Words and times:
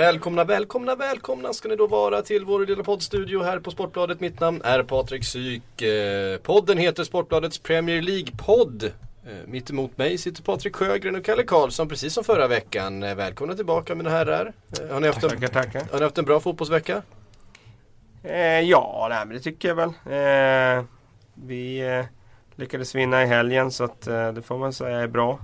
Välkomna, 0.00 0.44
välkomna, 0.44 0.94
välkomna 0.96 1.52
ska 1.52 1.68
ni 1.68 1.76
då 1.76 1.86
vara 1.86 2.22
till 2.22 2.44
vår 2.44 2.66
lilla 2.66 2.82
poddstudio 2.82 3.42
här 3.42 3.58
på 3.58 3.70
Sportbladet. 3.70 4.20
Mitt 4.20 4.40
namn 4.40 4.62
är 4.64 4.82
Patrik 4.82 5.24
Syk. 5.24 5.82
Eh, 5.82 6.36
Podden 6.38 6.78
heter 6.78 7.04
Sportbladets 7.04 7.58
Premier 7.58 8.02
League-podd. 8.02 8.84
Eh, 8.84 8.90
Mitt 9.46 9.70
emot 9.70 9.98
mig 9.98 10.18
sitter 10.18 10.42
Patrik 10.42 10.76
Sjögren 10.76 11.16
och 11.16 11.24
Kalle 11.24 11.42
Karlsson 11.42 11.88
precis 11.88 12.14
som 12.14 12.24
förra 12.24 12.48
veckan. 12.48 13.02
Eh, 13.02 13.14
Välkomna 13.14 13.54
tillbaka 13.54 13.94
mina 13.94 14.10
herrar. 14.10 14.52
Har 14.90 15.00
ni 15.00 15.06
haft 15.06 15.22
en, 15.24 15.30
Tackar, 15.30 15.48
tackar. 15.48 15.82
har 15.90 15.98
ni 15.98 16.04
haft 16.04 16.18
en 16.18 16.24
bra 16.24 16.40
fotbollsvecka? 16.40 17.02
Ja, 18.64 19.06
nej, 19.10 19.26
men 19.26 19.36
det 19.36 19.40
tycker 19.40 19.68
jag 19.68 19.74
väl. 19.74 19.92
Vi 21.34 21.82
lyckades 22.56 22.94
vinna 22.94 23.22
i 23.22 23.26
helgen 23.26 23.70
så 23.70 23.84
att 23.84 24.00
det 24.34 24.42
får 24.44 24.58
man 24.58 24.72
säga 24.72 24.98
är 24.98 25.06
bra. 25.06 25.38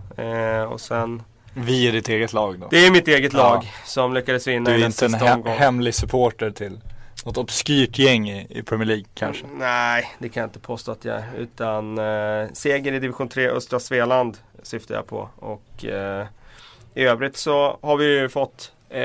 Och 0.70 0.80
sen, 0.80 1.22
Vi 1.58 1.88
är 1.88 1.92
ditt 1.92 2.08
eget 2.08 2.32
lag 2.32 2.58
då? 2.58 2.68
det 2.70 2.86
är 2.86 2.90
mitt 2.90 3.08
eget 3.08 3.32
Ja. 3.32 3.38
lag 3.38 3.72
som 3.84 4.14
lyckades 4.14 4.46
vinna 4.46 4.70
Du 4.70 4.76
i 4.76 4.78
är 4.78 4.78
den 4.80 4.86
inte 4.86 5.04
en 5.04 5.10
sista 5.10 5.26
he- 5.26 5.34
omgången. 5.34 5.58
hemlig 5.58 5.94
supporter 5.94 6.50
till 6.50 6.80
något 7.24 7.38
obskyrt 7.38 7.98
gäng 7.98 8.30
i, 8.30 8.46
i 8.50 8.62
Premier 8.62 8.86
League 8.86 9.04
kanske? 9.14 9.44
Nej, 9.58 10.10
det 10.18 10.28
kan 10.28 10.40
jag 10.40 10.48
inte 10.48 10.58
påstå 10.58 10.92
att 10.92 11.04
jag 11.04 11.16
är. 11.16 11.24
Utan 11.38 11.98
eh, 11.98 12.48
seger 12.52 12.92
i 12.92 12.98
division 12.98 13.28
3 13.28 13.48
Östra 13.48 13.80
Svealand 13.80 14.38
syftar 14.62 14.94
jag 14.94 15.06
på. 15.06 15.28
Och 15.36 15.84
eh, 15.84 16.26
i 16.94 17.02
övrigt 17.04 17.36
så 17.36 17.78
har 17.82 17.96
vi 17.96 18.18
ju 18.20 18.28
fått 18.28 18.72
eh, 18.90 19.00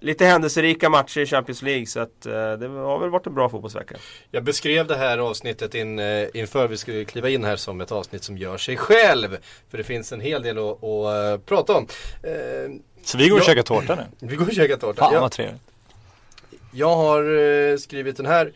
lite 0.00 0.24
händelserika 0.24 0.88
matcher 0.88 1.20
i 1.20 1.26
Champions 1.26 1.62
League. 1.62 1.86
Så 1.86 2.00
att 2.00 2.26
eh, 2.26 2.32
det 2.32 2.68
har 2.68 2.98
väl 2.98 3.10
varit 3.10 3.26
en 3.26 3.34
bra 3.34 3.48
fotbollsvecka. 3.48 3.96
Jag 4.30 4.44
beskrev 4.44 4.86
det 4.86 4.96
här 4.96 5.18
avsnittet 5.18 5.74
in, 5.74 5.98
eh, 5.98 6.26
inför 6.34 6.68
vi 6.68 6.76
skulle 6.76 7.04
kliva 7.04 7.28
in 7.28 7.44
här 7.44 7.56
som 7.56 7.80
ett 7.80 7.92
avsnitt 7.92 8.24
som 8.24 8.38
gör 8.38 8.56
sig 8.58 8.76
själv. 8.76 9.36
För 9.70 9.78
det 9.78 9.84
finns 9.84 10.12
en 10.12 10.20
hel 10.20 10.42
del 10.42 10.58
att, 10.58 10.84
att 10.84 11.40
eh, 11.40 11.44
prata 11.46 11.72
om. 11.76 11.86
Eh, 12.22 12.70
Så 13.04 13.18
vi 13.18 13.28
går 13.28 13.36
och 13.36 13.42
Ja. 13.42 13.46
käkar 13.46 13.62
tårta 13.62 13.94
nu? 13.94 14.02
Vi 14.28 14.36
går 14.36 14.46
och 14.46 14.52
käkar 14.54 14.76
tårta. 14.76 15.04
Fan 15.10 15.20
vad 15.20 15.32
trevligt. 15.32 15.60
Jag 16.72 16.96
har 16.96 17.38
eh, 17.38 17.76
skrivit 17.76 18.16
den 18.16 18.26
här 18.26 18.52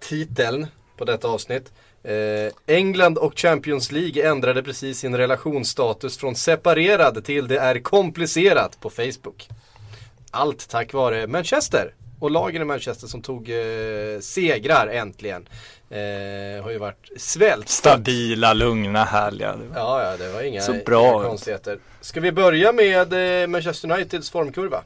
titeln 0.00 0.66
på 0.96 1.04
detta 1.04 1.28
avsnitt. 1.28 1.72
Eh, 2.02 2.52
England 2.76 3.18
och 3.18 3.38
Champions 3.38 3.92
League 3.92 4.28
ändrade 4.30 4.62
precis 4.62 4.98
sin 4.98 5.16
relationsstatus 5.16 6.18
från 6.18 6.34
separerad 6.34 7.24
till 7.24 7.48
det 7.48 7.58
är 7.58 7.78
komplicerat 7.78 8.80
på 8.80 8.90
Facebook. 8.90 9.48
Allt 10.34 10.68
tack 10.68 10.92
vare 10.92 11.26
Manchester 11.26 11.94
och 12.20 12.30
lagen 12.30 12.62
i 12.62 12.64
Manchester 12.64 13.06
som 13.06 13.22
tog 13.22 13.50
eh, 13.50 14.20
segrar 14.20 14.86
äntligen. 14.86 15.48
Eh, 15.90 16.64
har 16.64 16.70
ju 16.70 16.78
varit 16.78 17.08
svält. 17.16 17.68
Stabila, 17.68 18.52
lugna, 18.54 19.04
härliga. 19.04 19.54
Ja, 19.74 20.02
ja, 20.10 20.16
det 20.16 20.32
var 20.32 20.42
inga, 20.42 20.60
Så 20.60 20.72
bra 20.86 21.14
inga 21.14 21.28
konstigheter. 21.28 21.78
Ska 22.00 22.20
vi 22.20 22.32
börja 22.32 22.72
med 22.72 23.42
eh, 23.42 23.46
Manchester 23.46 23.90
Uniteds 23.92 24.30
formkurva? 24.30 24.82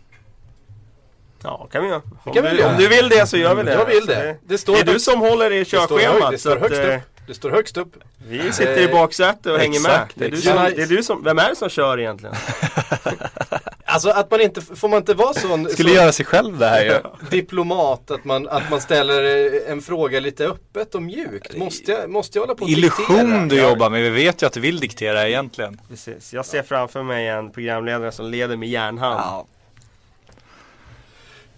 Ja, 1.42 1.68
kan 1.72 1.82
vi 1.82 1.88
göra. 1.88 2.02
Om, 2.24 2.32
kan 2.34 2.44
vi 2.44 2.50
du, 2.50 2.56
göra. 2.56 2.70
om 2.70 2.76
du 2.76 2.88
vill 2.88 3.08
det 3.08 3.26
så 3.26 3.36
gör 3.36 3.54
vi 3.54 3.62
det. 3.62 3.72
Jag 3.72 3.86
vill 3.86 4.06
det. 4.06 4.36
Det 4.46 4.58
står 4.58 4.72
det 4.74 4.80
är 4.80 4.84
du 4.84 4.92
högt- 4.92 5.02
som 5.04 5.20
håller 5.20 5.52
i 5.52 5.58
det 5.58 5.64
står, 5.64 5.78
körschemat. 5.78 6.30
det 6.30 6.38
så 6.38 6.50
står 6.50 6.60
högst 6.60 6.80
eh, 6.84 6.96
upp. 6.96 7.02
Det 7.26 7.34
står 7.34 7.50
högst 7.50 7.76
upp. 7.76 7.92
Vi 8.28 8.52
sitter 8.52 8.78
i 8.78 8.88
baksätet 8.92 9.46
och 9.46 9.58
hänger 9.58 9.80
med. 9.80 10.00
Det 10.14 10.24
är, 10.24 10.30
du 10.30 10.36
som, 10.36 10.56
det 10.76 10.82
är 10.82 10.86
du 10.86 11.02
som, 11.02 11.24
vem 11.24 11.38
är 11.38 11.48
det 11.48 11.56
som 11.56 11.68
kör 11.68 12.00
egentligen? 12.00 12.34
Alltså 13.90 14.08
att 14.10 14.30
man 14.30 14.40
inte, 14.40 14.60
får 14.60 14.88
man 14.88 14.96
inte 14.98 15.14
vara 15.14 15.34
sån, 15.34 15.68
Skulle 15.68 15.88
sån 15.88 15.96
göra 15.96 16.12
sig 16.12 16.26
själv 16.26 16.58
det 16.58 16.66
här 16.66 16.84
ju. 16.84 17.00
diplomat 17.30 18.10
att 18.10 18.24
man, 18.24 18.48
att 18.48 18.70
man 18.70 18.80
ställer 18.80 19.46
eh, 19.66 19.72
en 19.72 19.82
fråga 19.82 20.20
lite 20.20 20.46
öppet 20.46 20.94
och 20.94 21.02
mjukt? 21.02 21.56
Måste 21.56 21.92
jag, 21.92 22.10
måste 22.10 22.38
jag 22.38 22.42
hålla 22.42 22.54
på 22.54 22.62
och 22.64 22.70
diktera? 22.70 23.20
Illusion 23.20 23.48
du 23.48 23.56
Ja. 23.56 23.68
jobbar 23.70 23.90
med, 23.90 24.02
vi 24.02 24.10
vet 24.10 24.42
ju 24.42 24.46
att 24.46 24.52
du 24.52 24.60
vill 24.60 24.80
diktera 24.80 25.28
egentligen. 25.28 25.80
Precis. 25.88 26.32
Jag 26.34 26.46
ser 26.46 26.62
framför 26.62 27.02
mig 27.02 27.28
en 27.28 27.50
programledare 27.52 28.12
som 28.12 28.26
leder 28.30 28.56
med 28.56 28.68
järnhand. 28.68 29.46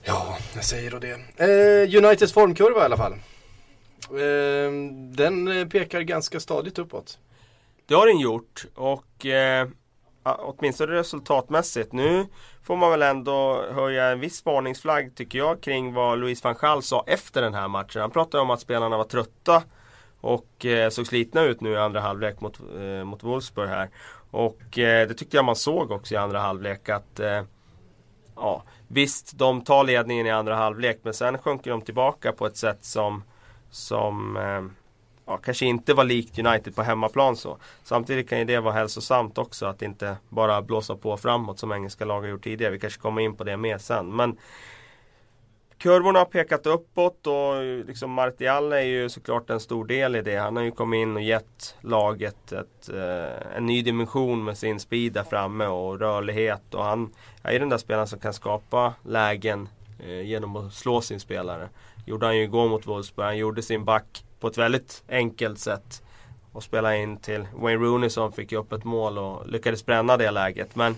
Ja, 0.05 0.39
jag 0.55 0.65
säger 0.65 0.91
då 0.91 0.99
det. 0.99 1.11
Eh, 1.93 2.05
Uniteds 2.05 2.33
formkurva 2.33 2.81
i 2.81 2.85
alla 2.85 2.97
fall. 2.97 3.12
Eh, 3.12 4.73
den 5.17 5.59
eh, 5.61 5.67
pekar 5.69 6.01
ganska 6.01 6.41
stadigt 6.41 6.79
uppåt. 6.79 7.19
Det 7.87 7.95
har 7.95 8.07
den 8.07 8.19
gjort 8.19 8.65
och 8.75 9.27
eh, 9.27 9.33
ja, 9.67 9.67
åtminstone 10.22 10.92
resultatmässigt. 10.92 11.92
Nu 11.92 12.26
får 12.62 12.76
man 12.76 12.91
väl 12.91 13.03
ändå 13.03 13.64
höja 13.72 14.04
en 14.04 14.20
viss 14.20 14.44
varningsflagg 14.44 15.14
tycker 15.14 15.38
jag 15.38 15.60
kring 15.60 15.94
vad 15.94 16.19
Louis 16.19 16.44
van 16.44 16.54
Gaal 16.60 16.82
sa 16.82 17.04
efter 17.06 17.42
den 17.42 17.54
här 17.54 17.69
matchen. 17.69 18.00
Han 18.00 18.10
pratade 18.10 18.42
om 18.42 18.50
att 18.50 18.60
spelarna 18.60 18.97
var 18.97 19.04
trötta 19.04 19.62
och 20.20 20.66
eh, 20.66 20.91
såg 20.91 21.06
slitna 21.06 21.42
ut 21.42 21.60
nu 21.60 21.70
i 21.70 21.76
andra 21.76 22.00
halvlek 22.00 22.41
mot, 22.41 22.60
eh, 22.78 23.04
mot 23.04 23.22
Wolfsburg 23.22 23.69
här. 23.69 23.91
Och 24.31 24.78
eh, 24.78 25.08
det 25.08 25.14
tyckte 25.14 25.36
jag 25.36 25.44
man 25.44 25.56
såg 25.56 25.91
också 25.91 26.14
i 26.14 26.16
andra 26.16 26.41
halvlek 26.41 26.88
att 26.88 27.20
eh, 27.20 27.42
ja, 28.37 28.62
visst, 28.88 29.38
de 29.38 29.64
tar 29.64 29.84
ledningen 29.84 30.26
i 30.26 30.31
andra 30.31 30.54
halvlek 30.54 31.00
men 31.02 31.14
sen 31.14 31.38
sjunker 31.38 31.70
de 31.70 31.82
tillbaka 31.82 32.32
på 32.32 32.47
ett 32.47 32.56
sätt 32.56 32.84
som, 32.84 33.25
som 33.70 34.37
eh, 34.37 34.62
ja, 35.31 35.37
kanske 35.37 35.67
inte 35.67 35.95
var 35.95 36.05
likt 36.05 36.39
United 36.39 36.77
på 36.77 36.83
hemmaplan 36.83 37.37
så. 37.37 37.57
Samtidigt 37.83 38.29
kan 38.29 38.39
ju 38.39 38.45
det 38.45 38.61
vara 38.61 38.75
hälsosamt 38.75 39.39
också 39.39 39.67
att 39.67 39.83
inte 39.83 40.17
bara 40.29 40.63
blåsa 40.63 40.97
på 40.97 41.17
framåt 41.17 41.59
som 41.59 41.73
engelska 41.73 42.05
lag 42.05 42.21
har 42.21 42.29
gjort 42.29 42.45
tidigare. 42.45 42.73
Vi 42.73 42.79
kanske 42.79 43.01
kommer 43.01 43.23
in 43.23 43.37
på 43.37 43.45
det 43.45 43.57
mer 43.57 43.79
sen. 43.79 44.17
Men 44.17 44.39
Kurvorna 45.79 46.19
har 46.19 46.27
pekat 46.27 46.67
uppåt 46.67 47.27
och 47.27 47.65
liksom 47.87 48.11
Martial 48.11 48.73
är 48.73 48.81
ju 48.81 49.09
såklart 49.09 49.51
en 49.51 49.61
stor 49.61 49.85
del 49.85 50.17
i 50.17 50.23
det. 50.23 50.37
Han 50.37 50.57
har 50.57 50.63
ju 50.63 50.71
kommit 50.71 50.99
in 50.99 51.17
och 51.17 51.23
gett 51.23 51.77
laget 51.81 52.53
ett, 52.53 52.89
eh, 52.89 53.57
en 53.57 53.67
ny 53.67 53.83
dimension 53.83 54.45
med 54.45 54.59
sin 54.59 54.81
speed 54.81 55.12
där 55.12 55.23
framme 55.23 55.67
och 55.67 55.99
rörlighet. 56.01 56.75
Och 56.75 56.85
han 56.85 57.15
är 57.43 57.53
ju 57.53 57.59
den 57.59 57.69
där 57.69 57.79
spelaren 57.79 58.07
som 58.07 58.19
kan 58.19 58.33
skapa 58.33 58.95
lägen 59.03 59.69
eh, 59.99 60.23
genom 60.23 60.57
att 60.57 60.73
slå 60.73 61.01
sin 61.01 61.21
spelare. 61.21 61.69
Gjorde 62.07 62.27
han 62.27 62.37
ju 62.37 62.43
igår 62.43 62.69
mot 62.69 62.87
Wolfsburg. 62.87 63.27
Han 63.27 63.37
gjorde 63.37 63.62
sin 63.62 63.85
back 63.85 64.25
på 64.41 64.49
ett 64.49 64.59
väldigt 64.59 65.03
enkelt 65.09 65.59
sätt. 65.59 66.03
Och 66.53 66.62
spela 66.62 66.97
in 66.97 67.17
till 67.17 67.47
Wayne 67.55 67.84
Rooney 67.84 68.11
som 68.11 68.33
fick 68.33 68.53
upp 68.53 68.73
ett 68.73 68.84
mål 68.84 69.19
och 69.19 69.49
lyckades 69.49 69.87
bränna 69.87 70.17
det 70.17 70.31
läget. 70.31 70.77
Men 70.77 70.97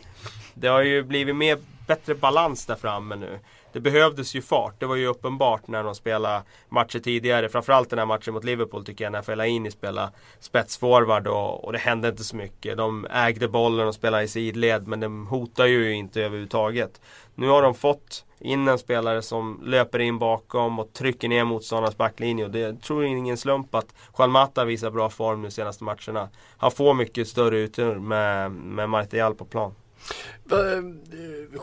det 0.55 0.69
har 0.69 0.83
ju 0.83 1.03
blivit 1.03 1.37
mer, 1.37 1.59
bättre 1.87 2.15
balans 2.15 2.67
där 2.67 2.75
framme 2.75 3.17
nu. 3.17 3.39
Det 3.73 3.81
behövdes 3.81 4.35
ju 4.35 4.43
fart. 4.43 4.75
Det 4.79 4.87
var 4.87 4.97
ju 4.97 5.07
uppenbart 5.07 5.69
när 5.69 5.85
de 5.85 5.95
spelade 5.95 6.43
matcher 6.69 6.99
tidigare. 6.99 7.49
Framförallt 7.49 7.91
den 7.91 7.99
här 7.99 8.07
matchen 8.07 8.35
mot 8.35 8.45
Liverpool 8.45 8.85
tycker 8.85 9.05
jag 9.05 9.13
när 9.13 9.23
Fellaini 9.23 9.71
spelade 9.71 10.11
spetsforward 10.41 11.27
och, 11.27 11.65
och 11.65 11.73
det 11.73 11.79
hände 11.79 12.09
inte 12.09 12.25
så 12.25 12.37
mycket. 12.37 12.77
De 12.77 13.07
ägde 13.11 13.49
bollen 13.49 13.89
och 13.89 13.95
spelade 13.95 14.23
i 14.23 14.29
sidled 14.29 14.89
men 14.89 15.01
de 15.01 15.27
hotar 15.27 15.67
ju 15.67 15.93
inte 15.93 16.23
överhuvudtaget. 16.23 17.01
Nu 17.35 17.49
har 17.49 17.63
de 17.63 17.75
fått 17.75 18.25
in 18.45 18.69
en 18.69 18.79
spelare 18.79 19.23
som 19.23 19.61
löper 19.65 19.99
in 19.99 20.19
bakom 20.19 20.79
och 20.79 20.93
trycker 20.93 21.29
ner 21.29 21.45
motståndarnas 21.45 21.97
backlinje. 21.97 22.45
Och 22.45 22.51
det 22.51 22.83
tror 22.83 23.03
jag 23.05 23.13
är 23.13 23.17
ingen 23.17 23.37
slump 23.37 23.75
att 23.75 23.95
Juan 24.19 24.31
Mata 24.31 24.65
visar 24.65 24.91
bra 24.91 25.11
form 25.11 25.43
de 25.43 25.51
senaste 25.51 25.85
matcherna. 25.85 26.29
Han 26.57 26.71
får 26.71 26.95
mycket 26.95 27.29
större 27.29 27.59
utrymme 27.59 27.99
med, 28.01 28.51
med 28.51 28.89
Martial 28.91 29.35
på 29.35 29.45
plan. 29.45 29.75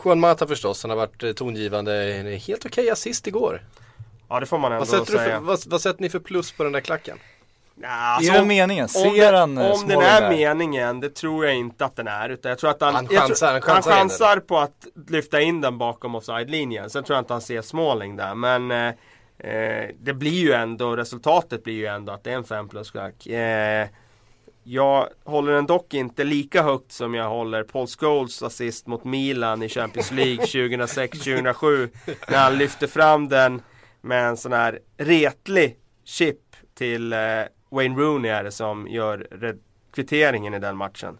Juan 0.04 0.20
Mata 0.20 0.46
förstås, 0.46 0.82
han 0.82 0.90
har 0.90 0.96
varit 0.96 1.22
eh, 1.22 1.32
tongivande. 1.32 2.14
En 2.14 2.26
Helt 2.38 2.66
okej 2.66 2.90
assist 2.90 3.26
igår. 3.26 3.62
Ja 4.28 4.40
det 4.40 4.46
får 4.46 4.58
man 4.58 4.72
ändå 4.72 4.78
Vad 4.78 4.88
sätter, 4.88 5.18
säga. 5.18 5.38
för, 5.38 5.46
vad, 5.46 5.58
vad 5.66 5.80
sätter 5.80 6.02
ni 6.02 6.08
för 6.08 6.18
plus 6.18 6.52
på 6.52 6.62
den 6.64 6.72
där 6.72 6.80
klacken? 6.80 7.18
Det 7.80 7.86
alltså, 7.88 8.30
är 8.30 8.32
väl 8.32 8.42
om- 8.42 8.48
meningen? 8.48 8.84
Om, 8.84 8.88
Ser 8.88 9.32
det, 9.32 9.38
han 9.38 9.58
eh, 9.58 9.70
om 9.70 9.88
den 9.88 10.00
är 10.00 10.20
där? 10.20 10.30
meningen, 10.30 11.00
det 11.00 11.10
tror 11.10 11.46
jag 11.46 11.54
inte 11.56 11.84
att 11.84 11.96
den 11.96 12.08
är. 12.08 12.28
Utan 12.28 12.48
jag 12.50 12.58
tror 12.58 12.70
att 12.70 12.80
han, 12.80 12.94
Han 12.94 13.06
chansar- 13.06 13.36
tror, 13.36 13.48
han 13.52 13.62
chansar 13.62 13.90
han 13.90 13.98
chansar 14.00 14.36
på 14.40 14.58
att 14.58 14.86
lyfta 15.08 15.40
in 15.40 15.60
den 15.60 15.78
bakom 15.78 16.14
offside-linjen. 16.14 16.90
Sen 16.90 17.04
tror 17.04 17.16
jag 17.16 17.22
inte 17.22 17.32
han 17.34 17.40
ser 17.40 17.62
Smalling 17.62 18.16
där. 18.16 18.34
Men 18.34 18.70
eh, 18.70 18.88
eh, 19.50 19.88
det 20.00 20.12
blir 20.14 20.30
ju 20.44 20.52
ändå, 20.52 20.96
resultatet 20.96 21.64
blir 21.64 21.74
ju 21.74 21.86
ändå 21.86 22.12
att 22.12 22.24
det 22.24 22.30
är 22.32 22.36
en 22.36 22.44
5 22.44 22.68
plus 22.68 22.90
klack. 22.90 23.26
Eh, 23.26 23.88
jag 24.64 25.08
håller 25.24 25.52
den 25.52 25.66
dock 25.66 25.94
inte 25.94 26.24
lika 26.24 26.62
högt 26.62 26.92
som 26.92 27.14
jag 27.14 27.28
håller 27.28 27.62
Paul 27.64 27.86
Scholes 27.86 28.42
assist 28.42 28.86
mot 28.86 29.04
Milan 29.04 29.62
i 29.62 29.68
Champions 29.68 30.10
League 30.10 30.44
2006-2007. 30.44 31.88
När 32.28 32.38
han 32.38 32.58
lyfter 32.58 32.86
fram 32.86 33.28
den 33.28 33.62
med 34.00 34.28
en 34.28 34.36
sån 34.36 34.52
här 34.52 34.78
retlig 34.98 35.76
chip 36.04 36.36
till 36.78 37.12
eh, 37.12 37.18
Wayne 37.70 37.96
Rooney 38.00 38.30
är 38.30 38.44
det 38.44 38.52
som 38.52 38.88
gör 38.88 39.26
kvitteringen 39.94 40.54
i 40.54 40.58
den 40.58 40.76
matchen. 40.76 41.18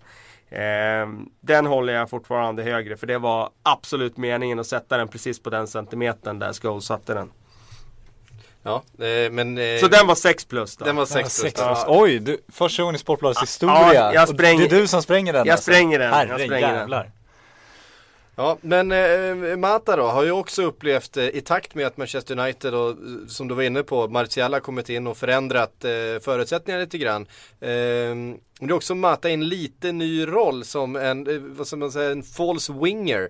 Ehm, 0.51 1.27
den 1.41 1.67
håller 1.67 1.93
jag 1.93 2.11
fortfarande 2.11 2.63
högre 2.63 2.97
för 2.97 3.07
det 3.07 3.19
var 3.19 3.51
absolut 3.63 4.17
meningen 4.17 4.59
att 4.59 4.67
sätta 4.67 4.97
den 4.97 5.09
precis 5.09 5.43
på 5.43 5.51
den 5.51 5.67
centimetern 5.67 6.39
där 6.39 6.53
Scholes 6.53 6.85
satte 6.85 7.15
den. 7.15 7.31
Ja, 8.63 8.83
eh, 8.99 9.31
men... 9.33 9.59
Eh, 9.59 9.79
Så 9.81 9.89
den 9.89 10.07
var 10.07 10.15
6 10.15 10.45
plus 10.45 10.77
då? 10.77 10.85
den 10.85 10.97
var 10.97 11.03
Ja, 11.03 11.07
6 11.07 11.33
sex 11.37 11.55
plus. 11.55 11.67
plus. 11.67 11.85
Oj, 11.89 12.19
du, 12.19 12.39
första 12.49 12.83
gången 12.83 12.95
i 12.95 12.99
Sportbladets 12.99 13.43
historia. 13.43 13.95
ja, 13.95 14.15
jag 14.15 14.23
Och 14.23 14.29
spränger- 14.35 14.69
det 14.69 14.77
är 14.77 14.81
du 14.81 14.87
som 14.87 15.03
spränger 15.03 15.33
den 15.33 15.47
Jag 15.47 15.59
spränger 15.59 15.99
den, 15.99 16.09
jag 16.09 16.15
Herre 16.17 16.45
spränger 16.45 16.87
den. 16.87 17.05
Ja, 18.41 18.59
men 18.61 18.93
eh, 18.93 19.57
Mata 19.57 19.97
då 19.97 20.03
har 20.03 20.25
ju 20.25 20.31
också 20.31 20.63
upplevt 20.63 21.17
eh, 21.17 21.29
i 21.29 21.41
takt 21.41 21.75
med 21.75 21.87
att 21.87 21.97
Manchester 21.97 22.39
United 22.39 22.75
och, 22.75 22.91
eh, 22.91 22.97
som 23.29 23.49
du 23.49 23.55
var 23.55 23.63
inne 23.63 23.83
på, 23.83 24.09
Martial 24.09 24.53
har 24.53 24.61
kommit 24.61 24.89
in 24.89 25.07
och 25.07 25.17
förändrat 25.17 25.85
eh, 25.85 25.91
förutsättningarna 26.23 26.85
lite 26.85 26.99
grann. 26.99 27.27
Eh, 27.61 27.69
men 27.71 28.39
det 28.61 28.67
är 28.67 28.73
också 28.73 28.95
Mata 28.95 29.31
i 29.31 29.35
en 29.35 29.49
lite 29.49 29.93
ny 29.93 30.27
roll 30.27 30.65
som 30.65 30.97
en, 30.97 31.27
eh, 31.27 31.41
vad 31.41 31.67
ska 31.67 31.77
man 31.77 31.93
säga, 31.93 32.11
en 32.11 32.23
false 32.23 32.73
winger. 32.73 33.29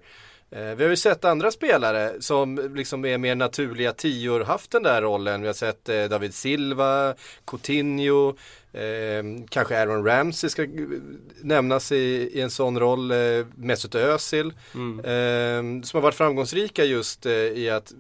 Eh, 0.53 0.75
vi 0.75 0.83
har 0.83 0.91
ju 0.91 0.97
sett 0.97 1.25
andra 1.25 1.51
spelare 1.51 2.13
som 2.21 2.71
liksom 2.75 3.05
är 3.05 3.19
mer 3.19 3.35
naturliga 3.35 3.93
tior 3.93 4.41
haft 4.41 4.71
den 4.71 4.83
där 4.83 5.03
rollen. 5.03 5.41
Vi 5.41 5.47
har 5.47 5.55
sett 5.55 5.89
eh, 5.89 6.05
David 6.05 6.35
Silva, 6.35 7.15
Coutinho, 7.47 8.35
eh, 8.73 9.45
kanske 9.49 9.79
Aaron 9.79 10.05
Ramsey 10.05 10.51
ska 10.51 10.67
nämnas 11.43 11.93
i, 11.93 12.31
i 12.33 12.41
en 12.41 12.51
sån 12.51 12.79
roll. 12.81 13.11
Eh, 13.11 13.47
Mesut 13.57 13.95
Özil. 13.95 14.53
Mm. 14.75 14.99
Eh, 14.99 15.83
som 15.83 15.97
har 15.97 16.03
varit 16.03 16.15
framgångsrika 16.15 16.85
just 16.85 17.27
eh, 17.27 17.33
i 17.33 17.71
att 17.71 17.93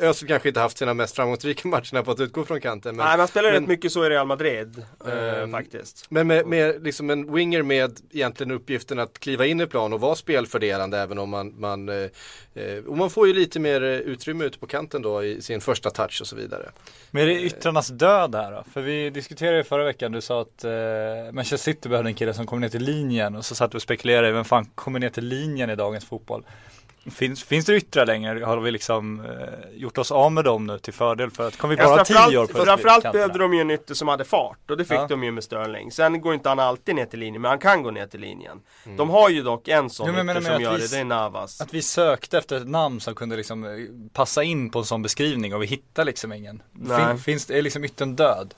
Özil 0.00 0.28
kanske 0.28 0.48
inte 0.48 0.60
haft 0.60 0.78
sina 0.78 0.94
mest 0.94 1.16
framgångsrika 1.16 1.68
matcherna 1.68 2.02
på 2.02 2.10
att 2.10 2.20
utgå 2.20 2.44
från 2.44 2.60
kanten. 2.60 2.96
Men, 2.96 3.06
Nej, 3.06 3.16
man 3.18 3.28
spelar 3.28 3.52
men- 3.52 3.60
rätt 3.60 3.68
mycket 3.68 3.92
så 3.92 4.06
i 4.06 4.10
Real 4.10 4.26
Madrid 4.26 4.82
eh, 5.06 5.42
Ehm, 5.42 5.52
faktiskt. 5.52 6.06
men 6.10 6.26
med, 6.26 6.46
med 6.46 6.84
liksom 6.84 7.10
en 7.10 7.32
winger 7.34 7.62
med 7.62 8.00
egentligen 8.12 8.52
uppgiften 8.52 8.98
att 8.98 9.18
kliva 9.18 9.46
in 9.46 9.60
i 9.60 9.66
plan 9.66 9.92
och 9.92 10.00
vara 10.00 10.14
spelfördelande 10.14 10.98
även 10.98 11.18
om 11.18 11.30
man, 11.30 11.60
man 11.60 11.88
eh, 11.88 11.94
eh, 12.54 12.84
och 12.86 12.96
man 12.96 13.10
får 13.10 13.26
ju 13.26 13.34
lite 13.34 13.60
mer 13.60 13.82
eh, 13.82 13.88
utrymme 13.90 14.44
ute 14.44 14.58
på 14.58 14.66
kanten 14.66 15.02
då 15.02 15.24
i 15.24 15.42
sin 15.42 15.60
första 15.60 15.90
touch 15.90 16.20
och 16.20 16.26
så 16.26 16.36
vidare. 16.36 16.70
Men 17.10 17.22
är 17.22 17.26
det 17.26 17.40
yttrarnas 17.42 17.88
död 17.88 18.34
här 18.34 18.52
då? 18.52 18.64
För 18.72 18.80
vi 18.80 19.10
diskuterade 19.10 19.56
ju 19.56 19.64
förra 19.64 19.84
veckan, 19.84 20.12
du 20.12 20.20
sa 20.20 20.40
att 20.40 20.64
eh, 20.64 20.70
Manchester 21.32 21.56
City 21.72 21.88
behövde 21.88 22.10
en 22.10 22.14
kille 22.14 22.34
som 22.34 22.46
kommer 22.46 22.60
ner 22.60 22.68
till 22.68 22.82
linjen 22.82 23.36
och 23.36 23.44
så 23.44 23.54
satt 23.54 23.74
vi 23.74 23.78
och 23.78 23.82
spekulerade, 23.82 24.32
vem 24.32 24.44
fan 24.44 24.64
kommer 24.74 24.98
ner 24.98 25.10
till 25.10 25.24
linjen 25.24 25.70
i 25.70 25.76
dagens 25.76 26.04
fotboll? 26.04 26.44
Finns, 27.10 27.44
finns 27.44 27.66
det 27.66 27.76
yttrar 27.76 28.06
längre? 28.06 28.44
Har 28.44 28.56
vi 28.60 28.70
liksom 28.70 29.20
eh, 29.20 29.26
gjort 29.74 29.98
oss 29.98 30.12
av 30.12 30.32
med 30.32 30.44
dem 30.44 30.66
nu 30.66 30.78
till 30.78 30.92
fördel 30.92 31.30
för 31.30 31.48
att, 31.48 31.56
kommer 31.56 31.76
vi 31.76 31.82
bara 31.82 31.96
Ja, 31.96 32.04
tio 32.04 32.14
år 32.16 32.20
framförallt, 32.20 32.52
på 32.52 32.64
framförallt 32.64 33.12
behövde 33.12 33.38
de 33.38 33.54
ju 33.54 33.60
en 33.60 33.70
ytter 33.70 33.94
som 33.94 34.08
hade 34.08 34.24
fart 34.24 34.70
och 34.70 34.76
det 34.76 34.84
fick 34.84 34.96
Ja. 34.98 35.06
de 35.08 35.24
ju 35.24 35.30
med 35.32 35.44
Sterling. 35.44 35.90
Sen 35.92 36.20
går 36.20 36.34
inte 36.34 36.48
han 36.48 36.58
alltid 36.60 36.94
ner 36.94 37.06
till 37.06 37.18
linjen, 37.20 37.42
men 37.42 37.48
han 37.48 37.58
kan 37.58 37.82
gå 37.82 37.90
ner 37.90 38.06
till 38.06 38.20
linjen. 38.20 38.60
De 38.96 39.10
har 39.10 39.28
ju 39.28 39.42
dock 39.42 39.68
en 39.68 39.90
sån 39.90 40.06
Jo, 40.06 40.12
men 40.12 40.20
ytter 40.20 40.24
menar 40.26 40.40
som 40.40 40.48
med 40.48 40.56
att 40.56 40.62
gör 40.62 40.72
vi- 40.72 40.78
det, 40.86 40.90
det 40.96 41.00
är 41.00 41.04
Navas. 41.04 41.60
Att 41.60 41.74
vi 41.74 41.82
sökte 41.82 42.38
efter 42.38 42.56
ett 42.56 42.68
namn 42.68 43.00
som 43.00 43.14
kunde 43.14 43.36
liksom 43.36 43.64
eh, 43.64 43.70
passa 44.12 44.42
in 44.42 44.70
på 44.70 44.78
en 44.78 44.84
sån 44.84 45.02
beskrivning 45.02 45.54
och 45.54 45.62
vi 45.62 45.66
hittar 45.66 46.04
liksom 46.04 46.32
ingen. 46.32 46.62
Nej. 46.72 47.06
Fin, 47.08 47.18
finns 47.18 47.46
det, 47.46 47.58
är 47.58 47.62
liksom 47.62 47.84
yttern 47.84 48.16
död? 48.16 48.54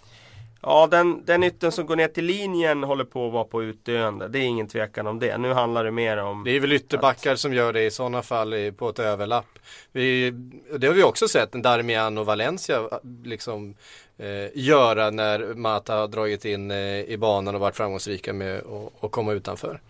Ja, 0.63 0.89
den, 0.91 1.25
den 1.25 1.43
yttern 1.43 1.73
som 1.73 1.87
går 1.87 1.97
ner 1.97 2.09
till 2.09 2.25
linjen 2.25 2.85
håller 2.85 3.05
på 3.05 3.27
att 3.27 3.33
vara 3.33 3.45
på 3.45 3.63
utdöende. 3.63 4.29
Det 4.29 4.39
är 4.39 4.43
ingen 4.43 4.69
tvekan 4.69 5.07
om 5.07 5.19
det. 5.19 5.39
Nu 5.39 5.53
handlar 5.53 5.85
det 5.85 5.91
mer 5.91 6.17
om... 6.17 6.45
Det 6.45 6.51
är 6.51 6.61
väl 6.61 6.73
ytterbackar 6.73 7.37
som 7.37 7.55
gör 7.55 7.73
det 7.73 7.85
i 7.85 7.91
sådana 7.91 8.23
fall 8.23 8.55
på 8.77 8.89
ett 8.89 8.99
överlapp. 8.99 9.59
Vi, 9.93 10.31
det 10.79 10.87
har 10.87 10.95
vi 10.95 11.03
också 11.03 11.29
sett, 11.29 11.53
Darmian 11.53 12.19
och 12.19 12.27
Valencia 12.27 12.81
liksom 13.25 13.75
eh, 14.19 14.49
göra 14.55 15.11
när 15.11 15.55
Mata 15.55 15.97
har 15.97 16.09
dragit 16.09 16.45
in 16.45 16.71
eh, 16.71 17.01
i 17.01 17.17
banan 17.19 17.55
och 17.55 17.61
varit 17.61 17.77
framgångsrika 17.77 18.33
med 18.33 18.59
att 18.59 19.05
att 19.05 19.11
komma 19.11 19.33
utanför. 19.33 19.81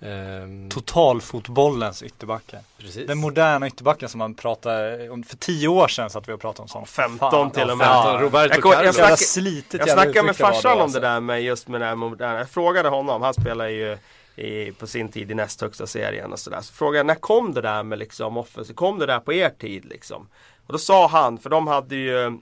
Ehm, 0.00 0.68
Totalfotbollens 0.70 2.02
ytterbackar. 2.02 2.60
precis. 2.78 3.06
Den 3.06 3.18
moderna 3.18 3.66
ytterbacken 3.66 4.08
som 4.08 4.18
man 4.18 4.34
pratade 4.34 5.10
om, 5.10 5.22
för 5.22 5.36
tio 5.36 5.68
år 5.68 5.88
sedan 5.88 6.10
så 6.10 6.18
att 6.18 6.28
vi 6.28 6.32
har 6.32 6.38
pratat 6.38 6.60
om 6.60 6.68
sånt. 6.68 6.88
15 6.88 7.50
till 7.50 7.70
och 7.70 7.78
med. 7.78 7.86
Ja, 7.86 8.18
Roberto 8.20 8.54
Jag 8.54 8.84
jag 8.84 8.94
Carlos. 8.94 8.96
snack- 9.20 9.78
Jag 9.78 9.88
snackade 9.90 10.22
med 10.22 10.36
farsan 10.36 10.62
då, 10.62 10.70
om 10.70 10.76
det 10.78 10.82
alltså. 10.84 11.00
där 11.00 11.20
med 11.20 11.42
just 11.42 11.68
med 11.68 11.80
det 11.80 11.84
här 11.86 11.94
moderna. 11.94 12.38
Jag 12.38 12.50
frågade 12.50 12.88
honom, 12.88 13.22
han 13.22 13.34
spelar 13.34 13.68
ju 13.68 13.98
i, 14.36 14.72
på 14.72 14.86
sin 14.86 15.08
tid 15.08 15.30
i 15.30 15.34
näst 15.34 15.60
högsta 15.60 15.86
serien 15.86 16.32
och 16.32 16.38
sådär. 16.38 16.60
Så 16.60 16.72
frågade 16.72 16.96
jag, 16.98 17.06
när 17.06 17.14
kom 17.14 17.54
det 17.54 17.60
där 17.60 17.82
med 17.82 17.98
liksom 17.98 18.36
offensiv? 18.36 18.74
Kom 18.74 18.98
det 18.98 19.06
där 19.06 19.20
på 19.20 19.32
er 19.32 19.50
tid 19.50 19.84
liksom? 19.84 20.28
Och 20.66 20.72
då 20.72 20.78
sa 20.78 21.06
han, 21.06 21.38
för 21.38 21.50
de 21.50 21.66
hade 21.66 21.96
ju 21.96 22.38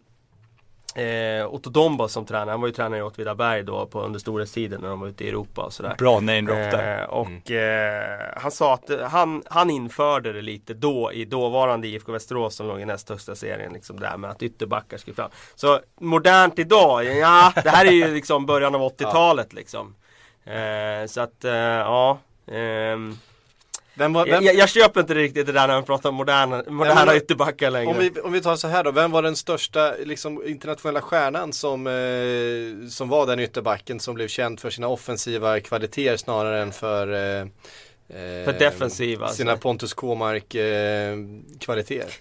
eh, 0.94 1.46
Otto 1.46 1.70
Domba 1.70 2.08
som 2.08 2.26
tränare. 2.26 2.50
Han 2.50 2.61
var 2.61 2.69
ju 2.69 2.75
tränare 2.75 2.99
i 3.00 3.02
Åtvidaberg 3.02 3.62
då 3.62 3.87
på 3.87 4.00
under 4.00 4.20
storhetstiden 4.20 4.81
när 4.81 4.88
de 4.88 5.00
var 5.00 5.08
ute 5.08 5.25
i 5.25 5.29
Europa 5.29 5.62
och 5.62 5.73
sådär. 5.73 5.94
Bra 5.99 6.20
name 6.20 6.41
drop 6.41 6.56
där. 6.56 7.02
Eh, 7.02 7.05
och 7.05 7.50
eh, 7.50 8.32
han 8.37 8.50
sa 8.50 8.75
att 8.75 8.91
han, 9.11 9.43
han 9.46 9.70
införde 9.70 10.32
det 10.32 10.43
lite 10.43 10.75
då 10.75 11.12
i 11.12 11.25
dåvarande 11.25 11.88
IFK 11.88 12.12
Västerås 12.12 12.55
som 12.55 12.67
låg 12.67 12.81
i 12.81 12.85
näst 12.85 13.08
högsta 13.08 13.35
serien. 13.35 13.73
Liksom 13.73 14.00
där 14.00 14.17
med 14.17 14.31
att 14.31 14.43
ytterbackar 14.43 14.99
skulle 14.99 15.17
fram. 15.17 15.31
Så 15.55 15.81
modernt 16.00 16.58
idag, 16.58 17.05
ja 17.05 17.52
det 17.64 17.70
här 17.70 17.87
är 17.87 17.91
ju 17.91 18.14
liksom 18.14 18.46
början 18.46 18.75
av 18.75 18.81
80-talet 18.99 19.52
liksom. 19.52 19.94
Eh, 20.44 21.06
så 21.06 21.20
att, 21.20 21.44
eh, 21.44 21.52
ja. 21.55 22.19
Vem 23.96 24.12
var, 24.12 24.26
jag, 24.26 24.35
vem, 24.35 24.44
jag, 24.44 24.55
jag 24.55 24.69
köper 24.69 25.00
inte 25.00 25.14
riktigt 25.14 25.46
det 25.46 25.52
där 25.52 25.67
när 25.67 25.75
man 25.75 25.85
pratar 25.85 26.08
om 26.08 26.14
moderna, 26.14 26.62
moderna 26.67 27.05
men- 27.05 27.17
ytterbackar 27.17 27.70
längre. 27.70 27.91
om, 27.91 27.99
vi, 27.99 28.20
om 28.20 28.32
vi 28.32 28.41
tar 28.41 28.56
så 28.56 28.69
här 28.69 28.85
då, 28.85 28.91
vem 28.91 29.11
var 29.11 29.23
den 29.23 29.37
största 29.37 29.94
liksom, 30.05 30.46
internationella 30.46 31.00
stjärnan 31.00 31.52
som, 31.52 31.87
eh, 31.87 32.88
som 32.88 33.08
var 33.08 33.26
den 33.26 33.41
ytterbacken 33.41 34.00
som 34.00 34.14
blev 34.14 34.29
känd 34.29 34.61
för 34.61 34.70
sina 34.70 34.88
offensiva 34.88 35.61
kvaliteter 35.61 36.17
snarare 36.17 36.62
än 36.62 36.73
för 36.73 37.38
eh, 37.41 37.46
För 38.08 38.58
defensiva, 38.58 39.24
alltså. 39.24 39.36
Sina 39.36 39.56
Pontus 39.56 39.94
Kåmark 39.94 40.54
eh. 40.54 41.16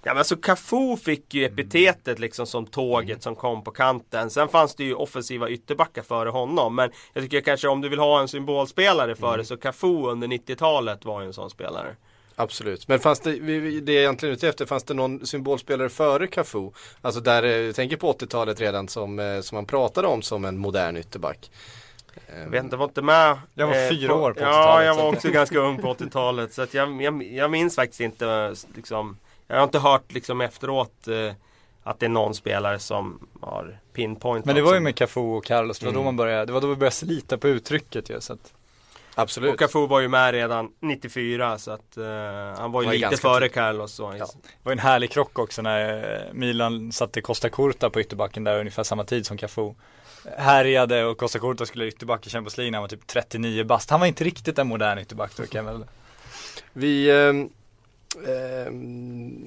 Ja 0.03 0.13
men 0.13 0.18
alltså 0.18 0.35
Cafu 0.35 0.97
fick 0.97 1.33
ju 1.33 1.45
epitetet 1.45 2.19
liksom 2.19 2.45
som 2.45 2.65
tåget 2.65 3.24
som 3.24 3.35
kom 3.35 3.63
på 3.63 3.71
kanten. 3.71 4.30
Sen 4.30 4.47
fanns 4.47 4.75
det 4.75 4.83
ju 4.83 4.94
offensiva 4.94 5.50
ytterbackar 5.50 6.01
före 6.01 6.30
honom. 6.30 6.75
Men 6.75 6.91
jag 7.13 7.24
tycker 7.24 7.41
kanske 7.41 7.68
om 7.68 7.81
du 7.81 7.89
vill 7.89 8.00
ha 8.00 8.21
en 8.21 8.27
symbolspelare 8.27 9.15
före 9.15 9.45
så 9.45 9.57
Cafu 9.57 10.07
under 10.07 10.27
90-talet 10.27 11.06
var 11.06 11.21
ju 11.21 11.27
en 11.27 11.33
sån 11.33 11.50
spelare. 11.50 11.95
Absolut, 12.36 12.88
men 12.88 13.00
fanns 13.00 13.19
det, 13.19 13.31
det 13.79 13.94
är 13.94 14.00
egentligen 14.00 14.33
ute 14.33 14.50
efter, 14.50 14.65
fanns 14.65 14.83
det 14.83 14.94
någon 14.94 15.25
symbolspelare 15.25 15.89
före 15.89 16.27
Cafu? 16.27 16.71
Alltså 17.01 17.21
där, 17.21 17.44
eh, 17.44 17.51
jag 17.51 17.75
tänker 17.75 17.97
på 17.97 18.13
80-talet 18.13 18.62
redan 18.62 18.88
som, 18.88 19.19
eh, 19.19 19.41
som 19.41 19.56
man 19.56 19.65
pratade 19.65 20.07
om 20.07 20.21
som 20.21 20.45
en 20.45 20.57
modern 20.57 20.97
ytterback. 20.97 21.51
Jag 22.44 22.50
vet 22.50 22.63
inte, 22.63 22.74
jag 22.74 22.80
var 22.80 22.86
inte 22.86 23.01
med. 23.01 23.31
eh, 23.31 23.38
Jag 23.54 23.68
var 23.68 23.89
fyra 23.89 24.13
år 24.15 24.33
på 24.33 24.39
Ja, 24.42 24.45
80-talet, 24.45 24.86
jag 24.86 24.95
så 24.95 25.01
var 25.01 25.10
också 25.13 25.30
ganska 25.30 25.60
ung 25.60 25.81
på 25.81 25.94
80-talet. 25.94 26.54
Så 26.54 26.62
att 26.62 26.74
jag, 26.74 27.01
jag, 27.01 27.24
jag 27.24 27.51
minns 27.51 27.75
faktiskt 27.75 28.01
inte 28.01 28.27
eh, 28.27 28.51
liksom. 28.75 29.17
Jag 29.48 29.55
har 29.55 29.63
inte 29.63 29.79
hört 29.79 30.12
liksom 30.13 30.41
efteråt 30.41 31.08
eh, 31.08 31.34
att 31.84 32.00
det 32.00 32.05
är 32.05 32.10
någon 32.10 32.34
spelare 32.34 32.79
som 32.79 33.27
har 33.41 33.77
pinpoint. 33.93 34.46
Men 34.46 34.55
det 34.55 34.62
var 34.62 34.74
ju 34.74 34.79
med 34.79 34.96
Cafu 34.96 35.20
och 35.20 35.46
Carlos, 35.46 35.79
det 35.79 35.86
var 35.86 35.93
då 35.93 36.03
man 36.03 36.15
började, 36.17 36.46
det 36.46 36.51
var 36.51 36.62
då 36.62 36.67
vi 36.67 36.75
började 36.75 36.96
slita 36.96 37.38
på 37.38 37.48
uttrycket 37.48 38.10
ju. 38.10 38.22
Så 38.22 38.34
att, 38.34 38.53
Absolut. 39.15 39.53
Och 39.53 39.60
Cafu 39.60 39.88
var 39.88 40.00
ju 40.00 40.08
med 40.08 40.32
redan 40.34 40.72
94 40.79 41.58
så 41.58 41.72
att 41.72 41.98
eh, 41.98 42.03
han 42.58 42.72
var 42.72 42.82
ju 42.82 42.88
Var 42.88 42.93
lite 42.93 43.17
före. 43.17 43.50
Carlos. 43.50 43.91
Så. 43.93 44.03
Ja. 44.20 44.25
det 44.25 44.50
var 44.63 44.72
en 44.72 44.79
härlig 44.79 45.12
krock 45.12 45.39
också 45.39 45.62
när 45.62 46.13
eh, 46.27 46.34
Milan 46.34 46.91
satte 46.91 47.22
Costa 47.22 47.50
Curta 47.50 47.89
på 47.89 48.01
ytterbacken 48.01 48.43
där 48.43 48.60
ungefär 48.60 48.84
samma 48.84 49.03
tid 49.03 49.25
som 49.25 49.38
Cafu. 49.38 49.74
Härjade 50.38 51.06
och 51.06 51.18
Costa 51.18 51.39
Corta 51.39 51.65
skulle 51.65 51.88
ytterback 51.88 52.27
i 52.27 52.30
Champions 52.30 52.58
League 52.58 52.72
när 52.72 52.77
han 52.77 52.84
var 52.84 52.89
typ 52.89 53.08
39 53.08 53.63
bast. 53.63 53.89
Han 53.89 54.00
var 54.00 54.08
inte 54.08 54.24
riktigt 54.24 54.60
en 54.60 54.68
modern 54.68 54.98
ytterback 54.98 55.32
då 55.36 55.46
kan 55.46 55.65
jag 55.65 55.74
väl. 55.74 55.86
Vi 56.74 57.10
eh... 57.10 57.34
Eh, 58.13 58.74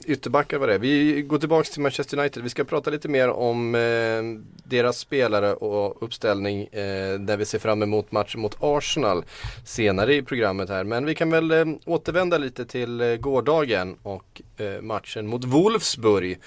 ytterbackar 0.06 0.58
var 0.58 0.66
det. 0.66 0.78
Vi 0.78 1.22
går 1.22 1.38
tillbaks 1.38 1.70
till 1.70 1.82
Manchester 1.82 2.18
United. 2.18 2.42
Vi 2.42 2.48
ska 2.48 2.64
prata 2.64 2.90
lite 2.90 3.08
mer 3.08 3.28
om 3.28 3.74
eh, 3.74 4.22
deras 4.64 4.98
spelare 4.98 5.54
och 5.54 6.02
uppställning 6.02 6.66
eh, 6.66 7.18
där 7.18 7.36
vi 7.36 7.44
ser 7.44 7.58
fram 7.58 7.82
emot 7.82 8.12
matchen 8.12 8.40
mot 8.40 8.56
Arsenal 8.60 9.24
senare 9.64 10.14
i 10.14 10.22
programmet 10.22 10.68
här. 10.68 10.84
Men 10.84 11.06
vi 11.06 11.14
kan 11.14 11.30
väl 11.30 11.50
eh, 11.50 11.64
återvända 11.84 12.38
lite 12.38 12.66
till 12.66 13.00
eh, 13.00 13.16
gårdagen 13.16 13.96
och 14.02 14.42
eh, 14.56 14.80
matchen 14.82 15.26
mot 15.26 15.44
Wolfsburg. 15.44 16.38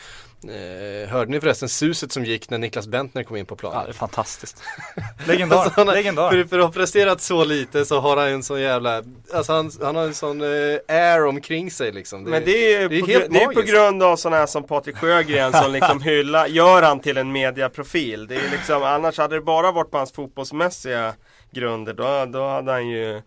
Eh, 0.43 1.09
hörde 1.09 1.31
ni 1.31 1.39
förresten 1.41 1.69
suset 1.69 2.11
som 2.11 2.25
gick 2.25 2.49
när 2.49 2.57
Niklas 2.57 2.87
Bentner 2.87 3.23
kom 3.23 3.37
in 3.37 3.45
på 3.45 3.55
planen? 3.55 3.79
Ja, 3.79 3.85
det 3.85 3.91
är 3.91 3.93
fantastiskt. 3.93 4.61
Legendar, 5.27 5.57
Alltså, 5.57 5.81
har- 5.85 5.93
legendar. 5.95 6.29
För, 6.31 6.43
för 6.43 6.59
att 6.59 6.65
ha 6.65 6.71
presterat 6.71 7.21
så 7.21 7.43
lite 7.45 7.85
så 7.85 7.99
har 7.99 8.17
han 8.17 8.27
en 8.27 8.43
sån 8.43 8.61
jävla, 8.61 9.03
alltså 9.33 9.53
han, 9.53 9.71
han 9.81 9.95
har 9.95 10.03
en 10.03 10.13
sån 10.13 10.41
eh, 10.41 10.47
air 10.87 11.25
omkring 11.25 11.71
sig 11.71 11.91
liksom. 11.91 12.23
Men 12.23 12.45
det 12.45 12.73
är, 12.73 12.89
det 12.89 12.95
är 12.97 13.01
på, 13.01 13.07
helt 13.07 13.25
gr- 13.25 13.33
det 13.33 13.43
är 13.43 13.47
på 13.53 13.61
grund 13.61 14.03
av 14.03 14.15
sådana 14.15 14.37
här 14.37 14.45
som 14.45 14.63
Patrik 14.63 14.97
Sjögren 14.97 15.53
som 15.53 15.71
liksom 15.71 16.01
hyllar, 16.03 16.47
gör 16.47 16.81
han 16.81 16.99
till 16.99 17.17
en 17.17 17.31
mediaprofil. 17.31 18.27
Det 18.27 18.35
är 18.35 18.49
liksom, 18.51 18.83
annars 18.83 19.17
hade 19.17 19.35
det 19.35 19.41
bara 19.41 19.71
varit 19.71 19.91
på 19.91 19.97
hans 19.97 20.11
fotbollsmässiga 20.13 21.13
grunder 21.51 21.93
då, 21.93 22.25
då 22.25 22.47
hade 22.47 22.71
han 22.71 22.87
ju 22.87 23.21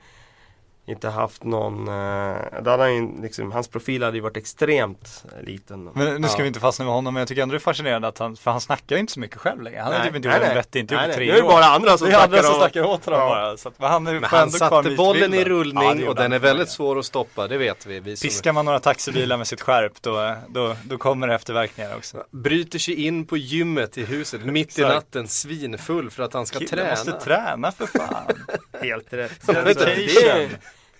inte 0.92 1.08
haft 1.08 1.44
någon, 1.44 1.88
eh, 1.88 2.34
hade 2.52 2.70
han 2.82 3.18
liksom, 3.22 3.52
hans 3.52 3.68
profil 3.68 4.02
hade 4.02 4.16
ju 4.16 4.22
varit 4.22 4.37
extremt 4.37 5.25
eh, 5.38 5.44
liten. 5.46 5.84
Men 5.94 6.20
nu 6.22 6.28
ska 6.28 6.38
Ja. 6.38 6.42
vi 6.42 6.49
inte 6.49 6.61
fastna 6.61 6.84
med 6.84 6.94
honom 6.94 7.14
men 7.14 7.20
jag 7.20 7.28
tycker 7.28 7.42
ändå 7.42 7.52
det 7.52 7.56
är 7.56 7.61
fascinerande 7.61 8.08
att 8.08 8.18
han, 8.18 8.37
för 8.37 8.50
han 8.50 8.61
snackar 8.61 8.96
ju 8.96 9.00
inte 9.00 9.12
så 9.12 9.20
mycket 9.20 9.37
själv 9.38 9.62
längre. 9.62 9.78
Han 9.78 9.92
har 9.92 9.99
Nej, 9.99 10.06
typ 10.08 10.16
inte 10.16 10.28
nej, 10.28 10.37
gjort 10.37 10.42
en 10.42 10.49
nej. 10.49 10.56
vettig 10.56 10.80
intervju 10.80 11.00
Nej, 11.06 11.06
på 11.14 11.18
nej. 11.18 11.26
tre 11.26 11.26
Nu 11.26 11.32
är 11.38 11.42
det 11.42 11.49
år. 11.49 11.52
bara 11.52 11.64
andra 11.64 11.99
som 11.99 12.06
är 12.08 12.12
andra 12.14 12.26
snackar 12.28 12.42
som 12.42 12.54
om- 12.54 12.61
snackar 12.61 12.82
åt 12.84 13.04
honom 13.04 13.20
Ja. 13.20 13.28
bara. 13.28 13.56
Så 13.56 13.68
att, 13.68 13.78
men 13.78 13.90
han 13.90 14.06
är 14.06 14.12
Men 14.12 14.25
han 14.25 14.50
satte 14.50 14.90
bollen 14.90 15.34
i 15.34 15.44
rullning 15.44 16.00
Ja, 16.02 16.08
och 16.08 16.14
den 16.14 16.22
han. 16.22 16.32
är 16.32 16.38
väldigt 16.38 16.68
svår 16.68 16.99
att 16.99 17.04
stoppa, 17.04 17.49
det 17.49 17.58
vet 17.58 17.87
vi. 17.87 18.00
vi 18.00 18.16
som 18.16 18.28
Piskar 18.28 18.52
man 18.52 18.64
några 18.64 18.80
taxibilar 18.80 19.37
med 19.37 19.46
sitt 19.46 19.61
skärp 19.61 19.92
då, 20.02 20.34
då, 20.49 20.76
då 20.84 20.99
kommer 20.99 21.28
det 21.28 21.34
efterverkningar 21.34 21.96
också. 21.96 22.25
bryter 22.30 22.78
sig 22.78 23.04
in 23.06 23.26
på 23.26 23.37
gymmet 23.37 23.99
i 23.99 24.04
huset 24.04 24.44
mitt 24.44 24.78
i 24.78 24.82
natten 24.82 25.28
svinfull 25.28 26.11
för 26.11 26.22
att 26.22 26.32
han 26.32 26.46
ska 26.46 26.58
Killen 26.58 26.75
träna. 26.78 26.90
måste 26.90 27.12
träna 27.12 27.72
för 27.72 27.87
fan. 27.87 28.32
Helt 28.82 29.12
rätt. 29.12 29.32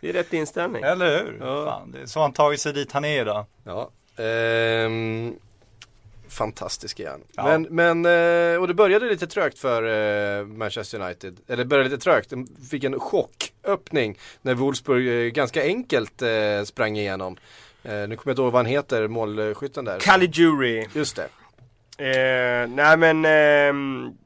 Det, 0.03 0.09
är, 0.09 0.13
rätt 0.13 0.33
inställning. 0.33 0.83
Eller 0.83 1.25
hur? 1.25 1.39
Ja. 1.41 1.65
Fan, 1.65 1.93
det 1.93 2.01
är 2.01 2.07
så 2.07 2.21
han 2.21 2.33
tagit 2.33 2.61
sig 2.61 2.73
dit 2.73 2.93
han 2.93 3.05
är 3.05 3.21
idag. 3.21 3.47
Ja. 3.65 3.91
Ehm, 4.17 5.35
fantastisk 6.29 7.01
han. 7.07 7.21
Ja. 7.37 7.45
Men, 7.45 7.63
men 7.63 8.07
eh, 8.07 8.61
och 8.61 8.69
det 8.69 8.75
började 8.75 9.09
lite 9.09 9.27
trögt 9.27 9.59
för 9.59 9.83
eh, 10.41 10.47
Manchester 10.47 11.01
United. 11.01 11.37
Eller 11.49 11.65
började 11.65 11.89
lite 11.89 12.03
trögt. 12.03 12.31
De 12.31 12.47
fick 12.71 12.85
en 12.85 13.01
chocköppning 13.01 14.19
när 14.43 14.55
Wolfsburg 14.55 15.27
eh, 15.27 15.31
ganska 15.31 15.63
enkelt 15.63 16.23
eh, 16.23 16.63
sprang 16.65 16.97
igenom. 16.97 17.37
Eh, 17.83 17.93
nu 17.93 18.07
kommer 18.07 18.21
jag 18.25 18.33
inte 18.33 18.43
ihåg 18.43 18.53
vad 18.53 18.59
han 18.59 18.67
heter, 18.67 19.09
målskytten 19.09 19.85
där. 19.85 19.99
Caligiuri. 20.01 20.89
Just 20.95 21.17
det. 21.17 21.29
Eh, 21.99 22.69
nej 22.69 22.97
men 22.97 23.25
ehm, 23.25 24.17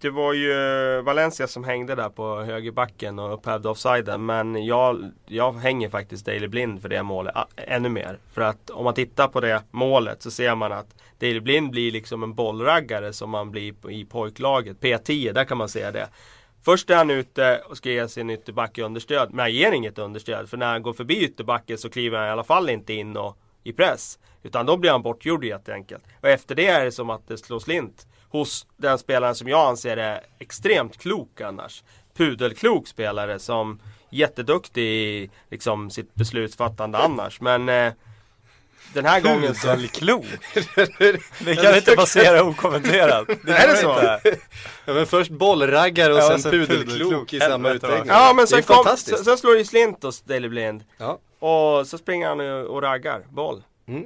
det 0.00 0.10
var 0.10 0.32
ju 0.32 0.52
eh, 0.52 1.02
Valencia 1.02 1.46
som 1.46 1.64
hängde 1.64 1.94
där 1.94 2.08
på 2.08 2.40
högerbacken 2.40 3.18
och 3.18 3.34
upphävde 3.34 3.68
offsiden. 3.68 4.26
Men 4.26 4.64
jag, 4.64 5.10
jag 5.26 5.52
hänger 5.52 5.88
faktiskt 5.88 6.26
Daley 6.26 6.48
Blind 6.48 6.82
för 6.82 6.88
det 6.88 7.02
målet 7.02 7.36
ah, 7.36 7.46
ännu 7.56 7.88
mer. 7.88 8.18
För 8.32 8.42
att 8.42 8.70
om 8.70 8.84
man 8.84 8.94
tittar 8.94 9.28
på 9.28 9.40
det 9.40 9.62
målet 9.70 10.22
så 10.22 10.30
ser 10.30 10.54
man 10.54 10.72
att 10.72 10.94
Daley 11.18 11.40
Blind 11.40 11.70
blir 11.70 11.92
liksom 11.92 12.22
en 12.22 12.34
bollraggare 12.34 13.12
som 13.12 13.30
man 13.30 13.50
blir 13.50 13.90
i 13.90 14.04
pojklaget. 14.04 14.80
P10, 14.80 15.32
där 15.32 15.44
kan 15.44 15.58
man 15.58 15.68
se 15.68 15.90
det. 15.90 16.08
Först 16.62 16.90
är 16.90 16.96
han 16.96 17.10
ute 17.10 17.62
och 17.68 17.76
ska 17.76 17.90
ge 17.90 18.08
sin 18.08 18.30
ytterback 18.30 18.78
understöd. 18.78 19.28
Men 19.30 19.38
han 19.38 19.52
ger 19.52 19.72
inget 19.72 19.98
understöd. 19.98 20.48
För 20.48 20.56
när 20.56 20.66
han 20.66 20.82
går 20.82 20.92
förbi 20.92 21.24
ytterbacken 21.24 21.78
så 21.78 21.90
kliver 21.90 22.18
han 22.18 22.26
i 22.26 22.30
alla 22.30 22.44
fall 22.44 22.70
inte 22.70 22.92
in 22.92 23.16
och, 23.16 23.38
i 23.64 23.72
press. 23.72 24.18
Utan 24.42 24.66
då 24.66 24.76
blir 24.76 24.90
han 24.90 25.02
bortgjord 25.02 25.44
helt 25.44 25.68
enkelt. 25.68 26.04
Och 26.20 26.28
efter 26.28 26.54
det 26.54 26.66
är 26.66 26.84
det 26.84 26.92
som 26.92 27.10
att 27.10 27.28
det 27.28 27.38
slår 27.38 27.58
slint. 27.58 28.06
Hos 28.30 28.66
den 28.76 28.98
spelaren 28.98 29.34
som 29.34 29.48
jag 29.48 29.68
anser 29.68 29.96
är 29.96 30.20
extremt 30.38 30.98
klok 30.98 31.40
annars. 31.40 31.82
Pudelklok 32.16 32.88
spelare 32.88 33.38
som 33.38 33.80
jätteduktig 34.10 34.82
i 34.82 35.30
liksom, 35.50 35.90
sitt 35.90 36.14
beslutsfattande 36.14 36.98
annars. 36.98 37.40
Men 37.40 37.68
eh, 37.68 37.92
den 38.94 39.04
här 39.06 39.20
gången 39.20 39.54
så... 39.54 39.68
Pudelklok. 39.68 40.24
Det 41.44 41.56
kan 41.56 41.76
inte 41.76 41.96
passera 41.96 42.42
okommenterat. 42.48 43.26
Det 43.26 43.52
Är 43.52 43.68
det 43.68 43.76
så? 43.76 43.92
inte. 43.92 44.38
Ja, 44.84 44.92
men 44.94 45.06
först 45.06 45.30
bollraggare 45.30 46.12
och 46.12 46.18
Ja, 46.18 46.22
sen 46.26 46.34
och 46.34 46.40
sen 46.40 46.50
pudelklok 46.52 46.86
pudelklok. 46.88 47.32
i 47.32 47.40
samma 47.40 47.70
utläggning. 47.70 48.08
Ja 48.08 48.32
men 48.36 48.46
sen, 48.46 48.62
kom, 48.62 48.84
sen, 48.96 49.24
sen 49.24 49.38
slår 49.38 49.54
det 49.54 49.64
slint 49.64 50.02
hos 50.02 50.20
Daley 50.20 50.48
Blind. 50.48 50.84
Ja. 50.98 51.18
Och 51.38 51.86
så 51.86 51.98
springer 51.98 52.28
han 52.28 52.40
och 52.40 52.46
och 52.66 52.82
raggar 52.82 53.22
boll. 53.28 53.62
Mm. 53.88 54.04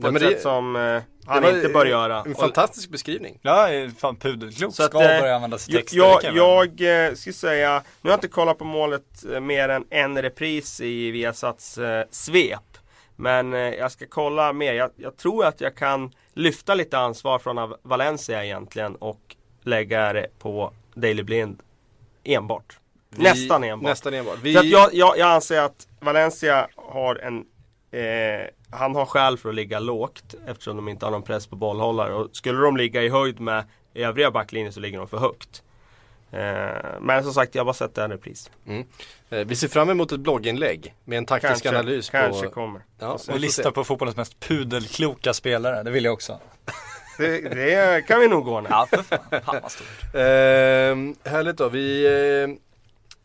På 0.00 0.06
Ja, 0.08 0.12
ett 0.16 0.20
sätt 0.22 0.30
det, 0.30 0.40
som 0.40 0.76
eh, 0.76 1.02
han 1.26 1.44
inte 1.56 1.68
bör 1.68 1.86
göra. 1.86 2.22
En 2.26 2.32
Och- 2.32 2.38
fantastisk 2.40 2.90
beskrivning. 2.90 3.38
Ja, 3.42 3.68
fan 3.98 4.16
pudelklok. 4.16 4.74
Så 4.74 4.82
att, 4.82 4.90
Ska 4.90 5.02
eh, 5.02 5.20
börja 5.20 5.34
använda 5.34 5.58
sig 5.58 5.74
Jag, 5.74 5.80
texter. 5.82 5.98
jag, 5.98 6.36
jag 6.80 7.06
eh, 7.08 7.14
ska 7.14 7.32
säga, 7.32 7.82
nu 8.00 8.10
har 8.10 8.12
jag 8.12 8.16
inte 8.16 8.28
kollat 8.28 8.58
på 8.58 8.64
målet 8.64 9.24
eh, 9.32 9.40
mer 9.40 9.68
än 9.68 9.84
en 9.90 10.22
repris 10.22 10.80
i 10.80 11.10
Viasats 11.10 11.78
eh, 11.78 12.04
svep. 12.10 12.60
Men 13.16 13.52
eh, 13.54 13.58
jag 13.60 13.92
ska 13.92 14.06
kolla 14.08 14.52
mer. 14.52 14.74
Jag, 14.74 14.90
jag 14.96 15.16
tror 15.16 15.44
att 15.44 15.60
jag 15.60 15.74
kan 15.76 16.12
lyfta 16.34 16.74
lite 16.74 16.98
ansvar 16.98 17.38
från 17.38 17.74
Valencia 17.82 18.44
egentligen 18.44 18.96
och 18.96 19.36
lägga 19.62 20.12
det 20.12 20.26
på 20.38 20.72
Daily 20.94 21.22
Blind 21.22 21.60
enbart. 22.24 22.78
Vi- 23.10 23.22
Nästan 23.22 23.64
enbart. 23.64 23.88
Nästan 23.90 24.14
enbart. 24.14 24.38
Vi, 24.42 24.56
att 24.56 24.64
jag, 24.66 24.94
jag, 24.94 25.18
jag 25.18 25.28
anser 25.30 25.60
att 25.60 25.88
Valencia 26.00 26.68
har 26.76 27.16
en 27.16 27.44
eh, 27.98 28.46
Han 28.70 28.94
har 28.94 29.06
skäl 29.06 29.38
för 29.38 29.48
att 29.48 29.54
ligga 29.54 29.78
lågt 29.78 30.34
eftersom 30.46 30.76
de 30.76 30.88
inte 30.88 31.06
har 31.06 31.10
någon 31.10 31.22
press 31.22 31.46
på 31.46 31.56
bollhållare. 31.56 32.14
Och 32.14 32.28
skulle 32.36 32.58
de 32.60 32.76
ligga 32.76 33.02
i 33.02 33.08
höjd 33.08 33.40
med 33.40 33.64
övriga 33.94 34.30
backlinjen 34.30 34.72
så 34.72 34.80
ligger 34.80 34.98
de 34.98 35.08
för 35.08 35.18
högt. 35.18 35.62
Eh, 36.30 37.00
men 37.00 37.24
som 37.24 37.32
sagt, 37.34 37.54
jag 37.54 37.60
har 37.60 37.64
bara 37.64 37.74
sett 37.74 37.98
en 37.98 38.10
repris. 38.10 38.50
eh, 39.30 39.38
vi 39.46 39.56
ser 39.56 39.68
fram 39.68 39.90
emot 39.90 40.12
ett 40.12 40.20
blogginlägg 40.20 40.94
med 41.04 41.18
en 41.18 41.26
taktisk 41.26 41.62
Kanske, 41.62 41.68
analys 41.78 42.10
kanske 42.10 42.46
på... 42.46 42.52
kommer. 42.52 42.80
Ja, 42.98 43.18
Och 43.28 43.40
lista 43.40 43.70
på 43.72 43.84
fotbollens 43.84 44.16
mest 44.16 44.40
pudelkloka 44.40 45.34
spelare, 45.34 45.82
det 45.82 45.90
vill 45.90 46.04
jag 46.04 46.14
också. 46.14 46.38
Det, 47.18 47.40
det 47.40 48.06
kan 48.06 48.20
vi 48.20 48.28
nog 48.28 48.48
ordna. 48.48 48.68
Ja, 48.70 48.86
för 48.90 49.02
fan. 49.02 49.18
Fan 49.44 49.58
vad 49.62 49.72
stort. 49.72 49.86
Ehm, 50.14 51.14
härligt 51.24 51.56
då. 51.56 51.68
Vi, 51.68 52.06
eh, 52.06 52.56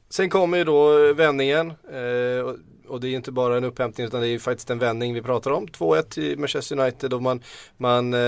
sen 0.09 0.29
kommer 0.29 0.57
ju 0.57 0.63
då 0.63 1.13
vändningen. 1.13 1.69
Eh, 1.69 2.53
och, 2.89 2.99
det 3.01 3.07
är 3.07 3.15
inte 3.15 3.31
bara 3.31 3.57
en 3.57 3.63
upphämtning 3.63 4.07
utan 4.07 4.21
det 4.21 4.27
är 4.27 4.31
ju 4.31 4.39
faktiskt 4.39 4.69
en 4.69 4.79
vändning 4.79 5.13
vi 5.13 5.21
pratar 5.21 5.51
om. 5.51 5.67
2-1 5.67 6.01
till 6.01 6.39
Manchester 6.39 6.79
United 6.79 7.13
och 7.13 7.21
man, 7.21 7.43
man 7.77 8.13
eh, 8.13 8.19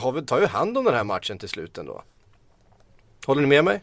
har 0.00 0.26
tar 0.26 0.40
ju 0.40 0.46
hand 0.46 0.78
om 0.78 0.84
den 0.84 0.94
här 0.94 1.04
matchen 1.04 1.38
till 1.38 1.48
slut 1.48 1.78
ändå. 1.78 2.02
Håller 3.26 3.40
ni 3.42 3.48
med 3.48 3.64
mig? 3.64 3.82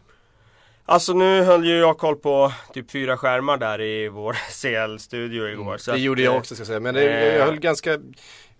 Alltså 0.84 1.12
nu 1.12 1.42
höll 1.42 1.64
ju 1.64 1.78
jag 1.78 1.98
koll 1.98 2.16
på 2.16 2.52
typ 2.74 2.90
fyra 2.90 3.16
skärmar 3.16 3.56
där 3.56 3.80
i 3.80 4.08
vår 4.08 4.32
CL-studio 4.62 5.48
igår. 5.48 5.76
så 5.76 5.90
det 5.90 5.94
att, 5.94 6.00
gjorde 6.00 6.22
jag 6.22 6.34
eh, 6.34 6.38
också 6.38 6.54
ska 6.54 6.60
jag 6.60 6.66
säga. 6.66 6.80
Men 6.80 6.94
det, 6.94 7.10
eh, 7.10 7.36
jag 7.36 7.46
höll 7.46 7.58
ganska... 7.60 7.92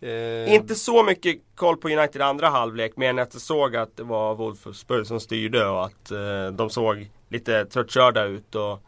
eh, 0.00 0.54
Inte 0.54 0.74
så 0.74 1.04
mycket 1.04 1.36
koll 1.54 1.76
på 1.76 1.88
United 1.88 2.22
andra 2.22 2.48
halvlek 2.48 2.96
mer 2.96 3.10
än 3.10 3.18
att 3.18 3.34
jag 3.34 3.42
såg 3.42 3.76
att 3.76 3.96
det 3.96 4.02
var 4.02 4.34
Wolfsburg 4.34 5.06
som 5.06 5.20
styrde 5.20 5.66
och 5.66 5.84
att 5.84 6.10
eh, 6.10 6.48
de 6.52 6.70
såg 6.70 7.10
lite 7.28 7.64
tröttkörda 7.64 8.24
ut. 8.24 8.54
Och, 8.54 8.72
eh, 8.72 8.78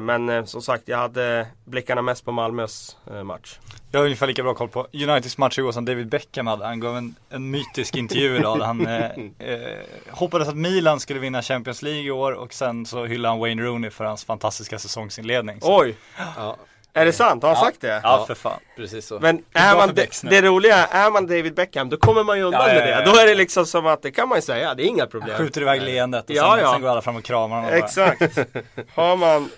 men 0.00 0.28
eh, 0.28 0.44
som 0.44 0.62
sagt, 0.62 0.82
jag 0.88 0.98
hade 0.98 1.46
blickarna 1.64 2.02
mest 2.02 2.24
på 2.24 2.32
Malmös 2.32 2.96
eh, 3.10 3.22
match. 3.22 3.58
Jag 3.90 4.00
har 4.00 4.04
ungefär 4.04 4.26
lika 4.26 4.42
bra 4.42 4.54
koll 4.54 4.68
på 4.68 4.86
Uniteds 4.92 5.38
match 5.38 5.58
igår 5.58 5.72
som 5.72 5.84
David 5.84 6.08
Beckham 6.08 6.46
hade. 6.46 6.64
Han 6.66 6.80
gav 6.80 6.96
en, 6.96 7.14
en 7.30 7.50
mytisk 7.50 7.96
intervju 7.96 8.36
idag 8.36 8.58
där 8.58 8.66
han 8.66 8.86
eh, 8.86 9.04
eh, 9.38 9.78
hoppades 10.10 10.48
att 10.48 10.56
Milan 10.56 11.00
skulle 11.00 11.20
vinna 11.20 11.42
Champions 11.42 11.82
League 11.82 12.00
i 12.02 12.10
år 12.10 12.32
och 12.32 12.54
sen 12.54 12.86
så 12.86 13.04
hyllade 13.06 13.32
han 13.32 13.38
Wayne 13.40 13.62
Rooney 13.62 13.90
för 13.90 14.04
hans 14.04 14.24
fantastiska 14.24 14.78
säsongsinledning. 14.78 15.60
Så- 15.60 15.80
Oj! 15.80 15.94
Ja, 16.36 16.56
Är 17.00 17.04
det 17.04 17.12
sant? 17.12 17.42
Har 17.42 17.50
han 17.54 17.58
Ja. 17.64 17.64
sagt 17.70 17.80
det? 17.80 18.00
Ja, 18.02 18.24
för 18.26 18.34
fan. 18.34 18.60
precis 18.76 19.06
så. 19.06 19.18
Men 19.20 19.42
är 19.52 19.76
man 19.76 19.94
det, 19.94 20.22
det 20.30 20.42
roliga 20.42 20.76
är, 20.86 21.06
är 21.06 21.10
man 21.10 21.26
David 21.26 21.54
Beckham 21.54 21.88
då 21.88 21.96
kommer 21.96 22.24
man 22.24 22.36
ju 22.38 22.42
undan 22.44 22.60
Ja, 22.60 22.68
ja, 22.68 22.80
med 22.80 22.90
ja, 22.92 22.98
det. 23.00 23.04
Då 23.10 23.16
är 23.16 23.26
det 23.26 23.34
liksom 23.34 23.66
som 23.66 23.86
att, 23.86 24.02
det 24.02 24.10
kan 24.10 24.28
man 24.28 24.38
ju 24.38 24.42
säga, 24.42 24.74
det 24.74 24.82
är 24.82 24.86
inga 24.86 25.06
problem. 25.06 25.36
Skjuter 25.38 25.60
iväg 25.60 25.82
leendet 25.82 26.24
och 26.24 26.36
Ja, 26.36 26.50
sen, 26.54 26.64
ja. 26.64 26.72
sen 26.72 26.82
går 26.82 26.88
alla 26.88 27.02
fram 27.02 27.16
och 27.16 27.24
kramar 27.24 27.56
honom. 27.56 27.72
Exakt. 27.74 28.38
Har 28.94 29.16
man 29.16 29.50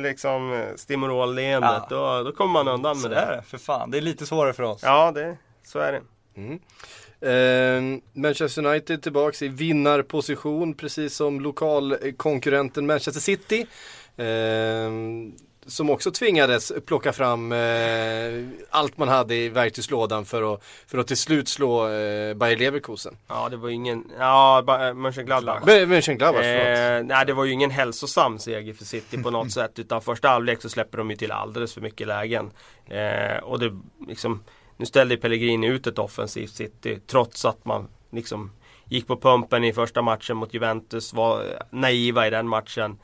liksom 0.00 0.64
Stimorol-leendet 0.76 1.70
Ja. 1.70 1.86
då, 1.90 2.22
då 2.22 2.32
kommer 2.36 2.52
man 2.52 2.68
undan 2.68 2.96
Så 2.96 3.08
med 3.08 3.18
är 3.18 3.26
det. 3.30 3.36
det, 3.36 3.42
för 3.42 3.58
fan. 3.58 3.90
Det 3.90 3.98
är 3.98 4.02
lite 4.02 4.26
svårare 4.26 4.52
för 4.52 4.62
oss. 4.62 4.80
Ja, 4.84 5.12
det, 5.14 5.36
så 5.66 5.78
är 5.78 5.92
det. 5.92 6.00
Eh, 7.20 7.82
Manchester 8.12 8.66
United 8.66 9.02
tillbaks 9.02 9.42
i 9.42 9.48
vinnarposition 9.48 10.74
precis 10.74 11.16
som 11.16 11.40
lokalkonkurrenten 11.40 12.86
Manchester 12.86 13.20
City. 13.20 13.66
Eh, 14.16 14.26
som 15.66 15.90
också 15.90 16.10
tvingades 16.10 16.72
plocka 16.86 17.12
fram 17.12 17.52
eh, 17.52 18.44
allt 18.70 18.98
man 18.98 19.08
hade 19.08 19.34
i 19.34 19.48
verktygslådan 19.48 20.24
för 20.24 20.54
att, 20.54 20.64
för 20.86 20.98
att 20.98 21.06
till 21.06 21.16
slut 21.16 21.48
slå 21.48 21.88
eh, 21.88 22.34
Bayer 22.34 22.56
Leverkusen. 22.56 23.16
Ja, 23.28 23.48
det 23.48 23.56
var 23.56 23.68
ju 23.68 23.74
ingen, 23.74 24.04
ja, 24.18 24.64
äh, 24.88 24.94
Mönchengladbach. 24.94 25.62
Men 25.66 25.88
Mönchengladbach. 25.88 26.44
Eh, 26.44 27.04
nej, 27.04 27.26
det 27.26 27.32
var 27.32 27.44
ju 27.44 27.52
ingen 27.52 27.70
hälsosam 27.70 28.38
seger 28.38 28.74
för 28.74 28.84
City 28.84 29.22
på 29.22 29.30
något 29.30 29.52
sätt. 29.52 29.78
Utan 29.78 30.02
första 30.02 30.28
halvlek 30.28 30.62
så 30.62 30.68
släpper 30.68 30.98
de 30.98 31.10
ju 31.10 31.16
till 31.16 31.32
alldeles 31.32 31.74
för 31.74 31.80
mycket 31.80 32.06
lägen. 32.06 32.50
Eh, 32.86 33.42
och 33.42 33.58
det 33.58 33.80
liksom, 34.08 34.44
nu 34.76 34.86
ställde 34.86 35.16
Pellegrini 35.16 35.66
ut 35.66 35.86
ett 35.86 35.98
offensivt 35.98 36.54
City 36.54 36.98
trots 37.06 37.44
att 37.44 37.64
man 37.64 37.88
liksom 38.12 38.50
gick 38.88 39.06
på 39.06 39.16
pumpen 39.16 39.64
i 39.64 39.72
första 39.72 40.02
matchen 40.02 40.36
mot 40.36 40.54
Juventus, 40.54 41.12
var 41.12 41.44
naiva 41.70 42.26
i 42.26 42.30
den 42.30 42.48
matchen. 42.48 42.98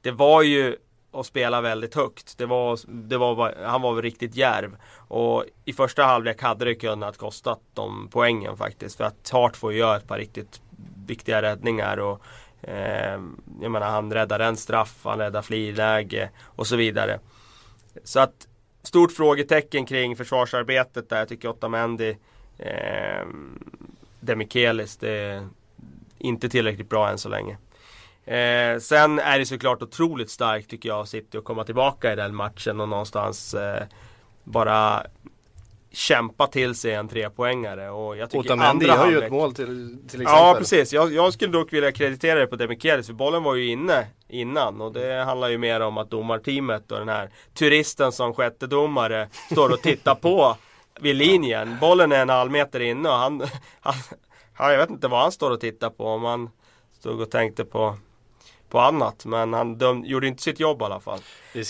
Det 0.00 0.10
var 0.10 0.42
ju 0.42 0.76
och 1.12 1.26
spela 1.26 1.60
väldigt 1.60 1.94
högt. 1.94 2.38
Det 2.38 2.46
var, 2.46 2.78
det 2.86 3.18
var, 3.18 3.64
han 3.64 3.82
var 3.82 3.94
väl 3.94 4.02
riktigt 4.02 4.36
djärv. 4.36 4.76
Och 5.08 5.44
i 5.64 5.72
första 5.72 6.04
halvlek 6.04 6.42
hade 6.42 6.64
det 6.64 6.74
kunnat 6.74 7.18
kostat 7.18 7.60
dem 7.74 8.08
poängen 8.12 8.56
faktiskt. 8.56 8.96
För 8.96 9.04
att 9.04 9.30
Hart 9.30 9.56
får 9.56 9.72
ju 9.72 9.78
göra 9.78 9.96
ett 9.96 10.08
par 10.08 10.18
riktigt 10.18 10.60
viktiga 11.06 11.42
räddningar. 11.42 11.96
Och, 11.96 12.20
eh, 12.62 13.20
jag 13.60 13.70
menar 13.70 13.90
han 13.90 14.12
räddar 14.12 14.40
en 14.40 14.56
straff, 14.56 14.98
han 15.02 15.18
räddar 15.18 15.42
friläge 15.42 16.30
och 16.44 16.66
så 16.66 16.76
vidare. 16.76 17.20
Så 18.04 18.20
att 18.20 18.48
stort 18.82 19.12
frågetecken 19.12 19.86
kring 19.86 20.16
försvarsarbetet 20.16 21.08
där. 21.08 21.18
Jag 21.18 21.28
tycker 21.28 21.48
Otamendi, 21.48 22.16
eh, 22.58 23.26
Demichelis, 24.20 24.96
det 24.96 25.10
är 25.10 25.48
inte 26.18 26.48
tillräckligt 26.48 26.88
bra 26.88 27.10
än 27.10 27.18
så 27.18 27.28
länge. 27.28 27.56
Eh, 28.24 28.78
sen 28.78 29.18
är 29.18 29.38
det 29.38 29.46
såklart 29.46 29.82
otroligt 29.82 30.30
starkt 30.30 30.70
tycker 30.70 30.88
jag 30.88 31.08
City 31.08 31.38
att 31.38 31.44
komma 31.44 31.64
tillbaka 31.64 32.12
i 32.12 32.16
den 32.16 32.34
matchen 32.34 32.80
och 32.80 32.88
någonstans 32.88 33.54
eh, 33.54 33.82
bara 34.44 35.06
kämpa 35.92 36.46
till 36.46 36.74
sig 36.74 36.94
en 36.94 37.08
trepoängare. 37.08 37.90
Och 37.90 38.16
jag 38.16 38.30
tycker 38.30 38.44
Otamendi 38.44 38.90
andra 38.90 39.04
har 39.04 39.10
ju 39.10 39.22
ett 39.22 39.32
mål 39.32 39.54
till, 39.54 39.98
till 40.08 40.22
exempel. 40.22 40.44
Ja 40.44 40.54
precis, 40.58 40.92
jag, 40.92 41.12
jag 41.12 41.32
skulle 41.32 41.52
dock 41.52 41.72
vilja 41.72 41.92
kreditera 41.92 42.38
det 42.38 42.46
på 42.46 42.56
Demichelis 42.56 43.06
för 43.06 43.14
bollen 43.14 43.42
var 43.42 43.54
ju 43.54 43.66
inne 43.66 44.06
innan 44.28 44.80
och 44.80 44.92
det 44.92 45.24
handlar 45.24 45.48
ju 45.48 45.58
mer 45.58 45.80
om 45.80 45.98
att 45.98 46.10
domarteamet 46.10 46.92
och 46.92 46.98
den 46.98 47.08
här 47.08 47.30
turisten 47.54 48.12
som 48.12 48.34
sjätte 48.34 48.66
domare 48.66 49.28
står 49.52 49.72
och 49.72 49.82
tittar 49.82 50.14
på 50.14 50.56
vid 51.00 51.16
linjen. 51.16 51.76
Bollen 51.80 52.12
är 52.12 52.22
en 52.22 52.28
halv 52.28 52.50
meter 52.50 52.80
inne 52.80 53.08
och 53.08 53.14
han, 53.14 53.42
han 53.80 53.94
ja, 54.58 54.70
jag 54.70 54.78
vet 54.78 54.90
inte 54.90 55.08
vad 55.08 55.20
han 55.20 55.32
står 55.32 55.50
och 55.50 55.60
tittar 55.60 55.90
på 55.90 56.04
om 56.06 56.24
han 56.24 56.50
stod 56.98 57.20
och 57.20 57.30
tänkte 57.30 57.64
på 57.64 57.96
på 58.72 58.80
annat 58.80 59.24
men 59.24 59.52
han 59.52 59.78
döm, 59.78 60.04
gjorde 60.04 60.26
inte 60.26 60.42
sitt 60.42 60.60
jobb 60.60 60.82
i 60.82 60.84
alla 60.84 61.00
fall. 61.00 61.18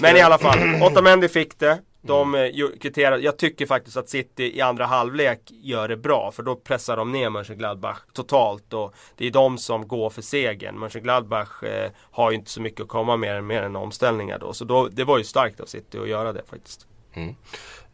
Men 0.03 0.17
i 0.17 0.21
alla 0.21 0.39
fall, 0.39 0.59
Otamendi 0.83 1.29
fick 1.29 1.59
det. 1.59 1.79
De 2.05 2.35
mm. 2.35 2.79
kvitterade. 2.81 3.23
Jag 3.23 3.37
tycker 3.37 3.67
faktiskt 3.67 3.97
att 3.97 4.09
City 4.09 4.57
i 4.57 4.61
andra 4.61 4.87
halvlek 4.87 5.41
gör 5.51 5.89
det 5.89 5.97
bra. 5.97 6.31
För 6.31 6.43
då 6.43 6.57
pressar 6.57 6.97
de 6.97 7.13
ner 7.13 7.31
Mönchengladbach 7.31 7.99
totalt. 8.13 8.73
Och 8.73 8.95
det 9.17 9.27
är 9.27 9.31
de 9.31 9.59
som 9.59 9.89
går 9.89 10.11
för 10.11 10.23
segern. 10.23 10.79
Mönchengladbach 10.79 11.63
eh, 11.63 11.91
har 12.11 12.31
ju 12.31 12.37
inte 12.37 12.51
så 12.51 12.61
mycket 12.61 12.81
att 12.81 12.89
komma 12.89 13.17
med 13.17 13.45
mer 13.45 13.63
än 13.63 13.77
omställningar 13.77 14.39
då. 14.39 14.53
Så 14.53 14.65
då, 14.65 14.89
det 14.89 15.05
var 15.05 15.19
ju 15.19 15.25
starkt 15.25 15.61
av 15.61 15.67
City 15.67 15.99
att 15.99 16.09
göra 16.09 16.33
det 16.33 16.43
faktiskt. 16.51 16.87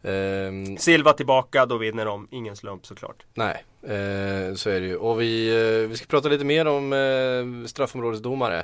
Ehm, 0.03 0.77
Silva 0.77 1.13
tillbaka, 1.13 1.65
då 1.65 1.77
vinner 1.77 2.05
de. 2.05 2.27
Ingen 2.31 2.55
slump 2.55 2.85
såklart. 2.85 3.25
nej, 3.33 3.63
eh, 3.83 4.53
så 4.55 4.69
är 4.69 4.79
det 4.79 4.87
ju. 4.87 4.95
Och 4.95 5.21
vi, 5.21 5.49
eh, 5.49 5.89
vi 5.89 5.97
ska 5.97 6.05
prata 6.05 6.29
lite 6.29 6.45
mer 6.45 6.67
om 6.67 6.93
eh, 6.93 7.67
straffområdesdomare. 7.67 8.63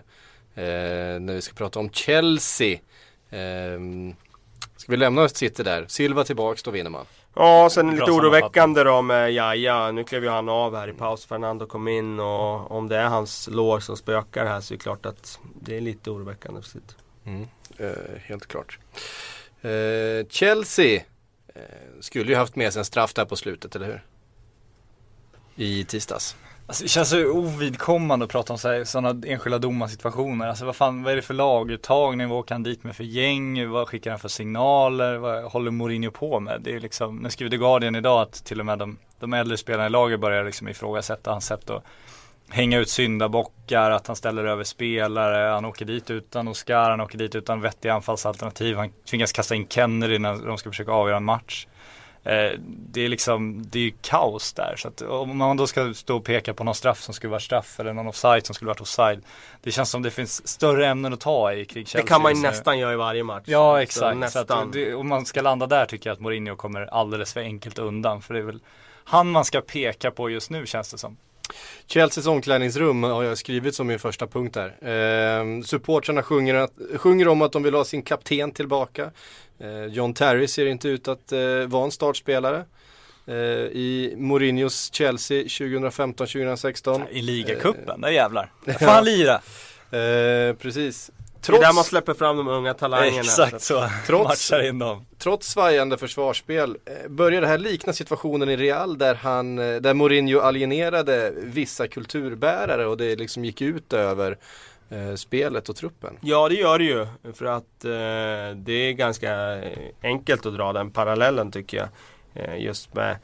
Eh, 0.56 1.20
när 1.20 1.34
vi 1.34 1.42
ska 1.42 1.54
prata 1.54 1.80
om 1.80 1.90
Chelsea. 1.90 2.80
Ehm, 3.30 4.16
ska 4.78 4.92
vi 4.92 4.98
lämna 4.98 5.30
City 5.30 5.64
där? 5.64 5.86
Silva 5.88 6.24
tillbaks, 6.24 6.64
då 6.64 6.72
vinner 6.72 6.90
man. 6.90 7.06
Ja, 7.36 7.70
sen 7.72 7.92
lite 7.92 8.12
oroväckande 8.12 8.84
då 8.84 9.02
med 9.02 9.34
Jaja. 9.34 9.92
Nu 9.92 10.04
klev 10.04 10.24
ju 10.24 10.30
han 10.30 10.50
av 10.50 10.76
här 10.76 10.88
i 10.88 10.94
paus. 10.94 11.26
Fernando 11.26 11.66
kom 11.66 11.88
in 11.88 12.20
och 12.20 12.72
om 12.72 12.88
det 12.88 12.98
är 12.98 13.08
hans 13.08 13.50
lår 13.52 13.80
som 13.80 13.98
spökar 13.98 14.46
här 14.46 14.62
så 14.62 14.74
är 14.74 14.78
det 14.78 14.84
klart 14.84 15.06
att 15.06 15.40
det 15.62 15.78
är 15.78 15.82
lite 15.82 16.10
oroväckande 16.12 16.62
för 16.62 16.70
City. 16.70 16.96
Eh, 17.78 18.20
helt 18.22 18.48
klart. 18.48 18.80
Eh, 19.62 20.28
Chelsea 20.30 21.04
eh, 21.48 21.62
skulle 22.00 22.32
ju 22.32 22.36
haft 22.36 22.56
med 22.56 22.74
sig 22.74 22.80
en 22.80 22.86
straff 22.86 23.14
där 23.14 23.26
på 23.26 23.36
slutet, 23.36 23.76
eller 23.76 23.86
hur? 23.86 24.04
I 25.56 25.86
tisdags. 25.86 26.36
Alltså, 26.68 26.84
det 26.84 26.90
känns 26.90 27.10
så 27.10 27.32
ovidkommande 27.32 28.26
att 28.26 28.32
prata 28.32 28.54
om 28.54 28.86
sådana 28.86 29.22
enskilda 29.26 29.60
domarsituationer. 29.60 30.48
Alltså 30.48 30.66
vad 30.66 30.76
fan, 30.76 31.04
vad 31.04 31.12
är 31.12 31.16
det 31.16 31.22
för 31.22 31.34
laguttagning? 31.34 32.30
Vad 32.30 32.40
åker 32.40 32.56
han 32.56 32.64
dit 32.64 32.84
med 32.84 32.96
för 32.96 33.04
gäng? 33.04 33.70
Vad 33.70 33.88
skickar 33.88 34.12
han 34.12 34.20
för 34.20 34.28
signaler? 34.28 35.18
Vad 35.18 35.44
håller 35.44 35.72
Mourinho 35.72 36.12
på 36.12 36.40
med? 36.40 36.62
Det 36.62 36.74
är 36.74 36.80
liksom, 36.80 37.18
nu 37.18 37.30
skriver 37.30 37.50
The 37.50 37.58
Guardian 37.58 37.96
idag 37.96 38.22
att 38.22 38.46
till 38.46 38.60
och 38.60 38.66
med 38.66 38.80
de, 38.80 38.98
de 39.20 39.34
äldre 39.34 39.58
spelarna 39.58 39.86
i 39.86 39.90
laget 39.90 40.20
börjar 40.20 40.46
liksom 40.46 40.68
ifrågasätta 40.68 41.32
hans 41.32 41.46
sätt 41.46 41.70
att 41.70 41.84
hänga 42.50 42.80
ut 42.80 42.90
syndabockar, 42.90 43.92
att 43.92 44.08
han 44.08 44.16
ställer 44.16 44.46
över 44.46 44.64
spelare, 44.64 45.52
han 45.52 45.66
åker 45.66 45.86
dit 45.86 46.10
utan 46.10 46.48
Oscar, 46.48 46.90
han 46.90 47.02
åker 47.02 47.18
dit 47.18 47.36
utan 47.36 47.62
vettiga 47.62 47.94
anfallsalternativ, 47.94 48.78
han 48.78 48.90
tvingas 49.10 49.32
kasta 49.32 49.56
in 49.56 49.68
Kennedy 49.68 50.20
när 50.20 50.46
de 50.48 50.58
ska 50.58 50.70
försöka 50.70 50.92
avgöra 50.92 51.18
en 51.18 51.24
match. 51.24 51.68
Eh, 52.26 52.60
det 52.68 53.02
är 53.02 53.10
liksom, 53.10 53.64
det 53.70 53.80
är 53.80 53.84
ju 53.84 53.94
kaos 54.02 54.54
där. 54.54 54.76
Så 54.78 54.88
att 54.88 55.02
om 55.02 55.38
man 55.38 55.58
då 55.58 55.68
ska 55.68 55.94
stå 55.94 56.18
och 56.18 56.26
peka 56.26 56.54
på 56.54 56.64
någon 56.64 56.76
straff 56.76 57.02
som 57.02 57.14
skulle 57.14 57.32
vara 57.32 57.40
straff 57.40 57.80
eller 57.80 57.94
någon 57.94 58.08
offside 58.08 58.46
som 58.46 58.56
skulle 58.56 58.68
varit 58.68 58.82
offside. 58.82 59.22
Det 59.62 59.72
känns 59.72 59.90
som 59.90 60.02
det 60.02 60.12
finns 60.12 60.48
större 60.48 60.88
ämnen 60.88 61.14
att 61.14 61.20
ta 61.20 61.54
i 61.54 61.66
kring 61.66 61.86
Chelsea. 61.86 62.02
Det 62.02 62.08
kan 62.08 62.22
man 62.22 62.36
ju 62.36 62.42
nästan 62.42 62.80
göra 62.80 62.94
i 62.94 62.96
varje 62.96 63.24
match. 63.24 63.44
Ja 63.48 63.74
Så 63.74 63.78
exakt. 63.78 64.14
Så 64.14 64.20
nästan. 64.20 64.68
att 64.68 64.74
det, 64.74 64.96
om 64.96 65.08
man 65.10 65.26
ska 65.26 65.42
landa 65.42 65.68
där 65.68 65.86
tycker 65.86 66.10
jag 66.10 66.14
att 66.14 66.20
Mourinho 66.20 66.56
kommer 66.56 66.82
alldeles 66.82 67.34
för 67.34 67.42
enkelt 67.42 67.80
undan. 67.80 68.22
För 68.22 68.34
det 68.34 68.40
är 68.40 68.44
väl 68.44 68.60
han 69.04 69.32
man 69.32 69.46
ska 69.46 69.62
peka 69.62 70.12
på 70.12 70.30
just 70.30 70.50
nu 70.50 70.66
känns 70.66 70.92
det 70.92 70.98
som. 70.98 71.18
Chelseas 71.88 72.28
omklädningsrum 72.28 73.04
har 73.04 73.24
jag 73.24 73.38
skrivit 73.38 73.76
som 73.76 73.88
min 73.88 74.00
första 74.00 74.28
punkt 74.28 74.54
där. 74.54 74.68
Eh, 74.82 75.62
supportrarna 75.62 76.24
sjunger, 76.24 76.56
att, 76.56 76.74
sjunger 76.96 77.28
om 77.28 77.42
att 77.42 77.52
de 77.52 77.64
vill 77.64 77.74
ha 77.74 77.86
sin 77.86 78.02
kapten 78.02 78.52
tillbaka. 78.52 79.12
Eh, 79.60 79.86
John 79.86 80.14
Terry 80.14 80.48
ser 80.48 80.66
inte 80.66 80.88
ut 80.90 81.08
att 81.08 81.32
eh, 81.32 81.40
vara 81.68 81.86
en 81.86 81.92
startspelare. 81.92 82.66
Eh, 83.28 83.36
I 83.36 84.14
Mourinhos 84.18 84.94
Chelsea 84.94 85.44
2015-2016. 85.44 87.02
I 87.12 87.22
ligacupen, 87.22 88.02
där 88.02 88.10
jävlar. 88.10 88.52
Där 88.66 88.74
får 88.74 88.86
han 88.86 89.06
lira. 89.06 89.42
Eh, 89.92 90.56
precis. 91.54 91.60
Det 91.62 91.66
är 91.66 91.68
där 91.68 91.68
man 91.68 91.76
Trots, 91.76 91.90
släpper 91.90 92.14
fram 92.14 92.38
de 92.38 92.48
unga 92.48 92.74
talangerna. 92.74 93.20
Exakt 93.20 93.62
så. 93.62 93.90
Trots- 94.08 94.28
Matchar 94.30 94.68
in 94.70 94.80
dem. 94.80 95.06
trots 95.18 95.48
svajande 95.50 95.98
försvarsspel 95.98 96.78
eh, 96.86 97.10
börjar 97.10 97.42
det 97.42 97.48
här 97.48 97.58
likna 97.58 97.94
situationen 97.94 98.50
i 98.50 98.56
Real 98.58 98.98
där, 98.98 99.16
han, 99.16 99.60
eh, 99.60 99.76
där 99.82 99.94
Mourinho 99.94 100.40
alienerade 100.40 101.34
vissa 101.36 101.88
kulturbärare 101.88 102.86
och 102.88 102.98
det 102.98 103.16
liksom 103.16 103.46
gick 103.46 103.62
ut 103.62 103.94
över 103.94 104.38
eh, 104.90 105.16
spelet 105.16 105.70
och 105.70 105.76
truppen. 105.76 106.18
Ja 106.22 106.50
det 106.50 106.56
gör 106.56 106.80
det 106.80 106.86
ju. 106.86 107.08
För 107.34 107.46
att 107.46 107.86
eh, 107.86 108.58
det 108.58 108.74
är 108.74 108.92
ganska 108.92 109.62
enkelt 110.04 110.46
att 110.46 110.56
dra 110.56 110.74
den 110.74 110.92
parallellen 110.92 111.52
tycker 111.52 111.78
jag. 111.78 111.88
Eh, 112.34 112.64
just 112.64 112.94
med 112.94 113.18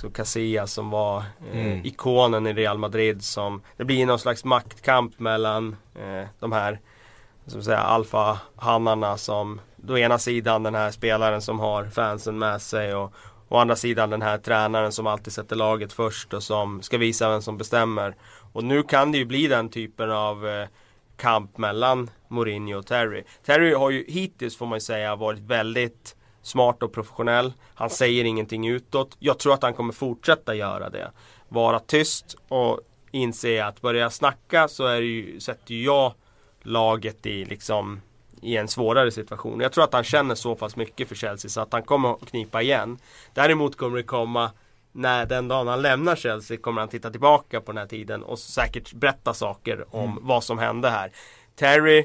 så 0.00 0.10
Casillas 0.10 0.72
som 0.72 0.90
var 0.90 1.18
eh, 1.18 1.24
Mm. 1.66 1.80
ikonen 1.84 2.46
i 2.46 2.52
Real 2.52 2.78
Madrid 2.78 3.24
som 3.24 3.62
Det 3.76 3.84
blir 3.84 4.06
någon 4.06 4.18
slags 4.18 4.44
maktkamp 4.44 5.18
mellan 5.20 5.76
eh, 5.94 6.26
de 6.40 6.52
här 6.52 6.80
som 7.46 7.62
säga, 7.62 7.78
alfahannarna 7.78 9.16
som 9.16 9.60
Å 9.88 9.98
ena 9.98 10.18
sidan 10.18 10.62
den 10.62 10.74
här 10.74 10.90
spelaren 10.90 11.42
som 11.42 11.60
har 11.60 11.84
fansen 11.84 12.38
med 12.38 12.62
sig 12.62 12.94
och 12.94 13.12
Å 13.48 13.56
andra 13.56 13.76
sidan 13.76 14.10
den 14.10 14.22
här 14.22 14.38
tränaren 14.38 14.92
som 14.92 15.06
alltid 15.06 15.32
sätter 15.32 15.56
laget 15.56 15.92
först 15.92 16.34
och 16.34 16.42
som 16.42 16.82
ska 16.82 16.98
visa 16.98 17.30
vem 17.30 17.42
som 17.42 17.58
bestämmer. 17.58 18.16
Och 18.52 18.64
nu 18.64 18.82
kan 18.82 19.12
det 19.12 19.18
ju 19.18 19.24
bli 19.24 19.46
den 19.46 19.68
typen 19.68 20.10
av 20.10 20.48
eh, 20.48 20.68
kamp 21.16 21.58
mellan 21.58 22.10
Mourinho 22.28 22.78
och 22.78 22.86
Terry. 22.86 23.24
Terry 23.46 23.74
har 23.74 23.90
ju 23.90 24.04
hittills 24.08 24.56
får 24.56 24.66
man 24.66 24.76
ju 24.76 24.80
säga 24.80 25.16
varit 25.16 25.40
väldigt 25.40 26.16
smart 26.42 26.82
och 26.82 26.92
professionell. 26.92 27.52
Han 27.74 27.90
säger 27.90 28.24
ingenting 28.24 28.68
utåt. 28.68 29.16
Jag 29.18 29.38
tror 29.38 29.54
att 29.54 29.62
han 29.62 29.74
kommer 29.74 29.92
fortsätta 29.92 30.54
göra 30.54 30.90
det. 30.90 31.10
Vara 31.48 31.78
tyst 31.78 32.36
och 32.48 32.80
inse 33.10 33.64
att 33.64 33.80
börja 33.80 34.10
snacka 34.10 34.68
så 34.68 34.86
är 34.86 35.00
det 35.00 35.06
ju, 35.06 35.40
sätter 35.40 35.74
ju 35.74 35.84
jag 35.84 36.12
laget 36.64 37.26
i 37.26 37.44
liksom 37.44 38.00
i 38.42 38.56
en 38.56 38.68
svårare 38.68 39.10
situation. 39.10 39.60
Jag 39.60 39.72
tror 39.72 39.84
att 39.84 39.92
han 39.92 40.04
känner 40.04 40.34
så 40.34 40.54
pass 40.54 40.76
mycket 40.76 41.08
för 41.08 41.14
Chelsea 41.14 41.48
så 41.48 41.60
att 41.60 41.72
han 41.72 41.82
kommer 41.82 42.12
att 42.12 42.30
knipa 42.30 42.62
igen. 42.62 42.98
Däremot 43.34 43.76
kommer 43.76 43.96
det 43.96 44.02
komma 44.02 44.50
när 44.92 45.26
den 45.26 45.48
dagen 45.48 45.68
han 45.68 45.82
lämnar 45.82 46.16
Chelsea 46.16 46.56
kommer 46.56 46.80
han 46.80 46.88
titta 46.88 47.10
tillbaka 47.10 47.60
på 47.60 47.72
den 47.72 47.78
här 47.78 47.86
tiden 47.86 48.22
och 48.22 48.38
säkert 48.38 48.92
berätta 48.92 49.34
saker 49.34 49.84
om 49.90 50.18
vad 50.22 50.44
som 50.44 50.58
hände 50.58 50.90
här. 50.90 51.12
Terry 51.56 52.04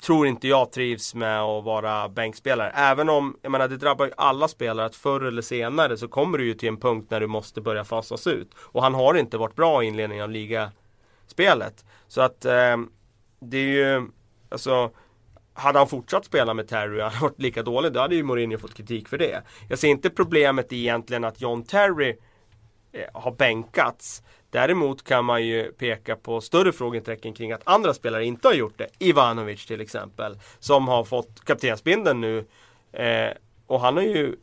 tror 0.00 0.26
inte 0.26 0.48
jag 0.48 0.72
trivs 0.72 1.14
med 1.14 1.40
att 1.40 1.64
vara 1.64 2.08
bänkspelare. 2.08 2.70
Även 2.74 3.08
om, 3.08 3.36
jag 3.42 3.52
menar 3.52 3.68
det 3.68 3.76
drabbar 3.76 4.06
ju 4.06 4.12
alla 4.16 4.48
spelare 4.48 4.86
att 4.86 4.96
förr 4.96 5.20
eller 5.20 5.42
senare 5.42 5.96
så 5.96 6.08
kommer 6.08 6.38
du 6.38 6.46
ju 6.46 6.54
till 6.54 6.68
en 6.68 6.80
punkt 6.80 7.10
när 7.10 7.20
du 7.20 7.26
måste 7.26 7.60
börja 7.60 7.84
fasas 7.84 8.26
ut. 8.26 8.50
Och 8.58 8.82
han 8.82 8.94
har 8.94 9.14
inte 9.14 9.38
varit 9.38 9.56
bra 9.56 9.82
i 9.82 9.86
inledningen 9.86 10.24
av 10.24 10.30
ligaspelet. 10.30 11.84
Så 12.08 12.20
att 12.20 12.44
eh, 12.44 12.76
det 13.40 13.58
är 13.58 13.70
ju, 13.70 14.08
alltså 14.48 14.90
hade 15.58 15.78
han 15.78 15.88
fortsatt 15.88 16.24
spela 16.24 16.54
med 16.54 16.68
Terry 16.68 17.00
och 17.00 17.04
han 17.10 17.22
varit 17.22 17.40
lika 17.40 17.62
dålig, 17.62 17.92
då 17.92 18.00
hade 18.00 18.14
ju 18.14 18.22
Mourinho 18.22 18.58
fått 18.58 18.74
kritik 18.74 19.08
för 19.08 19.18
det. 19.18 19.42
Jag 19.68 19.78
ser 19.78 19.88
inte 19.88 20.10
problemet 20.10 20.72
egentligen 20.72 21.24
att 21.24 21.40
John 21.40 21.64
Terry 21.64 22.16
eh, 22.92 23.02
har 23.14 23.32
bänkats. 23.32 24.22
Däremot 24.50 25.04
kan 25.04 25.24
man 25.24 25.46
ju 25.46 25.72
peka 25.72 26.16
på 26.16 26.40
större 26.40 26.72
frågetecken 26.72 27.34
kring 27.34 27.52
att 27.52 27.62
andra 27.64 27.94
spelare 27.94 28.24
inte 28.24 28.48
har 28.48 28.54
gjort 28.54 28.78
det. 28.78 28.88
Ivanovic 28.98 29.66
till 29.66 29.80
exempel. 29.80 30.38
Som 30.58 30.88
har 30.88 31.04
fått 31.04 31.44
kaptensbindeln 31.44 32.20
nu. 32.20 32.44
Eh, 32.92 33.30
och 33.66 33.80
han 33.80 33.96
har 33.96 34.02
ju 34.02 34.36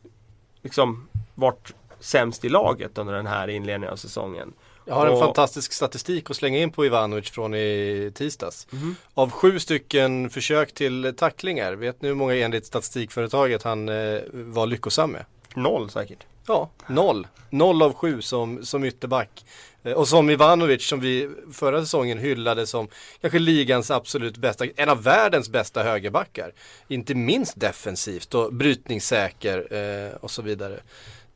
liksom 0.62 1.08
varit 1.34 1.74
sämst 2.00 2.44
i 2.44 2.48
laget 2.48 2.98
under 2.98 3.14
den 3.14 3.26
här 3.26 3.48
inledningen 3.48 3.92
av 3.92 3.96
säsongen. 3.96 4.52
Jag 4.88 4.94
har 4.94 5.06
en 5.06 5.12
Och- 5.12 5.18
fantastisk 5.18 5.72
statistik 5.72 6.30
att 6.30 6.36
slänga 6.36 6.58
in 6.58 6.72
på 6.72 6.86
Ivanovic 6.86 7.30
från 7.30 7.54
i 7.54 8.12
tisdags. 8.14 8.66
Mhm. 8.70 8.96
Av 9.14 9.30
sju 9.30 9.58
stycken 9.58 10.30
försök 10.30 10.72
till 10.74 11.14
tacklingar, 11.16 11.72
vet 11.72 12.02
ni 12.02 12.08
hur 12.08 12.14
många 12.14 12.34
enligt 12.34 12.66
statistikföretaget 12.66 13.62
han 13.62 13.88
eh, 13.88 14.20
var 14.32 14.66
lyckosam 14.66 15.10
med? 15.12 15.24
Noll 15.54 15.90
säkert. 15.90 16.26
Ja, 16.46 16.70
noll. 16.88 17.26
Noll 17.50 17.82
av 17.82 17.92
sju 17.94 18.22
som, 18.22 18.64
som 18.64 18.84
ytterback. 18.84 19.44
Eh, 19.82 19.92
Och 19.92 20.08
som 20.08 20.30
Ivanovic 20.30 20.86
som 20.88 21.00
vi 21.00 21.30
förra 21.52 21.80
säsongen 21.80 22.18
hyllade 22.18 22.66
som 22.66 22.88
kanske 23.20 23.38
ligans 23.38 23.90
absolut 23.90 24.36
bästa, 24.36 24.64
en 24.76 24.88
av 24.88 25.02
världens 25.02 25.48
bästa 25.48 25.82
högerbackar. 25.82 26.52
Inte 26.88 27.14
minst 27.14 27.60
defensivt 27.60 28.34
och 28.34 28.54
brytningssäker 28.54 29.66
eh, 29.74 30.16
och 30.16 30.30
så 30.30 30.42
vidare. 30.42 30.80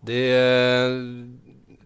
Det, 0.01 0.33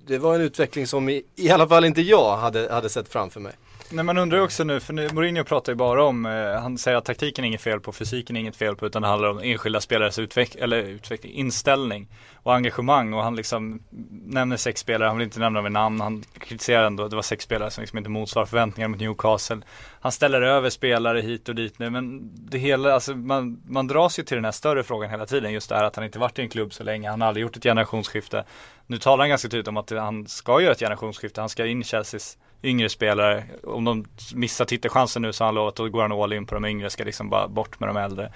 det 0.06 0.18
var 0.18 0.34
en 0.34 0.40
utveckling 0.40 0.86
som 0.86 1.08
i, 1.08 1.22
i 1.36 1.50
alla 1.50 1.68
fall 1.68 1.84
inte 1.84 2.02
jag 2.02 2.36
hade, 2.36 2.72
hade 2.72 2.88
sett 2.88 3.08
framför 3.08 3.40
mig. 3.40 3.52
Nej 3.94 4.04
man 4.04 4.18
undrar 4.18 4.38
ju 4.38 4.44
också 4.44 4.64
nu, 4.64 4.80
för 4.80 4.92
nu, 4.92 5.09
Mourinho 5.12 5.44
pratar 5.44 5.72
ju 5.72 5.76
bara 5.76 6.04
om, 6.04 6.26
eh, 6.26 6.61
han 6.61 6.78
säger 6.78 6.96
att 6.96 7.04
taktiken 7.04 7.44
är 7.44 7.48
inget 7.48 7.61
fel 7.61 7.80
på, 7.80 7.92
fysiken 7.92 8.37
är 8.37 8.40
inget 8.40 8.57
fel 8.57 8.76
på, 8.76 8.87
utan 8.87 9.02
det 9.02 9.09
handlar 9.09 9.28
om 9.28 9.38
enskilda 9.38 9.80
spelares 9.80 10.18
utveck 10.18 10.54
eller 10.54 10.76
utveckling, 10.76 11.33
inställning 11.33 12.09
och 12.35 12.54
engagemang 12.54 13.12
och 13.12 13.22
han 13.22 13.37
liksom 13.37 13.83
nämner 14.11 14.57
sex 14.57 14.80
spelare, 14.80 15.09
han 15.09 15.16
vill 15.16 15.24
inte 15.24 15.40
nämna 15.40 15.62
med 15.62 15.72
namn, 15.72 16.00
han 16.00 16.24
kritiserar 16.38 16.87
ändå, 16.87 17.09
det 17.09 17.16
var 17.16 17.22
sex 17.22 17.44
spelare 17.44 17.70
som 17.70 17.83
liksom 17.83 17.98
inte 17.98 18.11
motsvarar 18.11 18.46
förväntningarna 18.46 18.90
mot 18.90 19.00
Newcastle. 19.00 19.61
Han 20.00 20.12
ställer 20.12 20.42
över 20.42 20.70
spelare 20.70 21.20
hit 21.20 21.48
och 21.48 21.54
dit 21.54 21.78
nu, 21.78 21.90
men 21.90 22.30
det 22.35 22.59
hela, 22.59 22.94
alltså 22.94 23.14
man, 23.14 23.62
man 23.66 23.87
dras 23.87 24.18
ju 24.18 24.22
till 24.22 24.37
den 24.37 24.44
här 24.44 24.52
större 24.52 24.83
frågan 24.83 25.11
hela 25.11 25.26
tiden, 25.26 25.52
just 25.52 25.68
det 25.68 25.76
här 25.76 25.85
att 25.85 25.96
han 25.96 26.04
inte 26.04 26.18
varit 26.18 26.38
i 26.38 26.42
en 26.42 26.48
klubb 26.48 26.72
så 26.72 26.83
länge, 26.83 27.11
han 27.11 27.20
har 27.20 27.28
aldrig 27.28 27.42
gjort 27.42 27.57
ett 27.57 27.62
generationsskifte. 27.62 28.44
Nu 28.87 28.98
talar 28.98 29.22
han 29.22 29.28
ganska 29.28 29.48
tydligt 29.48 29.68
om 29.68 29.76
att 29.76 29.90
han 29.90 30.26
ska 30.26 30.61
göra 30.61 30.72
ett 30.72 30.80
generationsskifte, 30.80 31.40
han 31.40 31.48
ska 31.48 31.66
in 31.66 31.80
i 31.80 31.85
Chelseas 31.85 32.38
yngre 32.64 32.88
spelare. 32.88 33.44
Om 33.62 33.85
de 33.85 34.05
missar 34.35 34.64
titelchansen 34.64 35.22
nu 35.22 35.33
så 35.33 35.44
har 35.44 35.46
han 35.46 35.55
lovat 35.55 35.72
att 35.72 35.77
då 35.77 35.88
går 35.88 36.03
han 36.03 36.12
all 36.12 36.33
in 36.33 36.46
på 36.46 36.55
de 36.55 36.64
yngre, 36.64 36.90
ska 36.90 37.05
liksom 37.05 37.31
bara 37.31 37.48
bort 37.48 37.81
med 37.81 37.88
de 37.88 37.96
äldre. 37.96 38.33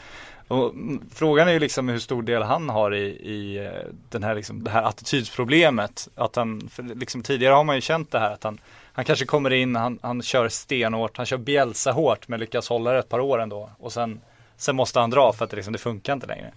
Och 0.48 0.70
mm, 0.70 1.02
frågan 1.14 1.48
är 1.48 1.52
ju 1.52 1.58
liksom 1.58 1.88
hur 1.88 1.98
stor 1.98 2.22
del 2.22 2.42
han 2.42 2.68
har 2.68 2.94
i, 2.94 3.06
i 3.08 3.66
eh, 3.66 3.92
den 4.08 4.22
här 4.22 4.34
liksom, 4.34 4.64
det 4.64 4.70
här 4.70 4.82
attitydsproblemet. 4.82 6.08
Att 6.14 6.36
han, 6.36 6.70
liksom, 6.76 7.22
tidigare 7.22 7.54
har 7.54 7.64
man 7.64 7.74
ju 7.74 7.80
känt 7.80 8.10
det 8.10 8.18
här 8.18 8.30
att 8.30 8.44
han, 8.44 8.60
han 8.92 9.04
kanske 9.04 9.24
kommer 9.24 9.52
in, 9.52 9.76
han, 9.76 9.98
han 10.02 10.22
kör 10.22 10.48
stenhårt, 10.48 11.16
han 11.16 11.26
kör 11.26 11.36
Bielsa 11.36 11.92
hårt 11.92 12.28
men 12.28 12.40
lyckas 12.40 12.68
hålla 12.68 12.92
det 12.92 12.98
ett 12.98 13.08
par 13.08 13.20
år 13.20 13.38
ändå. 13.40 13.70
Och 13.78 13.92
sen, 13.92 14.20
sen 14.56 14.76
måste 14.76 15.00
han 15.00 15.10
dra 15.10 15.32
för 15.32 15.44
att 15.44 15.50
det, 15.50 15.56
liksom, 15.56 15.72
det 15.72 15.78
funkar 15.78 16.12
inte 16.12 16.26
längre. 16.26 16.52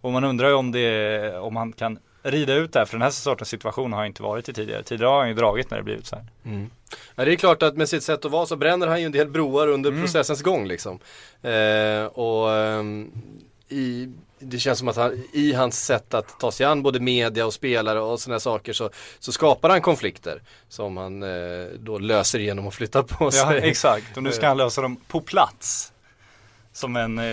Och 0.00 0.12
man 0.12 0.24
undrar 0.24 0.48
ju 0.48 0.54
om 0.54 0.72
det, 0.72 1.38
om 1.38 1.56
han 1.56 1.72
kan 1.72 1.98
rida 2.24 2.54
ut 2.54 2.72
det 2.72 2.78
här, 2.78 2.86
för 2.86 2.94
den 2.94 3.02
här 3.02 3.10
sortens 3.10 3.48
situation 3.48 3.92
har 3.92 3.98
han 3.98 4.06
inte 4.06 4.22
varit 4.22 4.48
i 4.48 4.52
tidigare. 4.52 4.82
Tidigare 4.82 5.10
har 5.10 5.18
han 5.18 5.28
ju 5.28 5.34
dragit 5.34 5.70
när 5.70 5.78
det 5.78 5.84
blivit 5.84 6.06
så 6.06 6.16
här. 6.16 6.24
Mm. 6.44 6.70
Ja, 7.14 7.24
det 7.24 7.32
är 7.32 7.36
klart 7.36 7.62
att 7.62 7.76
med 7.76 7.88
sitt 7.88 8.02
sätt 8.02 8.24
att 8.24 8.30
vara 8.30 8.46
så 8.46 8.56
bränner 8.56 8.86
han 8.86 9.00
ju 9.00 9.06
en 9.06 9.12
del 9.12 9.28
broar 9.28 9.68
under 9.68 9.90
mm. 9.90 10.02
processens 10.02 10.42
gång 10.42 10.66
liksom. 10.66 10.98
Eh, 11.42 12.04
och 12.04 12.52
eh, 12.52 12.82
i, 13.68 14.12
det 14.38 14.58
känns 14.58 14.78
som 14.78 14.88
att 14.88 14.96
han, 14.96 15.24
i 15.32 15.52
hans 15.52 15.84
sätt 15.84 16.14
att 16.14 16.40
ta 16.40 16.52
sig 16.52 16.66
an 16.66 16.82
både 16.82 17.00
media 17.00 17.46
och 17.46 17.54
spelare 17.54 18.00
och 18.00 18.20
sådana 18.20 18.40
saker 18.40 18.72
så, 18.72 18.90
så 19.18 19.32
skapar 19.32 19.70
han 19.70 19.80
konflikter 19.80 20.42
som 20.68 20.96
han 20.96 21.22
eh, 21.22 21.66
då 21.78 21.98
löser 21.98 22.38
genom 22.38 22.68
att 22.68 22.74
flytta 22.74 23.02
på 23.02 23.30
sig. 23.30 23.40
Ja 23.40 23.54
exakt, 23.54 24.16
och 24.16 24.22
nu 24.22 24.32
ska 24.32 24.48
han 24.48 24.56
lösa 24.56 24.82
dem 24.82 24.96
på 25.08 25.20
plats. 25.20 25.90
Som 26.72 26.96
en, 26.96 27.18
eh, 27.18 27.24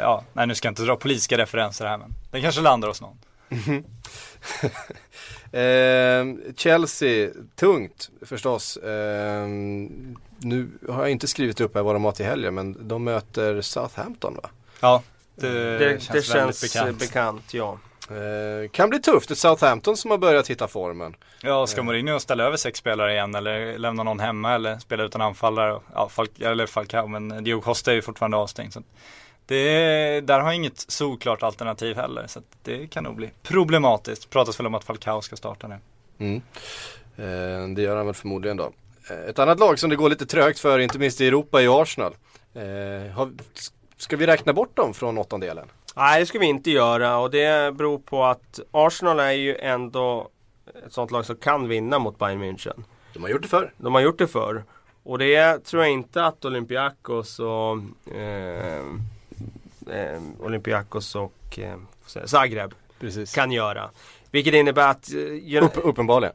ja, 0.00 0.24
nej 0.32 0.46
nu 0.46 0.54
ska 0.54 0.66
jag 0.68 0.70
inte 0.70 0.82
dra 0.82 0.96
politiska 0.96 1.38
referenser 1.38 1.86
här 1.86 1.98
men 1.98 2.14
den 2.30 2.42
kanske 2.42 2.60
landar 2.60 2.88
hos 2.88 3.00
någon. 3.00 3.18
eh, 5.52 6.54
Chelsea, 6.56 7.30
tungt 7.56 8.10
förstås. 8.22 8.76
Eh, 8.76 9.46
nu 10.38 10.70
har 10.88 11.00
jag 11.00 11.10
inte 11.10 11.26
skrivit 11.26 11.60
upp 11.60 11.74
här 11.74 11.82
vad 11.82 11.94
de 11.94 12.04
har 12.04 12.12
till 12.12 12.26
helgen 12.26 12.54
men 12.54 12.88
de 12.88 13.04
möter 13.04 13.60
Southampton 13.60 14.34
va? 14.42 14.50
Ja, 14.80 15.02
det, 15.34 15.78
det 15.78 16.02
känns, 16.02 16.08
det 16.08 16.22
känns 16.22 16.60
bekant. 16.60 16.98
bekant. 16.98 17.54
ja. 17.54 17.78
Eh, 18.10 18.68
kan 18.70 18.90
bli 18.90 19.00
tufft, 19.00 19.30
ett 19.30 19.38
Southampton 19.38 19.96
som 19.96 20.10
har 20.10 20.18
börjat 20.18 20.50
hitta 20.50 20.68
formen. 20.68 21.16
Ja, 21.42 21.66
ska 21.66 21.82
Mourinho 21.82 22.20
ställa 22.20 22.44
över 22.44 22.56
sex 22.56 22.78
spelare 22.78 23.12
igen 23.12 23.34
eller 23.34 23.78
lämna 23.78 24.02
någon 24.02 24.20
hemma 24.20 24.54
eller 24.54 24.78
spela 24.78 25.02
utan 25.02 25.20
anfallare? 25.20 25.80
Ja, 25.94 26.08
Falk, 26.08 26.40
eller 26.40 26.66
Falcao, 26.66 27.06
men 27.06 27.44
Diogo 27.44 27.62
Costa 27.62 27.90
är 27.90 27.94
ju 27.94 28.02
fortfarande 28.02 28.36
avstängd. 28.36 28.72
Så 28.72 28.82
det, 29.46 30.20
där 30.20 30.40
har 30.40 30.52
inget 30.52 30.78
solklart 30.78 31.42
alternativ 31.42 31.96
heller. 31.96 32.26
Så 32.26 32.40
det 32.62 32.86
kan 32.86 33.04
nog 33.04 33.16
bli 33.16 33.30
problematiskt. 33.42 34.30
Pratas 34.30 34.60
väl 34.60 34.66
om 34.66 34.74
att 34.74 34.84
Falcao 34.84 35.22
ska 35.22 35.36
starta 35.36 35.68
nu. 35.68 35.78
Mm. 36.18 36.42
Eh, 37.16 37.74
det 37.74 37.82
gör 37.82 37.96
han 37.96 38.06
väl 38.06 38.14
förmodligen 38.14 38.56
då. 38.56 38.72
Eh, 39.10 39.28
ett 39.28 39.38
annat 39.38 39.58
lag 39.58 39.78
som 39.78 39.90
det 39.90 39.96
går 39.96 40.10
lite 40.10 40.26
trögt 40.26 40.58
för, 40.58 40.78
inte 40.78 40.98
minst 40.98 41.20
i 41.20 41.26
Europa, 41.26 41.62
är 41.62 41.82
Arsenal. 41.82 42.16
Eh, 42.54 43.12
har, 43.12 43.32
ska 43.96 44.16
vi 44.16 44.26
räkna 44.26 44.52
bort 44.52 44.76
dem 44.76 44.94
från 44.94 45.18
åttondelen? 45.18 45.66
Nej, 45.96 46.20
det 46.20 46.26
ska 46.26 46.38
vi 46.38 46.46
inte 46.46 46.70
göra 46.70 47.18
och 47.18 47.30
det 47.30 47.74
beror 47.74 47.98
på 47.98 48.24
att 48.24 48.60
Arsenal 48.70 49.20
är 49.20 49.30
ju 49.30 49.56
ändå 49.56 50.28
ett 50.86 50.92
sånt 50.92 51.10
lag 51.10 51.26
som 51.26 51.36
kan 51.36 51.68
vinna 51.68 51.98
mot 51.98 52.18
Bayern 52.18 52.42
München. 52.42 52.84
De 53.12 53.22
har 53.22 53.30
gjort 53.30 53.42
det 53.42 53.48
förr. 53.48 53.72
De 53.76 53.94
har 53.94 54.00
gjort 54.00 54.18
det 54.18 54.26
förr. 54.26 54.64
Och 55.02 55.18
det 55.18 55.64
tror 55.64 55.82
jag 55.82 55.92
inte 55.92 56.24
att 56.24 56.44
Olympiakos 56.44 57.38
och 57.38 57.72
eh, 58.14 58.84
eh, 59.90 60.22
Olympiakos 60.40 61.14
och 61.14 61.58
eh, 61.58 61.76
Zagreb 62.24 62.74
Precis. 63.00 63.34
kan 63.34 63.52
göra. 63.52 63.90
Vilket 64.30 64.54
innebär 64.54 64.88
att... 64.88 65.10
Eh, 65.54 65.64
Upp, 65.64 65.72
uppenbarligen. 65.74 66.34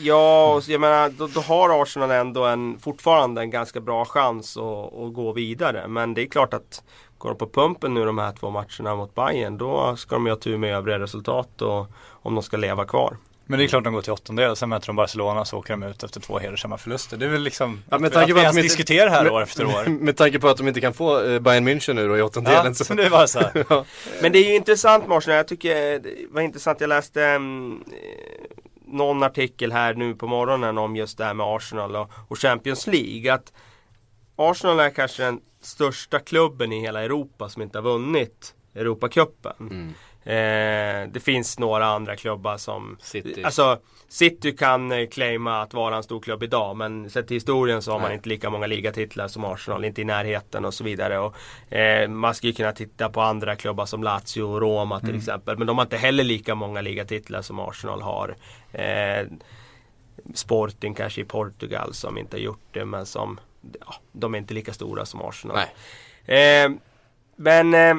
Ja, 0.00 0.60
jag 0.68 0.80
menar 0.80 1.08
då, 1.08 1.26
då, 1.26 1.40
har 1.40 1.82
Arsenal 1.82 2.10
ändå 2.10 2.44
en, 2.44 2.78
fortfarande 2.78 3.40
en 3.40 3.50
ganska 3.50 3.80
bra 3.80 4.04
chans 4.04 4.56
att, 4.56 4.94
att, 4.94 5.14
gå 5.14 5.32
vidare. 5.32 5.88
Men 5.88 6.14
det 6.14 6.22
är 6.22 6.26
klart 6.26 6.54
att 6.54 6.82
går 7.18 7.28
de 7.28 7.38
på 7.38 7.48
pumpen 7.48 7.94
nu 7.94 8.04
de 8.04 8.18
här 8.18 8.32
två 8.32 8.50
matcherna 8.50 8.96
mot 8.96 9.14
Bayern 9.14 9.58
då 9.58 9.96
ska 9.96 10.14
de 10.14 10.26
ju 10.26 10.32
ha 10.32 10.36
tur 10.36 10.58
med 10.58 10.74
övriga 10.74 10.98
resultat 10.98 11.62
och, 11.62 11.86
om 12.10 12.34
de 12.34 12.42
ska 12.42 12.56
leva 12.56 12.84
kvar. 12.84 13.16
Men 13.52 13.58
det 13.58 13.64
är 13.64 13.68
klart 13.68 13.84
de 13.84 13.92
går 13.92 14.02
till 14.02 14.12
åttondel, 14.12 14.56
sen 14.56 14.68
möter 14.68 14.86
de 14.86 14.96
Barcelona 14.96 15.40
och 15.40 15.48
så 15.48 15.58
åker 15.58 15.72
de 15.72 15.82
ut 15.82 16.02
efter 16.02 16.20
två 16.20 16.38
hedersamma 16.38 16.78
förluster. 16.78 17.16
Det 17.16 17.24
är 17.24 17.28
väl 17.28 17.42
liksom 17.42 17.82
ja, 17.90 17.98
med 17.98 18.12
tanke 18.12 18.32
att, 18.32 18.36
på 18.36 18.48
att, 18.48 18.54
vi 18.54 18.58
ens 18.58 18.76
diskuterar 18.76 19.10
här 19.10 19.22
med, 19.22 19.32
år 19.32 19.42
efter 19.42 19.64
år. 19.64 19.88
Med 20.00 20.16
tanke 20.16 20.38
på 20.38 20.48
att 20.48 20.56
de 20.56 20.68
inte 20.68 20.80
kan 20.80 20.94
få 20.94 21.24
eh, 21.24 21.38
Bayern 21.38 21.68
München 21.68 21.94
nu 21.94 22.08
då 22.08 22.18
i 22.18 22.22
åttondelen. 22.22 22.66
Ja, 22.66 22.74
så. 22.74 22.94
det 22.94 23.10
bara 23.10 23.26
så 23.26 23.40
ja. 23.68 23.84
Men 24.22 24.32
det 24.32 24.38
är 24.38 24.48
ju 24.48 24.54
intressant 24.54 25.08
Marsen, 25.08 25.34
jag 25.34 25.48
tycker 25.48 25.74
det 25.98 26.26
var 26.30 26.40
intressant, 26.40 26.80
jag 26.80 26.88
läste 26.88 27.34
um, 27.34 27.84
någon 28.86 29.22
artikel 29.22 29.72
här 29.72 29.94
nu 29.94 30.14
på 30.14 30.26
morgonen 30.26 30.78
om 30.78 30.96
just 30.96 31.18
det 31.18 31.24
här 31.24 31.34
med 31.34 31.46
Arsenal 31.46 31.96
och, 31.96 32.10
och 32.28 32.38
Champions 32.38 32.86
League. 32.86 33.34
Att 33.34 33.52
Arsenal 34.36 34.80
är 34.80 34.90
kanske 34.90 35.22
den 35.22 35.40
största 35.62 36.18
klubben 36.18 36.72
i 36.72 36.80
hela 36.80 37.02
Europa 37.02 37.48
som 37.48 37.62
inte 37.62 37.78
har 37.78 37.82
vunnit 37.82 38.54
Europacupen. 38.74 39.56
Mm. 39.60 39.94
Eh, 40.24 41.08
det 41.08 41.22
finns 41.22 41.58
några 41.58 41.86
andra 41.86 42.16
klubbar 42.16 42.56
som 42.56 42.96
City. 43.00 43.44
Alltså 43.44 43.78
City 44.08 44.56
kan 44.56 44.92
eh, 44.92 45.08
claima 45.08 45.62
att 45.62 45.74
vara 45.74 45.96
en 45.96 46.02
stor 46.02 46.20
klubb 46.20 46.42
idag 46.42 46.76
men 46.76 47.10
sett 47.10 47.28
till 47.28 47.36
historien 47.36 47.82
så 47.82 47.90
har 47.90 47.98
Nej. 47.98 48.08
man 48.08 48.14
inte 48.14 48.28
lika 48.28 48.50
många 48.50 48.66
ligatitlar 48.66 49.28
som 49.28 49.44
Arsenal, 49.44 49.84
inte 49.84 50.00
i 50.00 50.04
närheten 50.04 50.64
och 50.64 50.74
så 50.74 50.84
vidare. 50.84 51.18
Och, 51.18 51.36
eh, 51.74 52.08
man 52.08 52.34
skulle 52.34 52.52
kunna 52.52 52.72
titta 52.72 53.08
på 53.08 53.20
andra 53.20 53.56
klubbar 53.56 53.86
som 53.86 54.02
Lazio 54.02 54.42
och 54.42 54.60
Roma 54.60 55.00
till 55.00 55.08
mm. 55.08 55.18
exempel. 55.18 55.58
Men 55.58 55.66
de 55.66 55.78
har 55.78 55.84
inte 55.84 55.96
heller 55.96 56.24
lika 56.24 56.54
många 56.54 56.80
ligatitlar 56.80 57.42
som 57.42 57.60
Arsenal 57.60 58.02
har. 58.02 58.36
Eh, 58.72 59.26
Sporting 60.34 60.94
kanske 60.94 61.20
i 61.20 61.24
Portugal 61.24 61.94
som 61.94 62.18
inte 62.18 62.36
har 62.36 62.42
gjort 62.42 62.66
det 62.70 62.84
men 62.84 63.06
som 63.06 63.40
ja, 63.80 63.94
De 64.12 64.34
är 64.34 64.38
inte 64.38 64.54
lika 64.54 64.72
stora 64.72 65.06
som 65.06 65.22
Arsenal. 65.22 65.58
Eh, 66.24 66.70
men 67.36 67.74
eh, 67.74 67.94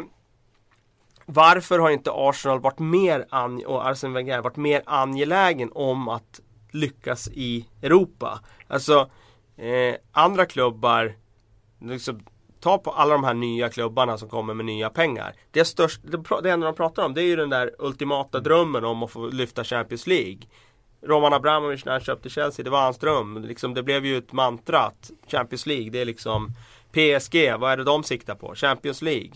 varför 1.25 1.79
har 1.79 1.89
inte 1.89 2.11
Arsenal 2.13 2.59
varit 2.59 2.79
mer 2.79 3.25
och 3.65 3.87
Arsene 3.87 4.13
Wenger 4.13 4.41
varit 4.41 4.55
mer 4.55 4.81
angelägen 4.85 5.71
om 5.73 6.09
att 6.09 6.39
lyckas 6.71 7.27
i 7.27 7.65
Europa? 7.81 8.39
Alltså 8.67 9.09
eh, 9.57 9.95
andra 10.11 10.45
klubbar 10.45 11.15
liksom, 11.81 12.19
Ta 12.63 12.77
på 12.77 12.91
alla 12.91 13.13
de 13.13 13.23
här 13.23 13.33
nya 13.33 13.69
klubbarna 13.69 14.17
som 14.17 14.29
kommer 14.29 14.53
med 14.53 14.65
nya 14.65 14.89
pengar. 14.89 15.33
Det, 15.51 15.65
störst, 15.65 16.01
det, 16.03 16.23
det 16.43 16.51
enda 16.51 16.67
de 16.67 16.75
pratar 16.75 17.05
om 17.05 17.13
det 17.13 17.21
är 17.21 17.25
ju 17.25 17.35
den 17.35 17.49
där 17.49 17.71
ultimata 17.79 18.39
drömmen 18.39 18.85
om 18.85 19.03
att 19.03 19.11
få 19.11 19.27
lyfta 19.27 19.63
Champions 19.63 20.07
League. 20.07 20.39
Roman 21.01 21.33
Abramovic 21.33 21.85
när 21.85 21.91
han 21.91 22.01
köpte 22.01 22.29
Chelsea, 22.29 22.63
det 22.63 22.69
var 22.69 22.81
hans 22.81 22.97
dröm. 22.97 23.43
Liksom, 23.43 23.73
det 23.73 23.83
blev 23.83 24.05
ju 24.05 24.17
ett 24.17 24.31
mantra 24.31 24.79
att 24.79 25.11
Champions 25.27 25.65
League, 25.65 25.89
det 25.89 26.01
är 26.01 26.05
liksom 26.05 26.49
PSG, 26.91 27.53
vad 27.59 27.71
är 27.71 27.77
det 27.77 27.83
de 27.83 28.03
siktar 28.03 28.35
på? 28.35 28.55
Champions 28.55 29.01
League. 29.01 29.31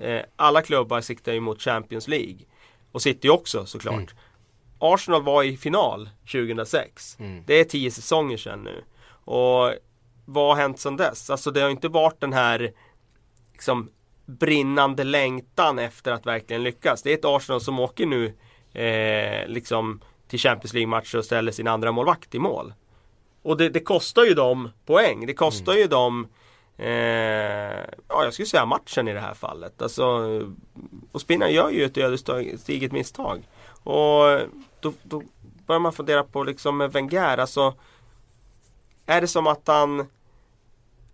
Eh, 0.00 0.22
alla 0.36 0.62
klubbar 0.62 1.00
siktar 1.00 1.32
ju 1.32 1.40
mot 1.40 1.62
Champions 1.62 2.08
League. 2.08 2.38
Och 2.92 3.02
City 3.02 3.28
också 3.28 3.66
såklart. 3.66 3.94
Mm. 3.94 4.08
Arsenal 4.78 5.22
var 5.22 5.42
i 5.42 5.56
final 5.56 6.10
2006. 6.32 7.16
Mm. 7.18 7.42
Det 7.46 7.60
är 7.60 7.64
tio 7.64 7.90
säsonger 7.90 8.36
sedan 8.36 8.64
nu. 8.64 8.84
Och 9.24 9.72
vad 10.24 10.48
har 10.48 10.62
hänt 10.62 10.80
sedan 10.80 10.96
dess? 10.96 11.30
Alltså 11.30 11.50
det 11.50 11.60
har 11.60 11.70
inte 11.70 11.88
varit 11.88 12.20
den 12.20 12.32
här 12.32 12.72
liksom, 13.52 13.90
brinnande 14.26 15.04
längtan 15.04 15.78
efter 15.78 16.12
att 16.12 16.26
verkligen 16.26 16.62
lyckas. 16.62 17.02
Det 17.02 17.10
är 17.10 17.14
ett 17.14 17.24
Arsenal 17.24 17.60
som 17.60 17.78
åker 17.78 18.06
nu 18.06 18.34
eh, 18.72 19.48
liksom 19.48 20.00
till 20.28 20.38
Champions 20.38 20.72
League-matcher 20.72 21.18
och 21.18 21.24
ställer 21.24 21.52
sin 21.52 21.68
andra 21.68 21.92
målvakt 21.92 22.34
i 22.34 22.38
mål. 22.38 22.72
Och 23.42 23.56
det, 23.56 23.68
det, 23.68 23.80
kostar 23.80 24.24
ju 24.24 24.34
dem 24.34 24.70
poäng. 24.86 25.26
Det 25.26 25.34
kostar 25.34 25.72
mm. 25.72 25.82
ju 25.82 25.88
dem 25.88 26.28
Eh, 26.78 27.84
ja, 28.08 28.24
jag 28.24 28.32
skulle 28.32 28.46
säga 28.46 28.66
matchen 28.66 29.08
i 29.08 29.12
det 29.12 29.20
här 29.20 29.34
fallet. 29.34 29.82
Alltså, 29.82 30.04
och 31.12 31.20
Spinna 31.20 31.50
gör 31.50 31.70
ju 31.70 31.84
ett 31.84 31.98
ödesdigert 31.98 32.92
misstag. 32.92 33.42
Och 33.82 34.40
då, 34.80 34.92
då 35.02 35.22
börjar 35.66 35.80
man 35.80 35.92
fundera 35.92 36.24
på 36.24 36.44
liksom 36.44 36.76
med 36.76 36.92
Wenger. 36.92 37.38
Alltså, 37.38 37.74
är 39.06 39.20
det 39.20 39.26
som 39.26 39.46
att 39.46 39.68
han 39.68 40.06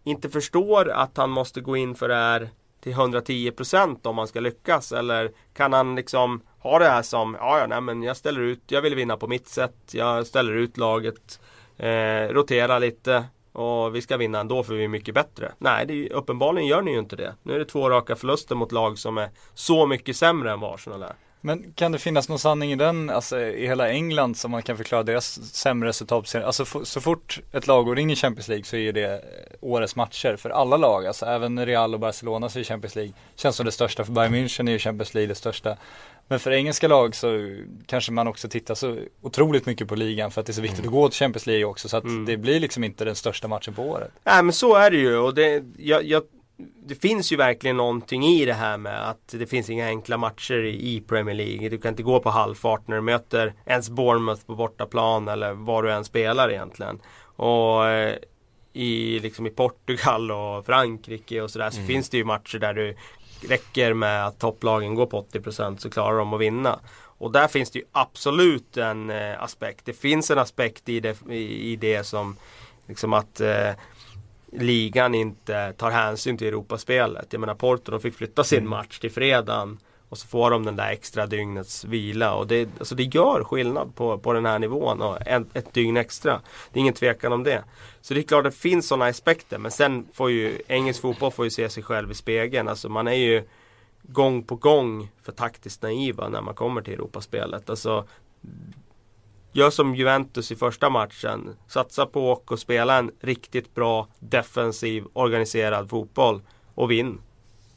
inte 0.04 0.30
förstår 0.30 0.90
att 0.90 1.16
han 1.16 1.30
måste 1.30 1.60
gå 1.60 1.76
in 1.76 1.94
för 1.94 2.08
det 2.08 2.14
här 2.14 2.48
till 2.80 2.94
110% 2.94 4.06
om 4.06 4.18
han 4.18 4.28
ska 4.28 4.40
lyckas? 4.40 4.92
Eller 4.92 5.32
kan 5.54 5.72
han 5.72 5.94
liksom 5.94 6.42
ha 6.58 6.78
det 6.78 6.88
här 6.88 7.02
som, 7.02 7.36
ja, 7.40 7.58
ja 7.58 7.66
nej, 7.66 7.80
men 7.80 8.02
jag 8.02 8.16
ställer 8.16 8.40
ut, 8.40 8.62
jag 8.66 8.82
vill 8.82 8.94
vinna 8.94 9.16
på 9.16 9.26
mitt 9.26 9.48
sätt. 9.48 9.76
Jag 9.90 10.26
ställer 10.26 10.52
ut 10.52 10.76
laget, 10.76 11.40
eh, 11.76 12.28
roterar 12.28 12.80
lite 12.80 13.24
och 13.54 13.94
vi 13.94 14.02
ska 14.02 14.16
vinna 14.16 14.40
ändå 14.40 14.62
för 14.62 14.74
vi 14.74 14.84
är 14.84 14.88
mycket 14.88 15.14
bättre. 15.14 15.52
Nej, 15.58 15.86
det 15.86 15.92
är, 15.92 15.96
ju- 15.96 16.08
uppenbarligen 16.08 16.68
gör 16.68 16.82
ni 16.82 16.92
ju 16.92 16.98
inte 16.98 17.16
det. 17.16 17.34
Nu 17.42 17.54
är 17.54 17.58
det 17.58 17.64
två 17.64 17.90
raka 17.90 18.16
förluster 18.16 18.54
mot 18.54 18.72
lag 18.72 18.98
som 18.98 19.18
är 19.18 19.28
så 19.54 19.86
mycket 19.86 20.16
sämre 20.16 20.52
än 20.52 20.60
vad 20.60 20.74
Arsenal 20.74 21.02
är. 21.02 21.14
Men 21.46 21.72
kan 21.74 21.92
det 21.92 21.98
finnas 21.98 22.28
någon 22.28 22.38
sanning 22.38 22.72
i 22.72 22.76
den, 22.76 23.10
alltså 23.10 23.40
i 23.40 23.66
hela 23.66 23.90
England 23.90 24.36
som 24.36 24.50
man 24.50 24.62
kan 24.62 24.76
förklara 24.76 25.02
deras 25.02 25.54
sämre 25.54 25.88
resultat? 25.88 26.34
Alltså 26.34 26.64
så 26.84 27.00
fort 27.00 27.40
ett 27.52 27.66
lag 27.66 27.84
går 27.84 27.98
in 27.98 28.10
i 28.10 28.16
Champions 28.16 28.48
League 28.48 28.64
så 28.64 28.76
är 28.76 28.92
det 28.92 29.12
eh, 29.12 29.18
årets 29.60 29.96
matcher 29.96 30.36
för 30.36 30.50
alla 30.50 30.76
lag. 30.76 31.06
Alltså 31.06 31.26
även 31.26 31.66
Real 31.66 31.94
och 31.94 32.00
Barcelona 32.00 32.48
så 32.48 32.58
är 32.58 32.64
Champions 32.64 32.94
League, 32.96 33.12
känns 33.36 33.56
som 33.56 33.66
det 33.66 33.72
största. 33.72 34.04
För 34.04 34.12
Bayern 34.12 34.34
München 34.34 34.68
är 34.68 34.72
ju 34.72 34.78
Champions 34.78 35.14
League 35.14 35.28
det 35.28 35.34
största. 35.34 35.76
Men 36.28 36.40
för 36.40 36.50
engelska 36.50 36.88
lag 36.88 37.14
så 37.14 37.56
kanske 37.86 38.12
man 38.12 38.28
också 38.28 38.48
tittar 38.48 38.74
så 38.74 38.98
otroligt 39.22 39.66
mycket 39.66 39.88
på 39.88 39.94
ligan 39.94 40.30
för 40.30 40.40
att 40.40 40.46
det 40.46 40.50
är 40.50 40.54
så 40.54 40.60
viktigt 40.62 40.84
att 40.86 40.92
gå 40.92 41.08
till 41.08 41.18
Champions 41.18 41.46
League 41.46 41.64
också. 41.64 41.88
Så 41.88 41.96
att 41.96 42.04
Mm. 42.04 42.24
det 42.24 42.36
blir 42.36 42.60
liksom 42.60 42.84
inte 42.84 43.04
den 43.04 43.14
största 43.14 43.48
matchen 43.48 43.74
på 43.74 43.82
året. 43.82 44.10
Nej 44.24 44.42
men 44.42 44.52
så 44.52 44.74
är 44.74 44.90
det 44.90 44.96
ju 44.96 45.16
och 45.16 45.34
det, 45.34 45.64
jag, 45.78 46.04
jag, 46.04 46.22
det 46.86 46.94
finns 46.94 47.32
ju 47.32 47.36
verkligen 47.36 47.76
någonting 47.76 48.24
i 48.24 48.44
det 48.44 48.54
här 48.54 48.78
med 48.78 49.10
att 49.10 49.28
det 49.28 49.46
finns 49.46 49.70
inga 49.70 49.86
enkla 49.86 50.16
matcher 50.16 50.64
i 50.64 51.02
Premier 51.08 51.34
League. 51.34 51.68
Du 51.68 51.78
kan 51.78 51.88
inte 51.88 52.02
gå 52.02 52.20
på 52.20 52.30
halvfart 52.30 52.88
när 52.88 52.96
du 52.96 53.02
möter 53.02 53.54
ens 53.66 53.90
Bournemouth 53.90 54.46
på 54.46 54.54
bortaplan 54.54 55.28
eller 55.28 55.52
var 55.52 55.82
du 55.82 55.92
än 55.92 56.04
spelar 56.04 56.50
egentligen. 56.50 57.00
Och 57.36 57.86
eh, 57.86 58.16
i, 58.72 59.18
liksom 59.18 59.46
i 59.46 59.50
Portugal 59.50 60.30
och 60.30 60.66
Frankrike 60.66 61.40
och 61.40 61.50
sådär 61.50 61.70
så 61.70 61.80
finns 61.80 62.08
det 62.08 62.16
ju 62.16 62.24
matcher 62.24 62.58
där 62.58 62.74
du 62.74 62.96
räcker 63.48 63.94
med 63.94 64.26
att 64.26 64.38
topplagen 64.38 64.94
går 64.94 65.06
på 65.06 65.22
80% 65.32 65.76
så 65.76 65.90
klarar 65.90 66.18
de 66.18 66.32
att 66.32 66.40
vinna. 66.40 66.80
Och 67.18 67.32
där 67.32 67.48
finns 67.48 67.70
det 67.70 67.78
ju 67.78 67.84
absolut 67.92 68.76
en 68.76 69.10
eh, 69.10 69.42
aspekt. 69.42 69.84
Det 69.84 69.92
finns 69.92 70.30
en 70.30 70.38
aspekt 70.38 70.88
i 70.88 71.00
det, 71.00 71.16
i, 71.30 71.72
i 71.72 71.76
det 71.76 72.04
som 72.04 72.36
liksom 72.86 73.12
att 73.12 73.40
eh, 73.40 73.70
ligan 74.58 75.14
inte 75.14 75.72
tar 75.72 75.90
hänsyn 75.90 76.38
till 76.38 76.46
Europaspelet. 76.46 77.26
Jag 77.30 77.40
menar 77.40 77.54
Porto 77.54 77.90
de 77.90 78.00
fick 78.00 78.14
flytta 78.14 78.44
sin 78.44 78.68
match 78.68 78.98
till 78.98 79.10
fredagen 79.10 79.78
och 80.08 80.18
så 80.18 80.26
får 80.26 80.50
de 80.50 80.64
den 80.64 80.76
där 80.76 80.90
extra 80.90 81.26
dygnets 81.26 81.84
vila 81.84 82.34
och 82.34 82.46
det, 82.46 82.68
alltså 82.78 82.94
det 82.94 83.02
gör 83.02 83.44
skillnad 83.44 83.94
på, 83.94 84.18
på 84.18 84.32
den 84.32 84.46
här 84.46 84.58
nivån 84.58 85.02
och 85.02 85.26
en, 85.26 85.46
ett 85.54 85.74
dygn 85.74 85.96
extra. 85.96 86.40
Det 86.72 86.78
är 86.78 86.80
ingen 86.80 86.94
tvekan 86.94 87.32
om 87.32 87.42
det. 87.42 87.64
Så 88.00 88.14
det 88.14 88.20
är 88.20 88.22
klart 88.22 88.46
att 88.46 88.52
det 88.52 88.58
finns 88.58 88.88
sådana 88.88 89.06
aspekter 89.06 89.58
men 89.58 89.70
sen 89.70 90.06
får 90.12 90.30
ju 90.30 90.62
engelsk 90.68 91.00
fotboll 91.00 91.32
får 91.32 91.44
ju 91.44 91.50
se 91.50 91.68
sig 91.68 91.82
själv 91.82 92.10
i 92.10 92.14
spegeln. 92.14 92.68
Alltså 92.68 92.88
man 92.88 93.08
är 93.08 93.12
ju 93.12 93.44
gång 94.02 94.42
på 94.42 94.56
gång 94.56 95.08
för 95.22 95.32
taktiskt 95.32 95.82
naiva 95.82 96.28
när 96.28 96.40
man 96.40 96.54
kommer 96.54 96.82
till 96.82 96.94
Europaspelet. 96.94 97.70
Alltså, 97.70 98.04
gör 99.54 99.70
som 99.70 99.94
Juventus 99.94 100.52
i 100.52 100.56
första 100.56 100.90
matchen. 100.90 101.56
Satsa 101.68 102.06
på 102.06 102.30
och 102.46 102.58
spela 102.58 102.98
en 102.98 103.10
riktigt 103.20 103.74
bra 103.74 104.08
defensiv 104.18 105.04
organiserad 105.12 105.90
fotboll 105.90 106.42
och 106.74 106.90
vinn. 106.90 107.20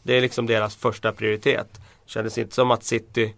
Det 0.03 0.13
är 0.13 0.21
liksom 0.21 0.45
deras 0.45 0.75
första 0.75 1.11
prioritet. 1.11 1.67
Kändes 2.05 2.37
inte 2.37 2.55
som 2.55 2.71
att 2.71 2.83
City 2.83 3.33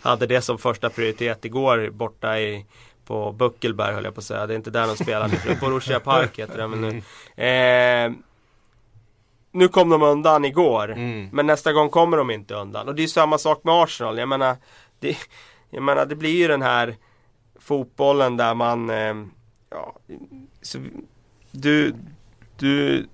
hade 0.00 0.26
det 0.26 0.40
som 0.40 0.58
första 0.58 0.90
prioritet 0.90 1.44
igår 1.44 1.90
borta 1.90 2.40
i 2.40 2.66
på 3.06 3.32
Buckelberg 3.32 3.94
höll 3.94 4.04
jag 4.04 4.14
på 4.14 4.18
att 4.18 4.24
säga. 4.24 4.46
Det 4.46 4.54
är 4.54 4.56
inte 4.56 4.70
där 4.70 4.86
de 4.86 4.96
spelar. 4.96 5.28
På 5.28 5.66
Borussia 5.66 6.00
Park 6.00 6.38
heter 6.38 6.58
det. 6.58 6.68
Men 6.68 6.80
nu. 6.80 7.44
Eh, 7.44 8.12
nu 9.52 9.68
kom 9.68 9.88
de 9.88 10.02
undan 10.02 10.44
igår. 10.44 10.92
Mm. 10.92 11.28
Men 11.32 11.46
nästa 11.46 11.72
gång 11.72 11.90
kommer 11.90 12.16
de 12.16 12.30
inte 12.30 12.54
undan. 12.54 12.88
Och 12.88 12.94
det 12.94 13.02
är 13.02 13.06
samma 13.06 13.38
sak 13.38 13.64
med 13.64 13.74
Arsenal. 13.74 14.18
Jag 14.18 14.28
menar, 14.28 14.56
det, 15.00 15.16
jag 15.70 15.82
menar, 15.82 16.06
det 16.06 16.16
blir 16.16 16.36
ju 16.36 16.48
den 16.48 16.62
här 16.62 16.96
fotbollen 17.64 18.36
där 18.36 18.54
man 18.54 18.90
eh, 18.90 19.14
ja, 19.70 19.94
så, 20.62 20.78
du, 21.50 21.94
du, 22.56 23.06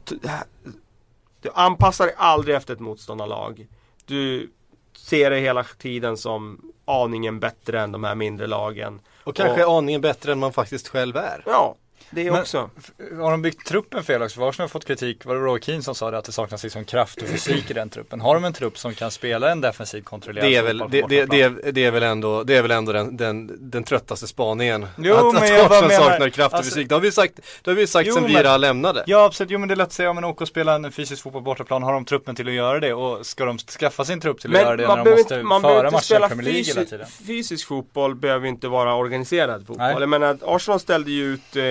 du 1.41 1.51
anpassar 1.55 2.07
dig 2.07 2.15
aldrig 2.19 2.57
efter 2.57 2.75
ett 2.75 2.81
motståndarlag. 2.81 3.67
Du 4.05 4.51
ser 4.97 5.31
dig 5.31 5.41
hela 5.41 5.65
tiden 5.65 6.17
som 6.17 6.73
aningen 6.85 7.41
bättre 7.41 7.81
än 7.81 7.93
de 7.93 8.05
här 8.05 8.15
mindre 8.15 8.47
lagen. 8.47 9.01
Och 9.25 9.37
kanske 9.37 9.67
aningen 9.67 10.01
bättre 10.01 10.33
än 10.33 10.39
man 10.39 10.53
faktiskt 10.53 10.89
själv 10.89 11.17
är. 11.17 11.43
Ja, 11.47 11.75
det 12.11 12.31
Men- 12.31 12.41
också. 12.41 12.71
Har 13.21 13.31
de 13.31 13.43
byggt 13.43 13.67
truppen 13.67 14.05
fel 14.05 14.23
också? 14.23 14.49
Arsenal 14.49 14.65
har 14.65 14.69
fått 14.69 14.85
kritik, 14.87 15.25
var 15.25 15.35
det 15.35 15.41
Roy 15.41 15.61
Keane 15.61 15.83
som 15.83 15.95
sa 15.95 16.11
det, 16.11 16.19
att 16.19 16.25
det 16.25 16.33
saknas 16.33 16.63
liksom 16.63 16.85
kraft 16.85 17.23
och 17.23 17.29
fysik 17.29 17.71
i 17.71 17.75
den 17.75 17.89
truppen. 17.91 18.21
Har 18.21 18.35
de 18.35 18.45
en 18.45 18.53
trupp 18.53 18.79
som 18.79 18.95
kan 18.95 19.11
spela 19.11 19.51
en 19.53 19.61
defensiv 19.61 20.03
kontrollerad 20.03 20.49
Det 20.51 20.57
är 20.57 20.63
väl, 20.63 20.79
det, 20.79 21.03
det, 21.09 21.25
det, 21.25 21.43
är, 21.43 21.73
det 21.73 21.85
är 21.85 21.91
väl 21.91 22.03
ändå, 22.03 22.43
det 22.45 22.57
är 22.57 22.63
väl 22.63 22.71
ändå 22.71 22.93
den, 22.93 23.17
den, 23.17 23.71
den 23.71 23.85
tröttaste 23.85 24.27
spaningen. 24.27 24.87
Jo, 24.99 25.15
att 25.15 25.35
men 25.35 25.43
att 25.43 25.49
jag 25.49 25.61
Arsenal 25.61 25.89
menar- 25.89 26.11
saknar 26.11 26.29
kraft 26.29 26.53
och 26.53 26.59
alltså- 26.59 26.75
fysik. 26.75 26.89
Det 26.89 26.95
har 26.95 27.01
vi 27.01 27.13
sagt, 27.13 27.41
det 27.65 27.71
har 27.71 27.77
vi 27.77 27.87
sagt 27.87 28.07
Jo, 28.09 28.15
sen 28.15 28.23
men- 28.23 28.33
Vira 28.33 28.57
lämnade. 28.57 29.05
Ja 29.07 29.25
absolut, 29.25 29.51
jo 29.51 29.59
men 29.59 29.69
det 29.69 29.75
är 29.75 29.77
lätt 29.77 29.87
att 29.87 29.93
säga 29.93 30.11
om 30.11 30.15
man 30.15 30.25
åker 30.25 30.43
och 30.43 30.49
spelar 30.49 30.75
en 30.75 30.93
fysisk 30.93 31.23
fotboll 31.23 31.41
på 31.43 31.45
bortaplan, 31.45 31.83
har 31.83 31.93
de 31.93 32.05
truppen 32.05 32.35
till 32.35 32.49
att 32.49 32.55
göra 32.55 32.81
det? 32.81 32.95
Och 32.95 33.27
ska 33.27 33.45
de 33.45 33.59
skaffa 33.59 34.05
sin 34.05 34.21
trupp 34.21 34.41
till 34.41 34.57
att 34.57 34.63
göra 34.63 34.77
det 34.77 34.89
när 34.89 35.05
de 35.05 35.11
måste 35.11 35.43
man 35.43 35.63
behöver 35.63 35.81
föra 35.81 35.89
inte 35.89 35.95
matcher 35.97 36.03
i 36.03 36.05
spela 36.05 36.29
Premier 36.29 36.53
League 36.53 36.65
hela 36.75 36.85
tiden? 36.85 37.07
fysisk 37.27 37.69
fotboll 37.69 38.15
behöver 38.15 38.47
inte 38.49 38.69
vara 38.69 38.95
organiserad 38.95 39.67
fotboll. 39.67 39.77
Nej. 39.87 39.97
Jag 40.01 40.09
menar, 40.09 40.39
Arsenal 40.45 40.81
ställde 40.81 41.11
ju 41.11 41.25
ut 41.25 41.57
eh, 41.57 41.63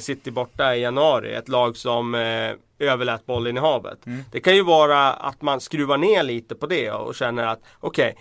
City 0.00 0.30
borta 0.30 0.76
i 0.76 0.80
januari. 0.80 1.34
Ett 1.34 1.48
lag 1.48 1.76
som 1.76 2.14
eh, 2.14 2.52
överlät 2.78 3.26
bollinnehavet. 3.26 4.06
Mm. 4.06 4.24
Det 4.32 4.40
kan 4.40 4.56
ju 4.56 4.62
vara 4.62 5.12
att 5.12 5.42
man 5.42 5.60
skruvar 5.60 5.98
ner 5.98 6.22
lite 6.22 6.54
på 6.54 6.66
det 6.66 6.90
och 6.90 7.14
känner 7.14 7.46
att 7.46 7.60
okej 7.80 8.16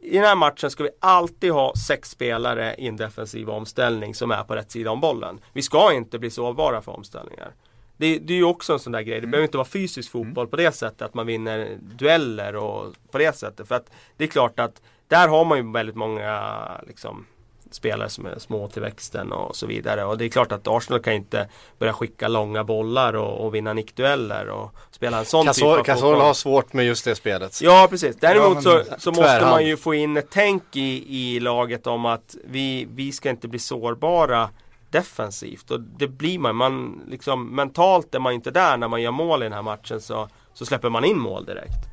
i 0.00 0.14
den 0.14 0.24
här 0.24 0.36
matchen 0.36 0.70
ska 0.70 0.82
vi 0.82 0.90
alltid 1.00 1.52
ha 1.52 1.74
sex 1.86 2.10
spelare 2.10 2.74
i 2.74 2.86
en 2.86 2.96
defensiv 2.96 3.50
omställning 3.50 4.14
som 4.14 4.30
är 4.30 4.42
på 4.44 4.54
rätt 4.54 4.70
sida 4.70 4.90
om 4.90 5.00
bollen. 5.00 5.40
Vi 5.52 5.62
ska 5.62 5.92
inte 5.92 6.18
bli 6.18 6.30
sårbara 6.30 6.82
för 6.82 6.92
omställningar. 6.92 7.52
Det, 7.96 8.18
det 8.18 8.32
är 8.32 8.36
ju 8.36 8.44
också 8.44 8.72
en 8.72 8.78
sån 8.78 8.92
där 8.92 9.02
grej. 9.02 9.20
Det 9.20 9.26
behöver 9.26 9.46
inte 9.46 9.56
vara 9.56 9.68
fysisk 9.68 10.10
fotboll 10.10 10.46
på 10.46 10.56
det 10.56 10.72
sättet 10.72 11.02
att 11.02 11.14
man 11.14 11.26
vinner 11.26 11.78
dueller 11.80 12.56
och 12.56 12.94
på 13.10 13.18
det 13.18 13.36
sättet. 13.36 13.68
För 13.68 13.74
att 13.74 13.90
det 14.16 14.24
är 14.24 14.28
klart 14.28 14.60
att 14.60 14.82
där 15.08 15.28
har 15.28 15.44
man 15.44 15.58
ju 15.58 15.72
väldigt 15.72 15.96
många 15.96 16.60
liksom, 16.86 17.26
spelare 17.70 18.08
som 18.08 18.26
är 18.26 18.38
små 18.38 18.68
till 18.68 18.82
växten 18.82 19.32
och 19.32 19.56
så 19.56 19.66
vidare. 19.66 20.04
Och 20.04 20.18
det 20.18 20.24
är 20.24 20.28
klart 20.28 20.52
att 20.52 20.68
Arsenal 20.68 21.00
kan 21.00 21.12
inte 21.12 21.48
börja 21.78 21.92
skicka 21.92 22.28
långa 22.28 22.64
bollar 22.64 23.14
och, 23.14 23.46
och 23.46 23.54
vinna 23.54 23.72
nickdueller 23.72 24.48
och 24.48 24.74
spela 24.90 25.18
en 25.18 25.24
sån 25.24 25.46
typ 25.46 25.64
av 25.64 25.82
Cazorla 25.82 26.10
fotboll. 26.10 26.26
har 26.26 26.34
svårt 26.34 26.72
med 26.72 26.86
just 26.86 27.04
det 27.04 27.14
spelet. 27.14 27.60
Ja 27.62 27.86
precis. 27.90 28.16
Däremot 28.16 28.64
Ja, 28.64 28.74
men- 28.74 28.84
så, 28.84 28.94
så 28.98 29.10
måste 29.10 29.40
man 29.40 29.66
ju 29.66 29.76
få 29.76 29.94
in 29.94 30.16
ett 30.16 30.28
tänk 30.30 30.62
i, 30.76 31.04
i 31.18 31.40
laget 31.40 31.86
om 31.86 32.06
att 32.06 32.36
vi, 32.44 32.88
vi 32.94 33.12
ska 33.12 33.30
inte 33.30 33.48
bli 33.48 33.58
sårbara 33.58 34.50
defensivt. 34.90 35.70
Och 35.70 35.80
det 35.80 36.08
blir 36.08 36.38
man. 36.38 36.56
man 36.56 37.02
liksom, 37.10 37.46
mentalt 37.54 38.14
är 38.14 38.18
man 38.18 38.32
inte 38.32 38.50
där 38.50 38.76
när 38.76 38.88
man 38.88 39.02
gör 39.02 39.10
mål 39.10 39.42
i 39.42 39.46
den 39.46 39.52
här 39.52 39.62
matchen 39.62 40.00
så, 40.00 40.28
så 40.54 40.66
släpper 40.66 40.88
man 40.90 41.04
in 41.04 41.18
mål 41.18 41.44
direkt. 41.44 41.84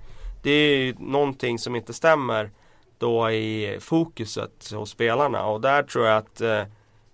Det 0.43 0.51
är 0.51 0.77
ju 0.77 0.95
någonting 0.99 1.59
som 1.59 1.75
inte 1.75 1.93
stämmer 1.93 2.51
då 2.97 3.31
i 3.31 3.77
fokuset 3.81 4.71
hos 4.71 4.89
spelarna 4.89 5.45
och 5.45 5.61
där 5.61 5.83
tror 5.83 6.05
jag 6.05 6.17
att 6.17 6.41
eh, 6.41 6.63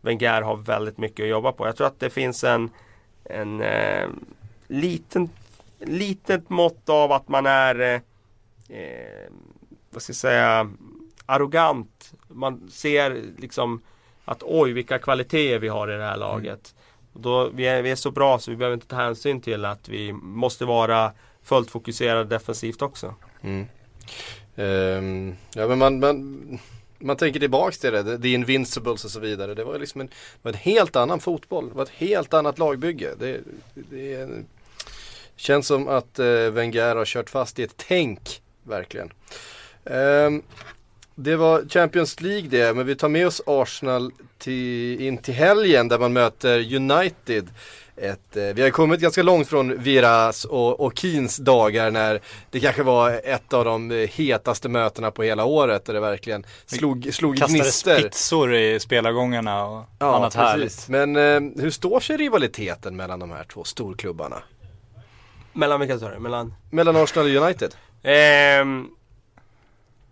Wenger 0.02 0.42
har 0.42 0.56
väldigt 0.56 0.98
mycket 0.98 1.24
att 1.24 1.30
jobba 1.30 1.52
på. 1.52 1.66
Jag 1.66 1.76
tror 1.76 1.88
att 1.88 2.00
det 2.00 2.10
finns 2.10 2.44
en, 2.44 2.70
en 3.24 3.62
eh, 3.62 4.10
liten, 4.68 5.30
litet 5.80 6.50
mått 6.50 6.90
av 6.90 7.12
att 7.12 7.28
man 7.28 7.46
är 7.46 7.80
eh, 7.80 8.02
eh, 8.80 9.32
vad 9.90 10.02
ska 10.02 10.12
jag 10.12 10.16
säga 10.16 10.72
arrogant. 11.26 12.14
Man 12.28 12.70
ser 12.70 13.22
liksom 13.38 13.82
att 14.26 14.44
oj 14.44 14.74
vilka 14.74 15.00
kvaliteter 15.00 15.60
vi 15.60 15.68
har 15.68 15.92
i 15.92 15.98
det 15.98 16.04
här 16.04 16.18
laget. 16.18 16.76
Och 17.14 17.22
Då, 17.22 17.50
vi, 17.50 17.68
är, 17.68 17.82
vi 17.82 17.92
är 17.92 17.96
så 17.96 18.12
bra 18.12 18.40
så 18.40 18.52
vi 18.52 18.58
behöver 18.58 18.74
inte 18.74 18.88
ta 18.88 18.96
hänsyn 18.96 19.42
till 19.42 19.66
att 19.66 19.90
vi 19.90 20.14
måste 20.14 20.66
vara 20.66 21.12
fullt 21.44 21.72
fokuserade 21.72 22.24
defensivt 22.24 22.82
också. 22.82 23.16
Mm. 23.42 23.66
Um, 24.62 25.36
ja 25.54 25.68
men 25.68 25.78
man, 25.78 26.00
man, 26.00 26.60
man 27.00 27.18
tänker 27.18 27.40
tillbaks 27.40 27.78
till 27.78 27.92
det, 27.92 28.20
The 28.20 28.28
Invincibles 28.28 29.06
och 29.06 29.12
så 29.12 29.20
vidare. 29.20 29.54
Det 29.54 29.64
var 29.64 29.80
liksom 29.80 30.02
en, 30.02 30.08
det 30.08 30.40
var 30.42 30.52
en 30.52 30.58
helt 30.58 30.96
annan 30.96 31.20
fotboll, 31.20 31.70
det 31.70 31.76
var 31.76 31.84
ett 31.84 31.90
helt 31.90 32.34
annat 32.34 32.60
lagbygge. 32.60 33.10
Det, 33.20 33.42
det 33.74 34.14
är 34.14 34.44
känns 35.36 35.68
som 35.68 35.88
att 35.88 36.20
uh, 36.20 36.50
Wenger 36.50 36.96
har 36.96 37.06
kört 37.06 37.30
fast 37.30 37.60
i 37.60 37.64
ett 37.64 37.74
tänk, 37.78 38.42
verkligen. 38.64 39.12
Um, 39.84 40.44
det 41.16 41.36
var 41.36 41.70
Champions 41.70 42.22
League 42.22 42.50
det, 42.50 42.74
men 42.74 42.86
vi 42.86 42.96
tar 42.96 43.10
med 43.10 43.28
oss 43.28 43.42
Arsenal 43.46 44.12
till, 44.38 45.02
in 45.02 45.18
till 45.18 45.34
helgen 45.34 45.88
där 45.88 46.00
man 46.00 46.14
möter 46.14 46.76
United. 46.76 47.50
Ett, 47.96 48.38
eh, 48.38 48.44
vi 48.44 48.62
har 48.62 48.70
kommit 48.70 49.00
ganska 49.00 49.24
långt 49.24 49.48
från 49.48 49.78
Viras 49.84 50.46
och, 50.46 50.80
och 50.80 50.98
Keens 50.98 51.38
dagar 51.38 51.92
när 51.92 52.22
det 52.50 52.60
kanske 52.60 52.84
var 52.84 53.22
ett 53.24 53.54
av 53.54 53.66
de 53.66 54.08
hetaste 54.12 54.70
mötena 54.70 55.12
på 55.12 55.24
hela 55.24 55.46
året 55.46 55.86
där 55.86 55.94
det 55.94 56.00
verkligen 56.00 56.46
slog, 56.66 57.10
slog 57.14 57.38
Kastade 57.38 57.60
gnistor. 57.60 58.00
spitzor 58.00 58.54
i 58.56 58.80
spelargångarna 58.80 59.66
och 59.66 59.86
annat 60.00 60.34
härligt. 60.34 60.90
Men 60.90 61.16
eh, 61.16 61.62
hur 61.62 61.70
står 61.70 62.00
sig 62.00 62.18
rivaliteten 62.18 62.96
mellan 62.96 63.20
de 63.20 63.32
här 63.32 63.44
två 63.44 63.64
storklubbarna? 63.64 64.44
Mellan 65.54 65.80
vilka 65.80 66.00
sa 66.00 66.10
du? 66.10 66.20
Mellan? 66.20 66.54
Mellan 66.70 66.96
Arsenal 66.96 67.38
och 67.38 67.44
United? 67.44 67.76
Ehm, 68.04 68.88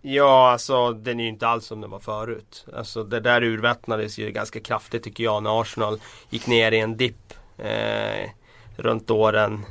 ja, 0.01 0.51
alltså 0.51 0.91
den 0.91 1.19
är 1.19 1.23
ju 1.23 1.29
inte 1.29 1.47
alls 1.47 1.65
som 1.65 1.81
den 1.81 1.89
var 1.89 1.99
förut. 1.99 2.65
Alltså 2.73 3.03
det 3.03 3.19
där 3.19 3.43
urvattnades 3.43 4.17
ju 4.17 4.31
ganska 4.31 4.59
kraftigt 4.59 5.03
tycker 5.03 5.23
jag 5.23 5.43
när 5.43 5.61
Arsenal 5.61 5.99
gick 6.29 6.47
ner 6.47 6.71
i 6.71 6.79
en 6.79 6.97
dipp. 6.97 7.33
Eh, 7.59 8.29
runt 8.77 9.11
åren 9.11 9.65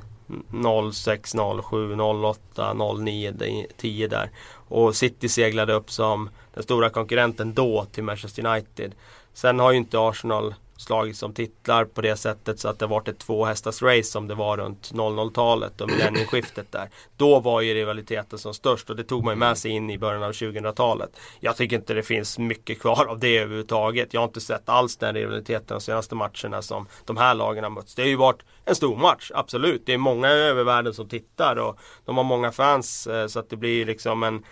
06, 0.93 1.35
07, 1.71 1.95
08, 2.01 2.75
09, 2.99 3.67
10 3.77 4.09
där. 4.09 4.31
Och 4.51 4.97
City 4.97 5.29
seglade 5.29 5.73
upp 5.73 5.91
som 5.91 6.31
den 6.55 6.63
stora 6.63 6.91
konkurrenten 6.91 7.55
då 7.55 7.85
till 7.93 8.05
Manchester 8.05 8.47
United. 8.47 8.95
Sen 9.35 9.59
har 9.59 9.73
ju 9.73 9.79
inte 9.79 9.99
Arsenal 9.99 10.55
slagits 10.79 11.19
som 11.19 11.35
titlar 11.35 11.85
på 11.85 12.01
det 12.01 12.17
sättet 12.17 12.61
så 12.61 12.69
att 12.69 12.79
det 12.79 12.87
varit 12.87 13.09
ett 13.09 13.19
tvåhästars 13.19 13.83
race 13.83 14.03
som 14.03 14.29
det 14.29 14.35
var 14.35 14.57
runt 14.57 14.93
00-talet 14.93 15.81
och 15.81 15.91
millennieskiftet 15.91 16.73
där. 16.73 16.91
Då 17.17 17.41
var 17.41 17.61
ju 17.61 17.75
rivaliteten 17.75 18.39
som 18.39 18.55
störst 18.55 18.91
och 18.91 18.97
det 18.97 19.05
tog 19.05 19.25
man 19.25 19.35
ju 19.35 19.39
med 19.39 19.59
sig 19.59 19.71
in 19.71 19.91
i 19.91 19.99
början 19.99 20.23
av 20.23 20.33
2000-talet. 20.33 21.11
Jag 21.41 21.57
tycker 21.57 21.77
inte 21.77 21.95
det 21.95 22.03
finns 22.03 22.39
mycket 22.39 22.81
kvar 22.81 23.07
av 23.07 23.19
det 23.19 23.39
överhuvudtaget. 23.39 24.15
Jag 24.15 24.21
har 24.21 24.27
inte 24.29 24.41
sett 24.41 24.69
alls 24.69 24.97
den 24.97 25.15
rivaliteten 25.15 25.65
de 25.69 25.81
senaste 25.81 26.15
matcherna 26.15 26.63
som 26.63 26.87
de 27.05 27.17
här 27.17 27.35
lagen 27.35 27.65
har 27.65 27.71
mötts. 27.71 27.95
Det 27.95 28.03
har 28.03 28.09
ju 28.09 28.17
varit 28.17 28.43
en 28.65 28.75
stor 28.75 28.97
match, 28.97 29.31
absolut. 29.35 29.83
Det 29.87 29.95
är 29.95 29.99
många 29.99 30.29
över 30.29 30.65
världen 30.65 30.95
som 30.95 31.09
tittar 31.09 31.57
och 31.57 31.79
de 32.05 32.17
har 32.17 32.25
många 32.25 32.53
fans 32.53 33.07
eh, 33.07 33.27
så 33.27 33.39
att 33.39 33.51
det 33.51 33.57
blir 33.57 33.87
liksom 33.87 34.23
en, 34.23 34.45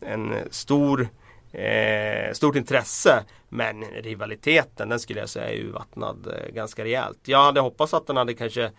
en 0.00 0.34
stor 0.50 1.08
Eh, 1.54 2.32
stort 2.32 2.56
intresse. 2.56 3.24
Men 3.48 3.84
rivaliteten 3.84 4.88
den 4.88 5.00
skulle 5.00 5.20
jag 5.20 5.28
säga 5.28 5.50
är 5.50 5.58
urvattnad 5.58 6.26
eh, 6.26 6.54
ganska 6.54 6.84
rejält. 6.84 7.18
Jag 7.24 7.44
hade 7.44 7.60
hoppats 7.60 7.94
att 7.94 8.06
den 8.06 8.16
hade 8.16 8.34
kanske 8.34 8.70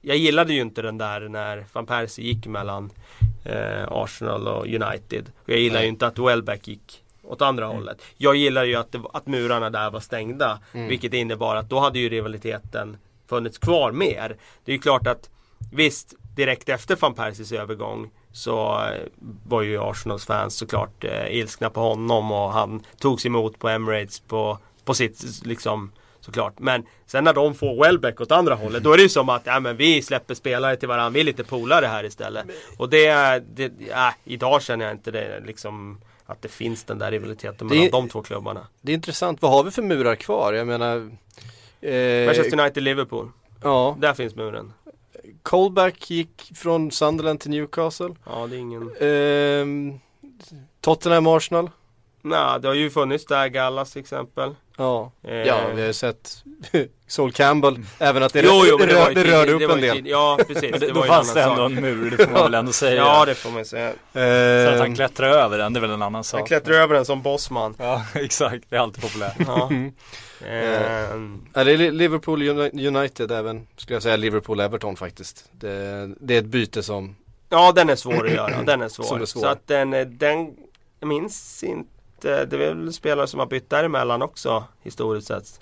Jag 0.00 0.16
gillade 0.16 0.52
ju 0.52 0.60
inte 0.60 0.82
den 0.82 0.98
där 0.98 1.20
när 1.20 1.64
van 1.72 1.86
Persie 1.86 2.24
gick 2.24 2.46
mellan 2.46 2.90
eh, 3.44 3.84
Arsenal 3.88 4.48
och 4.48 4.66
United. 4.66 5.32
Och 5.42 5.48
jag 5.48 5.58
gillar 5.58 5.82
ju 5.82 5.88
inte 5.88 6.06
att 6.06 6.18
Welbeck 6.18 6.68
gick 6.68 7.04
åt 7.22 7.42
andra 7.42 7.64
mm. 7.64 7.76
hållet. 7.76 8.02
Jag 8.16 8.36
gillar 8.36 8.64
ju 8.64 8.74
att, 8.74 8.92
det, 8.92 9.00
att 9.12 9.26
murarna 9.26 9.70
där 9.70 9.90
var 9.90 10.00
stängda. 10.00 10.58
Mm. 10.72 10.88
Vilket 10.88 11.14
innebar 11.14 11.56
att 11.56 11.70
då 11.70 11.80
hade 11.80 11.98
ju 11.98 12.08
rivaliteten 12.08 12.96
funnits 13.26 13.58
kvar 13.58 13.92
mer. 13.92 14.36
Det 14.64 14.72
är 14.72 14.76
ju 14.76 14.82
klart 14.82 15.06
att 15.06 15.30
visst, 15.72 16.14
direkt 16.36 16.68
efter 16.68 16.96
van 16.96 17.14
Persies 17.14 17.52
övergång 17.52 18.10
så 18.32 18.84
eh, 18.86 19.08
var 19.46 19.62
ju 19.62 19.82
Arsenals 19.82 20.26
fans 20.26 20.54
såklart 20.54 21.04
eh, 21.04 21.36
ilskna 21.36 21.70
på 21.70 21.80
honom 21.80 22.32
och 22.32 22.52
han 22.52 22.82
togs 22.98 23.26
emot 23.26 23.58
på 23.58 23.68
Emirates 23.68 24.20
på, 24.20 24.58
på 24.84 24.94
sitt 24.94 25.42
liksom 25.44 25.92
Såklart. 26.24 26.58
Men 26.58 26.86
sen 27.06 27.24
när 27.24 27.34
de 27.34 27.54
får 27.54 27.84
Welbeck 27.84 28.20
åt 28.20 28.32
andra 28.32 28.54
hållet 28.54 28.82
då 28.82 28.92
är 28.92 28.96
det 28.96 29.02
ju 29.02 29.08
som 29.08 29.28
att 29.28 29.42
ja, 29.44 29.60
men 29.60 29.76
vi 29.76 30.02
släpper 30.02 30.34
spelare 30.34 30.76
till 30.76 30.88
varandra. 30.88 31.10
Vi 31.10 31.20
är 31.20 31.24
lite 31.24 31.44
polare 31.44 31.86
här 31.86 32.04
istället. 32.04 32.46
Och 32.76 32.88
det, 32.88 33.38
det 33.54 33.72
ja, 33.88 34.14
idag 34.24 34.62
känner 34.62 34.84
jag 34.84 34.94
inte 34.94 35.10
det 35.10 35.42
liksom 35.46 36.00
att 36.26 36.42
det 36.42 36.48
finns 36.48 36.84
den 36.84 36.98
där 36.98 37.10
rivaliteten 37.10 37.66
mellan 37.66 37.90
de 37.90 38.08
två 38.08 38.22
klubbarna. 38.22 38.66
Det 38.80 38.92
är 38.92 38.94
intressant. 38.94 39.42
Vad 39.42 39.50
har 39.50 39.64
vi 39.64 39.70
för 39.70 39.82
murar 39.82 40.14
kvar? 40.14 40.52
Jag 40.52 40.66
menar 40.66 40.96
eh, 41.80 42.26
Manchester 42.26 42.60
United, 42.60 42.82
Liverpool. 42.82 43.30
Ja. 43.62 43.96
Där 44.00 44.14
finns 44.14 44.34
muren. 44.34 44.72
Colback 45.42 46.10
gick 46.10 46.52
från 46.54 46.90
Sunderland 46.90 47.40
till 47.40 47.50
Newcastle. 47.50 48.14
Ja, 48.26 48.46
det 48.46 48.56
är 48.56 48.58
ingen... 48.58 48.82
Eh, 48.82 49.98
Tottenham 50.80 51.26
Arsenal. 51.26 51.70
Nej, 52.22 52.60
det 52.60 52.68
har 52.68 52.74
ju 52.74 52.90
funnits 52.90 53.26
där, 53.26 53.48
Gallas 53.48 53.92
till 53.92 54.00
exempel. 54.00 54.54
Ja, 54.76 55.12
eh. 55.22 55.34
ja 55.34 55.56
vi 55.74 55.80
har 55.80 55.86
ju 55.86 55.92
sett 55.92 56.44
Sol 57.06 57.32
Campbell, 57.32 57.78
även 57.98 58.22
att 58.22 58.32
det, 58.32 58.42
jo, 58.44 58.62
jo, 58.66 58.76
det, 58.76 58.86
det, 58.86 58.94
rör, 58.94 59.14
det 59.14 59.24
rörde 59.24 59.52
upp 59.52 59.70
en 59.70 59.80
del. 59.80 60.06
Ja, 60.06 60.38
precis. 60.48 60.80
det, 60.80 60.88
då 60.92 61.02
fanns 61.02 61.34
det 61.34 61.42
ändå 61.42 61.62
en 61.62 61.74
mur, 61.74 62.10
det 62.10 62.24
får 62.24 62.32
man 62.32 62.42
väl 62.42 62.54
ändå 62.54 62.72
säga. 62.72 62.96
Ja, 62.96 63.24
det 63.24 63.34
får 63.34 63.50
man 63.50 63.64
säga. 63.64 63.88
Eh. 63.88 64.66
Så 64.66 64.74
att 64.74 64.80
han 64.80 64.94
klättrar 64.94 65.28
över 65.28 65.58
den, 65.58 65.72
det 65.72 65.78
är 65.78 65.80
väl 65.80 65.90
en 65.90 66.02
annan 66.02 66.24
sak. 66.24 66.40
Han 66.40 66.46
klättrar 66.46 66.74
över 66.74 66.94
den 66.94 67.04
som 67.04 67.22
bossman. 67.22 67.74
Ja, 67.78 68.04
exakt. 68.14 68.64
Det 68.68 68.76
är 68.76 68.80
alltid 68.80 69.02
populärt. 69.02 69.36
ja. 69.46 69.70
Eh, 70.46 71.14
är 71.54 71.64
det 71.64 71.90
Liverpool 71.90 72.42
United 72.72 73.32
även, 73.32 73.66
skulle 73.76 73.96
jag 73.96 74.02
säga 74.02 74.16
Liverpool-Everton 74.16 74.96
faktiskt. 74.96 75.48
Det, 75.52 76.10
det, 76.20 76.34
är 76.34 76.38
ett 76.38 76.44
byte 76.44 76.82
som 76.82 77.16
Ja 77.48 77.72
den 77.72 77.90
är 77.90 77.96
svår 77.96 78.26
att 78.26 78.32
göra, 78.32 78.62
den 78.66 78.82
är 78.82 78.88
svår. 78.88 79.22
är 79.22 79.24
svår. 79.24 79.40
Så 79.40 79.46
att 79.46 79.66
den, 79.66 79.90
den, 80.18 80.54
jag 81.00 81.08
minns 81.08 81.64
inte, 81.64 81.90
det 82.22 82.52
är 82.52 82.74
väl 82.74 82.92
spelare 82.92 83.26
som 83.26 83.40
har 83.40 83.46
bytt 83.46 83.70
däremellan 83.70 84.22
också 84.22 84.64
historiskt 84.82 85.28
sett. 85.28 85.60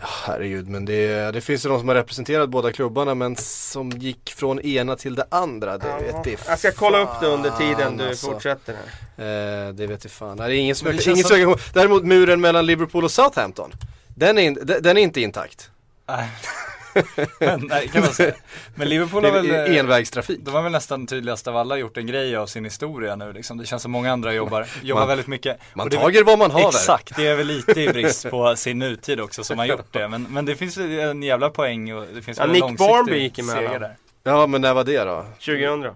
Ja, 0.00 0.06
herregud, 0.24 0.68
men 0.68 0.84
det, 0.84 1.30
det 1.30 1.40
finns 1.40 1.64
ju 1.64 1.68
de 1.68 1.78
som 1.78 1.88
har 1.88 1.94
representerat 1.94 2.48
båda 2.48 2.72
klubbarna 2.72 3.14
men 3.14 3.36
som 3.36 3.90
gick 3.90 4.34
från 4.36 4.60
ena 4.60 4.96
till 4.96 5.14
det 5.14 5.26
andra. 5.30 5.78
Det 5.78 5.94
vet 6.00 6.24
det 6.24 6.46
Jag 6.48 6.58
ska 6.58 6.72
kolla 6.72 7.02
upp 7.02 7.20
det 7.20 7.26
under 7.26 7.50
tiden 7.50 7.96
du 7.96 8.08
alltså. 8.08 8.26
fortsätter 8.26 8.74
här. 9.16 9.66
Eh, 9.66 9.72
det 9.72 9.86
vet 9.86 10.04
jag 10.04 10.10
fan. 10.10 10.36
Nej, 10.36 10.48
det 10.48 10.56
är 10.56 10.58
ingen 10.58 10.74
som, 10.74 10.88
ingen 10.88 11.24
som, 11.24 11.56
Däremot 11.72 12.04
muren 12.04 12.40
mellan 12.40 12.66
Liverpool 12.66 13.04
och 13.04 13.10
Southampton. 13.10 13.72
Den 14.08 14.38
är, 14.38 14.42
in, 14.42 14.58
den 14.80 14.96
är 14.96 15.02
inte 15.02 15.20
intakt. 15.20 15.70
men, 17.40 17.66
nej, 17.66 17.88
kan 17.88 18.00
man 18.00 18.12
säga. 18.12 18.34
men 18.74 18.88
Liverpool 18.88 19.24
har 19.24 19.32
väl 19.32 19.50
eh, 19.50 19.76
envägstrafik. 19.76 20.40
De 20.42 20.54
har 20.54 20.62
väl 20.62 20.72
nästan 20.72 21.06
tydligast 21.06 21.48
av 21.48 21.56
alla 21.56 21.76
gjort 21.76 21.96
en 21.96 22.06
grej 22.06 22.36
av 22.36 22.46
sin 22.46 22.64
historia 22.64 23.16
nu 23.16 23.32
liksom. 23.32 23.58
Det 23.58 23.66
känns 23.66 23.82
som 23.82 23.92
många 23.92 24.12
andra 24.12 24.32
jobbar, 24.32 24.66
jobbar 24.82 25.00
man, 25.00 25.08
väldigt 25.08 25.26
mycket. 25.26 25.58
Man 25.74 25.90
tager 25.90 26.24
vad 26.24 26.38
man 26.38 26.50
har 26.50 26.68
Exakt, 26.68 27.16
det 27.16 27.26
är 27.26 27.36
väl 27.36 27.46
lite 27.46 27.80
i 27.80 27.88
brist 27.88 28.30
på 28.30 28.56
sin 28.56 28.78
nutid 28.78 29.20
också 29.20 29.44
som 29.44 29.58
har 29.58 29.66
gjort 29.66 29.92
det. 29.92 30.08
Men, 30.08 30.22
men 30.22 30.44
det 30.44 30.56
finns 30.56 30.78
en 30.78 31.22
jävla 31.22 31.50
poäng 31.50 31.92
och 31.92 32.06
det 32.14 32.22
finns 32.22 32.38
ja, 32.38 32.44
en 32.44 32.52
Nick 32.52 32.78
Barnby 32.78 33.18
gick 33.18 33.38
emellan. 33.38 33.80
Där. 33.80 33.96
Ja 34.22 34.46
men 34.46 34.60
när 34.60 34.74
var 34.74 34.84
det 34.84 35.04
då? 35.04 35.24
2000 35.44 35.94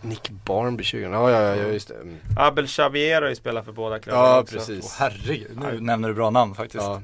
Nick 0.00 0.30
Barnby 0.30 0.84
2000, 0.84 1.12
ja 1.12 1.30
ja, 1.30 1.56
ja 1.56 1.66
just 1.66 1.88
det. 1.88 1.94
Abel 2.36 2.66
Xavier 2.66 3.22
har 3.22 3.28
ju 3.28 3.36
spelat 3.36 3.64
för 3.64 3.72
båda 3.72 3.98
klubbarna 3.98 4.26
Ja 4.26 4.40
också. 4.40 4.54
precis. 4.54 4.84
Åh, 4.84 4.92
herregud, 4.98 5.58
nu 5.60 5.74
ja. 5.74 5.80
nämner 5.80 6.08
du 6.08 6.14
bra 6.14 6.30
namn 6.30 6.54
faktiskt. 6.54 6.84
Ja. 6.84 7.02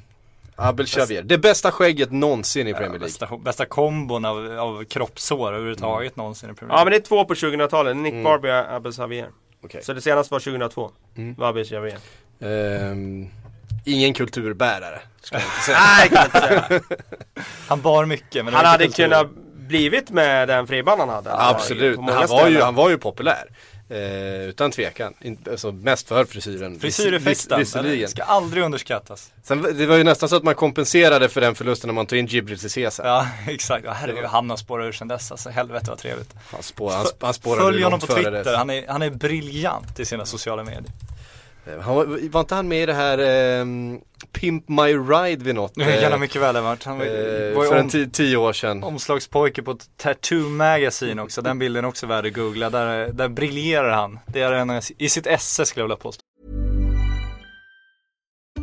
Abel 0.57 0.87
Xavier, 0.87 1.23
det 1.23 1.39
bästa 1.39 1.73
skägget 1.73 2.13
någonsin 2.13 2.69
i 2.69 2.73
Premier 2.73 2.91
League. 2.91 3.07
Bästa, 3.07 3.37
bästa 3.37 3.67
kombon 3.67 4.25
av, 4.25 4.59
av 4.59 4.85
kroppshår 4.85 5.49
överhuvudtaget 5.49 6.17
mm. 6.17 6.23
någonsin 6.23 6.51
i 6.51 6.55
Premier 6.55 6.69
League. 6.69 6.81
Ja 6.81 6.85
men 6.85 6.91
det 6.91 6.97
är 6.97 7.01
två 7.01 7.25
på 7.25 7.35
2000-talet, 7.35 7.97
Nick 7.97 8.13
mm. 8.13 8.25
Barby 8.25 8.49
och 8.49 8.75
Abel 8.75 8.93
Xavier. 8.93 9.29
Okay. 9.63 9.83
Så 9.83 9.93
det 9.93 10.01
senaste 10.01 10.35
var 10.35 10.41
2002, 10.41 10.91
mm. 11.17 11.35
var 11.35 11.49
Abel 11.49 11.65
Xavier. 11.65 11.99
Um, 12.39 13.31
ingen 13.85 14.15
kulturbärare, 14.15 15.01
ska 15.21 15.37
jag 15.37 15.45
inte 15.45 15.61
säga. 15.61 15.79
Nej, 15.79 16.09
kan 16.09 16.17
jag 16.17 16.27
inte 16.27 16.69
säga. 16.69 16.81
Han 17.69 17.81
bar 17.81 18.05
mycket 18.05 18.45
men 18.45 18.55
Han 18.55 18.65
hade 18.65 18.85
kultur. 18.85 19.05
kunnat 19.05 19.27
blivit 19.69 20.11
med 20.11 20.49
den 20.49 20.67
friband 20.67 21.01
han 21.01 21.09
hade. 21.09 21.31
Absolut, 21.33 21.97
han 21.97 22.27
var, 22.29 22.49
ju, 22.49 22.61
han 22.61 22.75
var 22.75 22.91
ju 22.91 22.99
populär. 22.99 23.51
Eh, 23.89 24.49
utan 24.49 24.71
tvekan. 24.71 25.15
In, 25.21 25.39
alltså 25.51 25.73
mest 25.73 26.09
för 26.09 26.25
frisyren. 26.25 26.81
Frisyreffekten, 26.81 27.59
vis, 27.59 27.73
den 27.73 28.09
ska 28.09 28.23
aldrig 28.23 28.65
underskattas. 28.65 29.33
Sen, 29.43 29.63
det 29.63 29.87
var 29.87 29.97
ju 29.97 30.05
nästan 30.05 30.29
så 30.29 30.37
att 30.37 30.43
man 30.43 30.55
kompenserade 30.55 31.29
för 31.29 31.41
den 31.41 31.55
förlusten 31.55 31.89
när 31.89 31.95
man 31.95 32.07
tog 32.07 32.19
in 32.19 32.27
Jibril 32.27 32.59
Cissé 32.59 32.91
Ja 32.99 33.27
exakt, 33.49 33.87
och 33.87 33.95
herregud 33.95 34.25
han 34.25 34.51
har 34.51 34.57
spårat 34.57 34.85
ur 34.85 34.93
sen 34.93 35.09
dess 35.09 35.31
alltså. 35.31 35.51
Helvete 35.51 35.91
vad 35.91 35.99
trevligt. 35.99 36.35
Han, 36.53 36.63
spår, 36.63 36.91
han, 36.91 37.07
han 37.21 37.35
spårade 37.35 37.63
Följ 37.63 37.83
honom 37.83 38.01
på 38.01 38.07
Twitter, 38.07 38.57
han 38.57 38.71
är, 38.71 38.89
han 38.89 39.03
är 39.03 39.11
briljant 39.11 40.01
i 40.01 40.05
sina 40.05 40.27
sociala 40.27 40.65
medier. 40.65 40.93
Eh, 41.67 41.81
han 41.81 41.95
var, 41.95 42.31
var 42.31 42.41
inte 42.41 42.55
han 42.55 42.69
med 42.69 42.83
i 42.83 42.87
det 42.87 42.95
här 42.95 43.19
eh, 43.19 43.67
Pimp 44.33 44.69
My 44.69 44.95
Ride 44.95 45.45
vid 45.45 45.55
något? 45.55 45.75
Det 45.75 46.01
kan 46.01 46.11
han 46.11 46.21
mycket 46.21 46.43
väl 46.43 46.57
ha 46.57 46.63
varit. 46.63 46.85
Han 46.85 46.99
var, 46.99 47.05
eh, 47.05 47.57
var 47.57 47.65
för 47.65 47.81
om, 47.81 47.91
en 47.95 48.11
tio 48.11 48.37
år 48.37 48.53
sedan. 48.53 48.85
Omslagspojke 48.85 49.63
på 49.63 49.79
Tattoo 49.97 50.49
Magazine 50.49 51.23
också. 51.23 51.43
Den 51.43 51.59
bilden 51.59 51.85
är 51.85 51.89
också 51.89 52.07
värd 52.07 52.27
att 52.27 52.33
googla. 52.33 52.71
Där, 52.71 53.09
där 53.13 53.29
briljerar 53.29 53.91
han. 53.91 54.19
Det 54.27 54.41
är 54.41 54.53
en, 54.53 54.81
i 54.99 55.09
sitt 55.09 55.27
esse 55.27 55.67
skulle 55.67 55.83
jag 55.83 55.87
vilja 55.89 55.97
påstå. 55.97 56.23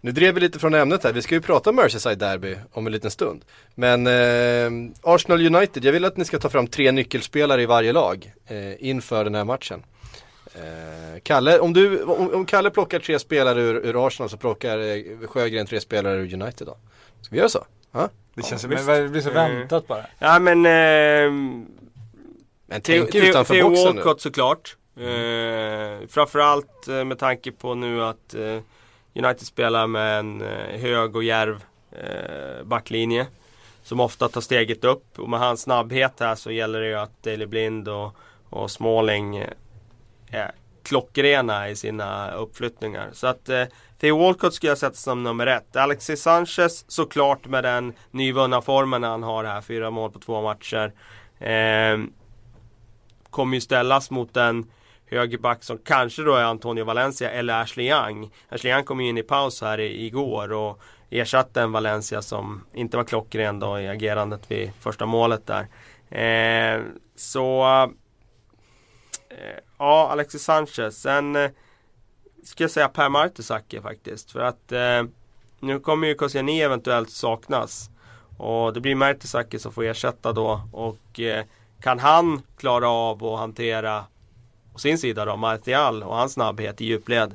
Nu 0.00 0.12
drev 0.12 0.34
vi 0.34 0.40
lite 0.40 0.58
från 0.58 0.74
ämnet 0.74 1.04
här. 1.04 1.12
Vi 1.12 1.22
ska 1.22 1.34
ju 1.34 1.40
prata 1.40 1.72
Merseyside 1.72 2.18
Derby 2.18 2.56
om 2.72 2.86
en 2.86 2.92
liten 2.92 3.10
stund. 3.10 3.44
Men 3.74 4.06
eh, 4.06 4.92
Arsenal 5.02 5.46
United, 5.46 5.84
jag 5.84 5.92
vill 5.92 6.04
att 6.04 6.16
ni 6.16 6.24
ska 6.24 6.38
ta 6.38 6.48
fram 6.48 6.66
tre 6.66 6.92
nyckelspelare 6.92 7.62
i 7.62 7.66
varje 7.66 7.92
lag 7.92 8.32
eh, 8.46 8.88
inför 8.88 9.24
den 9.24 9.34
här 9.34 9.44
matchen. 9.44 9.82
Eh, 10.54 11.20
Kalle, 11.22 11.58
om, 11.58 11.72
du, 11.72 12.02
om, 12.02 12.34
om, 12.34 12.46
Kalle 12.46 12.70
plockar 12.70 12.98
tre 12.98 13.18
spelare 13.18 13.60
ur, 13.60 13.74
ur 13.74 14.06
Arsenal 14.06 14.30
så 14.30 14.36
plockar 14.36 14.78
eh, 14.78 15.28
Sjögren 15.28 15.66
tre 15.66 15.80
spelare 15.80 16.16
ur 16.16 16.34
United 16.34 16.66
då? 16.66 16.76
Ska 17.20 17.34
vi 17.34 17.38
göra 17.38 17.48
så? 17.48 17.64
Ha? 17.92 18.08
Det 18.34 18.42
känns 18.42 18.62
som, 18.62 18.70
det 18.70 19.08
blir 19.08 19.20
så 19.20 19.30
väntat 19.30 19.88
bara. 19.88 20.06
Ja 20.18 20.38
men 20.38 20.66
eh, 20.66 21.32
Men 22.66 22.80
tänk 22.82 23.14
utanför 23.14 23.54
Theo 23.54 23.68
boxen 23.68 23.96
Walcott 23.96 24.20
såklart. 24.20 24.76
Eh, 24.96 26.08
framförallt 26.08 26.88
eh, 26.88 27.04
med 27.04 27.18
tanke 27.18 27.52
på 27.52 27.74
nu 27.74 28.04
att 28.04 28.34
eh, 28.34 28.60
United 29.16 29.46
spelar 29.46 29.86
med 29.86 30.18
en 30.18 30.40
eh, 30.40 30.80
hög 30.80 31.16
och 31.16 31.24
järv 31.24 31.64
eh, 31.92 32.64
backlinje. 32.64 33.26
Som 33.82 34.00
ofta 34.00 34.28
tar 34.28 34.40
steget 34.40 34.84
upp 34.84 35.18
och 35.18 35.28
med 35.28 35.40
hans 35.40 35.62
snabbhet 35.62 36.20
här 36.20 36.34
så 36.34 36.50
gäller 36.50 36.80
det 36.80 36.88
ju 36.88 36.94
att 36.94 37.22
Daley 37.22 37.46
Blind 37.46 37.88
och, 37.88 38.16
och 38.50 38.70
Smalling 38.70 39.36
eh, 39.36 39.50
är 40.30 40.52
klockrena 40.82 41.68
i 41.68 41.76
sina 41.76 42.30
uppflyttningar. 42.30 43.08
Så 43.12 43.26
att 43.26 43.48
eh, 43.48 43.64
Theo 44.00 44.18
Walcott 44.18 44.54
skulle 44.54 44.70
jag 44.70 44.78
sätta 44.78 44.96
som 44.96 45.22
nummer 45.22 45.46
ett. 45.46 45.76
Alexis 45.76 46.22
Sanchez 46.22 46.84
såklart 46.88 47.46
med 47.46 47.64
den 47.64 47.92
nyvunna 48.10 48.60
formen 48.60 49.02
han 49.02 49.22
har 49.22 49.44
här. 49.44 49.60
Fyra 49.60 49.90
mål 49.90 50.10
på 50.10 50.18
två 50.18 50.42
matcher. 50.42 50.92
Eh, 51.38 51.98
kommer 53.30 53.56
ju 53.56 53.60
ställas 53.60 54.10
mot 54.10 54.36
en 54.36 54.66
högerback 55.06 55.64
som 55.64 55.78
kanske 55.78 56.22
då 56.22 56.34
är 56.34 56.44
Antonio 56.44 56.84
Valencia 56.84 57.30
eller 57.30 57.62
Ashley 57.62 57.90
Young. 57.90 58.30
Ashley 58.48 58.72
Young 58.72 58.84
kom 58.84 59.00
ju 59.00 59.08
in 59.08 59.18
i 59.18 59.22
paus 59.22 59.60
här 59.60 59.80
i, 59.80 60.06
igår 60.06 60.52
och 60.52 60.80
ersatte 61.10 61.62
en 61.62 61.72
Valencia 61.72 62.22
som 62.22 62.64
inte 62.74 62.96
var 62.96 63.04
klockren 63.04 63.60
då 63.60 63.80
i 63.80 63.88
agerandet 63.88 64.50
vid 64.50 64.72
första 64.80 65.06
målet 65.06 65.46
där. 65.46 65.66
Eh, 66.10 66.82
så 67.16 67.64
eh, 69.30 69.58
ja, 69.78 70.08
Alexis 70.12 70.42
Sanchez. 70.42 71.00
Sen 71.00 71.36
eh, 71.36 71.50
ska 72.44 72.64
jag 72.64 72.70
säga 72.70 72.88
Per 72.88 73.08
Martusaki 73.08 73.80
faktiskt. 73.80 74.30
För 74.30 74.40
att 74.40 74.72
eh, 74.72 75.02
nu 75.60 75.80
kommer 75.80 76.06
ju 76.06 76.14
Koscielny 76.14 76.60
eventuellt 76.60 77.10
saknas. 77.10 77.90
Och 78.36 78.72
det 78.72 78.80
blir 78.80 78.94
Mertesacker 78.94 79.58
som 79.58 79.72
får 79.72 79.84
ersätta 79.84 80.32
då. 80.32 80.60
Och 80.72 81.20
eh, 81.20 81.44
kan 81.80 81.98
han 81.98 82.42
klara 82.58 82.88
av 82.88 83.24
att 83.24 83.38
hantera 83.38 84.04
på 84.76 84.80
sin 84.80 84.98
sida 84.98 85.24
då 85.24 85.36
Martial 85.36 86.02
och 86.02 86.16
hans 86.16 86.32
snabbhet 86.32 86.80
i 86.80 86.84
djupled. 86.84 87.34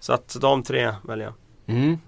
Så 0.00 0.12
att 0.12 0.36
de 0.40 0.62
tre 0.62 0.94
väljer 1.02 1.26
jag. 1.26 1.34
Mm. 1.76 1.98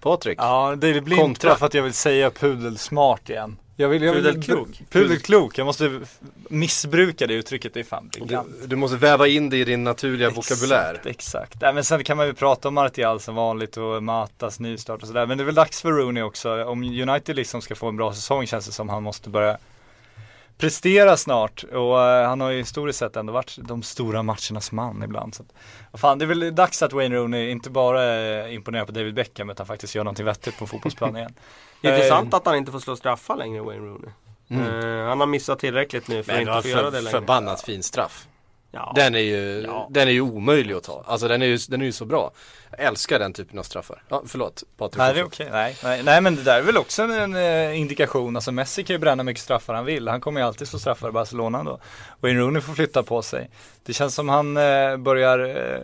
Patrik? 0.00 0.38
Ja, 0.40 0.76
det 0.78 1.00
blir 1.00 1.16
Kontra. 1.16 1.50
inte 1.50 1.58
för 1.58 1.66
att 1.66 1.74
jag 1.74 1.82
vill 1.82 1.92
säga 1.92 2.30
pudelsmart 2.30 3.30
igen. 3.30 3.56
Jag 3.76 3.88
vill, 3.88 4.02
jag 4.02 4.14
vill, 4.14 4.24
Pudelklok. 4.24 4.68
Pudelklok, 4.90 5.58
jag 5.58 5.64
måste 5.64 6.00
missbruka 6.48 7.26
det 7.26 7.34
uttrycket, 7.34 7.74
det 7.74 7.80
är 7.80 7.84
fan 7.84 8.10
Du, 8.12 8.38
du 8.66 8.76
måste 8.76 8.96
väva 8.96 9.28
in 9.28 9.50
det 9.50 9.56
i 9.56 9.64
din 9.64 9.84
naturliga 9.84 10.30
vokabulär. 10.30 10.94
Exakt, 10.94 11.06
exakt. 11.06 11.60
Nej, 11.60 11.74
men 11.74 11.84
sen 11.84 12.04
kan 12.04 12.16
man 12.16 12.26
ju 12.26 12.34
prata 12.34 12.68
om 12.68 12.74
Martial 12.74 13.20
som 13.20 13.34
vanligt 13.34 13.76
och 13.76 14.02
Matas 14.02 14.60
nystart 14.60 15.02
och 15.02 15.08
sådär. 15.08 15.26
Men 15.26 15.38
det 15.38 15.44
är 15.44 15.46
väl 15.46 15.54
dags 15.54 15.82
för 15.82 15.92
Rooney 15.92 16.22
också. 16.22 16.64
Om 16.64 16.82
United 16.82 17.36
liksom 17.36 17.62
ska 17.62 17.74
få 17.74 17.88
en 17.88 17.96
bra 17.96 18.14
säsong 18.14 18.46
känns 18.46 18.66
det 18.66 18.72
som 18.72 18.88
han 18.88 19.02
måste 19.02 19.30
börja 19.30 19.58
prestera 20.58 21.16
snart. 21.16 21.64
Och 21.64 22.02
eh, 22.02 22.28
han 22.28 22.40
har 22.40 22.50
ju 22.50 22.58
historiskt 22.58 22.98
sett 22.98 23.16
ändå 23.16 23.32
varit 23.32 23.56
de 23.58 23.82
stora 23.82 24.22
matchernas 24.22 24.72
man 24.72 25.02
ibland. 25.02 25.34
Så 25.34 25.42
att, 25.42 25.48
vad 25.90 26.00
fan, 26.00 26.18
det 26.18 26.24
är 26.24 26.26
väl 26.26 26.54
dags 26.54 26.82
att 26.82 26.92
Wayne 26.92 27.16
Rooney 27.16 27.50
inte 27.50 27.70
bara 27.70 28.14
eh, 28.14 28.54
imponerar 28.54 28.84
på 28.84 28.92
David 28.92 29.14
Beckham 29.14 29.50
utan 29.50 29.66
faktiskt 29.66 29.94
gör 29.94 30.04
någonting 30.04 30.26
vettigt 30.26 30.58
på 30.58 30.66
fotbollsplanen 30.66 31.16
igen. 31.16 31.34
Intressant 31.80 32.32
Eh, 32.32 32.36
att 32.36 32.46
han 32.46 32.56
inte 32.56 32.72
får 32.72 32.78
slå 32.78 32.96
straffar 32.96 33.36
längre 33.36 33.62
Wayne 33.62 33.86
Rooney. 33.86 34.10
Mm. 34.48 34.98
Eh, 35.00 35.08
han 35.08 35.20
har 35.20 35.26
missat 35.26 35.58
tillräckligt 35.58 36.08
nu 36.08 36.22
för 36.22 36.32
att 36.32 36.38
Men 36.38 36.46
det 36.46 36.52
inte 36.52 36.62
få 36.62 36.68
göra 36.68 36.90
det 36.90 37.00
längre. 37.00 37.10
förbannat 37.20 37.62
fin 37.62 37.82
straff. 37.82 38.26
Ja. 38.76 38.92
Den 38.96 39.14
är 39.14 39.18
ju, 39.18 39.64
Ja. 39.66 39.88
den 39.90 40.08
är 40.08 40.12
ju 40.12 40.20
omöjlig 40.20 40.74
att 40.74 40.82
ta. 40.84 41.04
Alltså 41.06 41.28
den 41.28 41.42
är 41.42 41.46
ju, 41.46 41.56
den 41.68 41.80
är 41.80 41.86
ju 41.86 41.92
så 41.92 42.04
bra. 42.04 42.30
Jag 42.70 42.80
älskar 42.80 43.18
den 43.18 43.32
typen 43.32 43.58
av 43.58 43.62
straffar. 43.62 44.02
Ja, 44.08 44.22
förlåt 44.26 44.62
Patrik. 44.76 44.98
Nej 44.98 45.14
det 45.14 45.20
är 45.20 45.24
okej, 45.24 45.48
nej, 45.52 45.76
nej, 45.84 46.02
nej 46.02 46.20
men 46.20 46.36
det 46.36 46.42
där 46.42 46.58
är 46.58 46.62
väl 46.62 46.76
också 46.76 47.02
en 47.02 47.34
eh, 47.36 47.80
indikation, 47.80 48.36
alltså 48.36 48.52
Messi 48.52 48.84
kan 48.84 48.94
ju 48.94 48.98
bränna 48.98 49.22
mycket 49.22 49.42
straffar 49.42 49.74
han 49.74 49.84
vill, 49.84 50.08
han 50.08 50.20
kommer 50.20 50.40
ju 50.40 50.46
alltid 50.46 50.68
slå 50.68 50.78
straffar 50.78 51.08
i 51.08 51.12
Barcelona 51.12 51.64
då. 51.64 51.78
Wayne 52.20 52.40
Rooney 52.40 52.62
får 52.62 52.74
flytta 52.74 53.02
på 53.02 53.22
sig. 53.22 53.50
Det 53.84 53.92
känns 53.92 54.14
som 54.14 54.28
han 54.28 54.56
eh, 54.56 54.96
börjar 54.96 55.38
eh, 55.38 55.80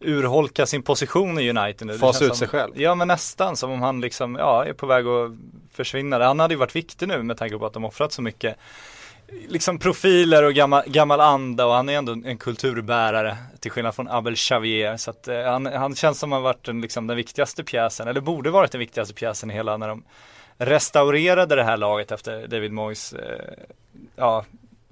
urholka 0.00 0.66
sin 0.66 0.82
position 0.82 1.38
i 1.38 1.50
United 1.50 1.86
nu. 1.86 1.98
Fasa 1.98 2.24
ut 2.24 2.28
som, 2.28 2.36
sig 2.36 2.48
själv. 2.48 2.80
Ja 2.80 2.94
men 2.94 3.08
nästan, 3.08 3.56
som 3.56 3.70
om 3.70 3.82
han 3.82 4.00
liksom, 4.00 4.34
ja 4.34 4.64
är 4.64 4.72
på 4.72 4.86
väg 4.86 5.06
att 5.06 5.30
försvinna. 5.72 6.24
Han 6.24 6.40
hade 6.40 6.54
ju 6.54 6.58
varit 6.58 6.76
viktig 6.76 7.08
nu 7.08 7.22
med 7.22 7.36
tanke 7.36 7.58
på 7.58 7.66
att 7.66 7.72
de 7.72 7.84
offrat 7.84 8.12
så 8.12 8.22
mycket 8.22 8.56
liksom 9.48 9.78
profiler 9.78 10.42
och 10.42 10.54
gammal, 10.54 10.82
gammal 10.86 11.20
anda 11.20 11.66
och 11.66 11.72
han 11.72 11.88
är 11.88 11.98
ändå 11.98 12.12
en 12.12 12.38
kulturbärare 12.38 13.36
till 13.60 13.70
skillnad 13.70 13.94
från 13.94 14.08
Abel 14.08 14.36
Xavier. 14.36 14.96
Så 14.96 15.10
att, 15.10 15.28
eh, 15.28 15.42
han, 15.42 15.66
han 15.66 15.94
känns 15.94 16.18
som 16.18 16.32
han 16.32 16.42
varit 16.42 16.64
den, 16.64 16.80
liksom, 16.80 17.06
den 17.06 17.16
viktigaste 17.16 17.64
pjäsen, 17.64 18.08
eller 18.08 18.20
borde 18.20 18.50
varit 18.50 18.72
den 18.72 18.78
viktigaste 18.78 19.14
pjäsen 19.14 19.50
i 19.50 19.54
hela 19.54 19.76
när 19.76 19.88
de 19.88 20.02
restaurerade 20.58 21.56
det 21.56 21.64
här 21.64 21.76
laget 21.76 22.12
efter 22.12 22.46
David 22.46 22.72
Moyes 22.72 23.12
eh, 23.12 23.64
ja, 24.16 24.44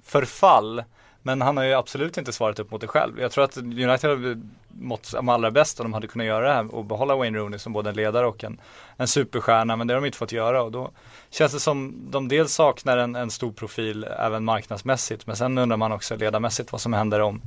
förfall. 0.03 0.83
Men 1.27 1.41
han 1.41 1.57
har 1.57 1.63
ju 1.63 1.73
absolut 1.73 2.17
inte 2.17 2.33
svarat 2.33 2.59
upp 2.59 2.71
mot 2.71 2.81
det 2.81 2.87
själv. 2.87 3.19
Jag 3.19 3.31
tror 3.31 3.43
att 3.43 3.57
United 3.57 4.09
hade 4.09 4.41
mått 4.67 5.05
som 5.05 5.29
allra 5.29 5.51
bäst 5.51 5.79
om 5.79 5.83
de 5.83 5.93
hade 5.93 6.07
kunnat 6.07 6.27
göra 6.27 6.47
det 6.47 6.53
här 6.53 6.75
och 6.75 6.85
behålla 6.85 7.15
Wayne 7.15 7.37
Rooney 7.37 7.59
som 7.59 7.73
både 7.73 7.89
en 7.89 7.95
ledare 7.95 8.27
och 8.27 8.43
en, 8.43 8.61
en 8.97 9.07
superstjärna. 9.07 9.75
Men 9.75 9.87
det 9.87 9.93
har 9.93 10.01
de 10.01 10.05
inte 10.05 10.17
fått 10.17 10.31
göra 10.31 10.63
och 10.63 10.71
då 10.71 10.91
känns 11.29 11.53
det 11.53 11.59
som 11.59 11.93
de 12.11 12.27
dels 12.27 12.53
saknar 12.53 12.97
en, 12.97 13.15
en 13.15 13.31
stor 13.31 13.51
profil 13.51 14.03
även 14.03 14.45
marknadsmässigt. 14.45 15.27
Men 15.27 15.35
sen 15.35 15.57
undrar 15.57 15.77
man 15.77 15.91
också 15.91 16.15
ledarmässigt 16.15 16.71
vad 16.71 16.81
som 16.81 16.93
händer 16.93 17.21
om 17.21 17.41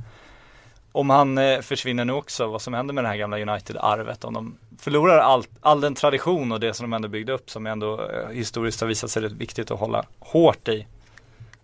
om 0.91 1.09
han 1.09 1.37
eh, 1.37 1.61
försvinner 1.61 2.05
nu 2.05 2.13
också, 2.13 2.47
vad 2.47 2.61
som 2.61 2.73
händer 2.73 2.93
med 2.93 3.03
det 3.03 3.07
här 3.07 3.17
gamla 3.17 3.39
United-arvet. 3.39 4.23
Om 4.23 4.33
de 4.33 4.57
förlorar 4.77 5.17
allt, 5.17 5.49
all 5.61 5.81
den 5.81 5.95
tradition 5.95 6.51
och 6.51 6.59
det 6.59 6.73
som 6.73 6.89
de 6.89 6.95
ändå 6.95 7.07
byggde 7.07 7.33
upp 7.33 7.49
som 7.49 7.67
ändå 7.67 8.01
eh, 8.01 8.29
historiskt 8.29 8.81
har 8.81 8.87
visat 8.87 9.11
sig 9.11 9.23
rätt 9.23 9.31
viktigt 9.31 9.71
att 9.71 9.79
hålla 9.79 10.05
hårt 10.19 10.67
i. 10.67 10.87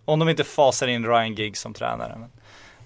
Om 0.06 0.18
de 0.18 0.28
inte 0.28 0.44
fasar 0.44 0.86
in 0.86 1.06
Ryan 1.06 1.34
Giggs 1.34 1.60
som 1.60 1.74
tränare. 1.74 2.16
Men 2.18 2.30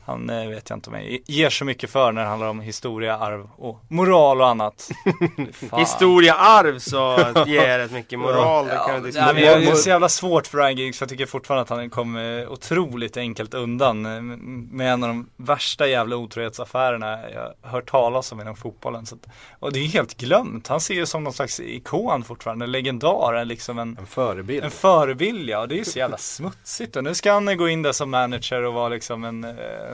han 0.04 0.30
eh, 0.30 0.48
vet 0.48 0.70
jag 0.70 0.76
inte 0.76 0.90
om 0.90 0.96
jag 0.96 1.18
ger 1.26 1.50
så 1.50 1.64
mycket 1.64 1.90
för 1.90 2.12
när 2.12 2.22
det 2.22 2.28
handlar 2.28 2.48
om 2.48 2.60
historia, 2.60 3.16
arv 3.18 3.48
och 3.56 3.80
moral 3.88 4.40
och 4.40 4.48
annat. 4.48 4.88
Historia, 5.76 6.34
arv 6.34 6.78
så 6.78 7.18
ger 7.46 7.78
rätt 7.78 7.90
mycket 7.92 8.18
moral. 8.18 8.66
det 8.66 8.70
kan 8.86 9.12
Ja, 9.14 9.32
men 9.32 9.42
jag- 9.44 9.60
det 9.60 9.66
är 9.70 9.74
så 9.74 9.88
jävla 9.88 10.08
svårt 10.08 10.46
för 10.46 10.58
Ryan 10.58 10.76
Giggs, 10.76 11.00
jag 11.00 11.08
tycker 11.10 11.26
fortfarande 11.26 11.62
att 11.62 11.68
han 11.70 11.90
kom 11.90 12.16
eh, 12.16 12.52
otroligt 12.52 13.16
enkelt 13.16 13.54
undan 13.54 14.06
eh, 14.06 14.20
med 14.22 14.92
en 14.92 15.02
av 15.02 15.08
de 15.08 15.28
värsta 15.36 15.86
jävla 15.86 16.16
otrohetsaffärerna 16.16 17.18
jag 17.34 17.40
har 17.62 17.70
hört 17.70 17.90
talas 17.90 18.32
om 18.32 18.40
inom 18.40 18.56
fotbollen. 18.56 19.06
Så 19.06 19.14
att, 19.14 19.26
och 19.58 19.72
det 19.72 19.78
är 19.78 19.82
ju 19.82 19.88
helt 19.88 20.16
glömt, 20.16 20.68
han 20.68 20.80
ser 20.80 20.94
ju 20.94 21.06
som 21.06 21.24
någon 21.24 21.32
slags 21.32 21.60
ikon 21.60 22.24
fortfarande, 22.24 22.64
en 22.64 22.72
legendar, 22.72 23.34
en 23.34 23.48
liksom 23.48 23.78
en 23.78 23.96
En 24.00 24.06
förebild. 24.06 24.64
en 24.64 24.70
förebild 24.70 25.48
ja, 25.50 25.58
och 25.60 25.68
det 25.68 25.74
är 25.74 25.78
ju 25.78 25.84
så 25.84 25.98
jävla 25.98 26.16
smutsigt 26.18 26.96
och 26.96 27.04
nu 27.04 27.14
ska 27.14 27.32
han 27.32 27.56
gå 27.56 27.68
in 27.68 27.82
där 27.82 27.92
som 27.92 28.10
manager 28.10 28.62
och 28.62 28.74
vara 28.74 28.88
liksom 28.88 29.24
en 29.24 29.44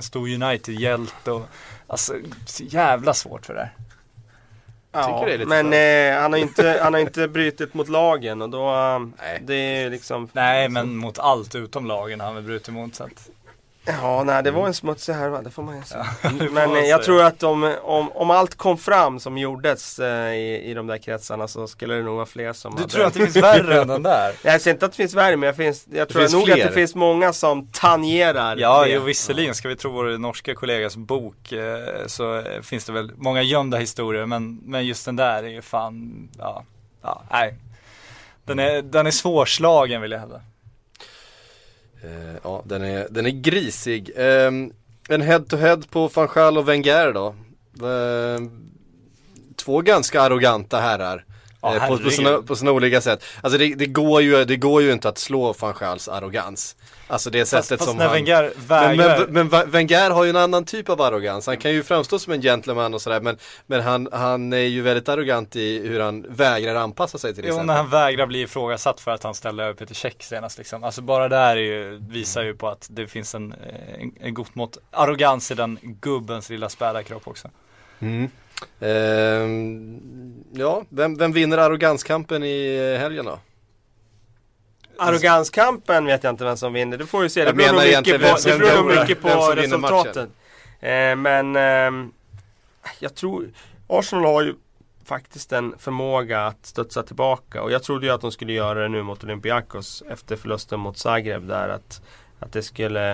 stor 0.01 0.28
United-hjälte 0.28 1.30
och 1.30 1.49
Alltså, 1.86 2.14
så 2.47 2.64
jävla 2.64 3.14
svårt 3.14 3.47
för 3.47 3.55
det 3.55 3.61
här. 3.61 3.72
Ja, 4.92 5.28
men 5.47 5.72
eh, 5.72 6.22
han 6.22 6.32
har 6.32 6.40
inte, 6.40 6.80
han 6.82 6.94
har 6.94 7.01
inte 7.01 7.28
brutit 7.28 7.74
mot 7.74 7.88
lagen 7.88 8.42
och 8.42 8.51
då, 8.51 8.68
eh, 8.68 8.99
Nej. 8.99 9.42
det 9.44 9.55
är 9.55 9.90
liksom 9.90 10.28
Nej 10.32 10.68
men 10.68 10.97
mot 10.97 11.18
allt 11.18 11.55
utom 11.55 11.86
lagen 11.86 12.20
har 12.20 12.26
han 12.26 12.34
väl 12.34 12.44
brutit 12.44 12.74
mot 12.74 12.94
så 12.94 13.05
att 13.05 13.30
Ja, 13.89 14.22
nej 14.24 14.43
det 14.43 14.51
var 14.51 14.66
en 14.66 14.74
smutsig 14.74 15.12
härva, 15.12 15.43
det 15.43 15.51
får 15.51 15.62
man 15.62 15.76
ju 15.76 15.82
säga. 15.82 16.07
Men 16.53 16.70
jag 16.74 16.82
säga. 16.82 16.99
tror 16.99 17.22
att 17.22 17.43
om, 17.43 17.74
om, 17.82 18.12
om 18.12 18.30
allt 18.30 18.55
kom 18.55 18.78
fram 18.78 19.20
som 19.20 19.39
gjordes 19.39 19.99
eh, 19.99 20.34
i, 20.34 20.62
i 20.70 20.74
de 20.74 20.87
där 20.87 20.99
kretsarna 20.99 21.49
så 21.49 21.66
skulle 21.66 21.95
det 21.95 22.03
nog 22.03 22.14
vara 22.16 22.26
fler 22.26 22.53
som 22.53 22.74
Du 22.74 22.80
hade... 22.80 22.93
tror 22.93 23.05
att 23.05 23.14
det 23.14 23.20
finns 23.20 23.37
värre 23.37 23.80
än 23.80 23.89
den 23.89 24.03
där? 24.03 24.32
Jag 24.43 24.61
säger 24.61 24.74
inte 24.74 24.87
att 24.87 24.93
det 24.93 24.97
finns 24.97 25.14
värre, 25.14 25.37
men 25.37 25.47
jag, 25.47 25.57
finns, 25.57 25.87
jag 25.93 26.09
tror 26.09 26.20
finns 26.20 26.32
nog 26.32 26.51
att 26.51 26.55
fler. 26.57 26.66
det 26.66 26.72
finns 26.72 26.95
många 26.95 27.32
som 27.32 27.66
tangerar 27.72 28.57
Ja, 28.57 28.84
det. 28.84 28.91
jo, 28.91 29.01
visserligen 29.03 29.55
ska 29.55 29.68
vi 29.68 29.76
tro 29.76 29.91
vår 29.93 30.18
norska 30.18 30.55
kollegas 30.55 30.97
bok 30.97 31.53
eh, 31.53 32.07
så 32.07 32.39
eh, 32.39 32.61
finns 32.62 32.84
det 32.84 32.93
väl 32.93 33.12
många 33.16 33.43
gömda 33.43 33.78
historier 33.78 34.26
men, 34.26 34.57
men 34.64 34.87
just 34.87 35.05
den 35.05 35.16
där 35.16 35.43
är 35.43 35.49
ju 35.49 35.62
fan, 35.62 36.28
ja, 36.39 36.64
ja, 37.03 37.22
nej. 37.30 37.55
Den 38.45 38.59
är, 38.59 38.82
den 38.82 39.07
är 39.07 39.11
svårslagen 39.11 40.03
vill 40.03 40.11
jag 40.11 40.18
hävda. 40.18 40.41
Eh, 42.07 42.36
ja, 42.42 42.62
den 42.64 42.82
är, 42.82 43.07
den 43.11 43.26
är 43.26 43.30
grisig. 43.30 44.11
Ehm, 44.16 44.72
en 45.09 45.22
head-to-head 45.22 45.82
på 45.90 46.09
van 46.09 46.28
Gaal 46.34 46.59
och 46.59 46.68
Wenger 46.68 47.12
då. 47.12 47.34
Ehm, 47.86 48.50
två 49.57 49.80
ganska 49.80 50.22
arroganta 50.22 50.80
herrar. 50.80 51.24
Eh, 51.62 51.88
på, 51.88 51.98
på, 51.98 52.11
sina, 52.11 52.42
på 52.42 52.57
sina 52.57 52.72
olika 52.72 53.00
sätt. 53.00 53.24
Alltså 53.40 53.59
det, 53.59 53.74
det, 53.74 53.86
går 53.86 54.22
ju, 54.22 54.44
det 54.44 54.57
går 54.57 54.82
ju 54.82 54.92
inte 54.92 55.09
att 55.09 55.18
slå 55.18 55.54
van 55.61 55.74
Gaals 55.80 56.09
arrogans. 56.09 56.76
Alltså 57.09 57.30
det 57.30 57.38
Fast, 57.38 57.50
sättet 57.50 57.78
fast 57.78 57.90
som 57.90 57.98
när 57.98 58.04
han... 58.04 58.14
Wenger 58.14 58.52
Men, 58.57 58.66
vägrar, 58.66 59.26
men, 59.28 59.48
men 59.48 59.70
Wenger 59.70 60.11
har 60.11 60.24
ju 60.24 60.30
en 60.30 60.36
annan 60.36 60.64
typ 60.64 60.88
av 60.88 61.00
arrogans. 61.00 61.46
Han 61.46 61.57
kan 61.57 61.72
ju 61.72 61.82
framstå 61.82 62.18
som 62.18 62.32
en 62.32 62.42
gentleman 62.42 62.94
och 62.94 63.02
sådär 63.02 63.20
men, 63.20 63.36
men 63.66 63.80
han, 63.80 64.09
han 64.12 64.52
är 64.52 64.57
ju 64.57 64.82
väldigt 64.82 65.09
arrogant 65.09 65.57
i 65.57 65.88
hur 65.88 66.00
han 66.00 66.26
vägrar 66.28 66.74
anpassa 66.74 67.18
sig 67.18 67.34
till 67.34 67.44
jo, 67.44 67.48
exempel. 67.48 67.66
när 67.66 67.74
han 67.74 67.88
vägrar 67.88 68.26
bli 68.26 68.42
ifrågasatt 68.42 69.00
för 69.00 69.11
att 69.11 69.22
han 69.22 69.34
ställde 69.34 69.64
över 69.64 69.74
Peter 69.74 69.94
Käck 69.94 70.22
senast 70.22 70.59
liksom. 70.59 70.84
Alltså 70.84 71.02
bara 71.02 71.28
där 71.28 71.57
är 71.57 71.61
ju, 71.61 71.98
visar 72.09 72.42
ju 72.42 72.54
på 72.54 72.68
att 72.68 72.86
det 72.90 73.07
finns 73.07 73.34
en, 73.34 73.54
en, 73.98 74.12
en 74.20 74.34
gott 74.34 74.54
mått 74.54 74.78
arrogans 74.90 75.50
i 75.50 75.54
den 75.54 75.78
gubbens 75.82 76.50
lilla 76.50 76.68
späda 76.68 77.02
kropp 77.02 77.28
också. 77.28 77.48
Mm. 77.98 78.30
Ehm, 78.80 80.44
ja, 80.52 80.84
vem, 80.88 81.16
vem 81.18 81.32
vinner 81.32 81.59
arroganskampen 81.59 82.42
i 82.44 82.96
helgen 83.00 83.24
då? 83.24 83.38
Arroganskampen 84.99 86.07
vet 86.07 86.24
jag 86.24 86.32
inte 86.32 86.44
vem 86.44 86.57
som 86.57 86.72
vinner, 86.72 86.99
det 86.99 87.07
får 87.07 87.22
vi 87.22 87.28
se. 87.28 87.44
Det 87.44 87.53
beror 87.53 87.72
nog 87.72 87.82
mycket 87.82 88.20
på, 88.20 88.36
det 88.44 88.59
beror 88.59 89.01
mycket 89.01 89.22
på 89.22 89.53
resultaten. 89.55 90.30
Eh, 90.80 91.16
men 91.16 91.57
ehm, 91.57 92.12
jag 92.99 93.14
tror, 93.14 93.49
Arsenal 93.86 94.24
har 94.24 94.42
ju 94.42 94.55
faktiskt 95.05 95.53
en 95.53 95.74
förmåga 95.78 96.47
att 96.47 96.66
studsa 96.66 97.03
tillbaka 97.03 97.62
och 97.62 97.70
jag 97.70 97.82
trodde 97.82 98.07
ju 98.07 98.12
att 98.12 98.20
de 98.20 98.32
skulle 98.32 98.53
göra 98.53 98.82
det 98.82 98.88
nu 98.88 99.03
mot 99.03 99.24
Olympiakos 99.24 100.03
efter 100.11 100.36
förlusten 100.36 100.80
mot 100.80 100.99
Zagreb 100.99 101.47
där 101.47 101.68
att, 101.68 102.03
att 102.38 102.53
det 102.53 102.62
skulle 102.62 103.11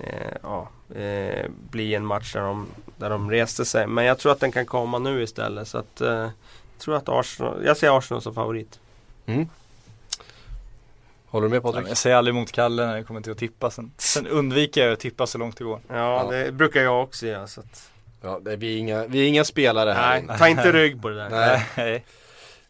eh, 0.00 0.36
ja, 0.42 0.68
eh, 0.94 1.50
bli 1.70 1.94
en 1.94 2.06
match 2.06 2.32
där 2.32 2.40
de, 2.40 2.66
där 2.96 3.10
de 3.10 3.30
reste 3.30 3.64
sig. 3.64 3.86
Men 3.86 4.04
jag 4.04 4.18
tror 4.18 4.32
att 4.32 4.40
den 4.40 4.52
kan 4.52 4.66
komma 4.66 4.98
nu 4.98 5.22
istället 5.22 5.68
så 5.68 5.78
att 5.78 6.00
eh, 6.00 6.08
jag 6.08 6.78
tror 6.78 6.96
att 6.96 7.08
Arsenal, 7.08 7.64
jag 7.64 7.76
ser 7.76 7.98
Arsenal 7.98 8.22
som 8.22 8.34
favorit. 8.34 8.80
Mm. 9.26 9.48
Håller 11.32 11.48
du 11.48 11.50
med 11.54 11.62
Patrik? 11.62 11.86
Jag 11.88 11.96
säger 11.96 12.16
aldrig 12.16 12.34
emot 12.36 12.52
Kalle 12.52 12.86
när 12.86 12.96
det 12.96 13.04
kommer 13.04 13.20
till 13.20 13.32
att 13.32 13.38
tippa. 13.38 13.70
Sen, 13.70 13.92
sen 13.98 14.26
undviker 14.26 14.84
jag 14.84 14.92
att 14.92 15.00
tippa 15.00 15.26
så 15.26 15.38
långt 15.38 15.56
det 15.56 15.64
går. 15.64 15.80
Ja, 15.88 15.94
Ja. 15.94 16.30
det 16.36 16.52
brukar 16.52 16.80
jag 16.82 17.02
också 17.02 17.26
göra. 17.26 17.46
Så 17.46 17.60
att, 17.60 17.88
Ja, 18.22 18.40
det, 18.44 18.56
vi, 18.56 18.74
är 18.74 18.78
inga, 18.78 19.06
vi 19.06 19.24
är 19.24 19.28
inga 19.28 19.44
spelare 19.44 19.90
här. 19.90 20.22
nej, 20.22 20.38
ta 20.38 20.48
inte 20.48 20.72
rygg 20.72 21.02
på 21.02 21.08
det 21.08 21.14
där. 21.16 21.30
Nej. 21.30 21.66
Nej. 21.76 22.04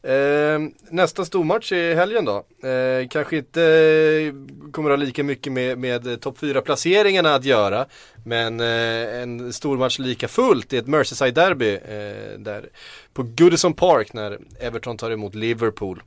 Eh, 0.05 0.59
nästa 0.91 1.25
stormatch 1.25 1.73
i 1.73 1.95
helgen 1.95 2.25
då. 2.25 2.69
Eh, 2.69 3.09
kanske 3.09 3.37
inte 3.37 3.63
eh, 3.63 4.33
kommer 4.73 4.91
ha 4.91 4.97
lika 4.97 5.25
mycket 5.25 5.53
med, 5.53 5.79
med 5.79 6.21
topp 6.21 6.39
4 6.39 6.61
placeringarna 6.61 7.35
att 7.35 7.45
göra. 7.45 7.87
Men 8.25 8.61
eh, 8.61 9.23
en 9.23 9.53
stormatch 9.53 9.99
lika 9.99 10.29
fullt 10.29 10.73
i 10.73 10.77
ett 10.77 10.87
Merseyside 10.87 11.35
derby 11.35 11.75
eh, 11.75 12.39
där 12.39 12.69
på 13.13 13.23
Goodison 13.23 13.73
Park 13.75 14.13
när 14.13 14.39
Everton 14.61 14.97
tar 14.97 15.11
emot 15.11 15.35
Liverpool. 15.35 16.03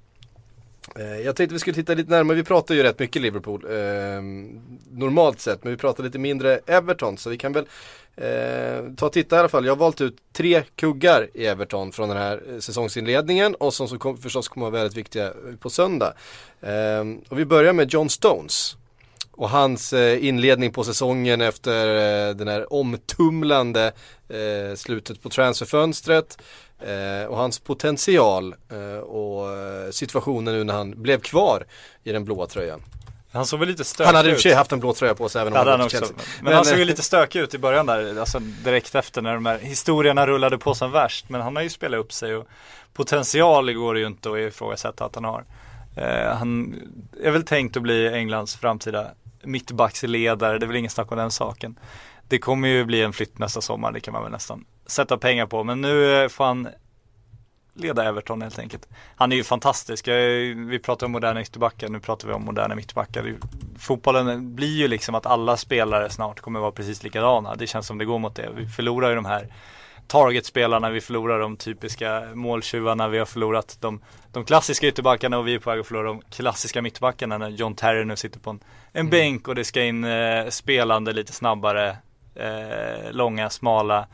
Eh, 0.95 1.19
jag 1.21 1.36
tänkte 1.36 1.53
vi 1.53 1.59
skulle 1.59 1.73
titta 1.73 1.93
lite 1.93 2.11
närmare, 2.11 2.38
vi 2.38 2.43
pratar 2.43 2.75
ju 2.75 2.83
rätt 2.83 2.99
mycket 2.99 3.21
Liverpool 3.21 3.65
eh, 3.65 4.21
normalt 4.91 5.39
sett 5.39 5.63
men 5.63 5.73
vi 5.73 5.77
pratar 5.77 6.03
lite 6.03 6.19
mindre 6.19 6.59
Everton 6.65 7.17
så 7.17 7.29
vi 7.29 7.38
kan 7.38 7.53
väl 7.53 7.65
eh, 8.15 8.93
ta 8.97 9.05
och 9.05 9.13
titta 9.13 9.36
i 9.36 9.39
alla 9.39 9.49
fall. 9.49 9.65
Jag 9.65 9.71
har 9.71 9.77
valt 9.77 10.01
ut 10.01 10.17
tre 10.33 10.63
kuggar 10.75 11.29
i 11.33 11.45
Everton 11.45 11.91
från 11.91 12.09
den 12.09 12.17
här 12.17 12.41
eh, 12.49 12.59
säsongsinledningen 12.59 13.55
och 13.55 13.73
som 13.73 13.88
så 13.88 13.97
kom, 13.97 14.17
förstås 14.17 14.47
kommer 14.47 14.71
vara 14.71 14.81
väldigt 14.81 14.97
viktiga 14.97 15.25
eh, 15.25 15.55
på 15.59 15.69
söndag. 15.69 16.13
Eh, 16.61 17.03
och 17.29 17.39
vi 17.39 17.45
börjar 17.45 17.73
med 17.73 17.93
John 17.93 18.09
Stones 18.09 18.75
och 19.31 19.49
hans 19.49 19.93
eh, 19.93 20.25
inledning 20.25 20.71
på 20.71 20.83
säsongen 20.83 21.41
efter 21.41 21.88
eh, 21.95 22.36
den 22.36 22.47
här 22.47 22.73
omtumlande 22.73 23.91
eh, 24.29 24.75
slutet 24.75 25.21
på 25.21 25.29
transferfönstret 25.29 26.38
eh, 26.80 27.28
och 27.28 27.38
hans 27.38 27.59
potential 27.59 28.55
eh, 28.71 28.97
och 28.97 29.51
eh, 29.51 29.91
situationen 29.91 30.53
nu 30.53 30.63
när 30.63 30.73
han 30.73 31.01
blev 31.01 31.19
kvar 31.19 31.65
i 32.03 32.11
den 32.11 32.26
blåa 32.26 32.47
tröjan. 32.47 32.82
Han 33.36 33.45
såg 33.45 33.59
väl 33.59 33.69
lite 33.69 33.84
stökig 33.84 34.05
Han 34.05 34.15
hade 34.15 34.30
i 34.30 34.32
och 34.32 34.36
ut. 34.36 34.41
för 34.41 34.49
sig 34.49 34.57
haft 34.57 34.71
en 34.71 34.80
blå 34.80 34.93
tröja 34.93 35.15
på 35.15 35.30
sig 35.30 35.41
även 35.41 35.53
om 35.53 35.57
han 35.57 35.67
han 35.67 35.82
också. 35.82 35.97
Chelsea. 35.97 36.17
Men, 36.41 36.53
han 36.53 36.65
såg 36.65 36.78
ju 36.78 36.82
eh, 36.82 36.88
lite 36.88 37.01
stökig 37.01 37.39
ut 37.39 37.53
i 37.53 37.57
början 37.57 37.86
där, 37.86 38.19
alltså 38.19 38.39
direkt 38.39 38.95
efter 38.95 39.21
när 39.21 39.34
de 39.34 39.45
här 39.45 39.59
historierna 39.59 40.28
rullade 40.28 40.57
på 40.57 40.73
som 40.73 40.91
värst. 40.91 41.30
Men 41.30 41.41
han 41.41 41.55
har 41.55 41.63
ju 41.63 41.69
spelat 41.69 41.99
upp 41.99 42.13
sig 42.13 42.36
och 42.36 42.47
potential 42.93 43.73
går 43.73 43.93
det 43.93 43.99
ju 43.99 44.07
inte 44.07 44.32
att 44.32 44.38
ifrågasätta 44.38 45.05
att 45.05 45.15
han 45.15 45.23
har. 45.23 45.45
Eh, 45.95 46.36
han 46.36 46.76
är 47.23 47.32
väl 47.32 47.43
tänkt 47.43 47.78
att 47.78 47.84
bli 47.84 48.07
Englands 48.07 48.55
framtida 48.55 49.11
mittbacksledare, 49.43 50.59
det 50.59 50.65
är 50.65 50.67
väl 50.67 50.76
ingen 50.76 50.91
snack 50.91 51.11
om 51.11 51.17
den 51.17 51.32
saken. 51.32 51.80
Det 52.28 52.39
kommer 52.39 52.67
ju 52.67 52.86
bli 52.86 53.01
en 53.01 53.13
flytt 53.13 53.38
nästa 53.38 53.61
sommar, 53.61 53.91
det 53.91 53.99
kan 53.99 54.13
man 54.13 54.23
väl 54.23 54.32
nästan 54.32 54.65
sätta 54.86 55.17
pengar 55.17 55.45
på. 55.45 55.63
Men 55.63 55.81
nu 55.81 56.29
får 56.29 56.45
han 56.45 56.67
leda 57.75 58.03
Everton 58.03 58.41
helt 58.41 58.59
enkelt. 58.59 58.88
Han 59.15 59.31
är 59.31 59.36
ju 59.36 59.43
fantastisk. 59.43 60.07
Vi 60.07 60.79
pratar 60.83 61.05
om 61.05 61.11
moderna 61.11 61.41
ytterbackar, 61.41 61.89
nu 61.89 61.99
pratar 61.99 62.27
vi 62.27 62.33
om 62.33 62.45
moderna 62.45 62.75
mittbackar. 62.75 63.36
Fotbollen 63.79 64.55
blir 64.55 64.77
ju 64.77 64.88
liksom 64.88 65.15
att 65.15 65.25
alla 65.25 65.57
spelare 65.57 66.09
snart 66.09 66.39
kommer 66.39 66.59
vara 66.59 66.71
precis 66.71 67.03
likadana. 67.03 67.55
Det 67.55 67.67
känns 67.67 67.88
som 67.88 67.97
det 67.97 68.05
går 68.05 68.19
mot 68.19 68.36
det. 68.36 68.49
Vi 68.55 68.67
förlorar 68.67 69.09
ju 69.09 69.15
de 69.15 69.25
här 69.25 69.47
targetspelarna, 70.07 70.89
vi 70.89 71.01
förlorar 71.01 71.39
de 71.39 71.57
typiska 71.57 72.23
måltjuvarna, 72.33 73.07
vi 73.07 73.17
har 73.17 73.25
förlorat 73.25 73.77
de, 73.81 74.01
de 74.31 74.45
klassiska 74.45 74.88
ytterbackarna 74.88 75.38
och 75.38 75.47
vi 75.47 75.53
är 75.53 75.59
på 75.59 75.69
väg 75.69 75.79
att 75.79 75.88
förlora 75.88 76.07
de 76.07 76.21
klassiska 76.21 76.81
mittbackarna 76.81 77.38
när 77.38 77.49
John 77.49 77.75
Terry 77.75 78.05
nu 78.05 78.15
sitter 78.15 78.39
på 78.39 78.49
en, 78.49 78.59
en 78.91 79.09
bänk 79.09 79.47
och 79.47 79.55
det 79.55 79.63
ska 79.63 79.83
in 79.83 80.03
eh, 80.03 80.49
spelande 80.49 81.13
lite 81.13 81.33
snabbare, 81.33 81.97
eh, 82.36 83.11
långa, 83.11 83.49
smala 83.49 84.07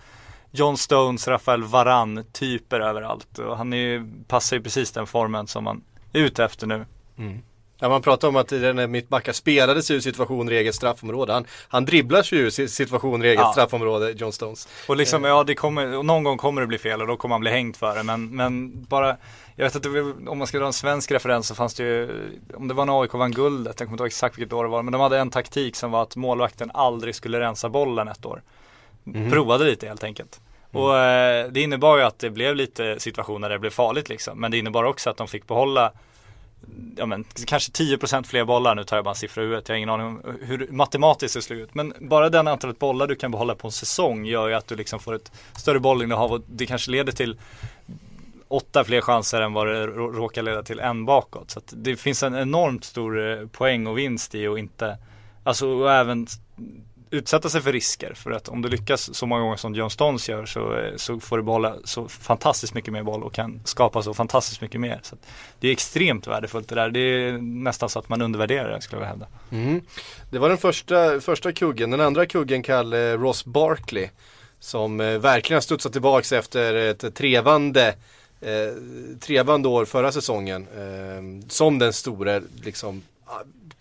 John 0.52 0.78
Stones, 0.78 1.28
Rafael 1.28 1.64
Varan 1.64 2.24
typer 2.32 2.80
överallt 2.80 3.40
och 3.40 3.58
han 3.58 3.74
är 3.74 4.08
passar 4.28 4.58
ju 4.58 4.64
precis 4.64 4.92
den 4.92 5.08
formen 5.08 5.48
som 5.48 5.64
man 5.64 5.84
är 6.14 6.20
ute 6.20 6.44
efter 6.44 6.68
nu. 6.68 6.86
Ja, 7.80 7.90
man 7.90 8.02
pratar 8.02 8.28
om 8.28 8.36
att 8.36 8.48
den 8.48 8.78
här 8.78 8.88
mittbackar 8.88 9.34
spelade 9.34 9.84
sig 9.84 9.96
ur 9.96 10.00
situationer 10.00 10.52
i 10.52 10.58
eget 10.58 10.76
straffområde. 10.76 11.34
Han, 11.34 11.46
han 11.68 11.86
dribblar 11.86 12.24
sig 12.24 12.38
ur 12.40 12.50
si- 12.50 12.68
situationer 12.68 13.26
i 13.26 13.30
eget 13.30 13.40
Ja. 13.42 13.52
straffområde, 13.52 14.12
John 14.12 14.32
Stones. 14.32 14.68
Och 14.88 14.96
liksom, 14.98 15.24
ja 15.24 15.44
det 15.44 15.56
kommer, 15.56 16.04
någon 16.04 16.24
gång 16.24 16.38
kommer 16.38 16.62
det 16.62 16.68
bli 16.68 16.78
fel 16.78 17.02
och 17.02 17.08
då 17.08 17.18
kommer 17.18 17.34
man 17.34 17.42
bli 17.42 17.52
hängd 17.52 17.76
för 17.76 17.96
det 17.96 18.04
men, 18.04 18.36
men 18.36 18.84
bara 18.84 19.18
Jag 19.56 19.66
vet 19.66 19.76
inte 19.76 19.90
om 20.30 20.38
man 20.38 20.48
ska 20.48 20.60
dra 20.60 20.66
en 20.66 20.74
svensk 20.74 21.12
referens 21.12 21.48
så 21.48 21.56
fanns 21.56 21.74
det 21.74 21.84
ju 21.84 22.10
Om 22.56 22.68
det 22.68 22.74
var 22.74 22.86
när 22.86 23.02
AIK 23.02 23.14
vann 23.14 23.32
guldet, 23.32 23.80
jag 23.80 23.88
kommer 23.88 23.94
inte 23.94 24.02
ihåg 24.04 24.08
exakt 24.08 24.38
vilket 24.38 24.54
år 24.54 24.64
det 24.64 24.70
var 24.70 24.84
Men 24.84 24.92
de 24.92 25.02
hade 25.02 25.20
en 25.20 25.30
taktik 25.30 25.76
som 25.76 25.92
var 25.92 26.02
att 26.04 26.16
målvakten 26.16 26.72
aldrig 26.74 27.16
skulle 27.16 27.40
rensa 27.40 27.70
bollen 27.70 28.08
ett 28.08 28.26
år 28.26 28.42
Provade 29.32 29.66
lite 29.66 29.88
helt 29.88 30.04
enkelt. 30.04 30.42
Och 30.72 30.98
eh, 30.98 31.48
det 31.52 31.62
innebar 31.62 31.98
ju 31.98 32.04
att 32.04 32.20
det 32.20 32.30
blev 32.30 32.56
lite 32.56 33.00
situationer 33.00 33.50
där 33.50 33.56
det 33.56 33.60
blev 33.60 33.70
farligt 33.70 34.10
liksom. 34.10 34.40
Men 34.40 34.52
det 34.52 34.58
innebar 34.58 34.84
också 34.84 35.10
att 35.10 35.18
de 35.18 35.28
fick 35.28 35.48
behålla 35.48 35.92
Ja 36.98 37.06
men 37.06 37.26
kanske 37.46 37.72
10% 37.72 38.24
fler 38.24 38.46
bollar, 38.46 38.76
nu 38.76 38.84
tar 38.84 38.98
jag 38.98 39.04
bara 39.04 39.10
en 39.10 39.16
siffra 39.16 39.42
i 39.42 39.46
huvudet, 39.46 39.70
jag 39.70 39.74
har 39.74 39.78
ingen 39.78 39.90
aning 39.90 40.06
om 40.08 40.22
hur 40.42 40.68
matematiskt 40.72 41.36
det 41.36 41.42
slår 41.42 41.60
ut. 41.60 41.74
Men 41.76 41.94
bara 42.00 42.30
den 42.30 42.48
antalet 42.48 42.80
bollar 42.80 43.08
du 43.08 43.16
kan 43.16 43.32
behålla 43.32 43.56
på 43.56 43.68
en 43.68 43.72
säsong 43.72 44.26
gör 44.26 44.48
ju 44.48 44.54
att 44.54 44.68
du 44.68 44.76
liksom 44.76 45.00
får 45.00 45.16
ett 45.16 45.32
större 45.56 45.80
bollinnehav. 45.80 46.32
Och 46.32 46.42
det 46.48 46.66
kanske 46.66 46.92
leder 46.92 47.12
till 47.12 47.38
åtta 48.48 48.84
fler 48.84 49.02
chanser 49.02 49.42
än 49.42 49.54
vad 49.54 49.68
det 49.68 49.88
rå- 49.88 50.12
råkar 50.14 50.42
leda 50.42 50.64
till 50.64 50.80
en 50.80 51.06
bakåt. 51.06 51.52
Så 51.52 51.62
det 51.70 51.96
finns 51.96 52.24
en 52.24 52.36
enormt 52.36 52.84
stor 52.84 53.32
eh, 53.32 53.48
poäng 53.48 53.88
och 53.88 53.98
vinst 53.98 54.36
i 54.36 54.48
att 54.48 54.58
inte, 54.58 54.98
alltså 55.44 55.68
och 55.68 55.92
även 55.92 56.28
utsätta 57.12 57.50
sig 57.50 57.62
för 57.62 57.72
risker. 57.72 58.14
För 58.14 58.32
att 58.32 58.48
om 58.48 58.62
du 58.62 58.70
lyckas 58.70 59.16
så 59.16 59.26
många 59.26 59.42
gånger 59.42 59.58
som 59.58 59.76
John 59.76 59.90
Stones 59.90 60.30
gör 60.30 60.46
så, 60.46 60.78
eh, 60.78 60.96
så 60.96 61.20
får 61.20 61.38
du 61.38 61.44
behålla 61.44 61.76
så 61.84 62.08
fantastiskt 62.08 62.74
mycket 62.74 62.94
mer 62.94 63.04
boll 63.04 63.24
och 63.24 63.34
kan 63.34 63.62
skapa 63.66 64.04
så 64.04 64.14
fantastiskt 64.14 64.62
mycket 64.62 64.82
mer. 64.82 65.00
Så 65.04 65.16
att 65.16 65.22
det 65.60 65.68
är 65.68 65.72
extremt 65.72 66.28
värdefullt 66.28 66.68
det 66.68 66.76
där. 66.76 66.90
Det 66.90 67.00
är 67.00 67.38
nästan 67.38 67.90
så 67.90 68.00
att 68.00 68.10
man 68.10 68.22
undervärderar 68.22 68.72
det 68.72 68.82
skulle 68.82 69.02
jag 69.02 69.08
hävda. 69.08 69.28
Mm. 69.52 69.82
Det 70.30 70.40
var 70.40 70.50
den 70.50 70.58
första, 70.58 71.22
första 71.22 71.52
kuggen. 71.52 71.92
Den 71.92 72.02
andra 72.02 72.26
kuggen 72.26 72.64
kallade 72.64 73.12
eh, 73.12 73.20
Ross 73.20 73.46
Barkley. 73.46 74.10
Som 74.60 75.00
eh, 75.00 75.18
verkligen 75.18 75.56
har 75.56 75.62
studsat 75.62 75.92
tillbaka 75.92 76.38
efter 76.38 76.74
ett 76.74 77.16
trevande, 77.16 77.96
eh, 78.42 78.74
trevande 79.20 79.68
år 79.68 79.86
förra 79.86 80.12
säsongen. 80.12 80.68
Eh, 80.76 81.48
som 81.50 81.80
den 81.80 81.94
stora 81.94 82.42
liksom, 82.64 83.02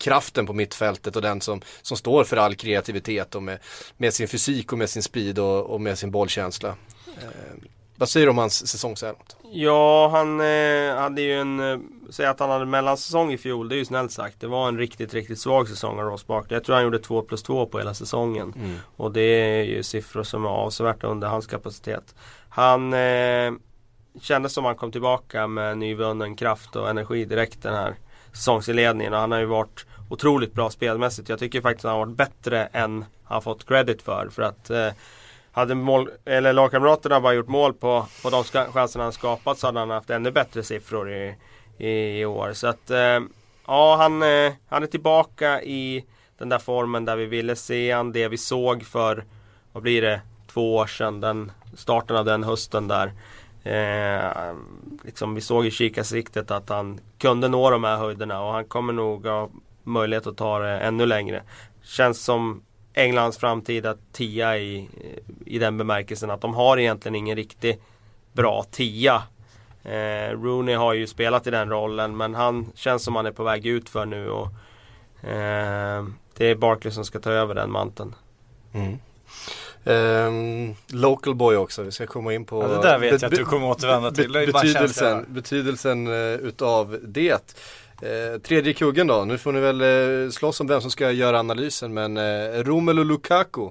kraften 0.01 0.45
på 0.45 0.53
mittfältet 0.53 1.15
och 1.15 1.21
den 1.21 1.41
som, 1.41 1.61
som 1.81 1.97
står 1.97 2.23
för 2.23 2.37
all 2.37 2.55
kreativitet 2.55 3.35
och 3.35 3.43
med, 3.43 3.59
med 3.97 4.13
sin 4.13 4.27
fysik 4.27 4.71
och 4.71 4.77
med 4.77 4.89
sin 4.89 5.03
speed 5.03 5.39
och, 5.39 5.65
och 5.65 5.81
med 5.81 5.97
sin 5.97 6.11
bollkänsla. 6.11 6.69
Eh, 7.07 7.69
vad 7.95 8.09
säger 8.09 8.25
du 8.25 8.29
om 8.29 8.37
hans 8.37 8.67
säsong 8.67 8.97
så 8.97 9.05
här 9.05 9.13
långt? 9.13 9.35
Ja, 9.53 10.09
han 10.09 10.39
eh, 10.39 10.95
hade 11.01 11.21
ju 11.21 11.39
en, 11.41 11.59
eh, 11.59 11.79
säg 12.09 12.25
att 12.25 12.39
han 12.39 12.49
hade 12.49 12.65
mellansäsong 12.65 13.31
i 13.33 13.37
fjol, 13.37 13.69
det 13.69 13.75
är 13.75 13.77
ju 13.77 13.85
snällt 13.85 14.11
sagt. 14.11 14.39
Det 14.39 14.47
var 14.47 14.67
en 14.67 14.77
riktigt, 14.77 15.13
riktigt 15.13 15.39
svag 15.39 15.69
säsong 15.69 15.99
av 15.99 16.05
Ross 16.05 16.27
Barkley. 16.27 16.55
Jag 16.55 16.63
tror 16.63 16.75
han 16.75 16.83
gjorde 16.83 16.99
2 16.99 17.21
plus 17.21 17.43
2 17.43 17.65
på 17.65 17.77
hela 17.77 17.93
säsongen. 17.93 18.53
Och 18.95 19.11
det 19.11 19.21
är 19.21 19.63
ju 19.63 19.83
siffror 19.83 20.23
som 20.23 20.45
är 20.45 20.49
avsevärt 20.49 21.03
under 21.03 21.27
hans 21.27 21.47
kapacitet. 21.47 22.15
Han 22.49 22.93
eh, 22.93 23.51
kändes 24.21 24.53
som 24.53 24.65
han 24.65 24.75
kom 24.75 24.91
tillbaka 24.91 25.47
med 25.47 25.77
nyvunnen 25.77 26.35
kraft 26.35 26.75
och 26.75 26.89
energi 26.89 27.25
direkt 27.25 27.63
den 27.63 27.75
här 27.75 27.95
säsongsinledningen. 28.33 29.13
Och 29.13 29.19
han 29.19 29.31
har 29.31 29.39
ju 29.39 29.45
varit 29.45 29.85
otroligt 30.11 30.53
bra 30.53 30.69
spelmässigt. 30.69 31.29
Jag 31.29 31.39
tycker 31.39 31.61
faktiskt 31.61 31.85
att 31.85 31.91
han 31.91 31.99
har 31.99 32.05
varit 32.05 32.17
bättre 32.17 32.65
än 32.65 33.05
han 33.23 33.41
fått 33.41 33.67
credit 33.67 34.01
för. 34.01 34.29
För 34.31 34.41
att 34.41 34.69
eh, 34.69 34.89
hade 35.51 35.75
mål, 35.75 36.09
eller 36.25 36.53
lagkamraterna 36.53 37.21
bara 37.21 37.33
gjort 37.33 37.47
mål 37.47 37.73
på, 37.73 38.05
på 38.23 38.29
de 38.29 38.43
chanserna 38.43 39.03
han 39.03 39.13
skapat 39.13 39.57
så 39.57 39.67
hade 39.67 39.79
han 39.79 39.89
haft 39.89 40.09
ännu 40.09 40.31
bättre 40.31 40.63
siffror 40.63 41.11
i, 41.11 41.35
i, 41.77 42.19
i 42.19 42.25
år. 42.25 42.53
Så 42.53 42.67
att 42.67 42.91
eh, 42.91 43.19
ja, 43.67 43.95
han, 43.95 44.23
eh, 44.23 44.53
han 44.69 44.83
är 44.83 44.87
tillbaka 44.87 45.61
i 45.61 46.05
den 46.37 46.49
där 46.49 46.59
formen 46.59 47.05
där 47.05 47.15
vi 47.15 47.25
ville 47.25 47.55
se 47.55 47.91
han. 47.91 48.11
Det 48.11 48.27
vi 48.27 48.37
såg 48.37 48.83
för, 48.83 49.25
vad 49.71 49.83
blir 49.83 50.01
det, 50.01 50.21
två 50.47 50.75
år 50.75 50.87
sedan. 50.87 51.21
Den, 51.21 51.51
starten 51.73 52.15
av 52.15 52.25
den 52.25 52.43
hösten 52.43 52.87
där. 52.87 53.13
Eh, 53.63 54.55
liksom 55.03 55.35
vi 55.35 55.41
såg 55.41 55.65
i 55.65 55.71
kikarsiktet 55.71 56.51
att 56.51 56.69
han 56.69 56.99
kunde 57.17 57.47
nå 57.47 57.69
de 57.69 57.83
här 57.83 57.97
höjderna 57.97 58.41
och 58.41 58.53
han 58.53 58.65
kommer 58.65 58.93
nog 58.93 59.27
att 59.27 59.49
möjlighet 59.83 60.27
att 60.27 60.37
ta 60.37 60.59
det 60.59 60.79
ännu 60.79 61.05
längre. 61.05 61.43
Känns 61.83 62.23
som 62.23 62.63
Englands 62.93 63.37
framtida 63.37 63.95
tia 64.11 64.57
i, 64.57 64.89
i 65.45 65.59
den 65.59 65.77
bemärkelsen 65.77 66.29
att 66.31 66.41
de 66.41 66.53
har 66.53 66.77
egentligen 66.77 67.15
ingen 67.15 67.35
riktig 67.35 67.79
bra 68.33 68.65
tia. 68.71 69.23
Eh, 69.83 70.31
Rooney 70.31 70.75
har 70.75 70.93
ju 70.93 71.07
spelat 71.07 71.47
i 71.47 71.51
den 71.51 71.69
rollen 71.69 72.17
men 72.17 72.35
han 72.35 72.71
känns 72.75 73.03
som 73.03 73.15
han 73.15 73.25
är 73.25 73.31
på 73.31 73.43
väg 73.43 73.65
ut 73.65 73.89
för 73.89 74.05
nu 74.05 74.29
och 74.29 74.47
eh, 75.29 76.05
det 76.37 76.45
är 76.45 76.55
Barkley 76.55 76.91
som 76.91 77.05
ska 77.05 77.19
ta 77.19 77.31
över 77.31 77.55
den 77.55 77.71
manteln. 77.71 78.15
Ehm, 79.85 80.75
local 80.87 81.35
boy 81.35 81.55
också, 81.55 81.83
vi 81.83 81.91
ska 81.91 82.07
komma 82.07 82.33
in 82.33 82.45
på 82.45 82.61
Ja, 82.61 82.67
det 82.67 82.81
där 82.81 82.99
vet 82.99 83.21
jag 83.21 83.33
att 83.33 83.37
du 83.37 83.45
kommer 83.45 83.67
återvända 83.67 84.11
till. 84.11 84.31
Betydelsen, 84.31 85.25
betydelsen 85.27 86.07
eh, 86.07 86.33
utav 86.33 86.97
det. 87.03 87.55
Eh, 88.01 88.39
tredje 88.41 88.73
kuggen 88.73 89.07
då, 89.07 89.25
nu 89.25 89.37
får 89.37 89.51
ni 89.51 89.59
väl 89.59 89.81
eh, 90.25 90.29
slåss 90.31 90.59
om 90.59 90.67
vem 90.67 90.81
som 90.81 90.91
ska 90.91 91.11
göra 91.11 91.39
analysen 91.39 91.93
men 91.93 92.17
eh, 92.17 92.63
Romelu 92.63 93.03
Lukaku 93.03 93.69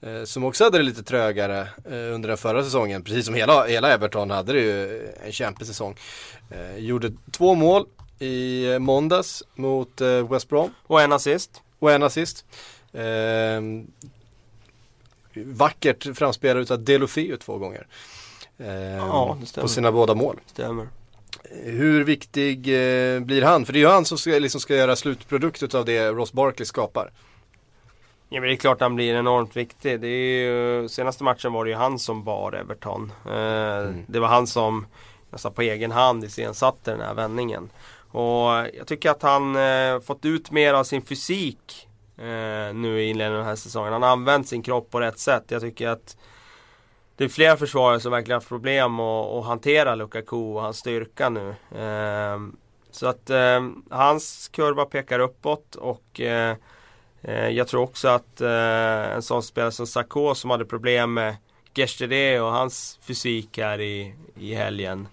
eh, 0.00 0.24
som 0.24 0.44
också 0.44 0.64
hade 0.64 0.78
det 0.78 0.82
lite 0.84 1.02
trögare 1.02 1.68
under 1.84 2.28
den 2.28 2.38
förra 2.38 2.64
säsongen, 2.64 3.02
precis 3.04 3.26
som 3.26 3.34
hela, 3.34 3.64
hela 3.66 3.92
Everton 3.92 4.30
hade 4.30 4.52
det 4.52 4.60
ju 4.60 5.08
en 5.24 5.32
kämpesäsong. 5.32 5.96
Eh, 6.50 6.76
gjorde 6.76 7.12
två 7.30 7.54
mål 7.54 7.86
i 8.18 8.78
måndags 8.78 9.42
mot 9.54 10.00
West 10.30 10.48
Brom 10.48 10.70
Och 10.86 11.00
en 11.02 11.12
assist. 11.12 11.62
och 11.78 11.92
en 11.92 12.02
assist. 12.02 12.44
Eh, 12.92 13.60
vackert 15.44 16.16
framspelad 16.18 16.62
utav 16.62 16.84
Delofeu 16.84 17.36
två 17.36 17.58
gånger. 17.58 17.86
Eh, 18.58 18.96
Ja, 18.96 19.36
det 19.40 19.46
stämmer. 19.46 19.62
på 19.62 19.68
sina 19.68 19.92
båda 19.92 20.14
mål. 20.14 20.40
Stämmer. 20.46 20.88
Hur 21.52 22.04
viktig 22.04 22.58
eh, 22.58 23.20
blir 23.20 23.42
han? 23.42 23.66
För 23.66 23.72
det 23.72 23.78
är 23.78 23.80
ju 23.80 23.88
han 23.88 24.04
som 24.04 24.18
ska, 24.18 24.30
liksom 24.30 24.60
ska 24.60 24.76
göra 24.76 24.96
slutprodukt 24.96 25.62
utav 25.62 25.84
det 25.84 26.08
Ross 26.08 26.32
Barkley 26.32 26.66
skapar. 26.66 27.12
Ja 28.28 28.40
men 28.40 28.48
det 28.48 28.54
är 28.54 28.56
klart 28.56 28.80
han 28.80 28.94
blir 28.94 29.14
enormt 29.14 29.56
viktig. 29.56 30.00
Det 30.00 30.08
är 30.08 30.42
ju, 30.42 30.88
senaste 30.88 31.24
matchen 31.24 31.52
var 31.52 31.64
det 31.64 31.70
ju 31.70 31.76
han 31.76 31.98
som 31.98 32.24
bar 32.24 32.52
Everton. 32.52 33.12
Eh, 33.26 33.94
Det 34.06 34.20
var 34.20 34.28
han 34.28 34.46
som 34.46 34.86
nästan 35.30 35.52
på 35.52 35.62
egen 35.62 35.90
hand 35.90 36.24
iscensatte 36.24 36.90
den 36.90 37.00
här 37.00 37.14
vändningen. 37.14 37.70
Och 38.10 38.50
jag 38.50 38.86
tycker 38.86 39.10
att 39.10 39.22
han 39.22 39.56
eh, 39.56 40.00
fått 40.00 40.24
ut 40.24 40.50
mer 40.50 40.74
av 40.74 40.84
sin 40.84 41.02
fysik 41.02 41.88
eh, 42.18 42.74
nu 42.74 43.00
i 43.02 43.08
inledningen 43.08 43.32
av 43.32 43.38
den 43.38 43.46
här 43.46 43.56
säsongen. 43.56 43.92
Han 43.92 44.02
har 44.02 44.10
använt 44.10 44.48
sin 44.48 44.62
kropp 44.62 44.90
på 44.90 45.00
rätt 45.00 45.18
sätt. 45.18 45.44
Jag 45.48 45.62
tycker 45.62 45.88
att 45.88 46.16
det 47.20 47.24
är 47.24 47.28
flera 47.28 47.56
försvarare 47.56 48.00
som 48.00 48.12
verkligen 48.12 48.36
haft 48.36 48.48
problem 48.48 49.00
att, 49.00 49.26
att 49.26 49.44
hantera 49.44 49.94
Lukaku 49.94 50.36
och 50.36 50.62
hans 50.62 50.76
styrka 50.76 51.28
nu. 51.28 51.48
Eh, 51.78 52.38
så 52.90 53.06
att 53.06 53.30
eh, 53.30 53.68
hans 53.90 54.48
kurva 54.52 54.84
pekar 54.84 55.18
uppåt 55.18 55.74
och 55.74 56.20
eh, 56.20 56.56
eh, 57.22 57.48
Jag 57.48 57.68
tror 57.68 57.82
också 57.82 58.08
att 58.08 58.40
eh, 58.40 59.14
en 59.14 59.22
sån 59.22 59.42
spelare 59.42 59.72
som 59.72 59.86
Sarko 59.86 60.34
som 60.34 60.50
hade 60.50 60.64
problem 60.64 61.14
med 61.14 61.36
Gestede 61.74 62.40
och 62.40 62.52
hans 62.52 62.98
fysik 63.02 63.58
här 63.58 63.80
i, 63.80 64.14
i 64.38 64.54
helgen. 64.54 65.08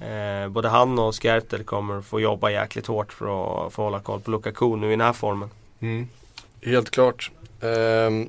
Eh, 0.00 0.48
både 0.48 0.68
han 0.68 0.98
och 0.98 1.14
Skertel 1.14 1.64
kommer 1.64 2.00
få 2.02 2.20
jobba 2.20 2.50
jäkligt 2.50 2.86
hårt 2.86 3.12
för 3.12 3.26
att, 3.26 3.72
för 3.72 3.82
att 3.82 3.86
hålla 3.86 4.00
koll 4.00 4.20
på 4.20 4.30
Lukaku 4.30 4.76
nu 4.76 4.86
i 4.86 4.90
den 4.90 5.00
här 5.00 5.12
formen. 5.12 5.50
Mm. 5.80 6.08
Helt 6.62 6.90
klart. 6.90 7.30
Ehm, 7.60 8.28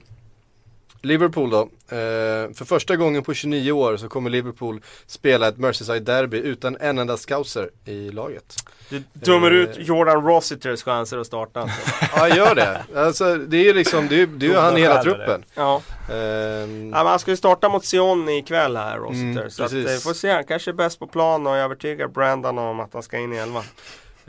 Liverpool 1.02 1.50
då. 1.50 1.60
Ehm, 1.62 2.54
för 2.54 2.66
första 2.66 2.96
gången 2.96 3.24
på 3.24 3.34
29 3.34 3.72
år 3.72 3.98
så 3.98 4.10
kommer 4.10 4.30
Liverpool 4.30 4.82
spela 5.08 5.48
ett 5.48 5.58
Merseyside-derby 5.58 6.38
utan 6.38 6.78
en 6.80 6.98
enda 7.00 7.18
scouser 7.18 7.70
i 7.86 8.10
laget. 8.12 8.56
Du 8.90 9.04
dömer 9.14 9.52
Eh. 9.52 9.58
ut 9.58 9.70
Jordan 9.88 10.26
Rossiters 10.26 10.84
chanser 10.84 11.18
att 11.18 11.28
starta 11.28 11.62
alltså. 11.62 11.80
Ja, 12.16 12.36
gör 12.36 12.56
det. 12.56 12.82
Alltså 12.96 13.36
det 13.36 13.58
är 13.58 13.64
ju 13.64 13.74
liksom, 13.74 14.08
det 14.08 14.22
är, 14.22 14.26
det 14.28 14.46
är 14.46 14.50
ju 14.50 14.56
han 14.56 14.78
i 14.78 14.82
hela 14.82 15.04
truppen. 15.04 15.44
Ja. 15.56 15.82
Ehm, 16.12 16.90
ja 16.90 16.98
men 16.98 17.08
han 17.08 17.20
ska 17.20 17.32
ju 17.32 17.38
starta 17.38 17.70
mot 17.70 17.86
Sion 17.86 18.30
ikväll 18.30 18.76
här 18.78 18.98
Rossiter. 18.98 19.22
Mm, 19.40 19.50
så 19.50 19.64
att, 19.64 19.72
precis. 19.72 19.90
eh, 20.06 20.10
får 20.10 20.14
se, 20.14 20.32
han 20.32 20.44
kanske 20.44 20.72
är 20.72 20.74
bäst 20.74 21.00
på 21.00 21.08
plan 21.08 21.48
och 21.48 21.56
övertygar 21.58 22.08
Brandon 22.08 22.58
om 22.58 22.80
att 22.80 22.94
han 22.94 23.04
ska 23.04 23.18
in 23.18 23.34
i 23.34 23.38
elvan. 23.38 23.64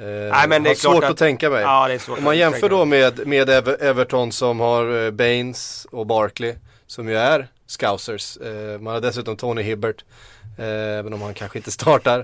Ehm, 0.00 0.28
Nej, 0.28 0.48
men 0.48 0.62
det 0.62 0.70
är 0.70 0.74
svårt 0.74 1.04
att- 1.04 1.10
att 1.10 1.16
tänka 1.16 1.50
mig. 1.50 1.62
Ja 1.62 1.98
Om 2.18 2.24
man 2.24 2.38
jämför 2.38 2.68
då 2.68 2.84
med, 2.84 3.26
med 3.26 3.48
Ever- 3.50 3.82
Everton 3.82 4.32
som 4.32 4.60
har 4.60 5.04
eh, 5.04 5.10
Baines 5.10 5.86
och 5.90 6.06
Barkley 6.06 6.54
som 6.86 7.08
ju 7.08 7.16
är 7.16 7.48
scousers. 7.66 8.36
Eh, 8.36 8.80
man 8.80 8.94
har 8.94 9.00
dessutom 9.00 9.36
Tony 9.36 9.62
Hibbert, 9.62 10.04
eh, 10.58 10.64
även 10.98 11.12
om 11.12 11.22
han 11.22 11.34
kanske 11.34 11.58
inte 11.58 11.70
startar. 11.70 12.18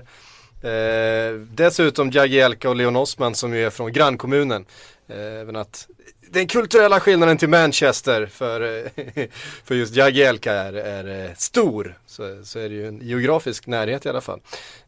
Eh, 0.61 1.33
dessutom 1.39 2.11
Jagielka 2.11 2.69
och 2.69 2.75
Leon 2.75 2.95
Osman 2.95 3.35
som 3.35 3.53
ju 3.53 3.65
är 3.65 3.69
från 3.69 3.93
grannkommunen. 3.93 4.65
Eh, 5.09 5.41
även 5.41 5.55
att 5.55 5.87
den 6.29 6.47
kulturella 6.47 6.99
skillnaden 6.99 7.37
till 7.37 7.49
Manchester 7.49 8.25
för, 8.25 8.61
eh, 8.61 9.27
för 9.63 9.75
just 9.75 9.95
Jagielka 9.95 10.53
är, 10.53 10.73
är 10.73 11.25
eh, 11.25 11.33
stor. 11.35 11.97
Så, 12.05 12.39
så 12.43 12.59
är 12.59 12.69
det 12.69 12.75
ju 12.75 12.87
en 12.87 12.99
geografisk 13.01 13.67
närhet 13.67 14.05
i 14.05 14.09
alla 14.09 14.21
fall. 14.21 14.39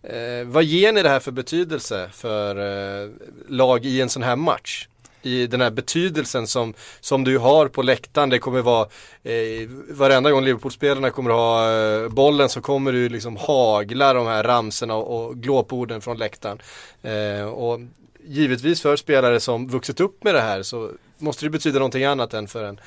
Eh, 0.03 0.45
vad 0.45 0.63
ger 0.63 0.93
ni 0.93 1.03
det 1.03 1.09
här 1.09 1.19
för 1.19 1.31
betydelse 1.31 2.09
för 2.13 2.55
eh, 3.03 3.09
lag 3.47 3.85
i 3.85 4.01
en 4.01 4.09
sån 4.09 4.23
här 4.23 4.35
match? 4.35 4.87
I 5.21 5.47
den 5.47 5.61
här 5.61 5.71
betydelsen 5.71 6.47
som, 6.47 6.73
som 6.99 7.23
du 7.23 7.37
har 7.37 7.67
på 7.67 7.81
läktaren. 7.81 8.29
Det 8.29 8.39
kommer 8.39 8.61
vara, 8.61 8.87
eh, 9.23 9.69
varenda 9.89 10.31
gång 10.31 10.43
Liverpool-spelarna 10.43 11.09
kommer 11.09 11.31
ha 11.31 11.71
eh, 11.71 12.09
bollen 12.09 12.49
så 12.49 12.61
kommer 12.61 12.91
du 12.91 13.09
liksom 13.09 13.37
hagla 13.37 14.13
de 14.13 14.27
här 14.27 14.43
ramserna 14.43 14.95
och, 14.95 15.25
och 15.25 15.37
glåporden 15.37 16.01
från 16.01 16.17
läktaren. 16.17 16.61
Eh, 17.01 17.45
och 17.45 17.79
givetvis 18.23 18.81
för 18.81 18.95
spelare 18.95 19.39
som 19.39 19.67
vuxit 19.67 19.99
upp 19.99 20.23
med 20.23 20.35
det 20.35 20.41
här 20.41 20.63
så 20.63 20.91
måste 21.17 21.45
det 21.45 21.49
betyda 21.49 21.79
någonting 21.79 22.03
annat 22.03 22.33
än 22.33 22.47
för 22.47 22.63
en 22.63 22.79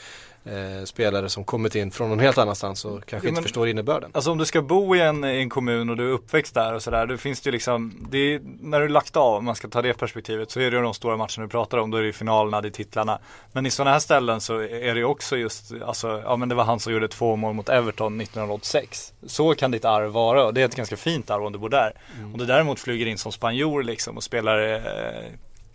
eh, 0.45 0.85
spelare 0.85 1.29
som 1.29 1.45
kommit 1.45 1.75
in 1.75 1.91
från 1.91 2.09
någon 2.09 2.19
helt 2.21 2.39
annanstans 2.39 2.85
och 2.85 3.07
kanske 3.07 3.15
Ja, 3.27 3.29
inte 3.29 3.33
men- 3.33 3.43
förstår 3.43 3.69
innebörden. 3.69 4.11
Alltså 4.15 4.31
om 4.33 4.39
du 4.39 4.45
ska 4.45 4.63
bo 4.63 4.97
i 4.97 5.01
en, 5.01 5.25
i 5.25 5.39
en 5.39 5.49
kommun 5.49 5.91
och 5.91 5.97
du 5.97 6.09
är 6.09 6.13
uppväxt 6.13 6.55
där 6.55 6.75
och 6.75 6.83
sådär, 6.83 7.07
då 7.07 7.17
finns 7.17 7.41
det 7.41 7.49
ju 7.49 7.53
liksom, 7.53 8.07
det 8.11 8.19
är, 8.19 8.41
när 8.61 8.81
du 8.81 8.89
lagt 8.89 9.17
av, 9.17 9.35
om 9.35 9.45
man 9.45 9.55
ska 9.55 9.69
ta 9.69 9.83
det 9.83 9.95
perspektivet, 9.95 10.51
så 10.51 10.61
är 10.61 10.71
det 10.71 10.77
ju 10.77 10.83
de 10.83 10.95
stora 10.95 11.17
matcherna 11.17 11.43
du 11.43 11.49
pratar 11.49 11.79
om, 11.79 11.91
då 11.91 11.97
är 11.97 12.01
det 12.03 12.07
ju 12.07 12.13
finalerna, 12.13 12.61
det 12.61 12.69
är 12.69 12.71
titlarna. 12.71 13.19
Men 13.53 13.67
i 13.67 13.71
sådana 13.71 13.91
här 13.93 13.99
ställen 13.99 14.41
så 14.41 14.59
är 14.61 14.95
det 14.95 14.99
ju 14.99 15.05
också 15.05 15.37
just, 15.37 15.73
alltså, 15.87 16.23
ja 16.25 16.37
men 16.37 16.49
det 16.49 16.55
var 16.55 16.65
han 16.65 16.81
som 16.81 16.93
gjorde 16.93 17.09
två 17.09 17.37
mål 17.37 17.55
mot 17.55 17.69
Everton 17.69 18.21
1986. 18.21 19.13
Så 19.27 19.55
kan 19.55 19.71
ditt 19.71 19.85
arv 19.85 20.13
vara 20.13 20.45
och 20.45 20.55
det 20.55 20.61
är 20.61 20.65
ett 20.65 20.77
ganska 20.77 20.97
fint 20.97 21.31
arv 21.31 21.45
om 21.47 21.53
du 21.53 21.59
bor 21.59 21.69
där. 21.69 21.93
Om 22.33 22.39
du 22.39 22.47
däremot 22.47 22.81
flyger 22.81 23.07
in 23.07 23.19
som 23.19 23.33
spanjor 23.33 23.83
liksom 23.83 24.17
och 24.17 24.23
spelar 24.23 24.73
eh, 24.75 24.81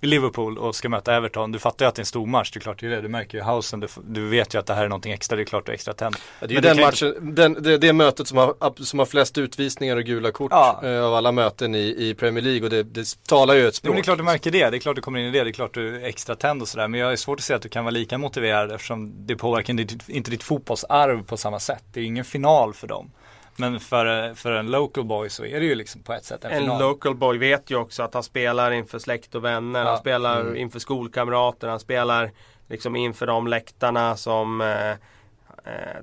Liverpool 0.02 0.58
och 0.58 0.76
ska 0.76 0.90
möta 0.90 1.16
Everton, 1.16 1.52
du 1.52 1.60
fattar 1.60 1.86
ju 1.86 1.90
att 1.90 1.96
det 1.96 2.00
är 2.00 2.02
en 2.02 2.06
stor 2.06 2.26
match, 2.26 2.52
det 2.52 2.58
är 2.58 2.62
klart 2.62 2.80
det 2.80 2.86
är 2.86 2.90
det. 2.90 3.02
Du 3.02 3.08
märker 3.08 3.38
ju 3.38 3.44
hausen, 3.44 3.80
du, 3.80 3.88
du 4.04 4.28
vet 4.30 4.54
ju 4.56 4.60
att 4.60 4.66
det 4.66 4.74
här 4.74 4.84
är 4.86 4.90
någonting 4.90 5.12
extra, 5.12 5.36
det 5.36 5.42
är 5.42 5.46
klart 5.46 5.66
du 5.66 5.72
är 5.72 5.74
extra 5.74 5.94
tänd. 5.94 6.16
Ja, 6.40 6.48
det 6.48 6.54
är 6.54 6.56
ju 6.56 6.62
den 6.62 6.80
matchen, 6.82 7.36
den, 7.36 7.54
det, 7.64 7.78
det 7.78 7.94
mötet 7.94 8.28
som 8.28 8.38
har, 8.38 8.84
som 8.84 9.00
har 9.00 9.06
flest 9.06 9.38
utvisningar 9.38 9.96
och 9.98 10.04
gula 10.04 10.32
kort 10.32 10.52
Ja. 10.52 10.80
eh, 10.84 11.04
av 11.04 11.14
alla 11.16 11.32
möten 11.32 11.76
i, 11.76 11.96
i 11.98 12.14
Premier 12.16 12.44
League 12.44 12.64
och 12.64 12.70
det, 12.70 12.84
det 12.84 13.18
talar 13.28 13.54
ju 13.54 13.68
ett 13.68 13.76
språk. 13.76 13.90
men 13.90 13.96
det 13.96 14.02
är 14.02 14.04
klart 14.04 14.18
du 14.18 14.24
märker 14.24 14.52
det, 14.52 14.70
det 14.70 14.78
är 14.78 14.80
klart 14.80 14.96
du 14.96 15.02
kommer 15.02 15.20
in 15.20 15.26
i 15.26 15.32
det, 15.32 15.44
det 15.44 15.50
är 15.50 15.52
klart 15.54 15.74
du 15.74 15.96
är 15.96 16.06
extra 16.08 16.36
tänd 16.36 16.62
och 16.62 16.68
sådär. 16.68 16.88
Men 16.88 17.00
jag 17.00 17.12
är 17.12 17.16
svårt 17.16 17.40
att 17.40 17.44
se 17.46 17.54
att 17.54 17.62
du 17.62 17.70
kan 17.70 17.84
vara 17.86 17.92
lika 17.92 18.18
motiverad 18.18 18.72
eftersom 18.72 19.14
det 19.28 19.36
påverkar 19.36 19.74
ditt, 19.74 20.10
inte 20.10 20.32
ditt 20.32 20.44
fotbollsarv 20.44 21.24
på 21.24 21.38
samma 21.38 21.60
sätt. 21.60 21.84
Det 21.94 22.00
är 22.00 22.04
ingen 22.04 22.26
final 22.26 22.74
för 22.74 22.88
dem. 22.88 23.12
Men 23.60 23.80
för, 23.80 24.34
för 24.34 24.52
en 24.52 24.72
local 24.72 25.04
boy 25.06 25.30
så 25.30 25.46
är 25.46 25.60
det 25.60 25.66
ju 25.66 25.76
liksom 25.76 26.04
på 26.04 26.14
ett 26.14 26.26
sätt 26.26 26.46
en, 26.46 26.52
En 26.52 26.60
final. 26.62 26.80
local 26.82 27.16
boy 27.16 27.38
vet 27.38 27.72
ju 27.72 27.76
också 27.76 28.04
att 28.04 28.14
han 28.14 28.24
spelar 28.24 28.72
inför 28.72 29.00
släkt 29.00 29.36
och 29.36 29.44
vänner. 29.46 29.80
Han 29.84 29.94
Ja. 29.94 29.98
spelar 30.00 30.42
Mm. 30.42 30.56
inför 30.56 30.80
skolkamrater. 30.80 31.68
Han 31.68 31.80
spelar 31.80 32.32
liksom 32.68 32.96
inför 32.96 33.28
de 33.28 33.48
läktarna 33.48 34.18
som 34.18 34.62
eh, 34.62 34.90
eh, 34.92 34.96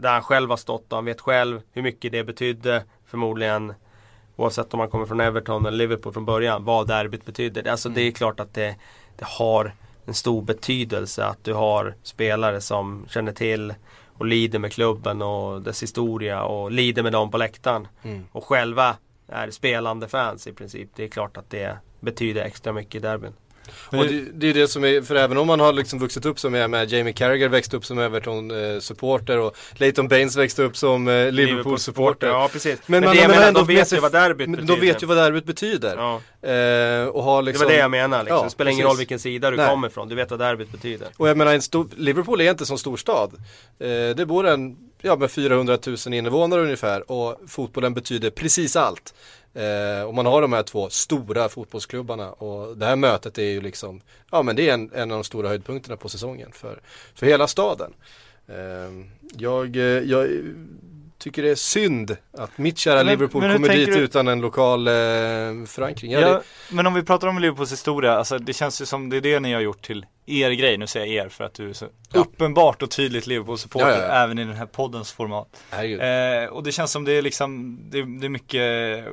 där 0.01 0.13
han 0.13 0.23
själv 0.23 0.51
har 0.51 0.57
stått 0.57 0.93
och 0.93 0.97
han 0.99 1.05
vet 1.05 1.21
själv 1.21 1.61
hur 1.73 1.83
mycket 1.83 2.13
det 2.13 2.25
betydde. 2.25 2.85
Förmodligen 3.07 3.75
oavsett 4.37 4.75
om 4.75 4.79
man 4.79 4.89
kommer 4.91 5.07
från 5.07 5.21
Everton 5.21 5.67
eller 5.67 5.79
Liverpool 5.79 6.13
från 6.13 6.25
början. 6.25 6.65
Vad 6.65 6.89
derbyt 6.89 7.25
betydde. 7.25 7.71
Alltså 7.71 7.89
det 7.89 8.01
är 8.01 8.11
klart 8.11 8.41
att 8.41 8.55
det, 8.55 8.77
det 9.17 9.25
har 9.25 9.73
en 10.07 10.15
stor 10.15 10.43
betydelse 10.43 11.25
att 11.25 11.45
du 11.45 11.53
har 11.55 11.95
spelare 12.03 12.61
som 12.61 13.07
känner 13.09 13.33
till 13.33 13.75
och 14.15 14.27
lider 14.27 14.59
med 14.59 14.73
klubben 14.73 15.23
och 15.23 15.63
dess 15.63 15.83
historia 15.83 16.45
och 16.45 16.71
lider 16.71 17.03
med 17.03 17.13
dem 17.13 17.31
på 17.31 17.39
läktaren. 17.39 17.89
Mm. 18.03 18.27
Och 18.33 18.45
själva 18.45 18.97
är 19.29 19.51
spelande 19.51 20.09
fans 20.09 20.47
i 20.47 20.53
princip. 20.53 20.91
Det 20.97 21.05
är 21.05 21.09
klart 21.09 21.37
att 21.37 21.51
det 21.51 21.79
betyder 22.01 22.43
extra 22.43 22.73
mycket 22.73 22.95
i 22.95 22.99
derbyn. 22.99 23.33
Och 23.87 24.07
det, 24.07 24.25
det 24.35 24.51
är 24.51 24.55
det 24.55 24.69
som 24.69 24.85
är, 24.85 25.03
för 25.03 25.15
även 25.15 25.39
om 25.39 25.47
man 25.47 25.61
har 25.61 25.73
liksom 25.73 25.99
vuxit 25.99 26.27
upp 26.27 26.39
som 26.39 26.55
är 26.55 26.69
med 26.69 26.93
Jamie 26.93 27.13
Carragher 27.13 27.49
växte 27.49 27.77
upp 27.77 27.85
som 27.85 27.99
Everton-supporter 27.99 29.39
och 29.39 29.57
Leighton 29.73 30.09
Baines 30.09 30.37
växte 30.37 30.63
upp 30.63 30.77
som 30.77 31.09
eh, 31.09 31.33
Liverpool-supporter. 31.33 32.27
Ja 32.27 32.49
precis. 32.53 32.79
Men, 32.87 33.01
Men, 33.01 33.05
man, 33.05 33.17
det 33.17 33.23
jag 33.23 33.31
men 33.31 33.39
menar, 33.39 33.53
de 33.53 33.67
vet 33.67 33.93
ju 33.93 34.01
vad 34.01 34.13
derbyt 34.13 34.49
betyder. 34.51 34.75
De 34.75 34.81
vet 34.81 35.03
ju 35.03 35.07
vad 35.07 35.17
derbyt 35.17 35.45
betyder. 35.45 35.97
Ja, 35.97 36.21
Eh, 36.45 37.07
och 37.07 37.23
har 37.23 37.43
det 37.43 37.47
liksom, 37.47 37.65
var 37.65 37.73
det 37.73 37.79
jag 37.79 37.91
menar 37.91 38.23
liksom. 38.23 38.37
Ja, 38.37 38.45
det 38.45 38.51
spelar 38.51 38.71
ingen 38.71 38.87
roll 38.87 38.97
vilken 38.97 39.19
sida 39.19 39.51
du 39.51 39.57
Nej. 39.57 39.69
kommer 39.69 39.89
ifrån. 39.89 40.09
Du 40.09 40.15
vet 40.15 40.31
vad 40.31 40.41
derbyt 40.41 40.73
betyder. 40.73 41.09
Och 41.17 41.29
jag 41.29 41.37
menar, 41.37 41.55
en 41.55 41.63
stor, 41.63 41.89
Liverpool 41.97 42.41
är 42.41 42.51
inte 42.51 42.67
som 42.67 42.79
storstad. 42.79 43.35
Eh, 43.79 43.89
det 44.17 44.27
bor 44.27 44.47
en, 44.47 44.77
ja 45.03 45.17
med 45.17 45.31
400 45.31 45.79
000 46.07 46.15
invånare 46.15 46.61
ungefär 46.61 47.11
och 47.11 47.41
fotbollen 47.49 47.95
betyder 47.95 48.31
precis 48.31 48.77
allt. 48.77 49.15
Eh, 49.55 50.03
och 50.03 50.15
man 50.15 50.27
har 50.27 50.43
de 50.43 50.53
här 50.53 50.63
två 50.63 50.91
stora 50.91 51.49
fotbollsklubbarna 51.49 52.33
och 52.33 52.77
det 52.77 52.87
här 52.87 52.97
mötet 52.97 53.39
är 53.39 53.43
ju 53.43 53.61
liksom, 53.61 54.01
ja 54.31 54.43
men 54.43 54.57
det 54.57 54.69
är 54.69 54.75
en, 54.75 54.91
en 54.95 55.11
av 55.11 55.17
de 55.19 55.25
stora 55.25 55.49
höjdpunkterna 55.49 55.97
på 55.97 56.09
säsongen 56.09 56.53
för, 56.53 56.81
för 57.15 57.27
hela 57.27 57.47
staden. 57.47 57.93
Eh, 58.47 59.07
jag, 59.37 59.77
eh, 59.77 59.83
jag 59.83 60.29
tycker 61.25 61.43
det 61.43 61.51
är 61.51 61.55
synd 61.55 62.17
att 62.39 62.59
mitt 62.59 62.79
kära 62.79 62.97
Men- 62.97 63.07
Liverpool 63.07 63.43
men 63.43 63.53
kommer 63.57 63.69
dit 63.69 63.87
du- 63.87 63.99
utan 63.99 64.29
en 64.29 64.41
lokal 64.41 64.89
eh, 64.89 64.93
förankring. 65.67 66.13
Ja, 66.13 66.21
Ja, 66.21 66.29
det, 66.29 66.43
men 66.71 66.87
om 66.87 66.95
vi 66.95 67.03
pratar 67.03 67.29
om 67.29 67.39
Liverpools 67.39 67.73
historia, 67.73 68.13
alltså 68.13 68.39
det 68.39 68.53
känns 68.53 68.81
ju 68.81 68.87
som 68.87 69.11
det 69.11 69.17
är 69.17 69.21
det 69.21 69.41
ni 69.41 69.53
har 69.53 69.61
gjort 69.61 69.83
till 69.83 70.07
er 70.27 70.51
grej, 70.51 70.77
nu 70.79 70.87
säger 70.87 71.15
jag 71.17 71.25
er 71.27 71.29
för 71.29 71.45
att 71.45 71.55
du 71.55 71.69
är 71.69 71.73
så 71.73 71.87
uppenbart 72.15 72.83
och 72.83 72.91
tydligt 72.91 73.27
Liverpool-supporter 73.27 73.89
Ja, 73.89 73.97
ja, 73.97 74.03
ja. 74.07 74.25
även 74.25 74.39
i 74.39 74.45
den 74.45 74.55
här 74.57 74.67
poddens 74.67 75.13
format. 75.13 75.63
Eh, 75.73 76.49
och 76.51 76.63
det 76.63 76.73
känns 76.73 76.91
som 76.93 77.05
det 77.05 77.13
är 77.13 77.23
liksom, 77.23 77.79
det, 77.91 78.03
det 78.21 78.27
är 78.27 78.31
mycket 78.31 79.05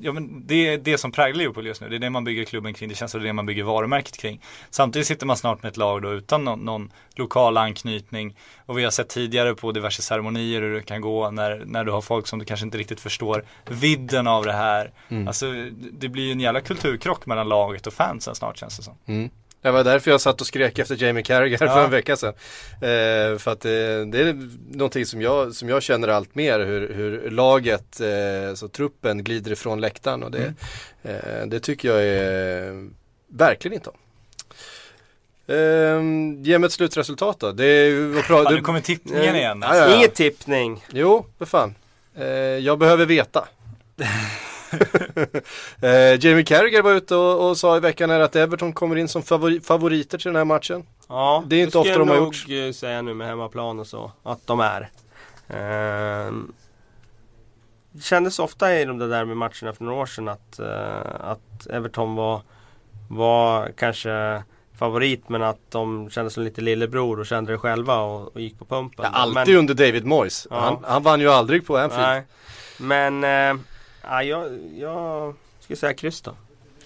Ja 0.00 0.12
men 0.12 0.46
det 0.46 0.68
är 0.68 0.78
det 0.78 0.98
som 0.98 1.12
präglar 1.12 1.38
Liverpool 1.38 1.66
just 1.66 1.80
nu, 1.80 1.88
det 1.88 1.96
är 1.96 1.98
det 1.98 2.10
man 2.10 2.24
bygger 2.24 2.44
klubben 2.44 2.74
kring, 2.74 2.88
det 2.88 2.94
känns 2.94 3.12
som 3.12 3.20
det 3.20 3.24
är 3.24 3.26
det 3.26 3.32
man 3.32 3.46
bygger 3.46 3.64
varumärket 3.64 4.16
kring. 4.16 4.40
Samtidigt 4.70 5.06
sitter 5.06 5.26
man 5.26 5.36
snart 5.36 5.62
med 5.62 5.70
ett 5.70 5.76
lag 5.76 6.02
då 6.02 6.12
utan 6.12 6.44
någon, 6.44 6.64
någon 6.64 6.92
lokal 7.16 7.56
anknytning. 7.56 8.36
Och 8.66 8.78
vi 8.78 8.84
har 8.84 8.90
sett 8.90 9.08
tidigare 9.08 9.54
på 9.54 9.72
diverse 9.72 10.02
ceremonier 10.02 10.60
hur 10.60 10.74
det 10.74 10.82
kan 10.82 11.00
gå 11.00 11.30
när, 11.30 11.62
när 11.66 11.84
du 11.84 11.92
har 11.92 12.00
folk 12.00 12.26
som 12.26 12.38
du 12.38 12.44
kanske 12.44 12.66
inte 12.66 12.78
riktigt 12.78 13.00
förstår 13.00 13.44
vidden 13.70 14.26
av 14.26 14.44
det 14.44 14.52
här. 14.52 14.92
Alltså 15.26 15.52
det 15.92 16.08
blir 16.08 16.24
ju 16.24 16.32
en 16.32 16.40
jävla 16.40 16.60
kulturkrock 16.60 17.26
mellan 17.26 17.48
laget 17.48 17.86
och 17.86 17.92
fansen 17.92 18.34
snart 18.34 18.58
känns 18.58 18.76
det 18.76 18.82
som. 18.82 18.94
Mm. 19.06 19.30
Det 19.62 19.70
var 19.70 19.84
därför 19.84 20.10
jag 20.10 20.20
satt 20.20 20.40
och 20.40 20.46
skrek 20.46 20.78
efter 20.78 21.02
Jamie 21.02 21.22
Carragher 21.22 21.56
för 21.58 21.66
Ja. 21.66 21.84
en 21.84 21.90
vecka 21.90 22.16
sedan. 22.16 22.34
Eh, 22.74 23.38
för 23.38 23.48
att 23.50 23.64
eh, 23.64 23.70
det 23.70 24.18
är 24.20 24.50
någonting 24.76 25.06
som 25.06 25.22
jag, 25.22 25.54
som 25.54 25.68
jag 25.68 25.82
känner 25.82 26.08
allt 26.08 26.34
mer 26.34 26.60
hur, 26.60 26.94
hur 26.94 27.30
laget, 27.30 28.00
eh, 28.00 28.54
så 28.54 28.68
truppen 28.68 29.24
glider 29.24 29.52
ifrån 29.52 29.80
läktaren 29.80 30.22
och 30.22 30.30
det, 30.30 30.54
eh, 31.02 31.46
det 31.46 31.60
tycker 31.60 31.88
jag 31.88 32.04
är 32.04 32.88
verkligen 33.28 33.74
inte 33.74 33.90
om. 33.90 33.96
Eh, 35.46 36.46
ge 36.46 36.58
mig 36.58 36.66
ett 36.66 36.72
slutresultat 36.72 37.40
då. 37.40 37.52
Det 37.52 37.64
är 37.64 37.90
pra- 38.22 38.42
Ja, 38.44 38.50
nu 38.50 38.60
kommer 38.60 38.80
tippningen 38.80 39.36
igen. 39.36 39.58
Ja, 39.62 39.76
ja, 39.76 39.88
ja. 39.88 39.96
Inget 39.96 40.14
tippning. 40.14 40.84
Jo, 40.92 41.26
för 41.38 41.46
fan. 41.46 41.74
Eh, 42.18 42.26
jag 42.36 42.78
behöver 42.78 43.06
veta. 43.06 43.48
eh, 45.82 46.24
Jamie 46.24 46.44
Carragher 46.44 46.82
var 46.82 46.92
ute 46.92 47.14
och, 47.14 47.48
och 47.48 47.56
sa 47.56 47.76
i 47.76 47.80
veckan 47.80 48.10
här 48.10 48.20
att 48.20 48.36
Everton 48.36 48.72
kommer 48.72 48.96
in 48.96 49.08
som 49.08 49.22
favori, 49.22 49.60
favoriter 49.60 50.18
till 50.18 50.26
den 50.28 50.36
här 50.36 50.44
matchen. 50.44 50.86
Ja, 51.08 51.44
Det 51.46 51.56
är 51.56 51.60
inte 51.60 51.70
skulle 51.70 51.90
ofta 51.90 51.98
de 51.98 52.08
har 52.08 52.16
jag 52.16 52.24
gjort. 52.24 52.48
nog 52.48 52.66
eh, 52.66 52.72
säga 52.72 53.02
nu 53.02 53.14
med 53.14 53.26
hemmaplan 53.26 53.78
och 53.80 53.86
så, 53.86 54.12
att 54.22 54.46
de 54.46 54.60
är. 54.60 54.90
Ehm, 55.48 56.52
det 57.92 58.02
kändes 58.02 58.38
ofta 58.38 58.74
i 58.80 58.84
de 58.84 58.98
där 58.98 59.24
med 59.24 59.36
matcherna 59.36 59.72
för 59.72 59.84
några 59.84 59.98
år 59.98 60.06
sedan 60.06 60.28
att, 60.28 60.58
eh, 60.58 61.20
att 61.20 61.66
Everton 61.70 62.14
var, 62.14 62.40
var 63.08 63.72
kanske 63.76 64.42
favorit 64.78 65.28
men 65.28 65.42
att 65.42 65.58
de 65.70 66.10
kändes 66.10 66.34
som 66.34 66.42
lite 66.44 66.60
lillebror 66.60 67.20
och 67.20 67.26
kände 67.26 67.52
det 67.52 67.58
själva 67.58 67.96
och, 68.00 68.34
och 68.34 68.40
gick 68.40 68.58
på 68.58 68.64
pumpen. 68.64 69.04
Ja, 69.12 69.18
alltid 69.18 69.56
under 69.56 69.74
David 69.74 70.06
Moyes. 70.06 70.46
Ja. 70.50 70.60
Han, 70.60 70.84
han 70.84 71.02
vann 71.02 71.20
ju 71.20 71.28
aldrig 71.30 71.66
på 71.66 71.78
Anfield. 71.78 72.02
Nej. 72.02 72.22
Men 72.78 73.24
eh, 73.24 73.62
ja, 74.08 74.22
jag, 74.22 74.58
jag 74.76 75.34
skulle 75.60 75.76
säga 75.76 75.94
kryss 75.94 76.20
då. 76.20 76.34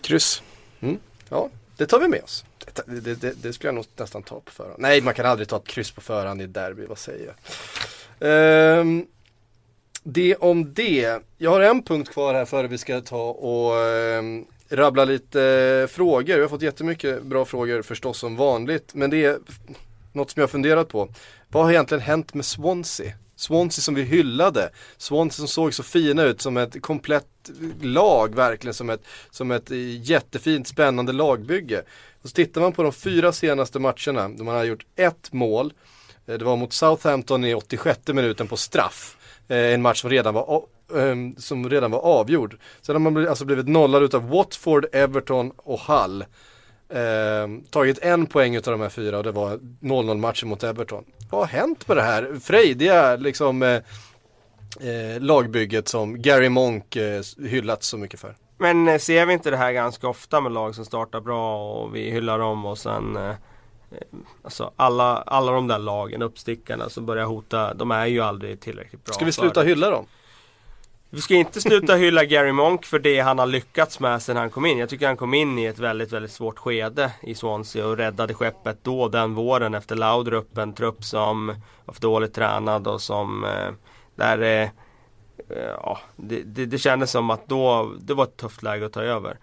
Kryss. 0.00 0.42
Mm. 0.80 0.98
Ja, 1.28 1.48
det 1.76 1.86
tar 1.86 2.00
vi 2.00 2.08
med 2.08 2.22
oss. 2.22 2.44
Det, 2.86 3.00
det, 3.00 3.14
det, 3.14 3.42
det 3.42 3.52
skulle 3.52 3.68
jag 3.68 3.74
nog 3.74 3.86
nästan 3.96 4.22
ta 4.22 4.40
på 4.40 4.50
förhand. 4.50 4.76
Nej, 4.78 5.00
man 5.00 5.14
kan 5.14 5.26
aldrig 5.26 5.48
ta 5.48 5.56
ett 5.56 5.66
kryss 5.66 5.90
på 5.90 6.00
förhand 6.00 6.42
i 6.42 6.46
derby, 6.46 6.86
vad 6.86 6.98
säger 6.98 7.26
jag? 7.26 7.34
Ehm, 8.20 9.06
det 10.02 10.36
om 10.36 10.74
det. 10.74 11.22
Jag 11.38 11.50
har 11.50 11.60
en 11.60 11.82
punkt 11.82 12.10
kvar 12.10 12.34
här 12.34 12.44
före 12.44 12.68
vi 12.68 12.78
ska 12.78 13.00
ta 13.00 13.30
och 13.30 13.78
ehm, 13.78 14.44
rabbla 14.68 15.04
lite 15.04 15.42
eh, 15.42 15.86
frågor. 15.86 16.34
Vi 16.34 16.40
har 16.40 16.48
fått 16.48 16.62
jättemycket 16.62 17.22
bra 17.22 17.44
frågor 17.44 17.82
förstås 17.82 18.18
som 18.18 18.36
vanligt. 18.36 18.94
Men 18.94 19.10
det 19.10 19.24
är 19.24 19.38
något 20.12 20.30
som 20.30 20.40
jag 20.40 20.46
har 20.46 20.50
funderat 20.50 20.88
på. 20.88 21.08
Vad 21.48 21.64
har 21.64 21.70
egentligen 21.70 22.02
hänt 22.02 22.34
med 22.34 22.44
Swansea? 22.44 23.12
Swansea 23.42 23.82
som 23.82 23.94
vi 23.94 24.02
hyllade. 24.02 24.70
Swansea 24.96 25.36
som 25.36 25.48
såg 25.48 25.74
så 25.74 25.82
fina 25.82 26.22
ut 26.22 26.40
som 26.40 26.56
ett 26.56 26.82
komplett 26.82 27.50
lag 27.80 28.34
verkligen. 28.34 28.74
Som 28.74 28.90
ett, 28.90 29.02
som 29.30 29.50
ett 29.50 29.70
jättefint 30.00 30.68
spännande 30.68 31.12
lagbygge. 31.12 31.82
Och 32.22 32.28
så 32.28 32.34
tittar 32.34 32.60
man 32.60 32.72
på 32.72 32.82
de 32.82 32.92
fyra 32.92 33.32
senaste 33.32 33.78
matcherna. 33.78 34.28
Då 34.28 34.44
man 34.44 34.54
har 34.54 34.64
gjort 34.64 34.86
ett 34.96 35.32
mål. 35.32 35.72
Eh, 36.26 36.38
det 36.38 36.44
var 36.44 36.56
mot 36.56 36.72
Southampton 36.72 37.44
i 37.44 37.54
86 37.54 38.00
minuten 38.08 38.48
på 38.48 38.56
straff. 38.56 39.16
Eh, 39.48 39.56
en 39.56 39.82
match 39.82 40.00
som 40.00 40.10
redan 40.10 40.34
var, 40.34 40.62
ehm, 40.96 41.36
som 41.36 41.70
redan 41.70 41.90
var 41.90 42.00
avgjord. 42.00 42.56
Sen 42.80 42.94
har 42.94 43.00
man 43.10 43.28
alltså 43.28 43.44
blivit 43.44 43.68
nollad 43.68 44.02
utav 44.02 44.28
Watford, 44.28 44.86
Everton 44.92 45.52
och 45.56 45.80
Hull. 45.80 46.24
Ehm, 46.94 47.62
tagit 47.70 47.98
en 48.02 48.26
poäng 48.26 48.56
utav 48.56 48.72
de 48.72 48.80
här 48.80 48.88
fyra 48.88 49.18
och 49.18 49.24
det 49.24 49.32
var 49.32 49.58
0-0 49.80 50.18
matchen 50.18 50.48
mot 50.48 50.62
Everton. 50.62 51.04
Vad 51.30 51.40
har 51.40 51.46
hänt 51.46 51.88
med 51.88 51.96
det 51.96 52.02
här 52.02 52.38
frejdiga 52.42 53.16
liksom 53.16 53.62
eh, 53.62 53.74
eh, 54.80 55.20
lagbygget 55.20 55.88
som 55.88 56.22
Gary 56.22 56.48
Monk 56.48 56.96
eh, 56.96 57.22
hyllats 57.38 57.88
så 57.88 57.98
mycket 57.98 58.20
för? 58.20 58.36
Men 58.58 58.88
eh, 58.88 58.98
ser 58.98 59.26
vi 59.26 59.32
inte 59.32 59.50
det 59.50 59.56
här 59.56 59.72
ganska 59.72 60.08
ofta 60.08 60.40
med 60.40 60.52
lag 60.52 60.74
som 60.74 60.84
startar 60.84 61.20
bra 61.20 61.72
och 61.72 61.94
vi 61.94 62.10
hyllar 62.10 62.38
dem 62.38 62.66
och 62.66 62.78
sen 62.78 63.16
eh, 63.16 63.28
eh, 63.28 63.36
Alltså 64.44 64.72
alla, 64.76 65.16
alla 65.16 65.52
de 65.52 65.68
där 65.68 65.78
lagen, 65.78 66.22
uppstickarna 66.22 66.88
som 66.88 67.06
börjar 67.06 67.24
hota, 67.24 67.74
de 67.74 67.90
är 67.90 68.06
ju 68.06 68.20
aldrig 68.20 68.60
tillräckligt 68.60 69.04
bra 69.04 69.12
Ska 69.12 69.24
vi 69.24 69.32
sluta 69.32 69.62
hylla 69.62 69.90
dem? 69.90 70.06
Vi 71.14 71.20
ska 71.20 71.34
inte 71.34 71.60
sluta 71.60 71.94
hylla 71.94 72.24
Gary 72.24 72.52
Monk 72.52 72.84
för 72.84 72.98
det 72.98 73.20
han 73.20 73.38
har 73.38 73.46
lyckats 73.46 74.00
med 74.00 74.22
sen 74.22 74.36
han 74.36 74.50
kom 74.50 74.66
in. 74.66 74.78
Jag 74.78 74.88
tycker 74.88 75.06
han 75.06 75.16
kom 75.16 75.34
in 75.34 75.58
i 75.58 75.64
ett 75.64 75.78
väldigt, 75.78 76.12
väldigt 76.12 76.32
svårt 76.32 76.58
skede 76.58 77.12
i 77.22 77.34
Swansea 77.34 77.86
och 77.86 77.96
räddade 77.96 78.34
skeppet 78.34 78.78
då 78.82 79.08
den 79.08 79.34
våren 79.34 79.74
efter 79.74 79.96
Laudrup. 79.96 80.58
En 80.58 80.72
trupp 80.72 81.04
som 81.04 81.46
var 81.84 81.94
för 81.94 82.00
dåligt 82.00 82.34
tränad 82.34 82.86
och 82.86 83.00
som 83.00 83.44
eh, 83.44 83.72
där 84.14 84.42
eh, 84.42 84.68
eh, 85.48 85.72
ja, 85.82 85.98
det, 86.16 86.42
det, 86.42 86.66
det 86.66 86.78
kändes 86.78 87.10
som 87.10 87.30
att 87.30 87.48
då, 87.48 87.92
det 88.00 88.14
var 88.14 88.24
ett 88.24 88.36
tufft 88.36 88.62
läge 88.62 88.86
att 88.86 88.92
ta 88.92 89.02
över. 89.02 89.38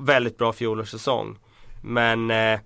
Väldigt 0.00 0.38
bra 0.38 0.52
fjolårssäsong. 0.52 1.38
Men 1.82 2.30
eh, 2.30 2.60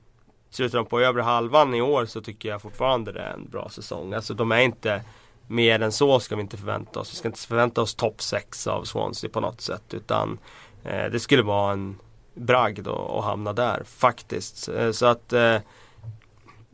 slutar 0.51 0.79
de 0.79 0.87
på 0.87 1.01
övre 1.01 1.23
halvan 1.23 1.75
i 1.75 1.83
år 1.83 2.07
så 2.07 2.21
tycker 2.21 2.49
jag 2.49 2.63
fortfarande 2.63 3.13
det 3.13 3.21
är 3.21 3.33
en 3.33 3.49
bra 3.49 3.69
säsong. 3.69 4.13
Alltså 4.13 4.35
de 4.35 4.53
är 4.53 4.61
inte 4.61 5.03
mer 5.47 5.83
än 5.83 5.93
så 5.93 6.21
ska 6.21 6.37
vi 6.37 6.43
inte 6.43 6.57
förvänta 6.57 7.01
oss. 7.01 7.13
Vi 7.13 7.17
ska 7.17 7.29
inte 7.29 7.41
förvänta 7.41 7.83
oss 7.83 7.95
topp 7.95 8.23
6 8.23 8.67
av 8.67 8.85
Swansea 8.85 9.31
på 9.31 9.41
något 9.41 9.61
sätt. 9.61 9.95
Utan 9.95 10.39
eh, 10.85 11.05
det 11.05 11.21
skulle 11.21 11.43
vara 11.43 11.73
en 11.73 11.99
bragd 12.35 12.89
att 12.89 13.25
hamna 13.25 13.53
där 13.53 13.83
faktiskt. 13.87 14.69
Eh, 14.69 14.91
så 14.91 15.07
att 15.07 15.33
eh, 15.33 15.57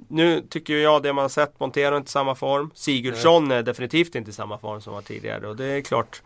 nu 0.09 0.43
tycker 0.49 0.75
jag 0.75 1.03
det 1.03 1.13
man 1.13 1.23
har 1.23 1.29
sett, 1.29 1.61
Montero 1.61 1.97
inte 1.97 2.09
i 2.09 2.11
samma 2.11 2.35
form. 2.35 2.71
Sigurdsson 2.75 3.51
är 3.51 3.63
definitivt 3.63 4.15
inte 4.15 4.31
i 4.31 4.35
samma 4.35 4.59
form 4.59 4.81
som 4.81 4.93
var 4.93 5.03
tidigare. 5.03 5.49
Och 5.49 5.57
det 5.57 5.65
är 5.65 5.81
klart 5.81 6.23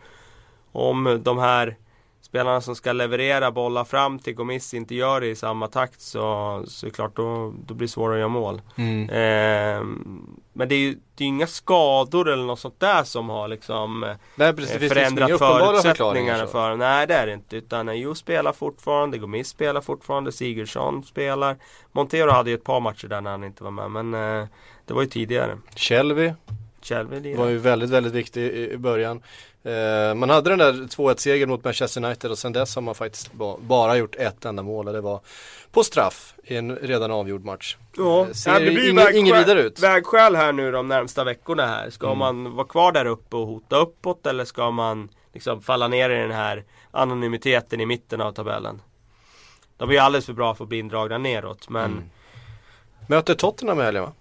om 0.71 1.21
de 1.23 1.37
här 1.37 1.77
spelarna 2.33 2.61
som 2.61 2.75
ska 2.75 2.93
leverera 2.93 3.51
bollar 3.51 3.83
fram 3.83 4.19
till 4.19 4.33
Gomis 4.35 4.73
inte 4.73 4.95
gör 4.95 5.21
det 5.21 5.27
i 5.27 5.35
samma 5.35 5.67
takt 5.67 6.01
så, 6.01 6.19
så 6.67 6.85
är 6.85 6.89
det 6.89 6.95
klart 6.95 7.15
då, 7.15 7.53
då 7.65 7.73
blir 7.73 7.87
det 7.87 7.91
svårare 7.91 8.15
att 8.15 8.19
göra 8.19 8.29
mål. 8.29 8.61
Ehm, 9.11 10.27
men 10.53 10.69
det 10.69 10.75
är 10.75 10.79
ju 10.79 10.97
det 11.15 11.23
är 11.23 11.27
inga 11.27 11.47
skador 11.47 12.29
eller 12.29 12.43
något 12.43 12.59
sånt 12.59 12.79
där 12.79 13.03
som 13.03 13.29
har 13.29 13.47
liksom 13.47 14.03
eh, 14.03 14.09
Nej 14.35 14.53
precis, 14.53 14.73
det 14.73 14.79
finns 14.79 14.95
liksom 14.95 15.03
förändrat 15.03 15.31
uppenbara 15.31 15.81
förutsättningarna 15.81 16.47
för 16.47 16.75
Nej 16.75 17.07
det 17.07 17.13
är 17.13 17.27
det 17.27 17.33
inte. 17.33 17.55
Utan 17.55 17.99
Jo 17.99 18.15
spelar 18.15 18.53
fortfarande, 18.53 19.17
Gomis 19.17 19.47
spelar 19.47 19.81
fortfarande, 19.81 20.31
Sigurdsson 20.31 21.03
spelar. 21.03 21.57
Montero 21.91 22.31
hade 22.31 22.49
ju 22.49 22.55
ett 22.55 22.63
par 22.63 22.79
matcher 22.79 23.07
där 23.07 23.21
när 23.21 23.31
han 23.31 23.43
inte 23.43 23.63
var 23.63 23.71
med 23.71 23.91
men 23.91 24.13
eh, 24.13 24.47
det 24.85 24.93
var 24.93 25.01
ju 25.01 25.07
tidigare. 25.07 25.57
Shelby 25.75 26.33
Kjellby 26.83 27.35
var 27.35 27.47
ju 27.47 27.57
väldigt, 27.57 27.89
väldigt 27.89 28.13
viktig 28.13 28.41
i, 28.43 28.71
i 28.71 28.77
början. 28.77 29.21
Eh, 29.63 30.13
man 30.15 30.29
hade 30.29 30.49
den 30.49 30.59
där 30.59 30.73
2-1 30.73 31.15
segern 31.17 31.49
mot 31.49 31.63
Manchester 31.63 32.05
United 32.05 32.31
och 32.31 32.37
sen 32.37 32.53
dess 32.53 32.75
har 32.75 32.81
man 32.81 32.95
faktiskt 32.95 33.33
ba, 33.33 33.57
bara 33.61 33.97
gjort 33.97 34.15
ett 34.15 34.45
enda 34.45 34.63
mål 34.63 34.87
och 34.87 34.93
det 34.93 35.01
var 35.01 35.19
på 35.71 35.83
straff 35.83 36.35
i 36.43 36.55
en 36.55 36.75
redan 36.75 37.11
avgjord 37.11 37.45
match. 37.45 37.77
Ja, 37.97 38.25
Eh, 38.27 38.31
ser 38.31 38.53
det 38.53 38.59
blir 38.59 38.71
ju 38.83 38.89
inget, 38.89 39.03
vägskäl, 39.05 39.15
inget 39.19 39.39
vidare 39.39 39.61
ut. 39.61 39.79
vägskäl 39.79 40.35
här 40.35 40.51
nu 40.53 40.71
de 40.71 40.87
närmsta 40.87 41.23
veckorna 41.23 41.67
här. 41.67 41.89
Ska 41.89 42.05
Mm. 42.07 42.17
man 42.17 42.55
vara 42.55 42.67
kvar 42.67 42.91
där 42.91 43.05
uppe 43.05 43.35
och 43.35 43.47
hota 43.47 43.75
uppåt 43.77 44.25
eller 44.25 44.45
ska 44.45 44.71
man 44.71 45.09
liksom 45.33 45.61
falla 45.61 45.87
ner 45.87 46.09
i 46.09 46.15
den 46.15 46.31
här 46.31 46.63
anonymiteten 46.91 47.81
i 47.81 47.85
mitten 47.85 48.21
av 48.21 48.31
tabellen? 48.31 48.81
De 49.77 49.89
är 49.89 49.93
ju 49.93 49.99
alldeles 49.99 50.25
för 50.25 50.33
bra 50.33 50.55
för 50.55 50.63
att 50.63 50.69
bli 50.69 50.79
indragna 50.79 51.17
neråt 51.17 51.69
men 51.69 51.91
Mm. 51.91 52.03
Möter 53.07 53.33
Tottenham 53.33 53.79
i 53.79 53.83
helgen 53.83 54.03
va? 54.03 54.11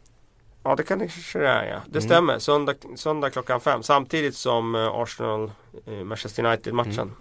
Ja 0.64 0.74
det 0.76 0.82
kan 0.82 0.98
det 0.98 1.08
kanske 1.08 1.38
det 1.38 1.48
är 1.48 1.64
ja. 1.64 1.76
Det 1.86 1.98
Mm. 1.98 2.08
stämmer. 2.10 2.38
Söndag, 2.38 2.74
söndag 2.96 3.30
klockan 3.30 3.60
fem. 3.60 3.82
Samtidigt 3.82 4.36
som 4.36 4.74
eh, 4.74 4.86
Arsenal 4.94 5.50
eh, 5.86 5.92
Manchester 5.92 6.44
United 6.46 6.74
matchen. 6.74 6.92
Mm. 6.98 7.12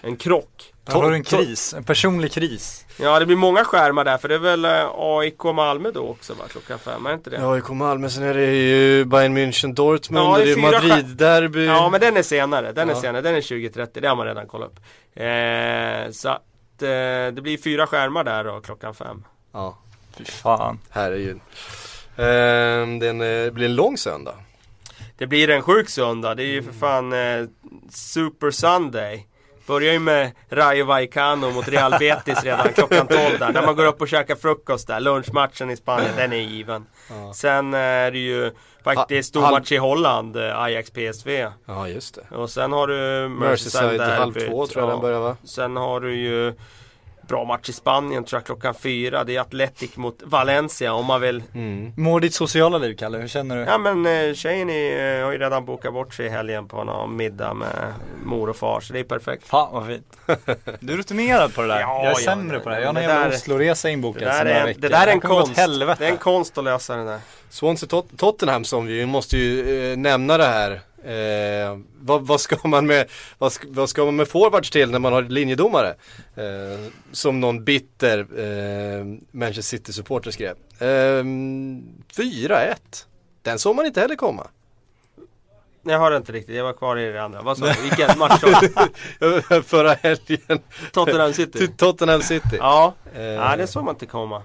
En 0.00 0.16
krock. 0.16 0.72
Jag 0.86 0.92
har 0.94 1.12
en 1.12 1.24
kris, 1.24 1.74
en 1.74 1.84
personlig 1.84 2.32
kris. 2.32 2.86
Ja 2.96 3.18
det 3.18 3.26
blir 3.26 3.36
många 3.36 3.64
skärmar 3.64 4.04
där 4.04 4.18
för 4.18 4.28
det 4.28 4.34
är 4.34 4.38
väl 4.38 4.64
eh, 4.64 4.88
AIK 4.94 5.44
Malmö 5.44 5.90
då 5.90 6.00
också 6.08 6.34
va? 6.34 6.44
Klockan 6.50 6.78
fem, 6.78 7.06
är 7.06 7.10
det 7.10 7.14
inte 7.14 7.30
det? 7.30 7.36
Ja, 7.36 7.54
AIK 7.54 7.68
Malmö, 7.68 8.08
sen 8.08 8.22
är 8.22 8.34
det 8.34 8.54
ju 8.54 9.04
Bayern 9.04 9.36
München, 9.38 9.74
Dortmund, 9.74 10.26
Ja, 10.26 10.38
det 10.38 10.52
är 10.52 10.56
är 10.58 10.60
Madrid-derby. 10.62 11.66
Ja 11.66 11.88
men 11.90 12.00
den 12.00 12.16
är 12.16 12.22
senare, 12.22 12.72
den 12.72 12.90
är 12.90 12.94
Ja. 12.94 13.00
senare, 13.00 13.22
den 13.22 13.34
är 13.34 13.40
20.30, 13.40 14.00
det 14.00 14.08
har 14.08 14.16
man 14.16 14.26
redan 14.26 14.46
kollat 14.46 14.68
upp. 14.68 14.78
Eh, 15.14 16.10
så 16.12 16.28
att 16.28 16.82
eh, 16.82 17.34
det 17.34 17.42
blir 17.42 17.58
fyra 17.58 17.86
skärmar 17.86 18.24
där 18.24 18.44
då 18.44 18.60
klockan 18.60 18.94
fem. 18.94 19.24
Ja, 19.52 19.78
Fy 20.16 20.24
fan. 20.24 20.78
herregud. 20.90 21.40
Ehm, 22.20 22.98
den 22.98 23.20
eh, 23.20 23.50
blir 23.52 23.66
en 23.66 23.74
lång 23.74 23.98
söndag. 23.98 24.34
det 25.18 25.26
blir 25.26 25.50
en 25.50 25.62
sjuk 25.62 25.88
söndag. 25.88 26.34
Det 26.34 26.42
är 26.42 26.46
ju 26.46 26.62
för 26.62 26.72
fan 26.72 27.12
eh, 27.12 27.46
Super 27.90 28.50
Sunday. 28.50 29.26
Börjar 29.66 29.92
ju 29.92 29.98
med 29.98 30.30
Rayo 30.48 30.84
Vallecano 30.84 31.50
mot 31.50 31.68
Real 31.68 31.94
Betis 31.98 32.44
redan 32.44 32.68
klockan 32.72 33.06
12 33.06 33.18
där. 33.38 33.52
När 33.52 33.66
man 33.66 33.76
går 33.76 33.86
upp 33.86 34.00
och 34.00 34.08
käkar 34.08 34.34
frukost 34.36 34.86
där. 34.86 35.00
Lunchmatchen 35.00 35.70
i 35.70 35.76
Spanien, 35.76 36.10
den 36.16 36.32
är 36.32 36.36
given. 36.36 36.86
Sen 37.34 37.74
eh, 37.74 37.80
är 37.80 38.10
det 38.10 38.18
ju 38.18 38.52
faktiskt 38.84 39.34
halv- 39.34 39.44
stormatch 39.46 39.72
i 39.72 39.76
Holland, 39.76 40.36
eh, 40.36 40.60
Ajax 40.62 40.90
PSV. 40.90 41.46
Ja, 41.66 41.88
just 41.88 42.14
det. 42.30 42.36
Och 42.36 42.50
sen 42.50 42.72
har 42.72 42.86
du 42.86 43.28
Merseyside 43.28 44.00
halv 44.00 44.32
derbyt. 44.32 44.48
två 44.50 44.66
tror 44.66 44.82
jag 44.84 44.92
den 44.92 45.00
börjar 45.00 45.20
va? 45.20 45.36
Sen 45.44 45.76
har 45.76 46.00
du 46.00 46.14
ju 46.16 46.54
bra 47.30 47.44
match 47.44 47.68
i 47.68 47.72
Spanien 47.72 48.24
tror 48.24 48.38
jag 48.40 48.46
klockan 48.46 48.74
fyra. 48.74 49.24
Det 49.24 49.36
är 49.36 49.40
Atletic 49.40 49.96
mot 49.96 50.18
Valencia 50.24 50.92
om 50.92 51.06
man 51.06 51.20
vill. 51.20 51.42
Mår 51.96 52.20
ditt 52.20 52.34
sociala 52.34 52.78
liv 52.78 52.96
Kalle, 52.96 53.18
hur 53.18 53.28
känner 53.28 53.56
du? 53.56 53.62
Ja 53.62 53.78
men 53.78 54.06
eh, 54.28 54.34
tjejen 54.34 54.70
är, 54.70 55.18
eh, 55.20 55.24
har 55.24 55.32
ju 55.32 55.38
redan 55.38 55.64
bokat 55.64 55.92
bort 55.92 56.14
sig 56.14 56.26
i 56.26 56.28
helgen 56.28 56.68
på 56.68 56.84
någon 56.84 57.16
middag 57.16 57.54
med 57.54 57.94
mor 58.24 58.48
och 58.50 58.56
far 58.56 58.80
så 58.80 58.92
det 58.92 58.98
är 59.00 59.04
perfekt. 59.04 59.46
Fan 59.46 59.68
vad 59.72 59.86
fint. 59.86 60.16
Du 60.80 60.92
är 60.92 60.96
rutinerad 60.96 61.54
på 61.54 61.62
det 61.62 61.68
där. 61.68 61.80
Ja, 61.80 61.96
jag 61.96 62.04
är 62.06 62.08
ja, 62.10 62.14
sämre 62.14 62.56
ja, 62.56 62.62
på 62.62 62.68
det 62.68 62.74
här. 62.74 62.82
ja, 62.82 62.86
Jag 62.86 62.92
har 62.94 63.00
en 63.00 63.08
det 63.08 63.12
jävla 63.14 63.28
där- 63.28 63.36
Osloresa 63.36 63.88
Det 63.88 63.92
inbokad 63.92 64.22
där 64.22 64.32
sedan 64.38 64.46
är, 64.46 64.66
en, 64.66 64.74
det 64.80 64.88
där 64.88 65.06
är 65.06 65.12
en 65.12 65.20
konst. 65.20 65.54
Det 65.56 65.62
är 66.06 66.10
en 66.10 66.16
konst 66.16 66.58
att 66.58 66.64
lösa 66.64 66.96
det 66.96 67.04
där. 67.04 67.18
Swansea 67.50 67.88
Tot- 67.88 68.16
Tottenham 68.16 68.64
som 68.64 68.86
vi 68.86 69.06
måste 69.06 69.36
ju 69.36 69.90
eh, 69.92 69.96
nämna 69.96 70.38
det 70.38 70.44
här. 70.46 70.80
Eh, 71.04 71.78
vad, 72.00 72.26
vad, 72.26 72.40
ska 72.40 72.68
man 72.68 72.86
med, 72.86 73.10
vad, 73.38 73.52
ska, 73.52 73.66
vad 73.70 73.88
ska 73.88 74.04
man 74.04 74.16
med 74.16 74.28
forwards 74.28 74.70
till 74.70 74.90
när 74.90 74.98
man 74.98 75.12
har 75.12 75.22
linjedomare? 75.22 75.88
Eh, 76.36 76.80
som 77.12 77.40
någon 77.40 77.64
bitter 77.64 78.18
eh, 78.18 79.04
Manchester 79.30 79.76
City-supporter 79.76 80.30
skrev. 80.30 80.56
Eh, 80.78 80.84
4-1. 80.84 82.74
Den 83.42 83.58
såg 83.58 83.76
man 83.76 83.86
inte 83.86 84.00
heller 84.00 84.16
komma. 84.16 84.46
Jag 85.82 85.98
hörde 85.98 86.16
inte 86.16 86.32
riktigt, 86.32 86.56
jag 86.56 86.64
var 86.64 86.72
kvar 86.72 86.96
i 86.98 87.12
det 87.12 87.22
andra. 87.22 87.42
Vad 87.42 87.58
sa 87.58 87.66
du? 87.66 87.82
Vilken 87.82 88.18
match? 88.18 88.40
Förra 89.66 89.92
helgen. 89.92 90.60
Tottenham 90.92 91.32
City? 91.32 91.68
Tottenham 91.76 92.22
City. 92.22 92.56
Ja, 92.58 92.94
Eh, 93.14 93.22
ja 93.22 93.56
det 93.56 93.66
såg 93.66 93.84
man 93.84 93.94
inte 93.94 94.06
komma. 94.06 94.42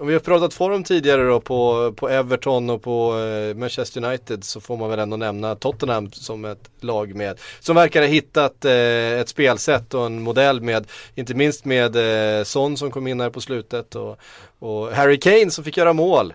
Om 0.00 0.06
vi 0.06 0.12
har 0.12 0.20
pratat 0.20 0.54
form 0.54 0.84
tidigare 0.84 1.22
då 1.24 1.40
på, 1.40 1.92
på 1.96 2.08
Everton 2.08 2.70
och 2.70 2.82
på 2.82 3.18
eh, 3.18 3.56
Manchester 3.56 4.04
United 4.04 4.44
så 4.44 4.60
får 4.60 4.76
man 4.76 4.90
väl 4.90 4.98
ändå 4.98 5.16
nämna 5.16 5.54
Tottenham 5.54 6.12
som 6.12 6.44
ett 6.44 6.70
lag 6.80 7.14
med 7.14 7.40
som 7.60 7.76
verkar 7.76 8.00
ha 8.00 8.08
hittat 8.08 8.64
eh, 8.64 8.72
ett 9.20 9.28
spelsätt 9.28 9.94
och 9.94 10.06
en 10.06 10.22
modell 10.22 10.60
med 10.60 10.86
inte 11.14 11.34
minst 11.34 11.64
med 11.64 11.96
eh, 12.38 12.44
Son 12.44 12.76
som 12.76 12.90
kom 12.90 13.06
in 13.06 13.20
här 13.20 13.30
på 13.30 13.40
slutet 13.40 13.94
och, 13.94 14.18
och 14.58 14.92
Harry 14.92 15.18
Kane 15.20 15.50
som 15.50 15.64
fick 15.64 15.76
göra 15.76 15.92
mål 15.92 16.34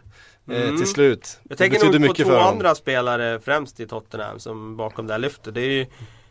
eh, 0.49 0.61
Mm. 0.64 0.78
till 0.78 0.88
slut. 0.88 1.39
Jag 1.49 1.57
tänker 1.57 1.99
nog 1.99 2.07
på 2.07 2.14
två 2.14 2.36
andra 2.36 2.76
spelare 2.76 3.39
främst 3.39 3.80
i 3.80 3.88
Tottenham 3.88 4.39
som 4.39 4.78
bakom 4.78 5.07
det 5.07 5.14
här 5.14 5.20
lyftet. 5.20 5.53
Det 5.53 5.61
är 5.61 5.72
ju 5.72 5.86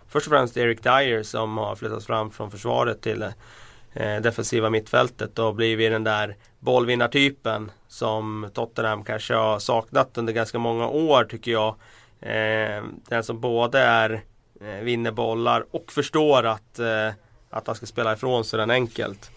först 0.08 0.26
och 0.26 0.30
främst 0.30 0.56
Eric 0.56 0.80
Dyer 0.82 1.22
som 1.22 1.58
har 1.58 1.76
flyttats 1.76 2.06
fram 2.06 2.30
från 2.30 2.50
försvaret 2.50 3.00
till 3.00 3.22
eh, 3.22 3.28
Eh, 3.94 4.20
defensiva 4.20 4.70
mittfältet 4.70 5.38
och 5.38 5.54
blivit 5.54 5.90
den 5.90 6.04
där 6.04 6.36
bollvinnartypen 6.58 7.70
som 7.88 8.50
Tottenham 8.54 9.04
kanske 9.04 9.34
har 9.34 9.58
saknat 9.58 10.18
under 10.18 10.32
ganska 10.32 10.58
många 10.58 10.88
år 10.88 11.24
tycker 11.24 11.52
jag. 11.52 11.74
Eh, 12.20 12.84
den 13.08 13.24
som 13.24 13.40
både 13.40 13.78
är 13.78 14.22
eh, 14.60 14.84
vinner 14.84 15.10
bollar 15.10 15.64
och 15.70 15.92
förstår 15.92 16.46
att, 16.46 16.80
att 17.50 17.66
han 17.66 17.76
ska 17.76 17.86
spela 17.86 18.12
ifrån 18.12 18.44
sig 18.44 18.58
den 18.58 18.70
enkelt. 18.70 19.30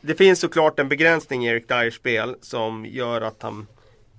Det 0.00 0.14
finns 0.18 0.40
såklart 0.40 0.78
en 0.78 0.88
begränsning 0.88 1.46
i 1.46 1.48
Erik 1.48 1.68
Dyers 1.68 1.94
spel 1.94 2.36
som 2.40 2.86
gör 2.86 3.20
att 3.20 3.42
han 3.42 3.66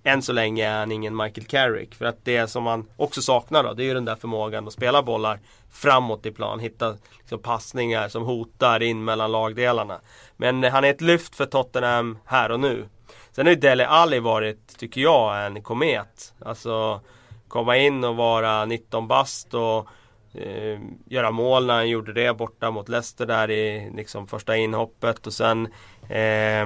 än 0.04 0.22
så 0.22 0.34
länge 0.34 0.68
är 0.68 0.80
han 0.80 0.92
ingen 0.92 1.16
Michael 1.16 1.48
Carrick. 1.48 1.96
För 1.96 2.06
att 2.06 2.26
det 2.26 2.48
som 2.48 2.64
man 2.64 2.88
också 2.98 3.22
saknar 3.22 3.64
då, 3.64 3.74
det 3.74 3.84
är 3.84 3.86
ju 3.86 3.94
den 3.94 4.06
där 4.06 4.16
förmågan 4.16 4.68
att 4.68 4.74
spela 4.74 5.04
bollar 5.04 5.40
framåt 5.72 6.26
i 6.26 6.32
plan. 6.32 6.60
Hitta 6.60 6.96
liksom, 7.20 7.40
passningar 7.40 8.10
som 8.10 8.24
hotar 8.24 8.84
in 8.84 9.04
mellan 9.04 9.32
lagdelarna. 9.32 10.02
Men 10.38 10.64
han 10.64 10.84
är 10.84 10.90
ett 10.90 11.02
lyft 11.02 11.36
för 11.36 11.46
Tottenham 11.46 12.18
här 12.26 12.52
och 12.52 12.60
nu. 12.60 12.86
Sen 13.32 13.46
har 13.46 13.54
ju 13.54 13.60
Dele 13.60 13.88
Alli 13.88 14.20
varit, 14.20 14.78
tycker 14.78 15.02
jag, 15.02 15.46
en 15.46 15.64
komet. 15.64 16.34
Alltså 16.46 17.02
komma 17.48 17.78
in 17.78 18.04
och 18.04 18.16
vara 18.16 18.66
19 18.66 19.08
bast 19.08 19.54
och 19.54 19.88
eh, 20.34 20.80
göra 21.06 21.32
mål 21.32 21.66
när 21.66 21.74
han 21.74 21.90
gjorde 21.90 22.14
det 22.14 22.38
borta 22.38 22.72
mot 22.72 22.90
Leicester 22.90 23.26
där 23.26 23.52
i 23.52 23.92
liksom, 23.96 24.28
första 24.28 24.58
inhoppet 24.58 25.28
och 25.28 25.34
sen 25.34 25.68
eh, 26.10 26.66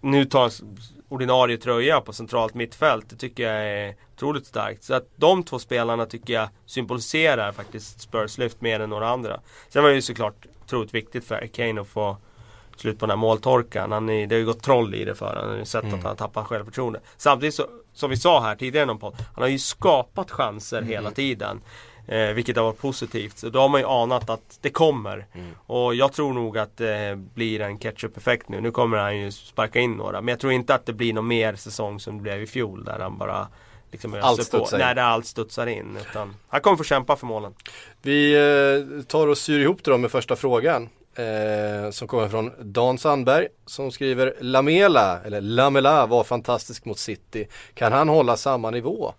nu 0.00 0.24
tar 0.24 0.50
ordinarie 1.12 1.56
tröja 1.56 2.00
på 2.00 2.12
centralt 2.12 2.54
mittfält. 2.54 3.10
Det 3.10 3.16
tycker 3.16 3.42
jag 3.42 3.64
är 3.64 3.94
otroligt 4.14 4.46
starkt. 4.46 4.84
Så 4.84 4.94
att 4.94 5.08
de 5.16 5.44
två 5.44 5.58
spelarna 5.58 6.06
tycker 6.06 6.32
jag 6.32 6.48
symboliserar 6.66 7.52
faktiskt 7.52 8.00
Spurs 8.00 8.38
lyft 8.38 8.60
mer 8.60 8.80
än 8.80 8.90
några 8.90 9.08
andra. 9.08 9.40
Sen 9.68 9.82
var 9.82 9.90
det 9.90 9.96
ju 9.96 10.02
såklart 10.02 10.46
otroligt 10.64 10.94
viktigt 10.94 11.24
för 11.24 11.46
Kane 11.46 11.80
att 11.80 11.88
få 11.88 12.16
slut 12.76 12.98
på 12.98 13.06
den 13.06 13.10
här 13.10 13.16
måltorkan. 13.16 13.92
Han 13.92 14.08
är, 14.08 14.26
det 14.26 14.34
har 14.34 14.40
ju 14.40 14.46
gått 14.46 14.62
troll 14.62 14.94
i 14.94 15.04
det 15.04 15.14
för 15.14 15.26
honom. 15.26 15.42
Han 15.42 15.50
har 15.50 15.58
ju 15.58 15.64
sett 15.64 15.84
att 15.84 16.04
han 16.04 16.16
tappar 16.16 16.44
självförtroende. 16.44 17.00
Samtidigt 17.16 17.54
så, 17.54 17.66
som 17.92 18.10
vi 18.10 18.16
sa 18.16 18.40
här 18.40 18.56
tidigare 18.56 18.82
i 18.82 18.86
någon 18.86 18.98
podd, 18.98 19.14
han 19.34 19.42
har 19.42 19.48
ju 19.48 19.58
skapat 19.58 20.30
chanser 20.30 20.82
hela 20.82 21.10
tiden. 21.10 21.60
Eh, 22.06 22.28
vilket 22.28 22.56
har 22.56 22.64
varit 22.64 22.78
positivt. 22.78 23.38
Så 23.38 23.48
då 23.48 23.60
har 23.60 23.68
man 23.68 23.80
ju 23.80 23.86
anat 23.86 24.30
att 24.30 24.58
det 24.60 24.70
kommer. 24.70 25.26
Och 25.66 25.94
jag 25.94 26.12
tror 26.12 26.32
nog 26.32 26.58
att 26.58 26.76
det 26.76 27.18
blir 27.34 27.60
en 27.60 27.78
catch-up-effekt 27.78 28.48
nu. 28.48 28.60
Nu 28.60 28.70
kommer 28.70 28.98
han 28.98 29.18
ju 29.18 29.32
sparka 29.32 29.80
in 29.80 29.92
några. 29.92 30.20
Men 30.20 30.32
jag 30.32 30.38
tror 30.40 30.52
inte 30.52 30.74
att 30.74 30.86
det 30.86 30.92
blir 30.92 31.12
någon 31.12 31.26
mer 31.26 31.54
säsong 31.56 32.00
som 32.00 32.16
det 32.16 32.22
blev 32.22 32.42
i 32.42 32.46
fjol. 32.46 32.84
Där 32.84 32.98
han 32.98 33.18
bara 33.18 33.48
liksom 33.90 34.14
Allt 34.22 34.40
öser 34.40 34.58
på. 34.58 34.64
studsar 34.64 34.78
in. 34.90 34.94
Nej, 34.96 35.04
allt 35.04 35.26
studsar 35.26 35.66
in. 35.66 35.96
Utan 36.10 36.36
han 36.48 36.60
kommer 36.60 36.76
få 36.76 36.84
kämpa 36.84 37.16
för 37.16 37.26
målen. 37.26 37.54
Vi 38.02 38.34
eh, 38.34 39.02
tar 39.04 39.28
och 39.28 39.38
syr 39.38 39.60
ihop 39.60 39.84
det 39.84 39.90
då 39.90 39.98
med 39.98 40.10
första 40.10 40.36
frågan. 40.36 40.88
Eh, 41.14 41.90
som 41.90 42.08
kommer 42.08 42.28
från 42.28 42.52
Dan 42.60 42.98
Sandberg 42.98 43.48
som 43.66 43.92
skriver 43.92 44.34
Lamela, 44.40 45.20
eller 45.24 45.40
Lamela 45.40 46.06
var 46.06 46.24
fantastisk 46.24 46.84
mot 46.84 46.98
City. 46.98 47.46
Kan 47.74 47.92
han 47.92 48.08
hålla 48.08 48.36
samma 48.36 48.70
nivå? 48.70 49.14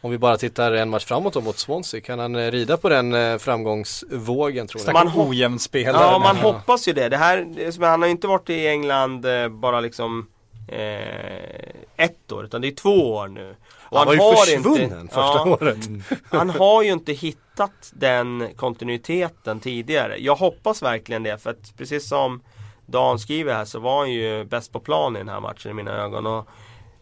Om 0.00 0.10
vi 0.10 0.18
bara 0.18 0.36
tittar 0.36 0.72
en 0.72 0.90
match 0.90 1.04
framåt 1.04 1.34
då 1.34 1.40
mot 1.40 1.58
Swansea, 1.58 2.00
kan 2.00 2.18
han 2.18 2.36
eh, 2.36 2.50
rida 2.50 2.76
på 2.76 2.88
den 2.88 3.14
eh, 3.14 3.38
framgångsvågen 3.38 4.66
tror 4.66 4.86
ni? 4.86 4.92
Man 4.92 5.12
ojämn 5.16 5.58
spelare. 5.58 6.02
Ja, 6.02 6.18
man 6.18 6.36
hoppas 6.36 6.88
ju 6.88 6.92
det. 6.92 7.08
det 7.08 7.16
här, 7.16 7.80
han 7.86 8.00
har 8.00 8.06
ju 8.06 8.12
inte 8.12 8.26
varit 8.26 8.50
i 8.50 8.66
England 8.66 9.24
eh, 9.24 9.48
bara 9.48 9.80
liksom 9.80 10.28
eh, 10.68 12.04
ett 12.04 12.32
år, 12.32 12.44
utan 12.44 12.60
det 12.60 12.68
är 12.68 12.74
två 12.74 13.14
år 13.14 13.28
nu. 13.28 13.56
Och 13.90 13.98
Han 13.98 14.06
var 14.06 14.14
ju 14.14 14.36
försvunnen 14.36 15.08
första 15.08 15.20
ja, 15.20 15.58
året. 15.60 15.88
Han 16.30 16.50
har 16.50 16.82
ju 16.82 16.92
inte 16.92 17.12
hittat 17.12 17.90
den 17.92 18.48
kontinuiteten 18.56 19.60
tidigare. 19.60 20.16
Jag 20.18 20.36
hoppas 20.36 20.82
verkligen 20.82 21.22
det, 21.22 21.38
för 21.38 21.50
att 21.50 21.76
precis 21.76 22.08
som 22.08 22.42
Dan 22.86 23.18
skriver 23.18 23.54
här 23.54 23.64
så 23.64 23.78
var 23.78 23.98
han 23.98 24.12
ju 24.12 24.44
bäst 24.44 24.72
på 24.72 24.80
plan 24.80 25.16
i 25.16 25.18
den 25.18 25.28
här 25.28 25.40
matchen 25.40 25.70
i 25.70 25.74
mina 25.74 25.90
ögon. 25.90 26.26
Och 26.26 26.48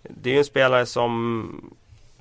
det 0.02 0.30
är 0.30 0.32
ju 0.32 0.38
en 0.38 0.44
spelare 0.44 0.86
som, 0.86 1.74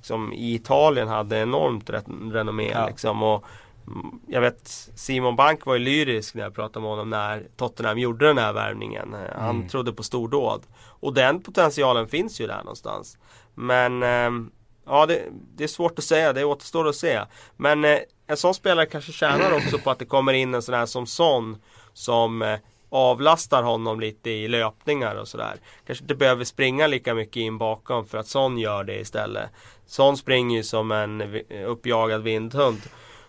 som 0.08 0.34
i 0.34 0.54
Italien 0.54 1.08
hade 1.08 1.40
enormt 1.40 1.90
re- 1.90 2.32
renommé. 2.32 2.72
Ja. 2.72 2.88
Liksom, 2.88 3.24
och 3.24 3.46
mm, 3.88 4.20
jag 4.28 4.42
vet 4.42 4.68
Simon 4.96 5.36
Bank 5.36 5.66
var 5.66 5.74
ju 5.74 5.80
lyrisk 5.80 6.36
när 6.36 6.44
jag 6.44 6.56
pratade 6.56 6.82
med 6.82 6.90
honom 6.90 7.10
när 7.10 7.44
Tottenham 7.58 7.98
gjorde 7.98 8.28
den 8.28 8.38
här 8.38 8.54
värvningen. 8.54 9.16
Han 9.36 9.68
trodde 9.68 9.94
på 9.94 10.04
stordåd. 10.04 10.64
Och 11.00 11.14
den 11.14 11.42
potentialen 11.42 12.08
finns 12.08 12.42
ju 12.42 12.48
där 12.48 12.58
någonstans. 12.58 13.18
Men 13.56 14.04
ehm, 14.04 14.52
ja, 14.86 15.06
det, 15.06 15.24
det 15.56 15.64
är 15.64 15.68
svårt 15.68 16.00
att 16.00 16.06
säga. 16.06 16.34
Det 16.34 16.44
återstår 16.44 16.88
att 16.88 16.96
se. 16.96 17.22
Men 17.58 17.86
eh, 17.86 18.00
en 18.28 18.38
sån 18.38 18.54
spelare 18.54 18.86
kanske 18.86 19.12
tjänar 19.12 19.52
också 19.58 19.78
på 19.78 19.92
att 19.92 20.00
det 20.00 20.06
kommer 20.06 20.34
in 20.34 20.54
en 20.54 20.62
sån 20.62 20.76
här 20.76 20.86
som 20.86 21.06
Son 21.08 21.58
som 21.94 22.42
eh, 22.42 22.58
avlastar 22.90 23.64
honom 23.64 24.00
lite 24.00 24.30
i 24.30 24.48
löpningar 24.48 25.16
och 25.16 25.28
sådär. 25.28 25.56
Kanske 25.86 26.04
inte 26.04 26.16
behöver 26.16 26.44
springa 26.44 26.88
lika 26.88 27.14
mycket 27.14 27.38
in 27.38 27.58
bakom 27.58 28.06
för 28.06 28.18
att 28.18 28.28
Son 28.28 28.58
gör 28.58 28.84
det 28.84 29.00
istället. 29.00 29.50
Son 29.88 30.18
springer 30.18 30.58
ju 30.58 30.64
som 30.64 30.92
en 30.92 31.22
uppjagad 31.66 32.24
vindhund. 32.24 32.82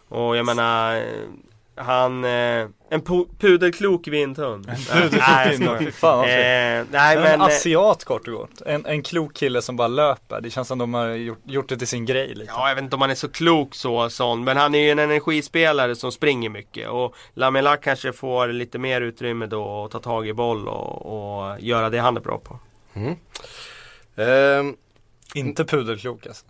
Och 0.09 0.37
jag 0.37 0.47
menar 0.47 1.03
han, 1.77 2.25
eh, 2.25 2.67
en 2.91 3.03
pu- 3.03 3.29
pudelklok 3.39 4.09
vindhund. 4.09 4.67
Nej, 4.67 4.77
jag 5.47 5.55
skojar. 5.55 5.79
Fy 5.79 5.91
fan. 5.91 6.25
Eh, 6.25 6.29
nej 6.91 7.17
Men 7.17 7.27
en 7.27 7.41
eh, 7.41 7.47
asiat 7.47 8.05
kort 8.05 8.29
och 8.29 8.35
gott. 8.35 8.63
En, 8.67 8.87
en 8.87 9.03
klok 9.03 9.35
kille 9.35 9.63
som 9.63 9.77
bara 9.77 9.89
löper. 9.89 10.41
Det 10.41 10.51
känns 10.51 10.69
som 10.69 10.79
de 10.79 10.95
har 10.95 11.09
gjort, 11.09 11.39
gjort 11.45 11.69
det 11.69 11.77
till 11.77 11.87
sin 11.89 12.05
grej 12.07 12.35
lite. 12.35 12.53
Ja, 12.57 12.69
jag 12.69 12.75
vet 12.75 12.85
inte 12.85 12.97
om 12.97 13.03
han 13.03 13.11
är 13.11 13.15
så 13.15 13.29
klok 13.29 13.75
så 13.75 14.11
sån, 14.11 14.45
men 14.45 14.57
han 14.57 14.75
är 14.75 14.79
ju 14.79 14.91
en 14.91 14.99
energispelare 14.99 15.97
som 15.97 16.13
springer 16.13 16.49
mycket 16.51 16.89
och 16.89 17.15
Lamela 17.35 17.77
kanske 17.77 18.13
får 18.13 18.49
lite 18.49 18.79
mer 18.79 19.01
utrymme 19.01 19.47
då 19.47 19.85
att 19.85 19.91
ta 19.91 19.99
tag 19.99 20.29
i 20.29 20.33
boll 20.33 20.69
och, 20.69 21.07
och 21.51 21.61
göra 21.61 21.91
det 21.91 21.99
han 21.99 22.17
är 22.17 22.21
bra 22.21 22.39
på. 22.39 22.59
Ehm, 24.23 24.77
Inte 25.39 25.64
pudelklok 25.64 26.26
alltså. 26.26 26.47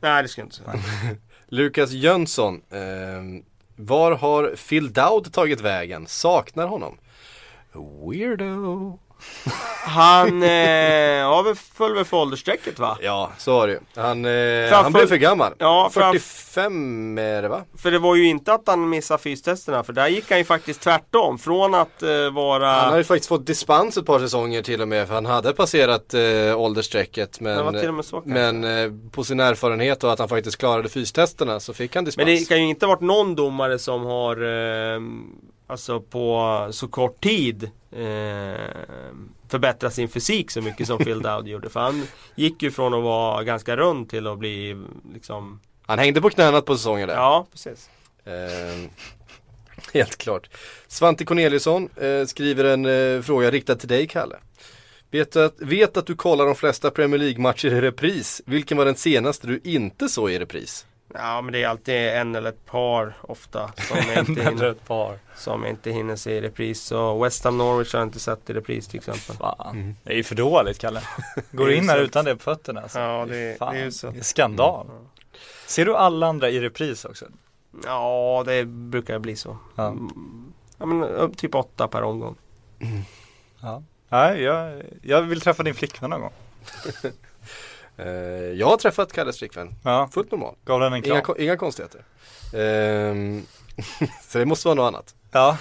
Nej, 0.00 0.22
det 0.22 0.28
ska 0.28 0.40
jag 0.40 0.46
inte 0.46 0.56
säga. 0.56 0.72
Lukas 1.48 1.90
Jönsson, 1.90 2.62
ehm, 2.70 3.44
var 3.76 4.12
har 4.12 4.56
Phil 4.68 4.92
Dowd 4.92 5.32
tagit 5.32 5.60
vägen? 5.60 6.06
Saknar 6.06 6.66
honom. 6.66 6.98
Weirdo. 7.72 8.98
Han 9.84 10.42
eh, 10.42 11.44
väl 11.44 11.54
föll 11.74 11.94
väl 11.94 12.04
för 12.04 12.16
åldersstrecket 12.16 12.78
va? 12.78 12.98
Ja, 13.00 13.30
så 13.38 13.52
var 13.52 13.66
det 13.66 13.72
ju. 13.72 13.80
Han, 13.94 14.24
eh, 14.24 14.82
han 14.82 14.92
blev 14.92 15.06
för 15.06 15.16
gammal. 15.16 15.52
Ja, 15.58 15.90
fram- 15.92 16.12
45 16.12 17.18
är 17.18 17.42
det 17.42 17.48
va? 17.48 17.62
För 17.78 17.90
det 17.90 17.98
var 17.98 18.14
ju 18.16 18.26
inte 18.26 18.52
att 18.52 18.62
han 18.66 18.88
missade 18.88 19.22
fystesterna 19.22 19.82
för 19.84 19.92
där 19.92 20.08
gick 20.08 20.30
han 20.30 20.38
ju 20.38 20.44
faktiskt 20.44 20.80
tvärtom. 20.80 21.38
Från 21.38 21.74
att 21.74 22.02
eh, 22.02 22.30
vara... 22.32 22.72
Han 22.72 22.90
har 22.90 22.98
ju 22.98 23.04
faktiskt 23.04 23.28
fått 23.28 23.46
dispens 23.46 23.96
ett 23.96 24.06
par 24.06 24.18
säsonger 24.18 24.62
till 24.62 24.82
och 24.82 24.88
med 24.88 25.06
för 25.06 25.14
han 25.14 25.26
hade 25.26 25.52
passerat 25.52 26.14
eh, 26.14 26.60
åldersstrecket 26.60 27.40
men, 27.40 28.02
så 28.02 28.22
men 28.24 28.64
eh, 28.64 28.90
på 29.10 29.24
sin 29.24 29.40
erfarenhet 29.40 30.04
och 30.04 30.12
att 30.12 30.18
han 30.18 30.28
faktiskt 30.28 30.56
klarade 30.56 30.88
fystesterna 30.88 31.60
så 31.60 31.74
fick 31.74 31.94
han 31.94 32.04
dispens. 32.04 32.26
Men 32.26 32.36
det 32.36 32.48
kan 32.48 32.58
ju 32.58 32.68
inte 32.68 32.86
ha 32.86 32.94
varit 32.94 33.00
någon 33.00 33.34
domare 33.34 33.78
som 33.78 34.04
har 34.04 34.36
eh, 34.36 35.00
Alltså 35.70 36.00
på 36.00 36.68
så 36.70 36.88
kort 36.88 37.20
tid 37.20 37.70
eh, 37.90 38.00
Förbättrat 39.48 39.94
sin 39.94 40.08
fysik 40.08 40.50
så 40.50 40.60
mycket 40.60 40.86
som 40.86 40.98
Phil 40.98 41.22
Dowd 41.22 41.48
gjorde. 41.48 41.70
För 41.70 41.80
han 41.80 42.06
gick 42.34 42.62
ju 42.62 42.70
från 42.70 42.94
att 42.94 43.02
vara 43.02 43.44
ganska 43.44 43.76
rund 43.76 44.10
till 44.10 44.26
att 44.26 44.38
bli 44.38 44.82
liksom 45.14 45.60
Han 45.86 45.98
hängde 45.98 46.20
på 46.20 46.30
knäna 46.30 46.60
på 46.60 46.76
säsonger 46.76 47.06
där. 47.06 47.14
Ja, 47.14 47.46
precis. 47.52 47.90
Eh, 48.24 48.90
helt 49.94 50.16
klart. 50.16 50.48
Svante 50.88 51.24
Corneliusson 51.24 51.88
eh, 51.96 52.26
skriver 52.26 52.64
en 52.64 52.86
eh, 52.86 53.22
fråga 53.22 53.50
riktad 53.50 53.76
till 53.76 53.88
dig 53.88 54.06
Kalle. 54.06 54.36
Vet 55.10 55.36
att, 55.36 55.60
vet 55.60 55.96
att 55.96 56.06
du 56.06 56.16
kollar 56.16 56.46
de 56.46 56.54
flesta 56.54 56.90
Premier 56.90 57.18
League-matcher 57.18 57.68
i 57.68 57.80
repris. 57.80 58.42
Vilken 58.46 58.76
var 58.76 58.84
den 58.84 58.96
senaste 58.96 59.46
du 59.46 59.60
inte 59.64 60.08
såg 60.08 60.30
i 60.30 60.38
repris? 60.38 60.86
Ja 61.14 61.40
men 61.40 61.52
det 61.52 61.62
är 61.62 61.68
alltid 61.68 61.94
en 62.08 62.34
eller 62.34 62.48
ett 62.48 62.66
par 62.66 63.14
ofta 63.22 63.72
som 63.76 63.96
jag 64.14 64.18
inte 64.28 64.42
hinner, 64.42 64.64
ett 64.64 64.86
par. 64.86 65.18
som 65.36 65.66
inte 65.66 65.90
hinner 65.90 66.16
se 66.16 66.30
i 66.36 66.40
repris. 66.40 66.80
Så 66.82 67.22
West 67.22 67.44
Ham 67.44 67.58
Norwich 67.58 67.92
har 67.92 68.00
jag 68.00 68.06
inte 68.06 68.20
sett 68.20 68.50
i 68.50 68.52
repris 68.52 68.88
till 68.88 68.98
exempel. 68.98 69.36
Fan. 69.36 69.96
Det 70.04 70.12
är 70.12 70.16
ju 70.16 70.24
för 70.24 70.34
dåligt 70.34 70.78
Kalle. 70.78 71.02
Går 71.52 71.66
Det 71.66 71.74
är 71.74 71.78
in 71.78 71.88
här 71.88 71.98
utan 72.00 72.24
det 72.24 72.36
på 72.36 72.42
fötterna. 72.42 72.80
Alltså. 72.80 72.98
Ja, 72.98 73.26
det- 73.28 73.58
Fan, 73.58 73.74
det 73.74 73.80
är 73.80 74.12
det 74.12 74.18
är 74.18 74.22
skandal. 74.22 74.86
Ser 75.66 75.84
du 75.84 75.96
alla 75.96 76.26
andra 76.26 76.50
i 76.50 76.60
repris 76.60 77.04
också? 77.04 77.26
Ja 77.84 78.42
det 78.46 78.64
brukar 78.64 79.18
bli 79.18 79.36
så. 79.36 79.56
Ja. 79.76 79.86
Mm, 79.88 80.52
Ja 80.78 80.86
men 80.86 81.02
upp 81.04 81.36
typ 81.36 81.54
åtta 81.54 81.88
per 81.88 82.02
omgång. 82.02 82.36
Ja. 83.60 83.82
Nej, 84.08 84.42
jag, 84.42 84.82
jag 85.02 85.22
vill 85.22 85.40
träffa 85.40 85.62
din 85.62 85.74
flickvän 85.74 86.10
någon 86.10 86.20
gång. 86.20 86.32
Eh, 88.06 88.10
jag 88.58 88.66
har 88.66 88.76
träffat 88.76 89.12
Kalles 89.12 89.38
flickvän. 89.38 89.74
Ja. 89.84 90.08
Fullt 90.12 90.30
normal. 90.30 90.54
Gav 90.64 90.80
den 90.80 90.92
en 90.92 91.02
kram? 91.02 91.16
Inga, 91.16 91.38
inga 91.38 91.56
konstigheter. 91.56 92.00
Ehm, 92.56 93.42
så 94.28 94.38
det 94.38 94.46
måste 94.46 94.68
vara 94.68 94.74
något 94.74 94.88
annat. 94.94 95.14
Ja, 95.32 95.58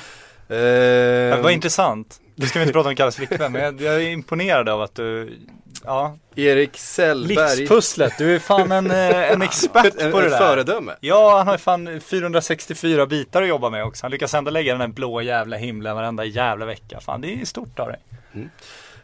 det 0.47 1.39
var 1.43 1.49
intressant. 1.49 2.21
Nu 2.35 2.45
ska 2.47 2.59
vi 2.59 2.63
inte 2.63 2.73
prata 2.73 2.89
om 2.89 2.95
Kalles 2.95 3.15
flickvän, 3.15 3.51
men 3.51 3.61
jag, 3.61 3.81
jag 3.81 3.95
är 3.95 4.09
imponerad 4.09 4.69
av 4.69 4.81
att 4.81 4.95
du, 4.95 5.37
ja, 5.83 6.17
Erik 6.35 6.77
Sellberg. 6.77 7.57
livspusslet, 7.57 8.13
du 8.17 8.35
är 8.35 8.39
fan 8.39 8.71
en, 8.71 8.91
eh, 8.91 9.31
en 9.31 9.41
expert 9.41 9.93
en, 10.01 10.11
på 10.11 10.19
det 10.19 10.25
en 10.25 10.31
där. 10.31 10.37
föredöme. 10.37 10.95
Ja, 10.99 11.37
han 11.37 11.47
har 11.47 11.57
fan 11.57 12.01
464 12.01 13.05
bitar 13.05 13.41
att 13.41 13.47
jobba 13.47 13.69
med 13.69 13.85
också. 13.85 14.03
Han 14.03 14.11
lyckas 14.11 14.33
ändå 14.33 14.51
lägga 14.51 14.71
den 14.71 14.81
här 14.81 14.87
blå 14.87 15.21
jävla 15.21 15.57
himlen 15.57 15.95
varenda 15.95 16.25
jävla 16.25 16.65
vecka. 16.65 16.99
Fan, 16.99 17.21
det 17.21 17.41
är 17.41 17.45
stort 17.45 17.79
av 17.79 17.87
dig. 17.87 17.99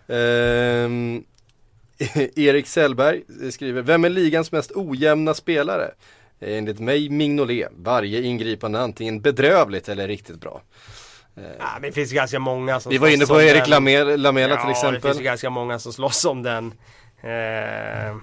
Ehm, 0.07 1.23
Erik 2.35 2.67
Sellberg 2.67 3.23
skriver, 3.51 3.81
vem 3.81 4.05
är 4.05 4.09
ligans 4.09 4.51
mest 4.51 4.71
ojämna 4.75 5.33
spelare? 5.33 5.91
Enligt 6.39 6.79
mig 6.79 7.09
Mignolet, 7.09 7.71
varje 7.75 8.21
ingripande 8.21 8.79
antingen 8.79 9.21
bedrövligt 9.21 9.89
eller 9.89 10.07
riktigt 10.07 10.41
bra. 10.41 10.61
Ja, 11.35 11.79
det 11.81 11.91
finns 11.91 12.11
ganska 12.11 12.39
många 12.39 12.79
som 12.79 12.89
Vi 12.89 12.97
var 12.97 13.07
inne 13.07 13.25
på 13.25 13.41
Erik. 13.41 13.67
Lamela, 13.67 14.15
Lamela 14.15 14.55
till 14.55 14.61
Ja, 14.61 14.65
det 14.65 14.71
exempel. 14.71 15.01
finns 15.01 15.19
ju 15.19 15.23
ganska 15.23 15.49
många 15.49 15.79
som 15.79 15.93
slåss 15.93 16.25
om 16.25 16.43
den. 16.43 16.73
Eh, 17.21 18.15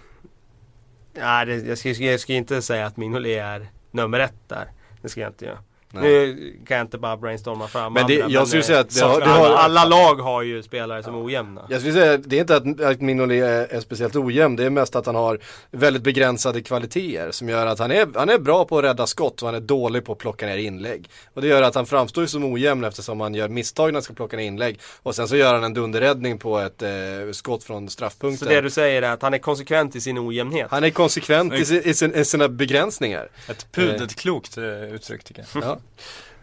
nej, 1.15 1.47
det, 1.47 1.57
jag, 1.57 1.79
ska, 1.79 1.89
jag 1.91 2.21
ska 2.21 2.33
inte 2.33 2.63
säga 2.63 2.87
att 2.87 2.97
Mignolet 2.97 3.43
är 3.43 3.67
nummer 3.91 4.21
ett 4.21 4.49
där. 4.49 4.69
Det 5.03 5.09
ska 5.09 5.21
jag 5.21 5.31
inte 5.31 5.45
göra. 5.45 5.59
Nu 5.93 6.57
kan 6.67 6.77
jag 6.77 6.85
inte 6.85 6.99
bara 6.99 7.17
brainstorma 7.17 7.69
fram 7.69 7.93
Men 7.93 8.07
det- 8.07 8.23
andra, 8.23 8.35
jag 8.35 8.47
skulle 8.49 8.63
eh, 8.63 8.67
säga 8.67 8.79
att 8.81 8.89
det 8.89 8.95
så- 8.95 9.07
har- 9.07 9.21
har- 9.21 9.47
alla 9.57 9.85
lag 9.85 10.15
har 10.15 10.43
ju 10.43 10.63
spelare 10.63 11.03
som 11.03 11.15
är 11.15 11.25
ojämna. 11.25 11.67
Jag 11.69 11.81
skulle 11.81 11.95
säga, 11.95 12.17
det 12.17 12.37
är 12.37 12.41
inte 12.41 12.57
att, 12.57 12.81
att 12.81 13.01
Mignolet 13.01 13.43
är, 13.45 13.77
är 13.77 13.81
speciellt 13.81 14.17
ojämn, 14.17 14.57
det 14.57 14.65
är 14.65 14.71
mest 14.71 14.97
att 14.97 15.07
han 15.07 15.15
har 15.15 15.39
väldigt 15.71 16.03
begränsade 16.03 16.63
kvaliteter 16.63 17.31
som 17.31 17.49
gör 17.49 17.67
att 17.67 17.79
han 17.79 17.91
är, 17.91 18.09
han 18.15 18.29
är 18.29 18.39
bra 18.39 18.65
på 18.65 18.79
att 18.79 18.85
rädda 18.85 19.07
skott 19.07 19.43
och 19.43 19.49
han 19.49 19.55
är 19.55 19.61
dålig 19.61 20.05
på 20.05 20.13
att 20.13 20.19
plocka 20.19 20.47
ner 20.47 20.57
inlägg. 20.57 21.09
Och 21.35 21.43
det 21.43 21.49
gör 21.49 21.63
att 21.63 21.75
han 21.75 21.87
framstår 21.87 22.25
ju 22.25 22.29
som 22.29 22.45
ojämn 22.53 22.85
eftersom 22.85 23.21
han 23.21 23.35
gör 23.35 23.49
misstag 23.49 23.87
när 23.87 23.93
han 23.95 24.03
ska 24.03 24.15
plocka 24.15 24.37
ner 24.37 24.45
inlägg. 24.45 24.81
Och 25.03 25.15
sen 25.15 25.29
så 25.29 25.37
gör 25.37 25.55
han 25.55 25.65
en 25.65 25.75
dunderräddning 25.75 26.39
på 26.39 26.59
ett 26.59 26.83
eh, 26.83 26.89
skott 27.33 27.65
från 27.65 27.89
Så 27.89 27.93
straffpunkten. 27.93 28.49
det 28.49 28.61
du 28.61 28.71
säger 28.71 29.03
är 29.03 29.11
att 29.13 29.23
han 29.23 29.35
är 29.35 29.39
konsekvent 29.39 29.97
i 29.97 30.01
sin 30.01 30.19
ojämnhet. 30.19 30.67
Han 30.71 30.85
är 30.85 30.91
konsekvent 30.91 31.55
i, 31.55 31.65
sin, 31.65 31.83
i, 31.85 31.95
sin, 31.95 32.15
i 32.15 32.25
sina 32.25 32.49
begränsningar. 32.49 33.29
Ett 33.49 33.67
pudet 33.73 34.15
klokt 34.17 34.59
eh, 34.59 34.65
uttryck 34.95 35.25
tycker 35.25 35.45
jag. 35.55 35.63
Ja. 35.65 35.79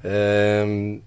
Ehm, 0.03 1.01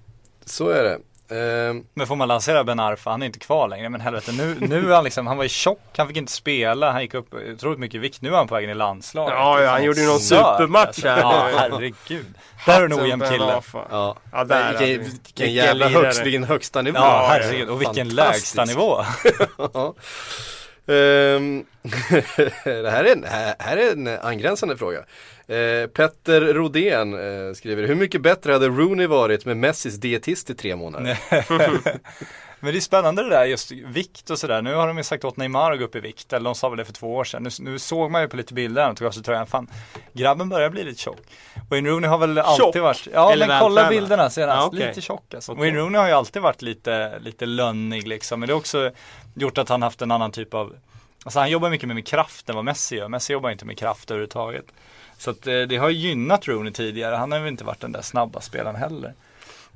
så 0.44 0.68
är 0.68 0.82
det. 0.82 0.98
Ehm, 1.36 1.84
Men 1.94 2.06
får 2.06 2.16
man 2.16 2.28
lansera 2.28 2.64
Ben 2.64 2.80
Arfa, 2.80 3.10
han 3.10 3.22
är 3.22 3.26
inte 3.26 3.38
kvar 3.38 3.68
längre. 3.68 3.88
Men 3.88 4.00
helvete, 4.00 4.32
nu, 4.32 4.56
nu 4.60 4.90
är 4.90 4.94
han 4.94 5.04
liksom, 5.04 5.26
han 5.26 5.36
var 5.36 5.44
ju 5.44 5.48
tjock, 5.48 5.80
han 5.96 6.08
fick 6.08 6.16
inte 6.16 6.32
spela, 6.32 6.92
han 6.92 7.02
gick 7.02 7.14
upp 7.14 7.34
otroligt 7.34 7.78
mycket 7.78 8.00
vikt. 8.00 8.22
Nu 8.22 8.28
är 8.28 8.36
han 8.36 8.48
på 8.48 8.54
vägen 8.54 8.70
i 8.70 8.74
landslaget. 8.74 9.34
Ja, 9.38 9.60
ja, 9.62 9.70
han 9.70 9.84
gjorde 9.84 10.00
ju 10.00 10.06
någon 10.06 10.20
supermatch 10.20 10.86
alltså. 10.86 11.08
här. 11.08 11.18
Ja, 11.18 11.48
herregud. 11.56 12.34
Där 12.66 12.80
du 12.80 12.94
en 12.94 13.02
ojämn 13.02 13.28
kille. 13.28 13.62
Ja. 13.90 14.16
Ja, 14.32 14.44
där 14.44 14.68
vilken, 14.68 14.88
vilken 14.88 15.12
Vilken 15.36 15.52
jävla 15.54 15.88
högst, 15.88 16.26
vilken 16.26 16.44
högsta 16.44 16.82
nivå. 16.82 16.98
Ja, 16.98 17.26
herregud. 17.30 17.68
Och 17.68 17.80
vilken 17.80 18.08
lägsta 18.08 18.64
nivå. 18.64 19.04
Ehm, 20.86 21.64
det 22.64 22.90
här 22.90 23.04
är, 23.04 23.12
en, 23.12 23.24
här 23.24 23.54
här 23.58 23.76
är 23.76 23.92
en 23.92 24.08
angränsande 24.08 24.76
fråga. 24.76 24.98
Eh, 25.46 25.86
Petter 25.86 26.40
Rodén 26.40 27.14
eh, 27.14 27.52
skriver, 27.54 27.86
hur 27.86 27.94
mycket 27.94 28.22
bättre 28.22 28.52
hade 28.52 28.68
Rooney 28.68 29.06
varit 29.06 29.44
med 29.44 29.56
Messis 29.56 29.94
dietist 29.94 30.50
i 30.50 30.54
tre 30.54 30.76
månader? 30.76 31.18
Men 32.62 32.72
det 32.72 32.78
är 32.78 32.80
spännande 32.80 33.22
det 33.22 33.28
där, 33.28 33.44
just 33.44 33.70
vikt 33.72 34.30
och 34.30 34.38
sådär. 34.38 34.62
Nu 34.62 34.74
har 34.74 34.86
de 34.86 34.96
ju 34.98 35.04
sagt 35.04 35.24
åt 35.24 35.36
Neymar 35.36 35.72
att 35.72 35.78
gå 35.78 35.84
upp 35.84 35.96
i 35.96 36.00
vikt, 36.00 36.32
eller 36.32 36.44
de 36.44 36.54
sa 36.54 36.68
väl 36.68 36.78
det 36.78 36.84
för 36.84 36.92
två 36.92 37.14
år 37.16 37.24
sedan. 37.24 37.42
Nu, 37.42 37.50
nu 37.60 37.78
såg 37.78 38.10
man 38.10 38.22
ju 38.22 38.28
på 38.28 38.36
lite 38.36 38.54
bilder, 38.54 38.84
han 38.84 38.94
tog 38.94 39.06
av 39.06 39.10
sig 39.12 39.22
tröjan, 39.22 39.46
fan, 39.46 39.68
grabben 40.12 40.48
börjar 40.48 40.70
bli 40.70 40.84
lite 40.84 41.00
tjock. 41.00 41.18
Wayne 41.70 41.88
Rooney 41.90 42.08
har 42.10 42.18
väl 42.18 42.38
alltid 42.38 42.64
Tjock? 42.64 42.76
varit, 42.76 43.08
ja 43.12 43.32
Eller 43.32 43.46
men 43.46 43.60
kolla 43.60 43.74
vältränad? 43.82 44.02
bilderna 44.02 44.30
senast, 44.30 44.56
Ja, 44.56 44.66
okej. 44.66 44.88
lite 44.88 45.00
tjock 45.00 45.34
alltså. 45.34 45.52
Okej. 45.52 45.60
Wayne 45.64 45.78
Rooney 45.78 46.00
har 46.00 46.06
ju 46.08 46.12
alltid 46.14 46.42
varit 46.42 46.62
lite, 46.62 47.18
lite 47.18 47.46
lönnig 47.46 48.08
liksom, 48.08 48.40
men 48.40 48.46
det 48.46 48.52
har 48.52 48.58
också 48.60 48.90
gjort 49.34 49.58
att 49.58 49.68
han 49.68 49.82
haft 49.82 50.02
en 50.02 50.10
annan 50.10 50.32
typ 50.32 50.54
av 50.54 50.74
Alltså 51.24 51.38
han 51.38 51.50
jobbar 51.50 51.70
mycket 51.70 51.88
mer 51.88 51.94
med 51.94 52.06
kraft 52.06 52.48
än 52.48 52.54
vad 52.56 52.64
Messi 52.64 52.96
gör. 52.96 53.08
Messi 53.08 53.32
jobbar 53.32 53.50
inte 53.50 53.64
med 53.64 53.78
kraft 53.78 54.10
överhuvudtaget. 54.10 54.64
Så 55.18 55.30
att 55.30 55.46
eh, 55.46 55.60
det 55.60 55.76
har 55.76 55.90
gynnat 55.90 56.48
Rooney 56.48 56.72
tidigare. 56.72 57.14
Han 57.16 57.32
har 57.32 57.38
ju 57.38 57.48
inte 57.48 57.64
varit 57.64 57.80
den 57.80 57.92
där 57.92 58.02
snabba 58.02 58.40
spelaren 58.40 58.76
heller. 58.76 59.14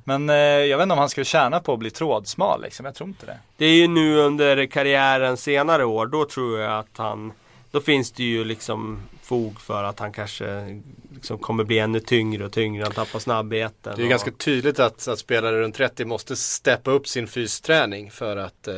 Men 0.07 0.29
eh, 0.29 0.35
jag 0.35 0.77
vet 0.77 0.83
inte 0.83 0.93
om 0.93 0.99
han 0.99 1.09
skulle 1.09 1.25
tjäna 1.25 1.59
på 1.59 1.73
att 1.73 1.79
bli 1.79 1.91
trådsmal 1.91 2.61
liksom. 2.61 2.85
Jag 2.85 2.95
tror 2.95 3.09
inte 3.09 3.25
det. 3.25 3.39
Det 3.57 3.65
är 3.65 3.73
ju 3.73 3.87
nu 3.87 4.17
under 4.17 4.65
karriären 4.65 5.37
senare 5.37 5.85
år, 5.85 6.05
då 6.05 6.25
tror 6.25 6.59
jag 6.59 6.79
att 6.79 6.97
han 6.97 7.33
Då 7.71 7.81
finns 7.81 8.11
det 8.11 8.23
ju 8.23 8.43
liksom 8.43 8.99
fog 9.21 9.61
för 9.61 9.83
att 9.83 9.99
han 9.99 10.11
kanske 10.11 10.79
liksom 11.13 11.37
kommer 11.37 11.63
bli 11.63 11.79
ännu 11.79 11.99
tyngre 11.99 12.45
och 12.45 12.51
tyngre. 12.51 12.83
Han 12.83 12.91
tappar 12.91 13.19
snabbheten. 13.19 13.93
Det 13.95 14.01
är 14.01 14.03
och... 14.03 14.09
ganska 14.09 14.31
tydligt 14.31 14.79
att, 14.79 15.07
att 15.07 15.19
spelare 15.19 15.61
runt 15.61 15.75
30 15.75 16.05
måste 16.05 16.35
steppa 16.35 16.91
upp 16.91 17.07
sin 17.07 17.27
fysträning 17.27 18.11
för 18.11 18.37
att 18.37 18.67
eh, 18.67 18.75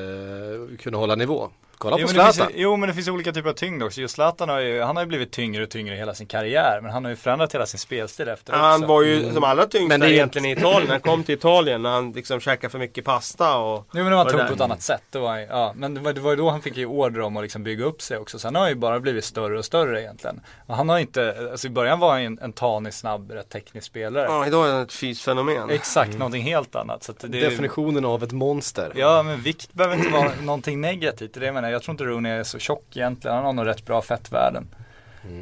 kunna 0.79 0.97
hålla 0.97 1.15
nivå. 1.15 1.49
Kolla 1.79 1.95
på 1.95 2.01
Jo 2.01 2.07
men, 2.07 2.15
det 2.15 2.33
Zlatan. 2.33 2.47
finns, 2.47 2.61
jo 2.61 2.75
men 2.77 2.89
det 2.89 2.95
finns 2.95 3.07
olika 3.07 3.31
typer 3.31 3.49
av 3.49 3.53
tyngd 3.53 3.83
också. 3.83 4.01
Just 4.01 4.15
Zlatan 4.15 4.49
har 4.49 4.59
ju, 4.59 4.81
han 4.81 4.95
har 4.95 5.03
ju 5.03 5.07
blivit 5.07 5.31
tyngre 5.31 5.63
och 5.63 5.69
tyngre 5.69 5.95
hela 5.95 6.13
sin 6.13 6.27
karriär. 6.27 6.79
Men 6.81 6.91
han 6.91 7.03
har 7.05 7.09
ju 7.09 7.15
förändrat 7.15 7.53
hela 7.55 7.65
sin 7.65 7.79
spelstil 7.79 8.27
efter 8.27 8.53
Han 8.53 8.75
också. 8.75 8.87
var 8.87 9.01
ju 9.01 9.33
som 9.33 9.43
allra 9.43 9.65
tyngsta 9.65 9.87
Men 9.87 9.99
det 9.99 10.07
är 10.07 10.11
egentligen 10.11 10.45
i 10.45 10.51
Italien. 10.51 10.89
Han 10.89 10.99
kom 11.01 11.23
till 11.23 11.35
Italien 11.35 11.81
när 11.81 11.89
han 11.89 12.11
liksom 12.11 12.39
käkade 12.39 12.71
för 12.71 12.79
mycket 12.79 13.05
pasta 13.05 13.57
och 13.57 13.85
Jo 13.93 14.03
men 14.03 14.05
det 14.05 14.15
var 14.15 14.25
och 14.25 14.31
tung 14.31 14.47
på 14.47 14.53
ett 14.53 14.61
annat 14.61 14.81
sätt. 14.81 15.03
Det 15.11 15.19
var, 15.19 15.37
ja, 15.37 15.73
men 15.75 15.93
det 15.93 16.01
var, 16.01 16.13
det 16.13 16.21
var 16.21 16.31
ju 16.31 16.37
då 16.37 16.49
han 16.49 16.61
fick 16.61 16.77
ju 16.77 16.85
order 16.85 17.21
om 17.21 17.37
att 17.37 17.43
liksom 17.43 17.63
bygga 17.63 17.85
upp 17.85 18.01
sig 18.01 18.17
också. 18.17 18.39
Sen 18.39 18.55
har 18.55 18.61
han 18.61 18.69
ju 18.69 18.75
bara 18.75 18.99
blivit 18.99 19.25
större 19.25 19.57
och 19.57 19.65
större 19.65 20.01
egentligen. 20.01 20.41
Och 20.67 20.75
han 20.75 20.89
har 20.89 20.99
inte, 20.99 21.49
alltså 21.51 21.67
i 21.67 21.69
början 21.69 21.99
var 21.99 22.11
han 22.11 22.21
en, 22.21 22.39
en 22.41 22.53
tanig, 22.53 22.93
snabb, 22.93 23.31
rätt 23.31 23.49
teknisk 23.49 23.87
spelare. 23.87 24.25
Ja, 24.25 24.47
idag 24.47 24.67
är 24.67 24.73
han 24.73 24.81
ett 24.81 24.93
fysfenomen. 24.93 25.69
Exakt, 25.69 26.17
någonting 26.17 26.43
helt 26.43 26.75
annat. 26.75 27.03
Så 27.03 27.11
att 27.11 27.19
det, 27.19 27.27
Definitionen 27.27 28.05
av 28.05 28.23
ett 28.23 28.31
monster. 28.31 28.91
Ja 28.95 29.23
men 29.23 29.41
vikt 29.41 29.73
behöver 29.73 29.95
inte 29.95 30.09
vara 30.09 30.31
någonting 30.41 30.81
negativt. 30.81 31.33
Det 31.33 31.37
är 31.37 31.39
det 31.39 31.45
jag 31.45 31.55
menar. 31.55 31.68
Jag 31.71 31.83
tror 31.83 31.93
inte 31.93 32.03
Rooney 32.03 32.31
är 32.31 32.43
så 32.43 32.59
tjock 32.59 32.97
egentligen. 32.97 33.35
Han 33.35 33.45
har 33.45 33.53
nog 33.53 33.65
rätt 33.65 33.85
bra 33.85 34.01
fettvärden. 34.01 34.67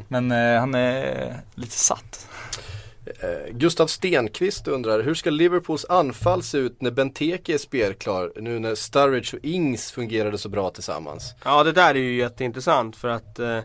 Men 0.07 0.31
eh, 0.31 0.59
han 0.59 0.75
är 0.75 1.35
lite 1.55 1.77
satt. 1.77 2.29
Eh, 3.05 3.53
Gustav 3.53 3.87
Stenqvist 3.87 4.67
undrar, 4.67 5.03
hur 5.03 5.13
ska 5.13 5.29
Liverpools 5.29 5.85
anfall 5.89 6.43
se 6.43 6.57
ut 6.57 6.81
när 6.81 6.91
Benteke 6.91 7.53
är 7.53 7.57
spelklar 7.57 8.31
nu 8.35 8.59
när 8.59 8.75
Sturridge 8.75 9.37
och 9.37 9.45
Ings 9.45 9.91
fungerade 9.91 10.37
så 10.37 10.49
bra 10.49 10.69
tillsammans? 10.69 11.33
Ja 11.43 11.63
det 11.63 11.71
där 11.71 11.89
är 11.95 11.99
ju 11.99 12.17
jätteintressant 12.17 12.95
för 12.95 13.07
att 13.07 13.39
eh, 13.39 13.59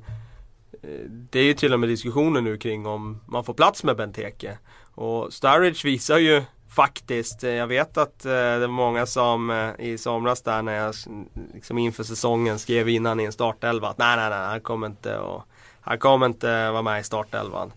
Det 1.30 1.38
är 1.38 1.44
ju 1.44 1.54
till 1.54 1.72
och 1.72 1.80
med 1.80 1.88
diskussioner 1.88 2.40
nu 2.40 2.56
kring 2.56 2.86
om 2.86 3.20
man 3.26 3.44
får 3.44 3.54
plats 3.54 3.84
med 3.84 3.96
Benteke. 3.96 4.58
Och 4.94 5.32
Sturridge 5.32 5.88
visar 5.88 6.18
ju 6.18 6.42
Faktiskt. 6.76 7.44
Eh, 7.44 7.50
jag 7.50 7.66
vet 7.66 7.96
att 7.96 8.24
eh, 8.24 8.32
det 8.32 8.58
var 8.58 8.68
många 8.68 9.06
som 9.06 9.50
eh, 9.50 9.86
i 9.86 9.98
somras 9.98 10.42
där 10.42 10.62
när 10.62 10.72
jag 10.72 10.94
liksom 11.54 11.78
inför 11.78 12.04
säsongen 12.04 12.58
skrev 12.58 12.88
innan 12.88 13.20
i 13.20 13.24
en 13.24 13.32
startelva 13.32 13.88
att 13.88 13.98
nej, 13.98 14.16
nej, 14.16 14.30
nej, 14.30 14.38
han 14.38 14.60
kommer 14.60 14.86
inte, 14.86 15.18
och, 15.18 15.42
han 15.80 15.98
kommer 15.98 16.26
inte 16.26 16.70
vara 16.70 16.82
med 16.82 17.00
i 17.00 17.04
startelvan. 17.04 17.72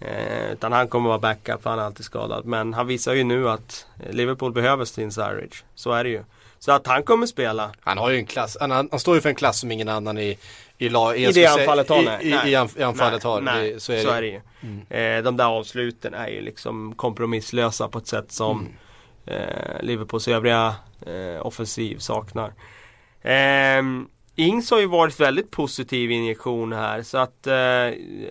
Eh, 0.00 0.52
utan 0.52 0.72
han 0.72 0.88
kommer 0.88 1.08
vara 1.08 1.18
backup, 1.18 1.62
för 1.62 1.70
han 1.70 1.78
är 1.78 1.82
alltid 1.82 2.04
skadad. 2.04 2.44
Men 2.44 2.74
han 2.74 2.86
visar 2.86 3.14
ju 3.14 3.24
nu 3.24 3.48
att 3.48 3.86
Liverpool 4.10 4.52
behöver 4.52 4.84
Stin 4.84 5.12
Sarridge. 5.12 5.56
Så 5.74 5.92
är 5.92 6.04
det 6.04 6.10
ju. 6.10 6.24
Så 6.58 6.72
att 6.72 6.86
han 6.86 7.02
kommer 7.02 7.26
spela. 7.26 7.70
Han 7.80 7.98
har 7.98 8.10
ju 8.10 8.16
en 8.16 8.26
klass, 8.26 8.56
han, 8.60 8.70
han 8.70 8.98
står 8.98 9.14
ju 9.14 9.20
för 9.20 9.28
en 9.28 9.34
klass 9.34 9.60
som 9.60 9.72
ingen 9.72 9.88
annan 9.88 10.18
i 10.18 10.38
i, 10.78 10.88
la, 10.88 11.14
I 11.14 11.32
det 11.32 11.46
anfallet 11.46 11.88
har, 11.88 12.02
nej. 12.02 12.26
I, 12.26 12.48
i, 12.48 12.52
i 12.52 12.82
anfallet 12.82 13.24
nej, 13.24 13.32
har. 13.32 13.40
Nej, 13.40 13.72
det, 13.72 13.80
så 13.80 13.92
är 13.92 13.96
det, 13.96 14.02
så 14.02 14.10
är 14.10 14.22
det 14.22 14.28
ju. 14.28 14.40
Mm. 14.60 15.16
Eh, 15.18 15.24
de 15.24 15.36
där 15.36 15.44
avsluten 15.44 16.14
är 16.14 16.28
ju 16.28 16.40
liksom 16.40 16.94
kompromisslösa 16.96 17.88
på 17.88 17.98
ett 17.98 18.06
sätt 18.06 18.32
som 18.32 18.68
mm. 19.26 19.42
eh, 19.42 19.82
Liverpools 19.82 20.28
övriga 20.28 20.74
eh, 21.06 21.46
offensiv 21.46 21.98
saknar. 21.98 22.52
Eh, 23.22 23.82
Ings 24.36 24.70
har 24.70 24.80
ju 24.80 24.86
varit 24.86 25.20
väldigt 25.20 25.50
positiv 25.50 26.10
injektion 26.10 26.72
här 26.72 27.02
så 27.02 27.18
att 27.18 27.46
eh, 27.46 27.54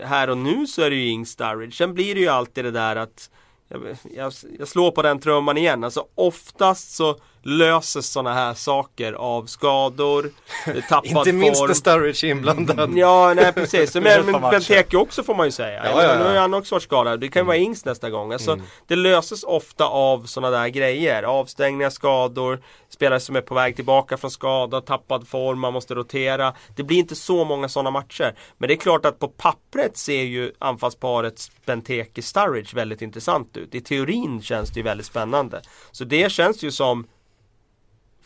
här 0.08 0.30
och 0.30 0.38
nu 0.38 0.68
så 0.68 0.82
är 0.82 0.90
det 0.90 0.96
ju 0.96 1.08
Ings 1.08 1.30
Sturridge. 1.30 1.76
Sen 1.76 1.94
blir 1.94 2.16
det 2.16 2.22
ju 2.22 2.28
alltid 2.28 2.66
det 2.66 2.72
där 2.72 2.96
att 2.96 3.30
jag, 3.68 3.82
jag, 4.16 4.34
jag 4.60 4.68
slår 4.68 4.92
på 4.92 5.02
den 5.02 5.20
trumman 5.20 5.58
igen. 5.58 5.84
Alltså 5.84 6.06
oftast 6.16 6.96
så 6.96 7.16
löses 7.44 8.12
sådana 8.12 8.34
här 8.34 8.54
saker 8.54 9.14
av 9.14 9.46
skador, 9.46 10.32
tappad 10.90 11.06
Inte 11.06 11.34
minst 11.34 11.68
när 11.68 11.74
Sturridge 11.74 12.28
är 12.28 12.32
inblandad. 12.32 12.80
Mm, 12.80 12.98
ja, 12.98 13.34
nej 13.36 13.54
precis. 13.54 13.96
Men, 14.08 14.26
men 14.26 14.42
Benteke 14.42 14.98
också 14.98 15.24
får 15.24 15.36
man 15.36 15.48
ju 15.48 15.52
säga. 15.52 15.86
Ja, 15.86 16.04
ja, 16.04 16.04
ja. 16.04 16.20
Nu 16.20 16.26
har 16.26 16.36
han 16.36 16.54
också 16.54 16.76
varit 16.76 16.84
skadad. 16.84 17.20
Det 17.20 17.28
kan 17.28 17.40
ju 17.40 17.42
mm. 17.42 17.48
vara 17.48 17.58
Ings 17.58 17.86
nästa 17.86 18.10
gång. 18.10 18.34
Alltså, 18.34 18.52
mm. 18.52 18.66
Det 18.88 18.96
löses 18.96 19.44
ofta 19.44 19.86
av 19.86 20.26
sådana 20.26 20.58
där 20.58 20.68
grejer. 20.68 21.24
Avstängningar, 21.24 21.90
skador, 21.90 22.62
spelare 22.90 23.20
som 23.20 23.36
är 23.36 23.42
på 23.42 23.56
väg 23.56 23.76
tillbaka 23.76 24.18
från 24.18 24.32
skada, 24.32 24.82
tappad 24.82 25.28
form, 25.28 25.60
man 25.60 25.74
måste 25.74 25.96
rotera. 25.96 26.54
Det 26.76 26.84
blir 26.84 26.98
inte 26.98 27.16
så 27.16 27.46
många 27.46 27.70
sådana 27.70 27.92
matcher. 27.92 28.36
Men 28.58 28.68
det 28.68 28.74
är 28.74 28.78
klart 28.78 29.06
att 29.06 29.20
på 29.20 29.28
pappret 29.28 29.98
ser 29.98 30.24
ju 30.24 30.52
anfallsparet 30.60 31.52
Benteke-Sturridge 31.66 32.76
väldigt 32.76 33.02
intressant 33.02 33.58
ut. 33.58 33.76
I 33.76 33.82
teorin 33.82 34.42
känns 34.42 34.70
det 34.70 34.80
ju 34.80 34.84
väldigt 34.84 35.06
spännande. 35.06 35.62
Så 35.92 36.04
det 36.04 36.32
känns 36.32 36.64
ju 36.64 36.72
som 36.72 37.08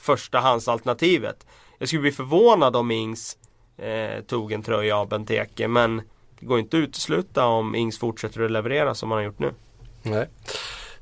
förstahandsalternativet. 0.02 1.46
Jag 1.80 1.88
skulle 1.88 2.02
bli 2.02 2.12
förvånad 2.12 2.76
om 2.76 2.92
Ings 2.92 3.38
eh, 3.78 4.24
tog 4.24 4.52
en 4.52 4.64
tröja 4.64 4.98
av 4.98 5.10
Benteke 5.10 5.68
men 5.68 6.02
det 6.40 6.46
går 6.46 6.60
inte 6.60 6.78
att 6.78 6.82
utesluta 6.82 7.46
om 7.46 7.76
Ings 7.76 8.00
fortsätter 8.00 8.42
att 8.42 8.52
leverera 8.52 8.96
som 8.96 9.12
han 9.12 9.18
har 9.18 9.26
gjort 9.26 9.40
nu. 9.40 9.54
Nej. 10.04 10.28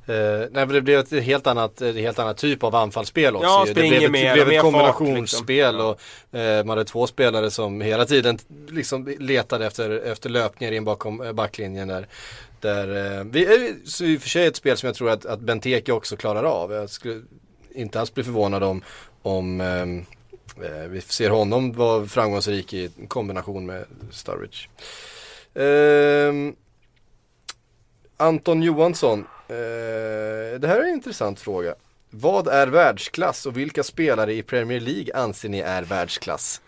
Uh, 0.09 0.47
nej, 0.51 0.65
det 0.65 0.81
blev 0.81 0.99
ett 0.99 1.23
helt 1.23 1.47
annat, 1.47 1.81
ett 1.81 1.95
helt 1.95 2.19
annat 2.19 2.37
typ 2.37 2.63
av 2.63 2.75
anfallsspel 2.75 3.35
också. 3.35 3.47
Ja, 3.47 3.63
det 3.67 3.73
blev 3.73 4.03
ett, 4.03 4.11
mer, 4.11 4.35
det 4.35 4.45
blev 4.45 4.57
ett 4.57 4.61
kombinationsspel 4.61 5.75
liksom. 5.75 5.89
och 5.89 5.99
uh, 6.39 6.65
man 6.65 6.69
hade 6.69 6.85
två 6.85 7.07
spelare 7.07 7.51
som 7.51 7.81
hela 7.81 8.05
tiden 8.05 8.39
liksom 8.69 9.15
letade 9.19 9.67
efter, 9.67 9.89
efter 9.89 10.29
löpningar 10.29 10.73
in 10.73 10.83
bakom 10.83 11.21
uh, 11.21 11.31
backlinjen 11.31 11.87
där. 11.87 12.07
Där, 12.59 13.19
uh, 13.19 13.23
vi, 13.31 13.75
så 13.85 14.03
i 14.05 14.17
och 14.17 14.21
för 14.21 14.29
sig 14.29 14.45
ett 14.47 14.55
spel 14.55 14.77
som 14.77 14.87
jag 14.87 14.95
tror 14.95 15.09
att, 15.09 15.25
att 15.25 15.39
Benteke 15.39 15.91
också 15.91 16.17
klarar 16.17 16.43
av. 16.43 16.71
Jag 16.71 16.89
skulle 16.89 17.21
inte 17.79 17.99
alls 17.99 18.13
bli 18.13 18.23
förvånad 18.23 18.63
om, 18.63 18.81
om 19.21 19.61
ehm, 19.61 20.05
eh, 20.63 20.87
vi 20.89 21.01
ser 21.01 21.29
honom 21.29 21.71
vara 21.71 22.05
framgångsrik 22.05 22.73
i 22.73 22.91
kombination 23.07 23.65
med 23.65 23.85
Sturridge. 24.11 24.67
Eh, 25.53 26.33
Anton 28.17 28.63
Johansson, 28.63 29.19
eh, 29.47 30.59
det 30.59 30.67
här 30.67 30.79
är 30.79 30.83
en 30.83 30.93
intressant 30.93 31.39
fråga. 31.39 31.75
Vad 32.09 32.47
är 32.47 32.67
världsklass 32.67 33.45
och 33.45 33.57
vilka 33.57 33.83
spelare 33.83 34.33
i 34.33 34.43
Premier 34.43 34.79
League 34.79 35.15
anser 35.15 35.49
ni 35.49 35.59
är 35.59 35.83
världsklass? 35.83 36.61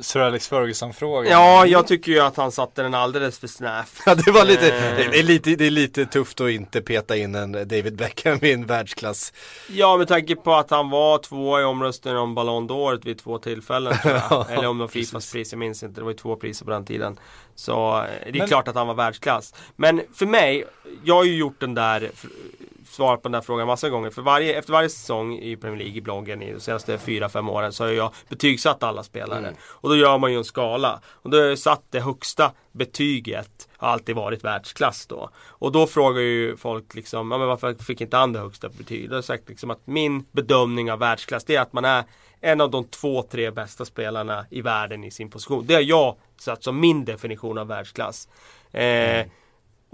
Sir 0.00 0.20
Alex 0.20 0.48
Ferguson-frågan. 0.48 1.32
Ja, 1.32 1.66
jag 1.66 1.86
tycker 1.86 2.12
ju 2.12 2.20
att 2.20 2.36
han 2.36 2.52
satte 2.52 2.82
den 2.82 2.94
alldeles 2.94 3.38
för 3.38 3.46
snävt. 3.46 4.04
Det 4.24 4.30
var 4.30 4.44
lite, 4.44 4.76
eh. 4.76 5.10
det 5.10 5.18
är 5.18 5.22
lite, 5.22 5.56
det 5.56 5.66
är 5.66 5.70
lite 5.70 6.06
tufft 6.06 6.40
att 6.40 6.50
inte 6.50 6.82
peta 6.82 7.16
in 7.16 7.34
en 7.34 7.52
David 7.52 7.96
Beckham 7.96 8.38
i 8.42 8.52
en 8.52 8.66
världsklass. 8.66 9.32
Ja, 9.68 9.96
med 9.96 10.08
tanke 10.08 10.36
på 10.36 10.54
att 10.54 10.70
han 10.70 10.90
var 10.90 11.18
tvåa 11.18 11.60
i 11.60 11.64
omröstningen 11.64 12.18
om 12.18 12.34
Ballon 12.34 12.68
d'Or 12.68 13.04
vid 13.04 13.18
två 13.18 13.38
tillfällen. 13.38 13.94
Eller 14.48 14.66
om 14.66 14.78
det 14.78 14.84
var 14.84 14.88
Fifas 14.88 15.32
pris, 15.32 15.52
jag 15.52 15.58
minns 15.58 15.82
inte. 15.82 16.00
Det 16.00 16.04
var 16.04 16.10
ju 16.10 16.16
två 16.16 16.36
priser 16.36 16.64
på 16.64 16.70
den 16.70 16.84
tiden. 16.84 17.16
Så 17.54 17.98
eh, 17.98 18.04
det 18.04 18.28
är 18.28 18.38
Men... 18.38 18.48
klart 18.48 18.68
att 18.68 18.74
han 18.74 18.86
var 18.86 18.94
världsklass. 18.94 19.54
Men 19.76 20.00
för 20.14 20.26
mig, 20.26 20.64
jag 21.04 21.14
har 21.14 21.24
ju 21.24 21.36
gjort 21.36 21.60
den 21.60 21.74
där 21.74 22.10
svarat 22.94 23.22
på 23.22 23.28
den 23.28 23.34
här 23.34 23.40
frågan 23.40 23.66
massa 23.66 23.88
gånger. 23.88 24.10
För 24.10 24.22
varje, 24.22 24.58
efter 24.58 24.72
varje 24.72 24.88
säsong 24.88 25.38
i 25.38 25.56
Premier 25.56 25.78
League 25.78 25.96
i 25.96 26.00
bloggen 26.00 26.42
i 26.42 26.52
de 26.52 26.60
senaste 26.60 26.96
4-5 26.96 27.50
åren 27.50 27.72
så 27.72 27.84
har 27.84 27.90
jag 27.90 28.12
betygsatt 28.28 28.82
alla 28.82 29.02
spelare. 29.02 29.38
Mm. 29.38 29.54
Och 29.62 29.88
då 29.88 29.96
gör 29.96 30.18
man 30.18 30.32
ju 30.32 30.38
en 30.38 30.44
skala. 30.44 31.00
Och 31.06 31.30
då 31.30 31.36
har 31.36 31.44
jag 31.44 31.58
satt 31.58 31.82
det 31.90 32.00
högsta 32.00 32.52
betyget 32.72 33.68
har 33.76 33.88
alltid 33.88 34.16
varit 34.16 34.44
världsklass 34.44 35.06
då. 35.06 35.30
Och 35.36 35.72
då 35.72 35.86
frågar 35.86 36.20
ju 36.20 36.56
folk 36.56 36.94
liksom, 36.94 37.30
ja 37.30 37.38
men 37.38 37.48
varför 37.48 37.74
fick 37.74 38.00
inte 38.00 38.16
han 38.16 38.32
det 38.32 38.38
högsta 38.38 38.68
betyget? 38.68 39.10
Då 39.10 39.14
har 39.14 39.18
jag 39.18 39.24
sagt 39.24 39.48
liksom 39.48 39.70
att 39.70 39.86
min 39.86 40.24
bedömning 40.32 40.92
av 40.92 40.98
världsklass 40.98 41.44
det 41.44 41.56
är 41.56 41.60
att 41.60 41.72
man 41.72 41.84
är 41.84 42.04
en 42.40 42.60
av 42.60 42.70
de 42.70 42.84
två, 42.84 43.22
tre 43.22 43.50
bästa 43.50 43.84
spelarna 43.84 44.46
i 44.50 44.60
världen 44.60 45.04
i 45.04 45.10
sin 45.10 45.30
position. 45.30 45.66
Det 45.66 45.74
har 45.74 45.80
jag 45.80 46.16
satt 46.36 46.64
som 46.64 46.80
min 46.80 47.04
definition 47.04 47.58
av 47.58 47.66
världsklass. 47.66 48.28
Eh, 48.72 48.80
mm 48.80 49.28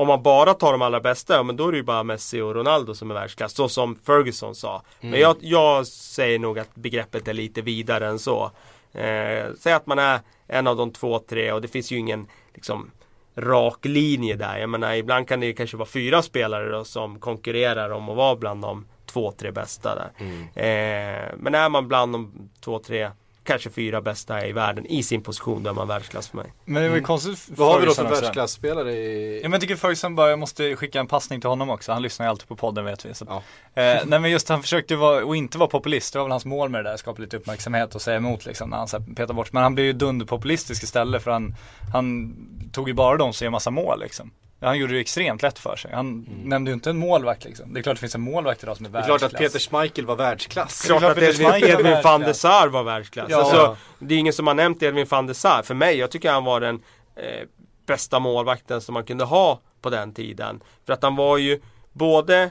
om 0.01 0.07
man 0.07 0.22
bara 0.22 0.55
tar 0.55 0.72
de 0.72 0.82
allra 0.82 1.01
bästa, 1.01 1.42
men 1.42 1.57
då 1.57 1.68
är 1.68 1.72
det 1.72 1.78
ju 1.78 1.84
bara 1.84 2.03
Messi 2.03 2.40
och 2.40 2.55
Ronaldo 2.55 2.94
som 2.94 3.11
är 3.11 3.14
världsklass. 3.14 3.55
Så 3.55 3.68
som 3.68 3.96
Ferguson 3.96 4.55
sa. 4.55 4.82
Mm. 5.01 5.11
Men 5.11 5.20
jag, 5.20 5.36
jag, 5.40 5.86
säger 5.86 6.38
nog 6.38 6.59
att 6.59 6.74
begreppet 6.74 7.28
är 7.28 7.32
lite 7.32 7.62
vidare 7.62 8.09
än 8.09 8.18
så. 8.18 8.51
Eh, 8.92 9.46
säg 9.59 9.72
att 9.72 9.86
man 9.86 9.98
är 9.98 10.20
en 10.46 10.66
av 10.66 10.76
de 10.76 10.92
två, 10.92 11.18
tre 11.18 11.53
och 11.53 11.61
det 11.61 11.68
finns 11.68 11.90
ju 11.90 11.96
ingen 11.96 12.26
liksom, 12.55 12.90
rak 13.36 13.84
linje 13.84 14.36
där. 14.36 14.59
Jag 14.59 14.70
menar, 14.70 14.94
ibland 14.94 15.28
kan 15.28 15.40
det 15.40 15.53
kanske 15.53 15.76
vara 15.76 15.88
fyra 15.88 16.22
spelare 16.22 16.70
då, 16.70 16.84
som 16.84 17.20
konkurrerar 17.20 17.90
om 17.90 18.09
att 18.09 18.16
vara 18.16 18.36
bland 18.36 18.62
de 18.62 18.86
två, 19.07 19.32
tre 19.32 19.51
bästa 19.51 19.94
där. 19.94 20.11
Mm. 20.18 20.42
Eh, 20.42 21.34
men 21.36 21.55
är 21.55 21.68
man 21.68 21.88
bland 21.88 22.12
de 22.12 22.51
två, 22.61 22.78
tre 22.78 23.11
kanske 23.51 23.70
fyra 23.70 24.01
bästa 24.01 24.46
i 24.46 24.53
världen 24.53 24.86
i 24.86 25.03
sin 25.03 25.22
position 25.22 25.62
där 25.62 25.72
man 25.72 25.88
världsklass 25.88 26.28
för 26.28 26.36
mig. 26.36 26.53
Men 26.64 26.74
det 26.74 26.80
var 26.80 26.96
ju 26.96 26.98
mm. 26.98 27.05
konstigt 27.05 27.59
Vad 27.59 27.72
har 27.72 27.80
vi 27.80 27.86
då 27.86 27.92
för 27.92 28.05
världsklasspelare 28.05 28.92
i? 28.92 29.36
Ja 29.36 29.42
men 29.42 29.53
jag 29.53 29.61
tycker 29.61 29.76
Ferguson 29.76 30.14
bara, 30.14 30.30
jag 30.30 30.38
måste 30.38 30.76
skicka 30.76 31.01
en 31.01 31.07
passning 31.07 31.40
till 31.40 31.51
honom 31.51 31.70
också. 31.70 31.92
Han 31.92 32.03
lyssnar 32.03 32.26
ju 32.26 32.30
alltid 32.30 32.48
på 32.48 32.57
podden 32.57 32.84
vet 32.84 33.05
vi. 33.05 33.14
Så. 33.14 33.26
Ja. 33.28 33.36
Eh, 33.82 34.03
nej 34.07 34.20
men 34.20 34.30
just 34.30 34.48
han 34.48 34.62
försökte 34.62 34.96
vara, 34.96 35.24
och 35.24 35.36
inte 35.36 35.59
vara 35.59 35.68
populist. 35.68 36.12
Det 36.12 36.18
var 36.18 36.24
väl 36.26 36.30
hans 36.30 36.44
mål 36.44 36.68
med 36.68 36.84
det 36.84 36.90
där, 36.90 36.96
skapa 36.96 37.22
lite 37.22 37.36
uppmärksamhet 37.36 37.94
och 37.94 38.03
säga 38.03 38.16
emot 38.16 38.46
liksom 38.46 38.70
när 38.70 38.76
han 38.76 38.88
så 38.88 39.01
petar 39.16 39.34
bort. 39.34 39.53
Men 39.53 39.62
han 39.62 39.74
blev 39.74 39.86
ju 39.86 39.92
dunderpopulistisk 39.92 40.82
istället 40.82 41.22
för 41.22 41.30
han, 41.30 41.55
han 41.92 42.34
tog 42.72 42.88
ju 42.88 42.94
bara 42.94 43.16
de 43.16 43.32
som 43.32 43.44
gör 43.44 43.51
massa 43.51 43.70
mål 43.70 44.01
liksom. 44.01 44.30
Han 44.61 44.78
gjorde 44.78 44.92
det 44.92 45.00
extremt 45.00 45.42
lätt 45.42 45.58
för 45.58 45.76
sig. 45.76 45.90
Han 45.94 46.06
mm. 46.06 46.24
nämnde 46.48 46.70
ju 46.70 46.74
inte 46.74 46.90
en 46.90 46.98
målvakt 46.98 47.44
liksom. 47.44 47.74
Det 47.74 47.80
är 47.80 47.82
klart 47.82 47.96
det 47.96 48.00
finns 48.00 48.14
en 48.14 48.20
målvakt 48.20 48.62
idag 48.62 48.76
som 48.76 48.86
är 48.86 48.90
världsklass. 48.90 49.20
Det 49.20 49.26
är 49.26 49.28
klart 49.28 49.42
att 49.42 49.52
Peter 49.52 49.58
Schmeichel 49.58 50.06
var 50.06 50.16
världsklass. 50.16 50.82
Det 50.82 50.94
är 50.94 50.98
klart 50.98 51.16
att 51.16 51.22
Edvin, 51.22 51.70
Edvin 51.70 52.02
van 52.04 52.20
der 52.20 52.32
Sar 52.32 52.68
var 52.68 52.82
världsklass. 52.82 53.26
Ja. 53.30 53.38
Alltså, 53.38 53.76
det 53.98 54.14
är 54.14 54.18
ingen 54.18 54.32
som 54.32 54.46
har 54.46 54.54
nämnt 54.54 54.82
Edvin 54.82 55.06
van 55.11 55.26
der 55.26 55.34
Sar. 55.34 55.62
För 55.62 55.74
mig, 55.74 55.96
jag 55.96 56.11
tycker 56.11 56.32
han 56.32 56.44
var 56.44 56.61
den 56.61 56.82
eh, 57.16 57.46
bästa 57.86 58.18
målvakten 58.18 58.80
som 58.80 58.92
man 58.92 59.04
kunde 59.04 59.24
ha 59.24 59.61
på 59.80 59.90
den 59.90 60.14
tiden. 60.14 60.61
För 60.86 60.92
att 60.92 61.02
han 61.02 61.16
var 61.16 61.38
ju 61.38 61.61
både 61.92 62.50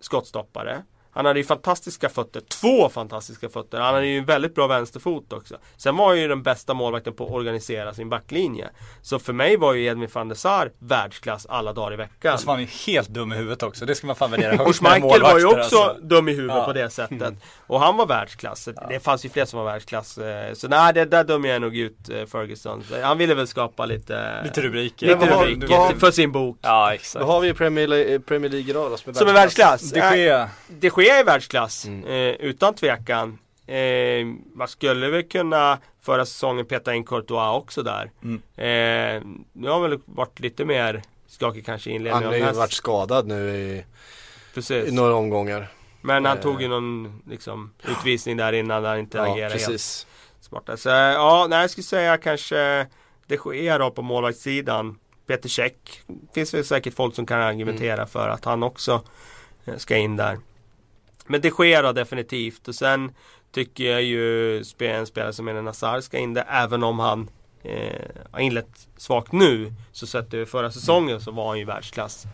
skottstoppare 0.00 0.82
han 1.16 1.26
hade 1.26 1.40
ju 1.40 1.44
fantastiska 1.44 2.08
fötter, 2.08 2.40
två 2.40 2.88
fantastiska 2.88 3.48
fötter. 3.48 3.80
Han 3.80 3.94
hade 3.94 4.06
ju 4.06 4.18
en 4.18 4.24
väldigt 4.24 4.54
bra 4.54 4.66
vänsterfot 4.66 5.32
också. 5.32 5.56
Sen 5.76 5.96
var 5.96 6.08
han 6.08 6.20
ju 6.20 6.28
den 6.28 6.42
bästa 6.42 6.74
målvakten 6.74 7.12
på 7.12 7.24
att 7.24 7.32
organisera 7.32 7.94
sin 7.94 8.08
backlinje. 8.08 8.68
Så 9.02 9.18
för 9.18 9.32
mig 9.32 9.56
var 9.56 9.74
ju 9.74 9.84
Edvin 9.84 10.08
van 10.12 10.28
der 10.28 10.34
Sar 10.34 10.72
världsklass 10.78 11.46
alla 11.46 11.72
dagar 11.72 11.92
i 11.92 11.96
veckan. 11.96 12.34
Och 12.34 12.40
så 12.40 12.46
var 12.46 12.54
han 12.54 12.62
ju 12.62 12.68
helt 12.86 13.08
dum 13.08 13.32
i 13.32 13.36
huvudet 13.36 13.62
också. 13.62 13.86
Det 13.86 13.94
ska 13.94 14.06
man 14.06 14.16
fan 14.16 14.30
värdera 14.30 14.50
högt 14.56 14.68
Och 14.68 14.76
Schmeichel 14.76 15.22
var 15.22 15.38
ju 15.38 15.46
också 15.46 15.78
alltså. 15.78 15.96
dum 16.02 16.28
i 16.28 16.32
huvudet 16.32 16.56
ja. 16.56 16.64
på 16.64 16.72
det 16.72 16.90
sättet. 16.90 17.34
Och 17.66 17.80
han 17.80 17.96
var 17.96 18.06
världsklass. 18.06 18.68
Ja. 18.76 18.86
Det 18.88 19.00
fanns 19.00 19.24
ju 19.24 19.28
fler 19.28 19.44
som 19.44 19.58
var 19.58 19.66
världsklass. 19.66 20.18
Eh, 20.18 20.52
så 20.54 20.68
nej, 20.68 20.94
det 20.94 21.04
där 21.04 21.24
dömer 21.24 21.48
jag 21.48 21.60
nog 21.60 21.76
ut 21.76 22.08
eh, 22.08 22.26
Ferguson. 22.26 22.84
Han 23.02 23.18
ville 23.18 23.34
väl 23.34 23.46
skapa 23.46 23.86
lite 23.86 24.42
Lite 24.44 24.60
rubriker. 24.60 25.06
Lite 25.06 25.26
rubriker 25.26 25.76
har, 25.76 25.92
för 25.92 26.10
sin 26.10 26.32
bok. 26.32 26.58
Ja, 26.62 26.94
exakt. 26.94 27.24
Vad 27.24 27.34
har 27.34 27.40
vi 27.40 27.48
i 27.48 27.54
Premier, 27.54 28.18
Premier 28.18 28.50
League 28.50 28.70
idag 28.70 28.90
då? 28.90 28.96
Som 28.96 29.28
är 29.28 29.32
världsklass? 29.32 29.88
Som 29.88 29.98
är 29.98 30.02
världsklass? 30.02 30.12
De 30.12 30.18
Gea. 30.18 30.50
De 30.68 30.90
Gea 31.06 31.18
är 31.18 31.24
världsklass. 31.24 31.84
Mm. 31.84 32.04
Eh, 32.04 32.34
utan 32.40 32.74
tvekan. 32.74 33.38
Eh, 33.66 34.26
man 34.54 34.68
skulle 34.68 35.10
väl 35.10 35.22
kunna 35.22 35.78
förra 36.02 36.26
säsongen 36.26 36.66
peta 36.66 36.94
in 36.94 37.04
Courtois 37.04 37.62
också 37.62 37.82
där. 37.82 38.10
Mm. 38.22 38.42
Eh, 38.56 39.22
nu 39.52 39.68
har 39.68 39.80
han 39.80 39.90
väl 39.90 40.00
varit 40.04 40.40
lite 40.40 40.64
mer 40.64 41.02
skakig 41.26 41.66
kanske 41.66 41.90
i 41.90 41.92
inledningen. 41.92 42.32
Han 42.32 42.42
har 42.42 42.52
ju 42.52 42.58
varit 42.58 42.72
skadad 42.72 43.26
nu 43.26 43.56
i, 43.56 43.84
i 44.72 44.92
några 44.92 45.14
omgångar. 45.14 45.68
Men 46.00 46.24
han 46.24 46.40
tog 46.40 46.62
ju 46.62 46.68
någon 46.68 47.22
liksom, 47.28 47.72
utvisning 47.84 48.36
där 48.36 48.52
innan 48.52 48.84
han 48.84 48.98
inte 48.98 49.18
ja, 49.18 49.32
agerade 49.32 49.54
precis. 49.54 49.68
helt 49.68 50.44
smarta. 50.44 50.76
Så 50.76 50.88
ja, 50.88 51.46
nej, 51.50 51.60
jag 51.60 51.70
skulle 51.70 51.84
säga 51.84 52.18
kanske 52.18 52.86
det 53.26 53.36
sker 53.36 53.78
då 53.78 53.90
på 53.90 54.02
målvaktssidan. 54.02 54.98
Peter 55.26 55.48
Käck. 55.48 56.02
Finns 56.34 56.54
väl 56.54 56.64
säkert 56.64 56.94
folk 56.94 57.14
som 57.14 57.26
kan 57.26 57.40
argumentera 57.40 57.94
mm. 57.94 58.06
för 58.06 58.28
att 58.28 58.44
han 58.44 58.62
också 58.62 59.02
ska 59.76 59.96
in 59.96 60.16
där. 60.16 60.38
Men 61.26 61.40
det 61.40 61.50
sker 61.50 61.82
då 61.82 61.92
definitivt 61.92 62.68
och 62.68 62.74
sen 62.74 63.12
tycker 63.52 63.84
jag 63.84 64.02
ju 64.02 64.58
en 64.80 65.06
spelare 65.06 65.32
som 65.32 65.48
Eden 65.48 65.66
Hazard 65.66 66.02
ska 66.02 66.18
in 66.18 66.34
där 66.34 66.46
även 66.48 66.82
om 66.82 66.98
han 66.98 67.28
eh, 67.62 68.00
har 68.30 68.40
inlett 68.40 68.88
svagt 68.96 69.32
nu. 69.32 69.72
Så 69.92 70.06
sett 70.06 70.34
över 70.34 70.44
förra 70.44 70.70
säsongen 70.70 71.20
så 71.20 71.30
var 71.30 71.48
han 71.48 71.58
ju 71.58 71.64
världsklass. 71.64 72.26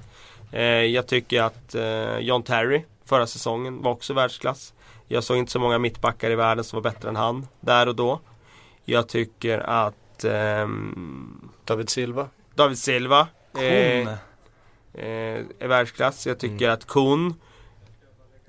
Eh, 0.52 0.62
jag 0.64 1.06
tycker 1.06 1.43
att 1.43 1.74
eh, 1.74 2.19
John 2.19 2.43
Terry 2.43 2.85
förra 3.05 3.27
säsongen 3.27 3.82
var 3.82 3.90
också 3.90 4.14
världsklass. 4.14 4.74
Jag 5.09 5.24
såg 5.24 5.36
inte 5.36 5.52
så 5.52 5.59
många 5.59 5.78
mittbackar 5.78 6.31
i 6.31 6.35
världen 6.35 6.64
som 6.64 6.77
var 6.77 6.90
bättre 6.90 7.09
än 7.09 7.16
han 7.16 7.47
där 7.60 7.89
och 7.89 7.97
då. 7.97 8.20
Jag 8.85 9.09
tycker 9.09 9.59
att 9.59 10.24
ehm, 10.24 11.51
David 11.64 11.90
Silva. 11.90 12.28
David 12.55 12.78
Silva 12.78 13.28
eh, 13.55 13.62
eh, 13.62 14.09
är 15.59 15.66
världsklass. 15.66 16.27
Jag 16.27 16.39
tycker 16.39 16.69
att 16.69 16.86
Kun 16.86 17.35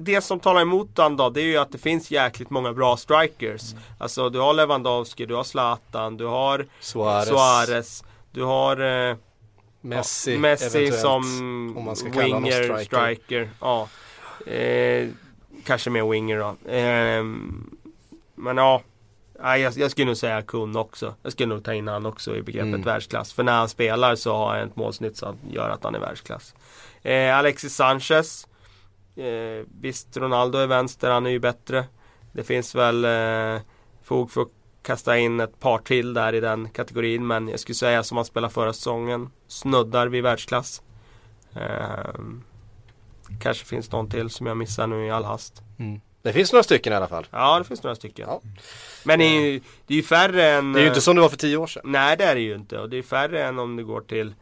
Det 0.04 0.22
som 0.22 0.40
talar 0.40 0.62
emot 0.62 0.90
han 0.98 1.18
då, 1.18 1.30
det 1.30 1.42
är 1.42 1.46
ju 1.46 1.58
att 1.58 1.72
det 1.72 1.78
finns 1.78 2.12
jäkligt 2.12 2.50
många 2.50 2.74
bra 2.74 2.98
strikers. 2.98 3.62
Alltså 4.00 4.30
du 4.30 4.40
har 4.40 4.54
Lewandowski, 4.54 5.26
du 5.26 5.36
har 5.36 5.44
Zlatan, 5.44 6.18
du 6.18 6.26
har 6.26 6.68
Suarez. 6.80 7.28
Suarez 7.28 8.04
du 8.32 8.44
har 8.44 9.10
eh, 9.10 9.16
Messi, 9.82 10.34
ja, 10.34 10.40
Messi 10.40 10.92
som 10.92 11.24
honom 11.76 11.96
winger, 12.14 12.52
striker. 12.64 12.84
striker. 12.86 13.50
Ja. 13.62 13.88
Eh, 14.52 15.10
kanske 15.66 15.90
mer 15.90 16.10
winger 16.12 16.38
då. 16.40 16.72
Eh, 16.72 17.24
men 18.36 18.58
ja. 18.58 18.82
Nej, 19.44 19.62
jag, 19.62 19.74
jag 19.78 19.92
skulle 19.92 20.06
nog 20.08 20.18
säga 20.18 20.42
Kun 20.42 20.76
också. 20.76 21.16
Jag 21.24 21.32
skulle 21.32 21.50
nog 21.56 21.64
ta 21.64 21.74
in 21.74 21.88
han 21.88 22.06
också 22.06 22.36
i 22.36 22.42
begreppet 22.42 22.68
Mm. 22.68 22.82
världsklass. 22.82 23.34
För 23.34 23.44
när 23.44 23.54
han 23.58 23.70
spelar 23.70 24.16
så 24.16 24.34
har 24.36 24.56
han 24.58 24.68
ett 24.68 24.76
målsnitt 24.76 25.18
som 25.18 25.36
gör 25.52 25.70
att 25.70 25.84
han 25.84 25.96
är 25.96 26.00
världsklass. 26.00 26.54
Eh, 27.02 27.38
Alexis 27.38 27.76
Sanchez. 27.76 28.48
Eh, 29.16 29.66
visst, 29.82 30.18
Ronaldo 30.18 30.58
är 30.58 30.68
vänster, 30.68 31.10
han 31.12 31.26
är 31.26 31.30
ju 31.30 31.40
bättre. 31.40 31.86
Det 32.32 32.44
finns 32.44 32.76
väl 32.76 33.06
eh, 33.06 33.62
fog 34.04 34.32
för 34.32 34.42
att 34.42 34.48
kasta 34.82 35.18
in 35.18 35.40
ett 35.40 35.60
par 35.60 35.78
till 35.78 36.14
där 36.14 36.36
i 36.36 36.40
den 36.40 36.70
kategorin. 36.70 37.28
Men 37.28 37.48
jag 37.48 37.60
skulle 37.60 37.76
säga 37.76 38.04
som 38.04 38.18
han 38.18 38.26
spelade 38.26 38.54
förra 38.54 38.74
säsongen. 38.74 39.30
Snuddar 39.48 40.08
vid 40.08 40.24
världsklass. 40.24 40.82
Eh, 41.56 42.20
kanske 43.42 43.66
finns 43.66 43.92
någon 43.92 44.10
till 44.10 44.30
som 44.30 44.48
jag 44.48 44.58
missar 44.58 44.88
nu 44.88 45.06
i 45.06 45.12
all 45.12 45.24
hast. 45.24 45.62
Det 46.22 46.34
finns 46.34 46.54
några 46.54 46.64
stycken 46.64 46.94
i 46.94 46.96
alla 46.96 47.08
fall. 47.08 47.28
Ja, 47.32 47.60
det 47.60 47.66
finns 47.66 47.84
några 47.84 47.96
stycken. 47.96 48.28
Ja. 48.30 48.42
Men 49.04 49.20
det 49.20 49.26
är, 49.26 49.42
ju, 49.42 49.62
det 49.88 49.94
är 49.94 49.96
ju 49.96 50.04
färre 50.04 50.50
än... 50.50 50.74
Det 50.74 50.80
är 50.80 50.82
ju 50.82 50.88
inte 50.88 51.02
som 51.02 51.16
det 51.16 51.22
var 51.22 51.30
för 51.30 51.38
tio 51.38 51.58
år 51.58 51.68
sedan. 51.68 51.82
Nej, 51.86 52.18
det 52.18 52.24
är 52.24 52.36
det 52.36 52.42
ju 52.42 52.56
inte. 52.56 52.80
Och 52.80 52.90
det 52.90 52.98
är 52.98 53.04
färre 53.04 53.44
än 53.44 53.60
om 53.60 53.76
du 53.76 53.86
går 53.86 54.02
till 54.02 54.34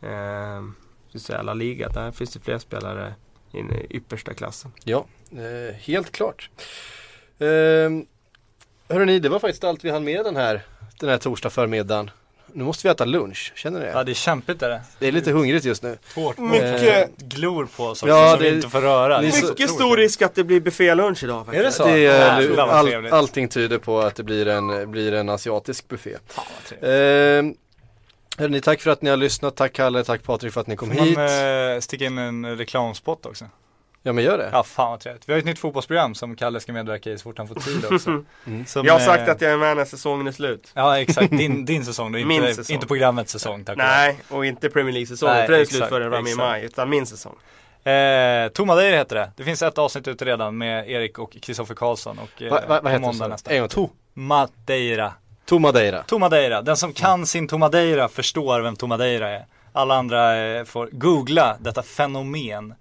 eh, 0.00 1.42
La 1.42 1.54
Liga. 1.54 1.88
Där 1.88 2.10
finns 2.10 2.32
det 2.32 2.40
fler 2.40 2.58
spelare 2.58 3.14
i 3.54 3.62
den 3.62 3.86
yppersta 3.90 4.34
klassen. 4.34 4.72
Ja, 4.84 5.04
eh, 5.32 5.74
helt 5.74 6.12
klart. 6.12 6.50
Eh, 7.38 7.46
hörrni, 8.88 9.18
det 9.18 9.28
var 9.28 9.38
faktiskt 9.38 9.64
allt 9.64 9.84
vi 9.84 9.90
hann 9.90 10.04
med 10.04 10.24
den 10.24 10.36
här, 10.36 10.60
den 11.00 11.08
här 11.08 11.18
torsdag 11.18 11.50
förmiddagen. 11.50 12.10
Nu 12.56 12.64
måste 12.64 12.86
vi 12.88 12.90
äta 12.90 13.04
lunch, 13.04 13.52
känner 13.54 13.80
ni 13.80 13.86
Ja 13.86 13.98
det? 13.98 14.04
det 14.04 14.12
är 14.12 14.14
kämpigt 14.14 14.62
är 14.62 14.68
det. 14.68 14.80
Det 14.98 15.08
är 15.08 15.12
lite 15.12 15.30
hungrigt 15.32 15.64
just 15.64 15.82
nu. 15.82 15.98
Hårt 16.14 16.38
Mycket- 16.38 17.16
glor 17.18 17.68
på 17.76 17.84
oss 17.84 18.02
Ja, 18.06 18.30
som 18.30 18.38
det- 18.42 18.50
vi 18.50 18.56
inte 18.56 18.68
får 18.68 18.80
röra. 18.80 19.20
Det 19.20 19.26
är 19.26 19.30
så- 19.30 19.46
Mycket 19.48 19.70
stor 19.70 19.96
risk 19.96 20.22
att 20.22 20.34
det 20.34 20.44
blir 20.44 20.60
buffélunch 20.60 21.24
idag 21.24 21.46
faktiskt. 21.46 21.60
Är 21.60 21.64
det 21.64 21.72
så? 21.72 21.84
Det 21.84 22.06
är, 22.06 22.40
Jävlar 22.40 22.66
vad 22.66 22.74
all, 22.76 23.06
allting 23.12 23.48
tyder 23.48 23.78
på 23.78 24.00
att 24.00 24.14
det 24.16 24.22
blir 24.22 24.48
en, 24.48 24.90
blir 24.90 25.12
en 25.12 25.28
asiatisk 25.28 25.88
buffé. 25.88 26.16
Trevligt. 26.68 27.54
Eh, 27.54 27.63
hörni, 28.38 28.60
tack 28.60 28.80
för 28.80 28.90
att 28.90 29.02
ni 29.02 29.10
har 29.10 29.16
lyssnat. 29.16 29.56
Tack 29.56 29.72
Kalle, 29.72 30.04
tack 30.04 30.22
Patrik 30.22 30.52
för 30.52 30.60
att 30.60 30.66
ni 30.66 30.76
kom 30.76 30.90
Får 30.90 31.04
hit. 31.04 31.16
man 31.16 31.74
eh, 31.74 31.80
sticka 31.80 32.04
in 32.04 32.18
en 32.18 32.56
reklamspot 32.58 33.26
också? 33.26 33.44
Ja 34.06 34.12
men 34.12 34.24
gör 34.24 34.38
det. 34.38 34.48
Ja 34.52 34.62
fan 34.62 34.90
vad 34.90 35.00
trevligt. 35.00 35.28
Vi 35.28 35.32
har 35.32 35.38
ett 35.38 35.44
nytt 35.44 35.58
fotbollsprogram 35.58 36.14
som 36.14 36.36
Kalle 36.36 36.60
ska 36.60 36.72
medverka 36.72 37.10
i 37.10 37.18
så 37.18 37.22
fort 37.22 37.38
han 37.38 37.48
får 37.48 37.54
tid 37.54 37.84
också. 37.84 38.24
Som, 38.66 38.84
Jag 38.86 38.92
har 38.92 39.00
sagt 39.00 39.28
eh, 39.28 39.34
att 39.34 39.40
jag 39.40 39.52
är 39.52 39.56
med 39.56 39.76
när 39.76 39.84
säsongen 39.84 40.26
är 40.26 40.32
slut. 40.32 40.70
Ja 40.74 40.98
exakt, 41.00 41.30
din, 41.30 41.64
din 41.66 41.84
säsong 41.84 42.12
då, 42.12 42.18
Min 42.18 42.30
inte, 42.30 42.54
säsong. 42.54 42.74
inte 42.74 42.86
programmets 42.86 43.32
säsong 43.32 43.64
tack. 43.64 43.76
Nej, 43.76 44.18
och 44.28 44.46
inte 44.46 44.70
Premier 44.70 44.92
League-säsongen. 44.92 45.36
Nej, 45.36 45.46
För 45.46 45.52
den 45.52 45.60
är 45.60 45.64
slut 45.64 45.76
exakt, 45.78 45.90
före 45.90 46.10
Rami 46.10 46.30
exakt. 46.30 46.36
Maj. 46.36 46.64
Utan 46.64 46.88
min 46.90 47.06
säsong. 47.06 47.34
Eh, 47.92 48.48
Tomadeira 48.48 48.96
heter 48.96 49.16
det. 49.16 49.30
Det 49.36 49.44
finns 49.44 49.62
ett 49.62 49.78
avsnitt 49.78 50.08
ute 50.08 50.24
redan 50.24 50.58
med 50.58 50.90
Erik 50.90 51.18
och 51.18 51.36
Kristoffer 51.42 51.74
Karlsson 51.74 52.18
och 52.18 52.42
eh, 52.42 52.50
Va, 52.50 52.60
va, 52.68 52.76
på 52.76 52.82
vad 52.84 52.92
heter 52.92 53.06
måndag 53.06 53.28
nästa. 53.28 53.50
En 53.50 53.60
gång 53.60 53.68
till. 53.68 53.86
Madeira. 54.14 55.12
Tomadeira. 55.44 56.02
Tomadeira. 56.02 56.62
Den 56.62 56.76
som 56.76 56.92
kan 56.92 57.26
sin 57.26 57.48
Tomadeira 57.48 58.08
förstår 58.08 58.60
vem 58.60 58.76
Tomadeira 58.76 59.28
är. 59.30 59.46
Alla 59.72 59.94
andra 59.94 60.36
eh, 60.36 60.64
får 60.64 60.88
googla 60.92 61.56
detta 61.60 61.82
fenomen. 61.82 62.74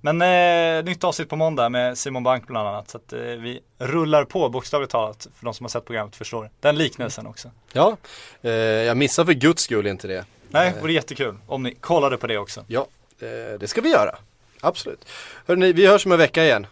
Men 0.00 0.22
eh, 0.22 0.84
nytt 0.84 1.04
avsnitt 1.04 1.28
på 1.28 1.36
måndag 1.36 1.68
med 1.68 1.98
Simon 1.98 2.22
Bank 2.22 2.46
bland 2.46 2.68
annat. 2.68 2.90
Så 2.90 2.96
att 2.96 3.12
eh, 3.12 3.18
vi 3.18 3.60
rullar 3.78 4.24
på 4.24 4.48
bokstavligt 4.48 4.92
talat. 4.92 5.28
För 5.38 5.44
de 5.44 5.54
som 5.54 5.64
har 5.64 5.68
sett 5.68 5.84
programmet 5.84 6.16
förstår. 6.16 6.50
Den 6.60 6.76
liknelsen 6.76 7.26
också. 7.26 7.50
Ja, 7.72 7.96
eh, 8.42 8.50
jag 8.52 8.96
missar 8.96 9.24
för 9.24 9.32
guds 9.32 9.62
skull 9.62 9.86
inte 9.86 10.08
det. 10.08 10.24
Nej, 10.48 10.72
det 10.74 10.80
vore 10.80 10.92
jättekul 10.92 11.36
om 11.46 11.62
ni 11.62 11.74
kollade 11.74 12.16
på 12.16 12.26
det 12.26 12.38
också. 12.38 12.64
Ja, 12.66 12.86
eh, 13.20 13.58
det 13.60 13.68
ska 13.68 13.80
vi 13.80 13.90
göra. 13.90 14.16
Absolut. 14.60 15.08
Hörni, 15.46 15.72
vi 15.72 15.86
hörs 15.86 16.06
om 16.06 16.12
en 16.12 16.18
vecka 16.18 16.44
igen. 16.44 16.66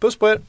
Puss 0.00 0.18
på 0.18 0.28
er! 0.28 0.40